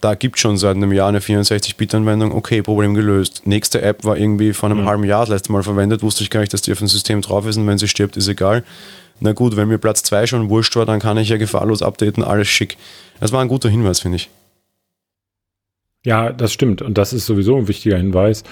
Da 0.00 0.14
gibt 0.14 0.38
schon 0.38 0.56
seit 0.56 0.76
einem 0.76 0.92
Jahr 0.92 1.08
eine 1.08 1.20
64-Bit-Anwendung. 1.20 2.32
Okay, 2.32 2.62
Problem 2.62 2.94
gelöst. 2.94 3.42
Nächste 3.46 3.82
App 3.82 4.04
war 4.04 4.16
irgendwie 4.16 4.52
vor 4.52 4.70
einem 4.70 4.82
mhm. 4.82 4.86
halben 4.86 5.04
Jahr 5.04 5.20
das 5.20 5.30
letzte 5.30 5.52
Mal 5.52 5.62
verwendet. 5.62 6.02
Wusste 6.02 6.22
ich 6.22 6.30
gar 6.30 6.40
nicht, 6.40 6.52
dass 6.52 6.62
die 6.62 6.72
auf 6.72 6.78
dem 6.78 6.88
System 6.88 7.22
drauf 7.22 7.46
ist 7.46 7.56
und 7.56 7.66
wenn 7.66 7.78
sie 7.78 7.88
stirbt, 7.88 8.16
ist 8.16 8.28
egal. 8.28 8.64
Na 9.20 9.32
gut, 9.32 9.56
wenn 9.56 9.68
mir 9.68 9.78
Platz 9.78 10.02
2 10.02 10.26
schon 10.26 10.50
wurscht 10.50 10.76
war, 10.76 10.84
dann 10.84 11.00
kann 11.00 11.16
ich 11.16 11.30
ja 11.30 11.38
gefahrlos 11.38 11.82
updaten, 11.82 12.22
alles 12.22 12.48
schick. 12.48 12.76
Das 13.20 13.32
war 13.32 13.40
ein 13.40 13.48
guter 13.48 13.68
Hinweis, 13.68 14.00
finde 14.00 14.16
ich. 14.16 14.28
Ja, 16.06 16.32
das 16.32 16.52
stimmt. 16.52 16.82
Und 16.82 16.98
das 16.98 17.12
ist 17.12 17.26
sowieso 17.26 17.56
ein 17.56 17.66
wichtiger 17.66 17.96
Hinweis. 17.96 18.44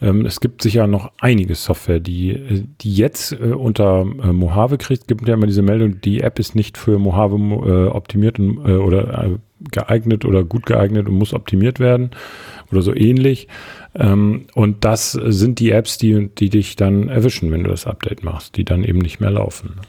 Ähm, 0.00 0.24
es 0.24 0.40
gibt 0.40 0.62
sicher 0.62 0.86
noch 0.86 1.12
einige 1.20 1.54
Software, 1.54 2.00
die, 2.00 2.64
die 2.80 2.94
jetzt 2.94 3.32
äh, 3.32 3.52
unter 3.52 4.00
äh, 4.00 4.32
Mojave 4.32 4.78
kriegt. 4.78 5.02
Es 5.02 5.06
gibt 5.08 5.28
ja 5.28 5.34
immer 5.34 5.46
diese 5.46 5.60
Meldung, 5.60 6.00
die 6.00 6.22
App 6.22 6.38
ist 6.38 6.54
nicht 6.54 6.78
für 6.78 6.98
Mojave 6.98 7.36
äh, 7.36 7.88
optimiert 7.88 8.38
und, 8.38 8.60
oder 8.60 9.38
geeignet 9.70 10.24
oder 10.24 10.44
gut 10.44 10.66
geeignet 10.66 11.08
und 11.08 11.14
muss 11.14 11.34
optimiert 11.34 11.80
werden 11.80 12.10
oder 12.70 12.82
so 12.82 12.94
ähnlich. 12.94 13.48
Ähm, 13.94 14.46
und 14.54 14.84
das 14.84 15.12
sind 15.12 15.58
die 15.58 15.70
Apps, 15.70 15.98
die, 15.98 16.28
die 16.28 16.50
dich 16.50 16.76
dann 16.76 17.08
erwischen, 17.08 17.50
wenn 17.52 17.64
du 17.64 17.70
das 17.70 17.86
Update 17.86 18.22
machst, 18.22 18.56
die 18.56 18.64
dann 18.64 18.84
eben 18.84 18.98
nicht 18.98 19.20
mehr 19.20 19.30
laufen. 19.30 19.80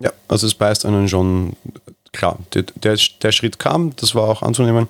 Ja, 0.00 0.12
also 0.28 0.46
es 0.46 0.54
beißt 0.54 0.86
einen 0.86 1.08
schon, 1.08 1.54
klar, 2.12 2.38
der, 2.54 2.64
der, 2.82 2.96
der 3.22 3.32
Schritt 3.32 3.58
kam, 3.58 3.96
das 3.96 4.14
war 4.14 4.24
auch 4.24 4.42
anzunehmen 4.42 4.88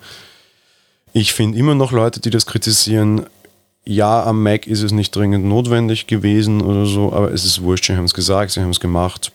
ich 1.13 1.33
finde 1.33 1.57
immer 1.57 1.75
noch 1.75 1.91
Leute, 1.91 2.19
die 2.19 2.29
das 2.29 2.45
kritisieren. 2.45 3.25
Ja, 3.85 4.23
am 4.23 4.43
Mac 4.43 4.67
ist 4.67 4.83
es 4.83 4.91
nicht 4.91 5.15
dringend 5.15 5.45
notwendig 5.45 6.05
gewesen 6.05 6.61
oder 6.61 6.85
so, 6.85 7.11
aber 7.13 7.31
es 7.31 7.45
ist 7.45 7.61
wurscht, 7.61 7.85
sie 7.85 7.95
haben 7.95 8.05
es 8.05 8.13
gesagt, 8.13 8.51
sie 8.51 8.61
haben 8.61 8.69
es 8.69 8.79
gemacht. 8.79 9.31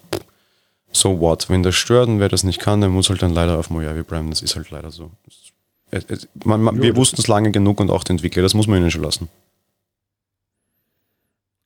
So 0.97 1.21
what? 1.21 1.51
Wenn 1.51 1.63
das 1.63 1.75
stört 1.75 2.09
und 2.09 2.21
wer 2.21 2.29
das 2.29 2.45
nicht 2.45 2.61
kann, 2.61 2.81
der 2.81 2.89
muss 2.89 3.11
halt 3.11 3.23
dann 3.23 3.35
leider 3.35 3.59
auf 3.59 3.71
Mojave 3.71 4.05
bleiben. 4.05 4.31
Das 4.31 4.43
ist 4.43 4.57
halt 4.57 4.71
leider 4.71 4.91
so. 4.91 5.11
Es, 5.91 6.05
es, 6.09 6.29
man, 6.45 6.63
man, 6.63 6.81
wir 6.81 6.97
wussten 6.97 7.21
es 7.21 7.29
lange 7.29 7.51
genug 7.51 7.81
und 7.81 7.91
auch 7.91 8.05
die 8.05 8.13
Entwickler, 8.13 8.43
das 8.43 8.55
muss 8.55 8.67
man 8.67 8.79
ihnen 8.79 8.91
schon 8.91 9.03
lassen. 9.03 9.29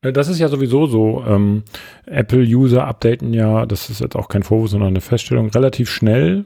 Das 0.01 0.29
ist 0.29 0.39
ja 0.39 0.47
sowieso 0.47 0.87
so. 0.87 1.23
Ähm, 1.27 1.63
Apple-User 2.05 2.85
updaten 2.87 3.33
ja, 3.33 3.65
das 3.65 3.89
ist 3.89 3.99
jetzt 3.99 4.15
auch 4.15 4.29
kein 4.29 4.43
Vorwurf, 4.43 4.69
sondern 4.69 4.89
eine 4.89 5.01
Feststellung, 5.01 5.49
relativ 5.49 5.89
schnell. 5.89 6.45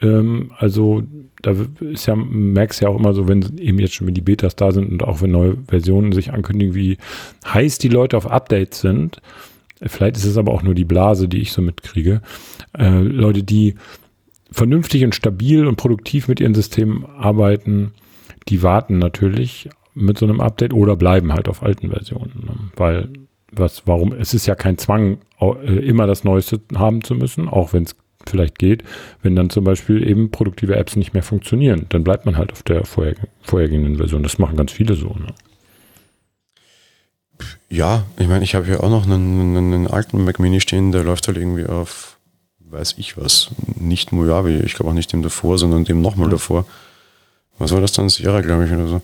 Ähm, 0.00 0.52
also 0.56 1.02
da 1.42 1.54
ist 1.80 2.06
ja 2.06 2.16
Max 2.16 2.80
ja 2.80 2.88
auch 2.88 2.98
immer 2.98 3.12
so, 3.14 3.28
wenn 3.28 3.58
eben 3.58 3.78
jetzt 3.78 3.94
schon 3.94 4.12
die 4.12 4.20
Betas 4.20 4.56
da 4.56 4.72
sind 4.72 4.90
und 4.90 5.02
auch 5.02 5.20
wenn 5.20 5.30
neue 5.30 5.56
Versionen 5.68 6.12
sich 6.12 6.32
ankündigen, 6.32 6.74
wie 6.74 6.96
heiß 7.46 7.78
die 7.78 7.88
Leute 7.88 8.16
auf 8.16 8.30
Updates 8.30 8.80
sind. 8.80 9.20
Vielleicht 9.82 10.16
ist 10.16 10.24
es 10.24 10.36
aber 10.36 10.52
auch 10.52 10.62
nur 10.62 10.74
die 10.74 10.84
Blase, 10.84 11.28
die 11.28 11.40
ich 11.40 11.52
so 11.52 11.62
mitkriege. 11.62 12.20
Äh, 12.76 13.00
Leute, 13.00 13.42
die 13.42 13.74
vernünftig 14.50 15.04
und 15.04 15.14
stabil 15.14 15.66
und 15.66 15.76
produktiv 15.76 16.28
mit 16.28 16.40
ihren 16.40 16.54
Systemen 16.54 17.04
arbeiten, 17.04 17.92
die 18.48 18.62
warten 18.62 18.98
natürlich 18.98 19.68
mit 19.94 20.18
so 20.18 20.26
einem 20.26 20.40
Update 20.40 20.72
oder 20.72 20.96
bleiben 20.96 21.32
halt 21.32 21.48
auf 21.48 21.62
alten 21.62 21.90
Versionen. 21.90 22.44
Ne? 22.46 22.54
Weil 22.76 23.08
was, 23.50 23.86
warum, 23.86 24.12
es 24.12 24.34
ist 24.34 24.46
ja 24.46 24.54
kein 24.54 24.78
Zwang, 24.78 25.18
äh, 25.40 25.78
immer 25.78 26.06
das 26.06 26.24
Neueste 26.24 26.60
haben 26.74 27.02
zu 27.02 27.14
müssen, 27.14 27.48
auch 27.48 27.72
wenn 27.72 27.84
es 27.84 27.96
vielleicht 28.26 28.58
geht, 28.58 28.84
wenn 29.22 29.36
dann 29.36 29.50
zum 29.50 29.64
Beispiel 29.64 30.06
eben 30.06 30.30
produktive 30.30 30.76
Apps 30.76 30.96
nicht 30.96 31.14
mehr 31.14 31.22
funktionieren. 31.22 31.86
Dann 31.88 32.04
bleibt 32.04 32.26
man 32.26 32.36
halt 32.36 32.52
auf 32.52 32.62
der 32.62 32.84
vorher, 32.84 33.14
vorhergehenden 33.42 33.96
Version. 33.96 34.22
Das 34.22 34.38
machen 34.38 34.56
ganz 34.56 34.72
viele 34.72 34.94
so. 34.94 35.08
Ne? 35.08 35.34
Ja, 37.68 38.04
ich 38.18 38.28
meine, 38.28 38.44
ich 38.44 38.54
habe 38.54 38.66
hier 38.66 38.82
auch 38.82 38.90
noch 38.90 39.04
einen, 39.04 39.56
einen, 39.56 39.86
alten 39.86 40.24
Mac 40.24 40.38
Mini 40.38 40.60
stehen, 40.60 40.92
der 40.92 41.04
läuft 41.04 41.28
halt 41.28 41.36
irgendwie 41.36 41.66
auf, 41.66 42.18
weiß 42.60 42.94
ich 42.98 43.16
was, 43.16 43.50
nicht 43.78 44.12
Mojave, 44.12 44.60
ich 44.60 44.74
glaube 44.74 44.90
auch 44.90 44.94
nicht 44.94 45.12
dem 45.12 45.22
davor, 45.22 45.58
sondern 45.58 45.84
dem 45.84 46.00
nochmal 46.00 46.28
mhm. 46.28 46.32
davor. 46.32 46.64
Was 47.58 47.72
war 47.72 47.80
das 47.80 47.92
dann? 47.92 48.08
Sierra, 48.08 48.40
glaube 48.40 48.64
ich, 48.64 48.72
oder 48.72 48.86
so. 48.86 49.02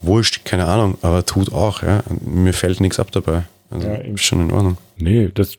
Wurscht, 0.00 0.44
keine 0.44 0.64
Ahnung, 0.64 0.96
aber 1.02 1.26
tut 1.26 1.52
auch, 1.52 1.82
ja. 1.82 2.02
Mir 2.24 2.54
fällt 2.54 2.80
nichts 2.80 2.98
ab 2.98 3.12
dabei. 3.12 3.44
Also 3.70 3.86
ja, 3.86 3.94
ist 3.94 4.24
schon 4.24 4.40
in 4.40 4.52
Ordnung. 4.52 4.78
Nee, 4.96 5.30
das, 5.32 5.58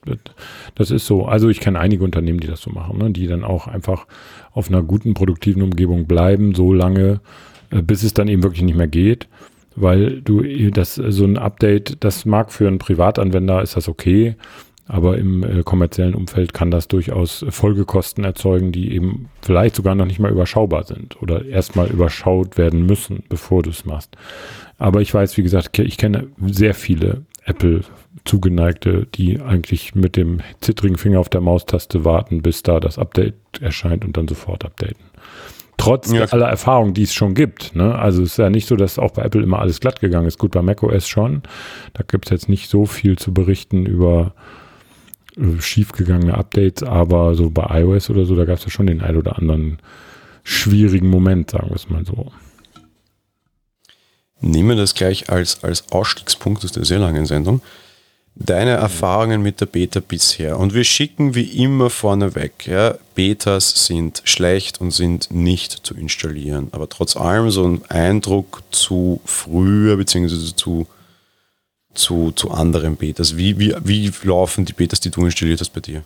das 0.76 0.92
ist 0.92 1.06
so. 1.06 1.26
Also 1.26 1.50
ich 1.50 1.62
kenne 1.62 1.80
einige 1.80 2.04
Unternehmen, 2.04 2.40
die 2.40 2.48
das 2.48 2.62
so 2.62 2.70
machen, 2.70 2.98
ne? 2.98 3.12
die 3.12 3.28
dann 3.28 3.44
auch 3.44 3.68
einfach 3.68 4.06
auf 4.52 4.68
einer 4.68 4.84
guten, 4.84 5.14
produktiven 5.14 5.62
Umgebung 5.62 6.08
bleiben, 6.08 6.54
so 6.54 6.74
lange, 6.74 7.22
äh, 7.70 7.82
bis 7.82 8.04
es 8.04 8.14
dann 8.14 8.28
eben 8.28 8.44
wirklich 8.44 8.64
nicht 8.64 8.76
mehr 8.76 8.88
geht. 8.88 9.28
Weil 9.76 10.22
du 10.22 10.42
das 10.72 10.96
so 10.96 11.24
ein 11.24 11.38
Update, 11.38 12.04
das 12.04 12.26
mag 12.26 12.52
für 12.52 12.68
einen 12.68 12.80
Privatanwender, 12.80 13.62
ist 13.62 13.78
das 13.78 13.88
okay, 13.88 14.36
aber 14.88 15.18
im 15.18 15.44
äh, 15.44 15.64
kommerziellen 15.64 16.16
Umfeld 16.16 16.54
kann 16.54 16.70
das 16.70 16.90
durchaus 16.90 17.46
Folgekosten 17.50 18.26
erzeugen, 18.26 18.74
die 18.74 18.94
eben 18.94 19.30
vielleicht 19.42 19.76
sogar 19.76 19.96
noch 19.96 20.06
nicht 20.06 20.20
mal 20.20 20.32
überschaubar 20.32 20.84
sind 20.84 21.22
oder 21.22 21.46
erstmal 21.46 21.88
überschaut 21.88 22.58
werden 22.58 22.86
müssen, 22.86 23.24
bevor 23.30 23.64
du 23.64 23.70
es 23.70 23.86
machst. 23.86 24.18
Aber 24.78 25.00
ich 25.00 25.14
weiß, 25.14 25.38
wie 25.38 25.44
gesagt, 25.44 25.80
ich 25.80 25.98
kenne 25.98 26.28
sehr 26.46 26.74
viele 26.74 27.26
Apple 27.46 27.82
Zugeneigte, 28.26 29.08
die 29.16 29.40
eigentlich 29.40 29.96
mit 29.96 30.16
dem 30.18 30.42
zittrigen 30.60 30.98
Finger 30.98 31.20
auf 31.20 31.30
der 31.30 31.42
Maustaste 31.42 32.04
warten, 32.04 32.42
bis 32.42 32.62
da 32.62 32.80
das 32.80 33.00
Update 33.00 33.36
erscheint 33.62 34.06
und 34.06 34.18
dann 34.18 34.28
sofort 34.28 34.66
updaten. 34.66 35.11
Trotz 35.82 36.12
ja. 36.12 36.26
aller 36.26 36.48
Erfahrungen, 36.48 36.94
die 36.94 37.04
es 37.04 37.14
schon 37.14 37.34
gibt. 37.34 37.76
Ne? 37.76 37.98
Also 37.98 38.22
es 38.22 38.32
ist 38.32 38.38
ja 38.38 38.50
nicht 38.50 38.68
so, 38.68 38.76
dass 38.76 39.00
auch 39.00 39.12
bei 39.12 39.24
Apple 39.24 39.42
immer 39.42 39.60
alles 39.60 39.80
glatt 39.80 40.00
gegangen 40.00 40.28
ist. 40.28 40.38
Gut, 40.38 40.52
bei 40.52 40.62
macOS 40.62 41.08
schon. 41.08 41.42
Da 41.94 42.04
gibt 42.08 42.26
es 42.26 42.32
jetzt 42.32 42.50
nicht 42.50 42.70
so 42.70 42.86
viel 42.86 43.18
zu 43.18 43.34
berichten 43.34 43.86
über 43.86 44.34
äh, 45.38 45.60
schiefgegangene 45.60 46.36
Updates, 46.36 46.84
aber 46.84 47.34
so 47.34 47.50
bei 47.50 47.82
iOS 47.82 48.10
oder 48.12 48.26
so, 48.26 48.36
da 48.36 48.46
gab 48.46 48.60
es 48.60 48.64
ja 48.64 48.70
schon 48.70 48.88
den 48.88 49.02
ein 49.02 49.18
oder 49.18 49.38
anderen 49.40 49.80
schwierigen 50.44 51.10
Moment, 51.10 51.52
sagen 51.52 51.70
wir 51.70 51.76
es 51.76 51.90
mal 51.90 52.06
so. 52.06 52.32
Nehmen 54.40 54.70
wir 54.70 54.76
das 54.76 54.96
gleich 54.96 55.30
als, 55.30 55.64
als 55.64 55.92
Ausstiegspunkt 55.92 56.64
aus 56.64 56.72
der 56.72 56.86
sehr 56.86 57.00
langen 57.00 57.26
Sendung 57.26 57.62
deine 58.36 58.72
Erfahrungen 58.72 59.42
mit 59.42 59.62
der 59.62 59.66
Beta 59.66 60.00
bisher. 60.00 60.58
Und 60.58 60.74
wir 60.74 60.84
schicken 60.84 61.36
wie 61.36 61.64
immer 61.64 61.90
vorneweg, 61.90 62.66
ja, 62.66 62.96
Betas 63.16 63.86
sind 63.86 64.22
schlecht 64.26 64.80
und 64.82 64.92
sind 64.92 65.32
nicht 65.32 65.72
zu 65.86 65.96
installieren. 65.96 66.70
Aber 66.72 66.88
trotz 66.90 67.18
allem 67.18 67.52
so 67.52 67.66
ein 67.68 67.82
Eindruck 67.90 68.64
zu 68.72 69.22
früher 69.26 69.98
beziehungsweise 69.98 70.56
zu, 70.56 70.88
zu, 71.94 72.32
zu 72.32 72.52
anderen 72.52 72.96
Betas. 72.96 73.38
Wie, 73.38 73.60
wie, 73.60 73.76
wie 73.84 74.12
laufen 74.24 74.66
die 74.66 74.74
Betas, 74.74 75.02
die 75.02 75.12
du 75.12 75.26
installiert 75.26 75.60
hast 75.60 75.72
bei 75.72 75.82
dir? 75.82 76.04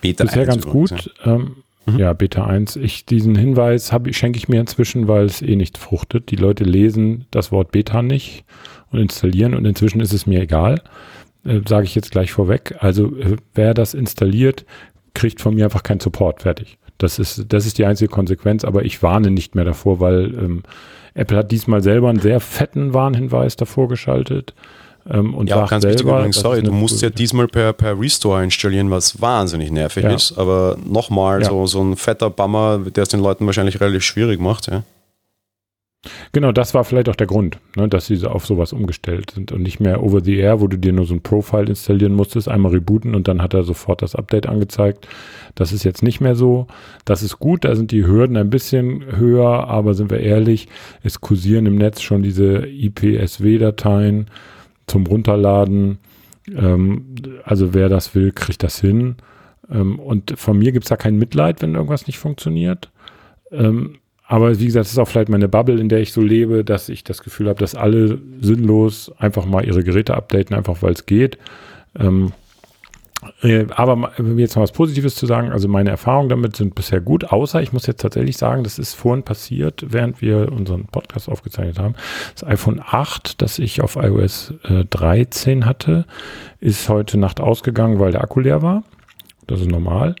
Beta 0.00 0.24
Bisher 0.24 0.42
1 0.42 0.48
ganz 0.48 0.64
übrigens, 0.64 0.90
gut. 0.90 1.14
Ja. 1.24 1.34
Ähm, 1.34 1.56
mhm. 1.86 1.98
ja. 1.98 2.12
Beta 2.14 2.46
1. 2.46 2.76
Ich, 2.76 3.04
diesen 3.04 3.36
Hinweis 3.36 3.92
hab, 3.92 4.12
schenke 4.14 4.38
ich 4.38 4.48
mir 4.48 4.60
inzwischen, 4.60 5.08
weil 5.08 5.26
es 5.26 5.42
eh 5.42 5.56
nicht 5.56 5.76
fruchtet. 5.76 6.30
Die 6.30 6.36
Leute 6.36 6.64
lesen 6.64 7.26
das 7.30 7.52
Wort 7.52 7.70
Beta 7.70 8.02
nicht 8.02 8.44
und 8.90 8.98
installieren 8.98 9.54
und 9.54 9.64
inzwischen 9.64 10.00
ist 10.00 10.12
es 10.12 10.26
mir 10.26 10.40
egal, 10.40 10.82
äh, 11.44 11.60
sage 11.66 11.84
ich 11.84 11.94
jetzt 11.94 12.10
gleich 12.10 12.32
vorweg. 12.32 12.74
Also 12.80 13.16
äh, 13.16 13.36
wer 13.54 13.74
das 13.74 13.94
installiert, 13.94 14.64
kriegt 15.14 15.40
von 15.40 15.54
mir 15.54 15.64
einfach 15.64 15.82
keinen 15.82 16.00
Support 16.00 16.42
fertig. 16.42 16.78
Das 16.98 17.18
ist, 17.18 17.46
das 17.48 17.66
ist 17.66 17.78
die 17.78 17.86
einzige 17.86 18.10
Konsequenz, 18.10 18.64
aber 18.64 18.84
ich 18.84 19.02
warne 19.02 19.30
nicht 19.30 19.54
mehr 19.54 19.64
davor, 19.64 20.00
weil 20.00 20.34
ähm, 20.34 20.62
Apple 21.14 21.36
hat 21.36 21.50
diesmal 21.50 21.82
selber 21.82 22.10
einen 22.10 22.20
sehr 22.20 22.40
fetten 22.40 22.92
Warnhinweis 22.92 23.56
davor 23.56 23.88
geschaltet. 23.88 24.54
Ähm, 25.08 25.34
und 25.34 25.48
ja, 25.48 25.56
sagt 25.56 25.70
ganz 25.70 25.82
selber, 25.82 26.18
übrigens, 26.18 26.36
sorry, 26.36 26.62
du 26.62 26.72
musst 26.72 27.00
ja 27.00 27.08
diesmal 27.08 27.48
per, 27.48 27.72
per 27.72 27.98
Restore 27.98 28.44
installieren, 28.44 28.90
was 28.90 29.20
wahnsinnig 29.20 29.70
nervig 29.70 30.04
ja. 30.04 30.14
ist, 30.14 30.36
aber 30.38 30.76
nochmal 30.84 31.40
ja. 31.40 31.48
so, 31.48 31.66
so 31.66 31.82
ein 31.82 31.96
fetter 31.96 32.28
Bummer, 32.28 32.78
der 32.78 33.04
es 33.04 33.08
den 33.08 33.20
Leuten 33.20 33.46
wahrscheinlich 33.46 33.80
relativ 33.80 34.04
schwierig 34.04 34.40
macht, 34.40 34.66
ja. 34.66 34.82
Genau, 36.32 36.50
das 36.50 36.72
war 36.72 36.84
vielleicht 36.84 37.10
auch 37.10 37.16
der 37.16 37.26
Grund, 37.26 37.58
ne, 37.76 37.86
dass 37.86 38.06
sie 38.06 38.24
auf 38.26 38.46
sowas 38.46 38.72
umgestellt 38.72 39.32
sind 39.32 39.52
und 39.52 39.62
nicht 39.62 39.80
mehr 39.80 40.02
over 40.02 40.22
the 40.22 40.38
air, 40.38 40.62
wo 40.62 40.66
du 40.66 40.78
dir 40.78 40.94
nur 40.94 41.04
so 41.04 41.12
ein 41.12 41.22
Profile 41.22 41.66
installieren 41.66 42.14
musstest, 42.14 42.48
einmal 42.48 42.72
rebooten 42.72 43.14
und 43.14 43.28
dann 43.28 43.42
hat 43.42 43.52
er 43.52 43.64
sofort 43.64 44.00
das 44.00 44.14
Update 44.14 44.46
angezeigt. 44.46 45.06
Das 45.54 45.72
ist 45.72 45.84
jetzt 45.84 46.02
nicht 46.02 46.20
mehr 46.20 46.36
so. 46.36 46.68
Das 47.04 47.22
ist 47.22 47.38
gut, 47.38 47.66
da 47.66 47.76
sind 47.76 47.90
die 47.90 48.06
Hürden 48.06 48.38
ein 48.38 48.48
bisschen 48.48 49.04
höher, 49.14 49.68
aber 49.68 49.92
sind 49.92 50.10
wir 50.10 50.20
ehrlich, 50.20 50.68
es 51.02 51.20
kursieren 51.20 51.66
im 51.66 51.76
Netz 51.76 52.00
schon 52.00 52.22
diese 52.22 52.66
IPSW-Dateien 52.66 54.26
zum 54.86 55.06
Runterladen. 55.06 55.98
Ähm, 56.48 57.14
also 57.44 57.74
wer 57.74 57.90
das 57.90 58.14
will, 58.14 58.32
kriegt 58.32 58.62
das 58.62 58.80
hin. 58.80 59.16
Ähm, 59.70 59.98
und 59.98 60.32
von 60.38 60.58
mir 60.58 60.72
gibt 60.72 60.86
es 60.86 60.88
da 60.88 60.96
kein 60.96 61.18
Mitleid, 61.18 61.60
wenn 61.60 61.74
irgendwas 61.74 62.06
nicht 62.06 62.18
funktioniert. 62.18 62.90
Ähm, 63.50 63.98
aber 64.30 64.60
wie 64.60 64.66
gesagt, 64.66 64.86
es 64.86 64.92
ist 64.92 64.98
auch 64.98 65.08
vielleicht 65.08 65.28
meine 65.28 65.48
Bubble, 65.48 65.80
in 65.80 65.88
der 65.88 65.98
ich 65.98 66.12
so 66.12 66.20
lebe, 66.20 66.64
dass 66.64 66.88
ich 66.88 67.02
das 67.02 67.22
Gefühl 67.22 67.48
habe, 67.48 67.58
dass 67.58 67.74
alle 67.74 68.18
sinnlos 68.40 69.10
einfach 69.18 69.44
mal 69.44 69.64
ihre 69.64 69.82
Geräte 69.82 70.14
updaten, 70.14 70.54
einfach 70.54 70.82
weil 70.82 70.92
es 70.92 71.04
geht. 71.04 71.36
Ähm, 71.98 72.32
Äh, 73.42 73.66
aber 73.74 74.12
jetzt 74.36 74.56
noch 74.56 74.62
was 74.62 74.72
Positives 74.72 75.14
zu 75.14 75.26
sagen, 75.26 75.52
also 75.52 75.68
meine 75.68 75.90
Erfahrungen 75.90 76.30
damit 76.30 76.56
sind 76.56 76.74
bisher 76.74 77.00
gut, 77.00 77.24
außer 77.24 77.60
ich 77.60 77.72
muss 77.72 77.86
jetzt 77.86 78.00
tatsächlich 78.00 78.38
sagen, 78.38 78.64
das 78.64 78.78
ist 78.78 78.94
vorhin 78.94 79.24
passiert, 79.24 79.84
während 79.88 80.22
wir 80.22 80.50
unseren 80.50 80.86
Podcast 80.86 81.28
aufgezeichnet 81.28 81.78
haben. 81.78 81.94
Das 82.34 82.44
iPhone 82.48 82.80
8, 82.82 83.42
das 83.42 83.58
ich 83.58 83.82
auf 83.82 83.96
iOS 83.96 84.54
13 84.88 85.62
äh, 85.62 85.64
hatte, 85.64 86.06
ist 86.60 86.88
heute 86.88 87.18
Nacht 87.18 87.40
ausgegangen, 87.40 87.98
weil 87.98 88.12
der 88.12 88.22
Akku 88.22 88.40
leer 88.40 88.62
war. 88.62 88.84
Das 89.46 89.60
ist 89.60 89.70
normal. 89.70 90.14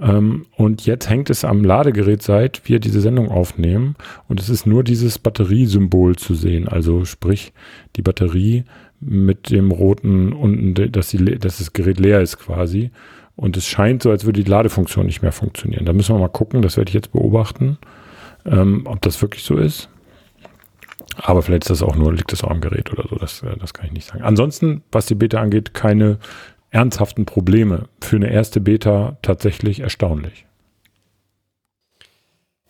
Ähm, 0.00 0.46
und 0.56 0.86
jetzt 0.86 1.08
hängt 1.08 1.30
es 1.30 1.44
am 1.44 1.64
Ladegerät, 1.64 2.22
seit 2.22 2.68
wir 2.68 2.80
diese 2.80 3.00
Sendung 3.00 3.30
aufnehmen. 3.30 3.96
Und 4.28 4.40
es 4.40 4.48
ist 4.48 4.66
nur 4.66 4.84
dieses 4.84 5.18
Batteriesymbol 5.18 6.16
zu 6.16 6.34
sehen. 6.34 6.68
Also 6.68 7.04
sprich, 7.04 7.52
die 7.96 8.02
Batterie 8.02 8.64
mit 9.00 9.50
dem 9.50 9.70
roten 9.70 10.32
unten, 10.32 10.92
dass, 10.92 11.08
die, 11.08 11.38
dass 11.38 11.58
das 11.58 11.72
Gerät 11.72 11.98
leer 11.98 12.20
ist 12.20 12.38
quasi. 12.38 12.90
Und 13.36 13.56
es 13.56 13.66
scheint 13.66 14.02
so, 14.02 14.10
als 14.10 14.24
würde 14.24 14.42
die 14.42 14.50
Ladefunktion 14.50 15.06
nicht 15.06 15.22
mehr 15.22 15.32
funktionieren. 15.32 15.84
Da 15.84 15.92
müssen 15.92 16.14
wir 16.14 16.20
mal 16.20 16.28
gucken, 16.28 16.62
das 16.62 16.76
werde 16.76 16.90
ich 16.90 16.94
jetzt 16.94 17.12
beobachten, 17.12 17.78
ähm, 18.44 18.82
ob 18.84 19.00
das 19.02 19.20
wirklich 19.20 19.42
so 19.42 19.56
ist. 19.56 19.88
Aber 21.16 21.42
vielleicht 21.42 21.64
ist 21.64 21.70
das 21.70 21.82
auch 21.82 21.96
nur, 21.96 22.12
liegt 22.12 22.32
das 22.32 22.42
auch 22.42 22.50
am 22.50 22.60
Gerät 22.60 22.92
oder 22.92 23.04
so, 23.08 23.16
das, 23.16 23.42
äh, 23.42 23.56
das 23.58 23.74
kann 23.74 23.86
ich 23.86 23.92
nicht 23.92 24.06
sagen. 24.06 24.22
Ansonsten, 24.22 24.82
was 24.92 25.06
die 25.06 25.14
Beta 25.14 25.40
angeht, 25.40 25.74
keine 25.74 26.18
ernsthaften 26.72 27.24
Probleme. 27.26 27.88
Für 28.00 28.16
eine 28.16 28.30
erste 28.30 28.60
Beta 28.60 29.16
tatsächlich 29.22 29.80
erstaunlich. 29.80 30.46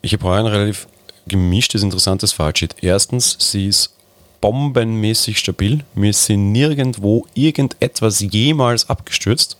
Ich 0.02 0.12
habe 0.12 0.30
ein 0.34 0.46
relativ 0.46 0.88
gemischtes, 1.26 1.82
interessantes 1.82 2.32
Fazit. 2.32 2.74
Erstens, 2.82 3.36
sie 3.38 3.68
ist 3.68 3.96
bombenmäßig 4.40 5.38
stabil. 5.38 5.84
Mir 5.94 6.10
ist 6.10 6.26
sie 6.26 6.36
nirgendwo 6.36 7.26
irgendetwas 7.34 8.20
jemals 8.20 8.90
abgestürzt. 8.90 9.56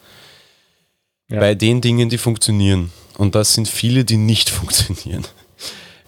Ja. 1.30 1.38
Bei 1.38 1.54
den 1.54 1.80
Dingen, 1.80 2.10
die 2.10 2.18
funktionieren. 2.18 2.92
Und 3.16 3.34
das 3.36 3.54
sind 3.54 3.68
viele, 3.68 4.04
die 4.04 4.16
nicht 4.16 4.50
funktionieren. 4.50 5.24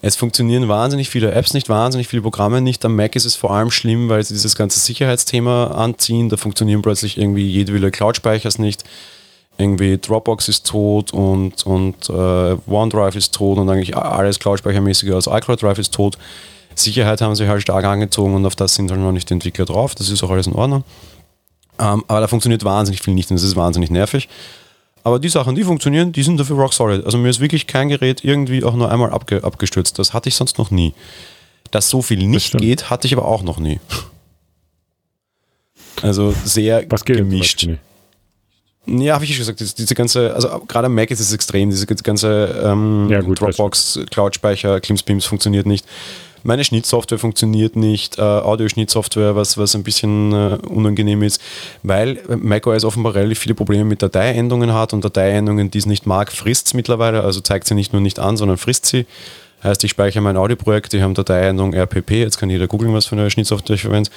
Es 0.07 0.17
funktionieren 0.17 0.69
wahnsinnig 0.69 1.09
viele 1.09 1.33
Apps 1.33 1.55
nicht, 1.55 1.71
wahnsinnig 1.71 2.09
viele 2.09 2.21
Programme 2.21 2.61
nicht. 2.61 2.85
Am 2.85 2.95
Mac 2.95 3.17
ist 3.17 3.25
es 3.25 3.37
vor 3.37 3.53
allem 3.53 3.71
schlimm, 3.71 4.11
weil 4.11 4.23
sie 4.23 4.35
dieses 4.35 4.55
ganze 4.55 4.79
Sicherheitsthema 4.79 5.69
anziehen. 5.69 6.29
Da 6.29 6.37
funktionieren 6.37 6.83
plötzlich 6.83 7.17
irgendwie 7.17 7.49
jedwille 7.49 7.91
Cloud-Speichers 7.91 8.59
nicht. 8.59 8.85
Irgendwie 9.57 9.97
Dropbox 9.97 10.51
ist 10.51 10.67
tot 10.67 11.15
und, 11.15 11.65
und 11.65 12.11
äh, 12.11 12.13
OneDrive 12.13 13.17
ist 13.17 13.33
tot 13.33 13.57
und 13.57 13.71
eigentlich 13.71 13.97
alles 13.97 14.39
Cloud-Speichermäßige 14.41 15.13
als 15.13 15.27
iCloud 15.27 15.63
Drive 15.63 15.79
ist 15.79 15.95
tot. 15.95 16.19
Sicherheit 16.75 17.23
haben 17.23 17.35
sie 17.35 17.49
halt 17.49 17.63
stark 17.63 17.87
angezogen 17.87 18.35
und 18.35 18.45
auf 18.45 18.57
das 18.57 18.75
sind 18.75 18.91
halt 18.91 19.01
noch 19.01 19.11
nicht 19.11 19.31
die 19.31 19.33
Entwickler 19.33 19.65
drauf. 19.65 19.95
Das 19.95 20.11
ist 20.11 20.23
auch 20.23 20.29
alles 20.31 20.47
in 20.47 20.53
Ordnung. 20.53 20.85
Ähm, 21.79 22.05
aber 22.09 22.21
da 22.21 22.29
funktioniert 22.29 22.63
wahnsinnig 22.63 23.01
viel 23.01 23.15
nicht 23.15 23.31
und 23.31 23.37
das 23.37 23.43
ist 23.43 23.57
wahnsinnig 23.57 23.89
nervig. 23.91 24.29
Aber 25.05 25.19
die 25.19 25.29
Sachen, 25.29 25.55
die 25.55 25.65
funktionieren, 25.65 26.13
die 26.13 26.23
sind 26.23 26.41
dafür 26.41 26.57
rock 26.57 26.73
solid. 26.73 27.05
Also 27.05 27.19
mir 27.19 27.29
ist 27.29 27.39
wirklich 27.39 27.67
kein 27.67 27.91
Gerät 27.91 28.25
irgendwie 28.25 28.65
auch 28.65 28.75
nur 28.75 28.91
einmal 28.91 29.11
abge 29.11 29.45
abgestürzt. 29.45 29.99
Das 29.99 30.15
hatte 30.15 30.31
ich 30.31 30.35
sonst 30.35 30.59
noch 30.59 30.71
nie. 30.71 30.95
Dass 31.71 31.91
so 31.91 32.01
viel 32.03 32.27
nicht 32.27 32.57
geht, 32.57 32.89
hatte 32.89 33.07
ich 33.07 33.13
aber 33.13 33.27
auch 33.27 33.43
noch 33.43 33.59
nie. 33.59 33.81
Also 36.03 36.35
sehr 36.45 36.85
gemischt. 36.85 37.69
Ja, 38.87 39.15
habe 39.15 39.25
ich 39.25 39.31
schon 39.31 39.47
gesagt, 39.47 39.79
diese 39.79 39.95
ganze, 39.95 40.35
also 40.35 40.61
gerade 40.69 40.87
am 40.87 40.95
Mac 40.95 41.11
ist 41.11 41.21
es 41.21 41.33
extrem, 41.33 41.71
diese 41.71 41.87
ganze 41.87 42.63
ähm, 42.65 43.09
ja, 43.09 43.21
gut, 43.21 43.41
Dropbox, 43.41 44.01
Cloud-Speicher, 44.11 44.81
Klimsbeams 44.81 45.25
funktioniert 45.25 45.67
nicht. 45.67 45.87
Meine 46.47 46.63
Schnittsoftware 46.63 47.19
funktioniert 47.19 47.75
nicht, 47.75 48.19
äh, 48.19 48.23
Audioschnittsoftware, 48.23 49.35
was, 49.35 49.57
was 49.57 49.75
ein 49.75 49.83
bisschen 49.83 50.33
äh, 50.33 50.59
unangenehm 50.69 51.23
ist, 51.23 51.41
weil 51.83 52.21
macOS 52.29 52.85
offenbar 52.85 53.15
relativ 53.15 53.39
viele 53.39 53.55
Probleme 53.55 53.85
mit 53.87 54.03
Dateiendungen 54.03 54.75
hat 54.75 54.93
und 54.93 55.03
Dateiendungen, 55.03 55.71
die 55.71 55.79
es 55.79 55.87
nicht 55.87 56.07
mag, 56.07 56.31
frisst 56.31 56.67
es 56.69 56.75
mittlerweile, 56.75 57.23
also 57.23 57.41
zeigt 57.41 57.67
sie 57.67 57.75
nicht 57.75 57.95
nur 57.95 58.03
nicht 58.03 58.19
an, 58.19 58.37
sondern 58.37 58.59
frisst 58.59 58.85
sie. 58.87 59.07
Heißt, 59.63 59.83
ich 59.85 59.93
speichere 59.93 60.23
mein 60.23 60.37
Audioprojekt, 60.37 60.93
die 60.93 61.03
haben 61.03 61.15
Dateiendung 61.15 61.73
RPP, 61.73 62.11
jetzt 62.11 62.39
kann 62.39 62.51
jeder 62.51 62.67
googeln, 62.67 62.93
was 62.93 63.07
für 63.07 63.17
eine 63.17 63.31
Schnittsoftware 63.31 63.77
ich 63.77 63.83
verwende 63.83 64.11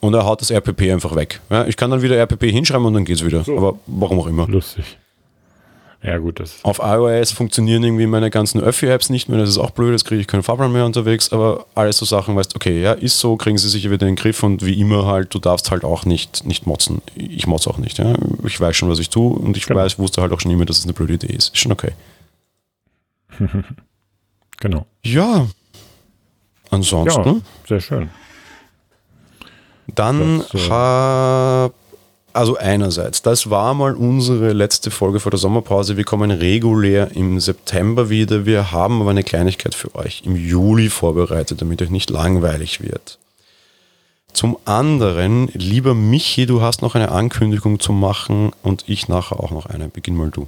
und 0.00 0.14
er 0.14 0.24
haut 0.24 0.40
das 0.40 0.50
RPP 0.50 0.90
einfach 0.92 1.14
weg. 1.14 1.40
Ja, 1.50 1.64
ich 1.64 1.76
kann 1.76 1.90
dann 1.90 2.02
wieder 2.02 2.16
RPP 2.16 2.50
hinschreiben 2.50 2.86
und 2.86 2.94
dann 2.94 3.04
geht 3.04 3.16
es 3.16 3.24
wieder. 3.24 3.44
So. 3.44 3.56
Aber 3.56 3.78
warum 3.86 4.18
auch 4.20 4.26
immer. 4.26 4.46
Lustig. 4.48 4.84
Ja, 6.00 6.18
gut. 6.18 6.38
Das 6.38 6.64
Auf 6.64 6.78
iOS 6.78 7.32
funktionieren 7.32 7.82
irgendwie 7.82 8.06
meine 8.06 8.30
ganzen 8.30 8.60
Öffi-Apps 8.60 9.10
nicht 9.10 9.28
mehr. 9.28 9.38
Das 9.38 9.48
ist 9.48 9.58
auch 9.58 9.72
blöd, 9.72 9.90
jetzt 9.90 10.04
kriege 10.04 10.20
ich 10.20 10.28
keinen 10.28 10.44
Fahrplan 10.44 10.72
mehr 10.72 10.86
unterwegs. 10.86 11.32
Aber 11.32 11.66
alles 11.74 11.98
so 11.98 12.04
Sachen, 12.04 12.36
weißt 12.36 12.54
okay, 12.54 12.80
ja, 12.80 12.92
ist 12.92 13.18
so, 13.18 13.36
kriegen 13.36 13.58
sie 13.58 13.68
sicher 13.68 13.90
wieder 13.90 14.06
in 14.06 14.14
den 14.14 14.16
Griff 14.16 14.42
und 14.44 14.64
wie 14.64 14.80
immer 14.80 15.06
halt, 15.06 15.34
du 15.34 15.40
darfst 15.40 15.72
halt 15.72 15.84
auch 15.84 16.04
nicht, 16.04 16.44
nicht 16.46 16.66
motzen. 16.66 17.02
Ich 17.16 17.48
motze 17.48 17.68
auch 17.68 17.78
nicht. 17.78 17.98
Ja. 17.98 18.14
Ich 18.44 18.60
weiß 18.60 18.76
schon, 18.76 18.88
was 18.88 19.00
ich 19.00 19.10
tue 19.10 19.36
und 19.36 19.56
ich 19.56 19.66
genau. 19.66 19.80
weiß, 19.80 19.98
wusste 19.98 20.22
halt 20.22 20.32
auch 20.32 20.40
schon 20.40 20.52
immer, 20.52 20.64
dass 20.64 20.78
es 20.78 20.84
eine 20.84 20.92
blöde 20.92 21.14
Idee 21.14 21.34
ist. 21.34 21.54
Ist 21.54 21.58
schon 21.58 21.72
okay. 21.72 21.92
genau. 24.60 24.86
Ja. 25.02 25.48
Ansonsten. 26.70 27.26
Ja, 27.26 27.40
sehr 27.66 27.80
schön. 27.80 28.10
Dann 29.94 30.42
äh, 30.52 30.68
habe 30.68 31.74
also 32.38 32.56
einerseits, 32.56 33.20
das 33.20 33.50
war 33.50 33.74
mal 33.74 33.96
unsere 33.96 34.52
letzte 34.52 34.92
Folge 34.92 35.18
vor 35.18 35.30
der 35.30 35.40
Sommerpause. 35.40 35.96
Wir 35.96 36.04
kommen 36.04 36.30
regulär 36.30 37.10
im 37.16 37.40
September 37.40 38.10
wieder. 38.10 38.46
Wir 38.46 38.70
haben 38.70 39.00
aber 39.00 39.10
eine 39.10 39.24
Kleinigkeit 39.24 39.74
für 39.74 39.92
euch 39.96 40.22
im 40.24 40.36
Juli 40.36 40.88
vorbereitet, 40.88 41.60
damit 41.60 41.82
euch 41.82 41.90
nicht 41.90 42.10
langweilig 42.10 42.80
wird. 42.80 43.18
Zum 44.32 44.56
anderen, 44.66 45.48
lieber 45.48 45.94
Michi, 45.94 46.46
du 46.46 46.62
hast 46.62 46.80
noch 46.80 46.94
eine 46.94 47.10
Ankündigung 47.10 47.80
zu 47.80 47.92
machen 47.92 48.52
und 48.62 48.84
ich 48.86 49.08
nachher 49.08 49.40
auch 49.40 49.50
noch 49.50 49.66
eine. 49.66 49.88
Beginn 49.88 50.14
mal 50.14 50.30
du. 50.30 50.46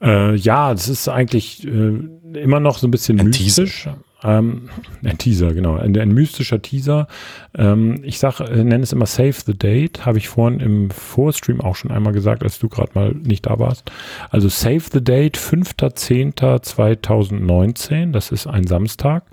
Äh, 0.00 0.36
ja, 0.36 0.72
das 0.72 0.88
ist 0.88 1.08
eigentlich 1.08 1.66
äh, 1.66 1.98
immer 2.38 2.60
noch 2.60 2.78
so 2.78 2.86
ein 2.86 2.92
bisschen 2.92 3.18
ein 3.18 3.26
mystisch. 3.26 3.82
Teaser. 3.82 3.96
Ähm, 4.22 4.68
ein 5.02 5.18
Teaser, 5.18 5.54
genau. 5.54 5.76
Ein, 5.76 5.98
ein 5.98 6.12
mystischer 6.12 6.60
Teaser. 6.60 7.06
Ähm, 7.54 8.00
ich 8.02 8.18
sag, 8.18 8.40
äh, 8.40 8.64
nenne 8.64 8.82
es 8.82 8.92
immer 8.92 9.06
Save 9.06 9.32
the 9.32 9.56
Date. 9.56 10.04
Habe 10.04 10.18
ich 10.18 10.28
vorhin 10.28 10.60
im 10.60 10.90
Vorstream 10.90 11.58
auch 11.60 11.76
schon 11.76 11.90
einmal 11.90 12.12
gesagt, 12.12 12.42
als 12.42 12.58
du 12.58 12.68
gerade 12.68 12.90
mal 12.94 13.12
nicht 13.12 13.46
da 13.46 13.58
warst. 13.58 13.90
Also 14.30 14.48
Save 14.48 14.82
the 14.92 15.02
Date, 15.02 15.38
5.10.2019. 15.38 18.12
Das 18.12 18.30
ist 18.30 18.46
ein 18.46 18.66
Samstag. 18.66 19.24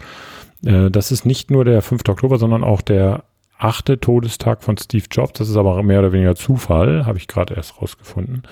Äh, 0.65 0.89
das 0.89 1.11
ist 1.11 1.26
nicht 1.26 1.51
nur 1.51 1.65
der 1.65 1.81
5. 1.81 2.07
Oktober, 2.07 2.38
sondern 2.38 2.64
auch 2.64 2.80
der 2.81 3.26
achte 3.57 3.99
Todestag 3.99 4.64
von 4.64 4.77
Steve 4.77 5.05
Jobs. 5.11 5.34
Das 5.34 5.49
ist 5.49 5.57
aber 5.57 5.81
mehr 5.84 5.99
oder 5.99 6.11
weniger 6.11 6.35
Zufall, 6.35 7.05
habe 7.05 7.18
ich 7.18 7.27
gerade 7.27 7.55
erst 7.55 7.81
rausgefunden. 7.81 8.43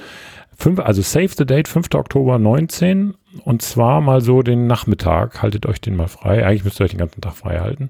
Fünf, 0.57 0.79
also 0.79 1.01
Save 1.01 1.29
the 1.37 1.45
Date, 1.45 1.67
5. 1.67 1.93
Oktober 1.93 2.39
19 2.39 3.13
und 3.43 3.61
zwar 3.61 4.01
mal 4.01 4.21
so 4.21 4.41
den 4.41 4.67
Nachmittag. 4.67 5.41
Haltet 5.41 5.65
euch 5.65 5.81
den 5.81 5.95
mal 5.95 6.07
frei. 6.07 6.45
Eigentlich 6.45 6.63
müsst 6.63 6.79
ihr 6.79 6.85
euch 6.85 6.91
den 6.91 6.99
ganzen 6.99 7.21
Tag 7.21 7.35
frei 7.35 7.59
halten. 7.59 7.89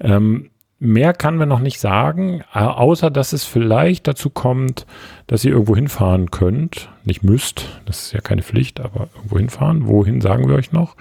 Ähm, 0.00 0.50
mehr 0.78 1.12
kann 1.12 1.36
man 1.36 1.48
noch 1.48 1.60
nicht 1.60 1.80
sagen, 1.80 2.42
außer 2.52 3.10
dass 3.10 3.32
es 3.32 3.44
vielleicht 3.44 4.06
dazu 4.06 4.30
kommt, 4.30 4.86
dass 5.26 5.44
ihr 5.44 5.52
irgendwo 5.52 5.74
hinfahren 5.74 6.30
könnt. 6.30 6.88
Nicht 7.04 7.22
müsst, 7.22 7.80
das 7.86 8.06
ist 8.06 8.12
ja 8.12 8.20
keine 8.20 8.42
Pflicht, 8.42 8.80
aber 8.80 9.08
irgendwo 9.16 9.38
hinfahren. 9.38 9.86
Wohin 9.86 10.20
sagen 10.20 10.48
wir 10.48 10.54
euch 10.54 10.72
noch? 10.72 10.96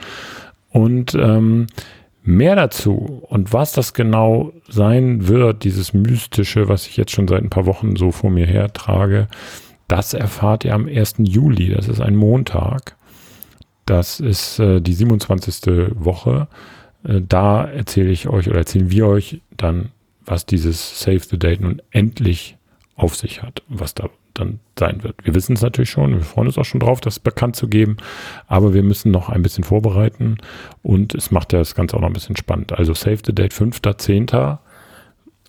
Und 0.70 1.16
ähm, 1.16 1.68
mehr 2.24 2.56
dazu 2.56 3.24
und 3.30 3.54
was 3.54 3.72
das 3.72 3.94
genau 3.94 4.52
sein 4.68 5.28
wird, 5.28 5.64
dieses 5.64 5.94
Mystische, 5.94 6.68
was 6.68 6.88
ich 6.88 6.98
jetzt 6.98 7.12
schon 7.12 7.28
seit 7.28 7.44
ein 7.44 7.50
paar 7.50 7.66
Wochen 7.66 7.96
so 7.96 8.12
vor 8.12 8.32
mir 8.32 8.48
hertrage, 8.48 9.28
das 9.88 10.14
erfahrt 10.14 10.66
ihr 10.66 10.74
am 10.74 10.88
1. 10.88 11.16
Juli. 11.20 11.70
Das 11.70 11.88
ist 11.88 12.02
ein 12.02 12.16
Montag. 12.16 12.96
Das 13.86 14.20
ist 14.20 14.60
äh, 14.60 14.82
die 14.82 14.94
27. 14.94 15.94
Woche. 15.96 16.48
Äh, 17.04 17.22
da 17.28 17.66
erzähle 17.66 18.10
ich 18.10 18.28
euch 18.28 18.50
oder 18.50 18.58
erzählen 18.58 18.90
wir 18.90 19.08
euch 19.08 19.42
dann, 19.56 19.92
was 20.26 20.46
dieses 20.46 21.00
Save 21.00 21.20
the 21.20 21.38
Date 21.38 21.62
nun 21.62 21.82
endlich 21.92 22.58
auf 22.96 23.16
sich 23.16 23.44
hat, 23.44 23.62
was 23.68 23.94
da 23.94 24.10
dann 24.34 24.60
sein 24.78 25.04
wird. 25.04 25.16
Wir 25.24 25.34
wissen 25.34 25.54
es 25.54 25.62
natürlich 25.62 25.90
schon, 25.90 26.12
wir 26.14 26.22
freuen 26.22 26.48
uns 26.48 26.58
auch 26.58 26.66
schon 26.66 26.80
drauf, 26.80 27.00
das 27.00 27.20
bekannt 27.20 27.56
zu 27.56 27.68
geben, 27.68 27.98
aber 28.48 28.74
wir 28.74 28.84
müssen 28.84 29.12
noch 29.12 29.30
ein 29.30 29.42
bisschen 29.42 29.64
vorbereiten 29.64 30.38
und 30.84 31.16
es 31.16 31.32
macht 31.32 31.54
ja 31.54 31.60
das 31.60 31.74
Ganze 31.74 31.96
auch 31.96 32.02
noch 32.02 32.10
ein 32.10 32.14
bisschen 32.14 32.36
spannend. 32.36 32.74
Also 32.74 32.94
Save 32.94 33.20
the 33.26 33.34
Date 33.34 33.54
5.10. 33.54 34.58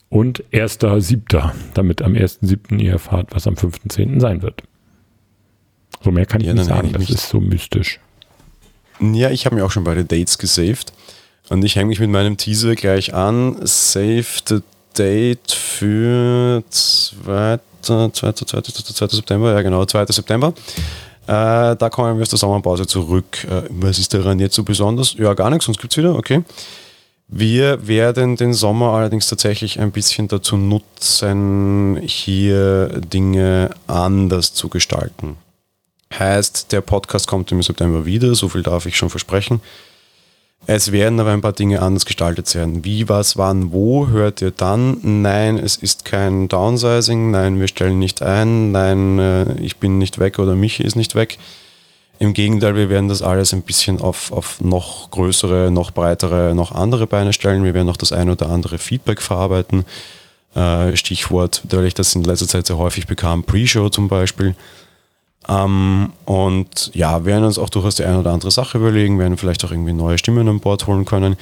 und 0.09 0.45
1.7., 0.53 1.51
damit 1.75 2.03
am 2.03 2.13
1.7. 2.13 2.79
ihr 2.81 2.93
erfahrt, 2.93 3.29
was 3.31 3.47
am 3.47 3.55
5.10. 3.55 4.21
sein 4.21 4.43
wird. 4.43 4.63
So 6.03 6.13
mehr 6.13 6.27
kann 6.27 6.41
ich 6.41 6.47
ja, 6.47 6.55
nicht 6.55 6.67
sagen, 6.67 6.93
das 6.93 7.11
ist 7.11 7.29
so 7.29 7.41
mystisch. 7.41 7.99
Ja, 9.01 9.31
ich 9.31 9.47
habe 9.47 9.57
mir 9.57 9.65
auch 9.65 9.71
schon 9.71 9.85
beide 9.85 10.05
Dates 10.05 10.39
gesaved. 10.39 10.93
Und 11.49 11.65
ich 11.65 11.77
hänge 11.77 11.87
mich 11.87 12.01
mit 12.01 12.11
meinem 12.11 12.37
Teaser 12.37 12.75
gleich 12.75 13.15
an. 13.15 13.57
Save 13.65 14.25
the 14.49 14.61
Date 14.97 15.53
für 15.53 16.63
2. 16.69 17.61
2. 17.83 18.09
2. 18.11 18.33
2. 18.33 18.61
2. 18.63 19.07
September. 19.09 19.53
Ja, 19.53 19.63
genau, 19.63 19.85
2. 19.85 20.07
September. 20.07 20.53
Äh, 21.27 21.77
da 21.77 21.91
kommen 21.91 22.17
wir 22.17 22.23
aus 22.23 22.31
der 22.31 22.39
Sommerpause 22.39 22.87
zurück. 22.87 23.45
Äh, 23.45 23.63
was 23.71 23.99
ist 23.99 24.15
daran 24.15 24.39
jetzt 24.39 24.55
so 24.55 24.63
besonders? 24.63 25.15
Ja, 25.15 25.35
gar 25.35 25.51
nichts, 25.51 25.67
sonst 25.67 25.81
gibt 25.81 25.93
es 25.93 25.99
wieder. 25.99 26.15
Okay. 26.17 26.43
Wir 27.29 27.89
werden 27.89 28.37
den 28.37 28.55
Sommer 28.55 28.93
allerdings 28.93 29.27
tatsächlich 29.27 29.81
ein 29.81 29.91
bisschen 29.91 30.29
dazu 30.29 30.57
nutzen, 30.57 32.01
hier 32.05 33.01
Dinge 33.01 33.71
anders 33.89 34.55
zu 34.55 34.69
gestalten. 34.69 35.37
Heißt, 36.15 36.73
der 36.73 36.81
Podcast 36.81 37.27
kommt 37.27 37.51
im 37.53 37.63
September 37.63 38.07
wieder, 38.07 38.35
so 38.35 38.49
viel 38.49 38.63
darf 38.63 38.87
ich 38.87 38.97
schon 38.97 39.11
versprechen. 39.11 39.61
Es 40.69 40.91
werden 40.91 41.21
aber 41.21 41.31
ein 41.31 41.43
paar 41.43 41.53
Dinge 41.53 41.81
anders 41.81 42.07
gestaltet 42.07 42.53
werden. 42.55 42.85
Wie, 42.85 43.09
was, 43.09 43.37
wann, 43.37 43.73
wo 43.73 44.09
hört 44.09 44.41
ihr 44.43 44.51
dann? 44.51 44.99
Nein, 45.03 45.59
es 45.59 45.77
ist 45.77 46.05
kein 46.05 46.49
Downsizing. 46.49 47.31
Nein, 47.31 47.61
wir 47.61 47.69
stellen 47.69 48.01
nicht 48.01 48.21
ein. 48.23 48.73
Nein, 48.73 49.19
äh, 49.19 49.61
ich 49.61 49.77
bin 49.77 49.99
nicht 49.99 50.19
weg 50.19 50.41
oder 50.41 50.57
Michi 50.57 50.83
ist 50.83 50.97
nicht 50.97 51.15
weg. 51.15 51.39
Im 52.19 52.33
Gegenteil, 52.33 52.75
wir 52.75 52.89
werden 52.89 53.09
das 53.09 53.23
alles 53.23 53.53
ein 53.53 53.63
bisschen 53.63 54.01
auf, 54.01 54.33
auf 54.33 54.61
noch 54.61 55.11
größere, 55.11 55.71
noch 55.71 55.93
breitere, 55.93 56.55
noch 56.55 56.73
andere 56.73 57.07
Beine 57.07 57.33
stellen. 57.33 57.63
Wir 57.63 57.75
werden 57.75 57.91
auch 57.91 57.99
das 57.99 58.13
ein 58.13 58.31
oder 58.31 58.49
andere 58.49 58.79
Feedback 58.79 59.23
verarbeiten. 59.23 59.85
Äh, 60.57 60.97
Stichwort, 60.97 61.63
weil 61.71 61.85
ich 61.85 61.95
das 61.95 62.15
in 62.15 62.25
letzter 62.25 62.49
Zeit 62.49 62.67
sehr 62.67 62.79
häufig 62.79 63.07
bekam, 63.07 63.45
Pre-Show 63.45 63.91
zum 63.91 64.09
Beispiel. 64.09 64.57
Ähm, 65.49 66.13
und 66.25 66.91
ja, 66.95 67.25
werden 67.25 67.45
uns 67.45 67.59
auch 67.59 67.71
durchaus 67.71 67.97
die 67.97 68.05
eine 68.05 68.21
oder 68.21 68.33
andere 68.33 68.51
Sache 68.51 68.79
überlegen, 68.79 69.19
werden 69.19 69.37
vielleicht 69.37 69.65
auch 69.65 69.71
irgendwie 69.71 69.93
neue 69.93 70.19
Stimmen 70.19 70.49
an 70.49 70.61
Bord 70.61 70.87
holen 70.87 71.05
können. 71.05 71.37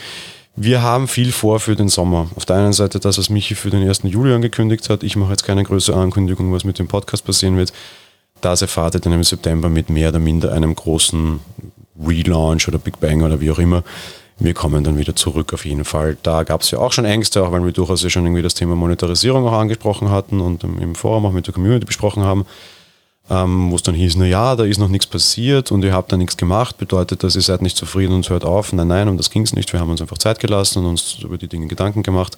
Wir 0.56 0.82
haben 0.82 1.08
viel 1.08 1.32
vor 1.32 1.58
für 1.58 1.74
den 1.74 1.88
Sommer. 1.88 2.28
Auf 2.36 2.44
der 2.44 2.56
einen 2.56 2.72
Seite 2.72 3.00
das, 3.00 3.18
was 3.18 3.28
Michi 3.28 3.54
für 3.54 3.70
den 3.70 3.88
1. 3.88 4.02
Juli 4.04 4.32
angekündigt 4.32 4.88
hat. 4.88 5.02
Ich 5.02 5.16
mache 5.16 5.30
jetzt 5.30 5.44
keine 5.44 5.64
größere 5.64 5.98
Ankündigung, 5.98 6.52
was 6.52 6.64
mit 6.64 6.78
dem 6.78 6.86
Podcast 6.86 7.24
passieren 7.24 7.56
wird. 7.56 7.72
Das 8.40 8.62
erfahrt 8.62 8.94
ihr 8.94 9.00
dann 9.00 9.12
im 9.12 9.24
September 9.24 9.68
mit 9.68 9.90
mehr 9.90 10.10
oder 10.10 10.20
minder 10.20 10.52
einem 10.52 10.74
großen 10.74 11.40
Relaunch 12.00 12.68
oder 12.68 12.78
Big 12.78 13.00
Bang 13.00 13.22
oder 13.22 13.40
wie 13.40 13.50
auch 13.50 13.58
immer. 13.58 13.82
Wir 14.38 14.52
kommen 14.52 14.84
dann 14.84 14.98
wieder 14.98 15.16
zurück 15.16 15.52
auf 15.54 15.64
jeden 15.64 15.84
Fall. 15.84 16.16
Da 16.22 16.42
gab 16.42 16.60
es 16.60 16.70
ja 16.70 16.78
auch 16.78 16.92
schon 16.92 17.04
Ängste, 17.04 17.42
auch 17.42 17.52
weil 17.52 17.64
wir 17.64 17.72
durchaus 17.72 18.02
ja 18.02 18.10
schon 18.10 18.24
irgendwie 18.24 18.42
das 18.42 18.54
Thema 18.54 18.76
Monetarisierung 18.76 19.46
auch 19.46 19.52
angesprochen 19.52 20.10
hatten 20.10 20.40
und 20.40 20.62
im 20.62 20.94
Forum 20.94 21.26
auch 21.26 21.32
mit 21.32 21.46
der 21.46 21.54
Community 21.54 21.86
besprochen 21.86 22.22
haben 22.22 22.44
ähm, 23.30 23.70
wo 23.70 23.76
es 23.76 23.82
dann 23.82 23.94
hieß, 23.94 24.16
na 24.16 24.26
ja, 24.26 24.54
da 24.54 24.64
ist 24.64 24.78
noch 24.78 24.88
nichts 24.88 25.06
passiert 25.06 25.72
und 25.72 25.82
ihr 25.82 25.94
habt 25.94 26.12
da 26.12 26.16
nichts 26.16 26.36
gemacht, 26.36 26.76
bedeutet 26.76 27.22
das, 27.22 27.36
ihr 27.36 27.42
seid 27.42 27.62
nicht 27.62 27.76
zufrieden 27.76 28.14
und 28.14 28.28
hört 28.28 28.44
auf. 28.44 28.72
Nein, 28.72 28.88
nein, 28.88 29.08
um 29.08 29.16
das 29.16 29.30
ging 29.30 29.42
es 29.42 29.54
nicht. 29.54 29.72
Wir 29.72 29.80
haben 29.80 29.90
uns 29.90 30.02
einfach 30.02 30.18
Zeit 30.18 30.40
gelassen 30.40 30.80
und 30.80 30.86
uns 30.86 31.18
über 31.22 31.38
die 31.38 31.48
Dinge 31.48 31.66
Gedanken 31.66 32.02
gemacht 32.02 32.36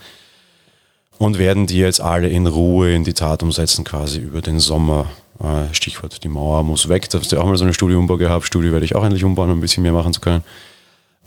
und 1.18 1.38
werden 1.38 1.66
die 1.66 1.78
jetzt 1.78 2.00
alle 2.00 2.28
in 2.28 2.46
Ruhe 2.46 2.94
in 2.94 3.04
die 3.04 3.14
Tat 3.14 3.42
umsetzen, 3.42 3.84
quasi 3.84 4.20
über 4.20 4.42
den 4.42 4.60
Sommer. 4.60 5.06
Äh, 5.40 5.74
Stichwort, 5.74 6.22
die 6.24 6.28
Mauer 6.28 6.62
muss 6.62 6.88
weg. 6.88 7.10
Da 7.10 7.18
hast 7.18 7.32
du 7.32 7.38
auch 7.38 7.46
mal 7.46 7.56
so 7.56 7.64
eine 7.64 7.74
Studioumbau 7.74 8.16
gehabt. 8.16 8.46
Studio 8.46 8.72
werde 8.72 8.84
ich 8.84 8.94
auch 8.94 9.04
endlich 9.04 9.24
umbauen, 9.24 9.50
um 9.50 9.58
ein 9.58 9.60
bisschen 9.60 9.82
mehr 9.82 9.92
machen 9.92 10.12
zu 10.12 10.20
können. 10.20 10.44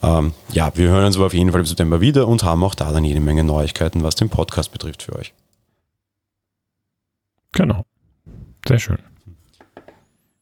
Ähm, 0.01 0.33
ja, 0.51 0.71
wir 0.75 0.87
hören 0.87 1.05
uns 1.05 1.17
aber 1.17 1.25
auf 1.25 1.33
jeden 1.33 1.51
Fall 1.51 1.59
im 1.59 1.65
September 1.65 1.99
wieder 2.01 2.27
und 2.27 2.43
haben 2.43 2.63
auch 2.63 2.75
da 2.75 2.91
dann 2.91 3.03
jede 3.03 3.19
Menge 3.19 3.43
Neuigkeiten, 3.43 4.03
was 4.03 4.15
den 4.15 4.29
Podcast 4.29 4.71
betrifft 4.71 5.03
für 5.03 5.15
euch. 5.17 5.33
Genau. 7.51 7.85
Sehr 8.67 8.79
schön. 8.79 9.08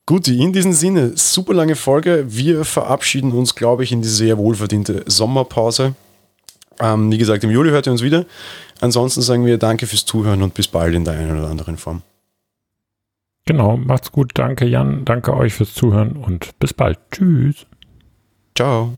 Guti, 0.07 0.41
in 0.41 0.53
diesem 0.53 0.71
Sinne, 0.71 1.17
super 1.17 1.53
lange 1.53 1.75
Folge. 1.75 2.25
Wir 2.29 2.63
verabschieden 2.63 3.33
uns, 3.33 3.55
glaube 3.55 3.83
ich, 3.83 3.91
in 3.91 4.01
die 4.01 4.07
sehr 4.07 4.37
wohlverdiente 4.37 5.03
Sommerpause. 5.05 5.95
Ähm, 6.79 7.11
wie 7.11 7.17
gesagt, 7.17 7.43
im 7.43 7.51
Juli 7.51 7.71
hört 7.71 7.87
ihr 7.87 7.91
uns 7.91 8.01
wieder. 8.01 8.25
Ansonsten 8.79 9.21
sagen 9.21 9.45
wir 9.45 9.57
Danke 9.57 9.85
fürs 9.85 10.05
Zuhören 10.05 10.43
und 10.43 10.53
bis 10.53 10.69
bald 10.69 10.95
in 10.95 11.03
der 11.03 11.15
einen 11.15 11.37
oder 11.37 11.49
anderen 11.49 11.75
Form. 11.75 12.03
Genau, 13.45 13.75
macht's 13.75 14.13
gut. 14.13 14.31
Danke, 14.35 14.65
Jan. 14.65 15.03
Danke 15.03 15.35
euch 15.35 15.53
fürs 15.53 15.73
Zuhören 15.73 16.15
und 16.15 16.57
bis 16.57 16.73
bald. 16.73 16.99
Tschüss. 17.11 17.65
Ciao. 18.55 18.93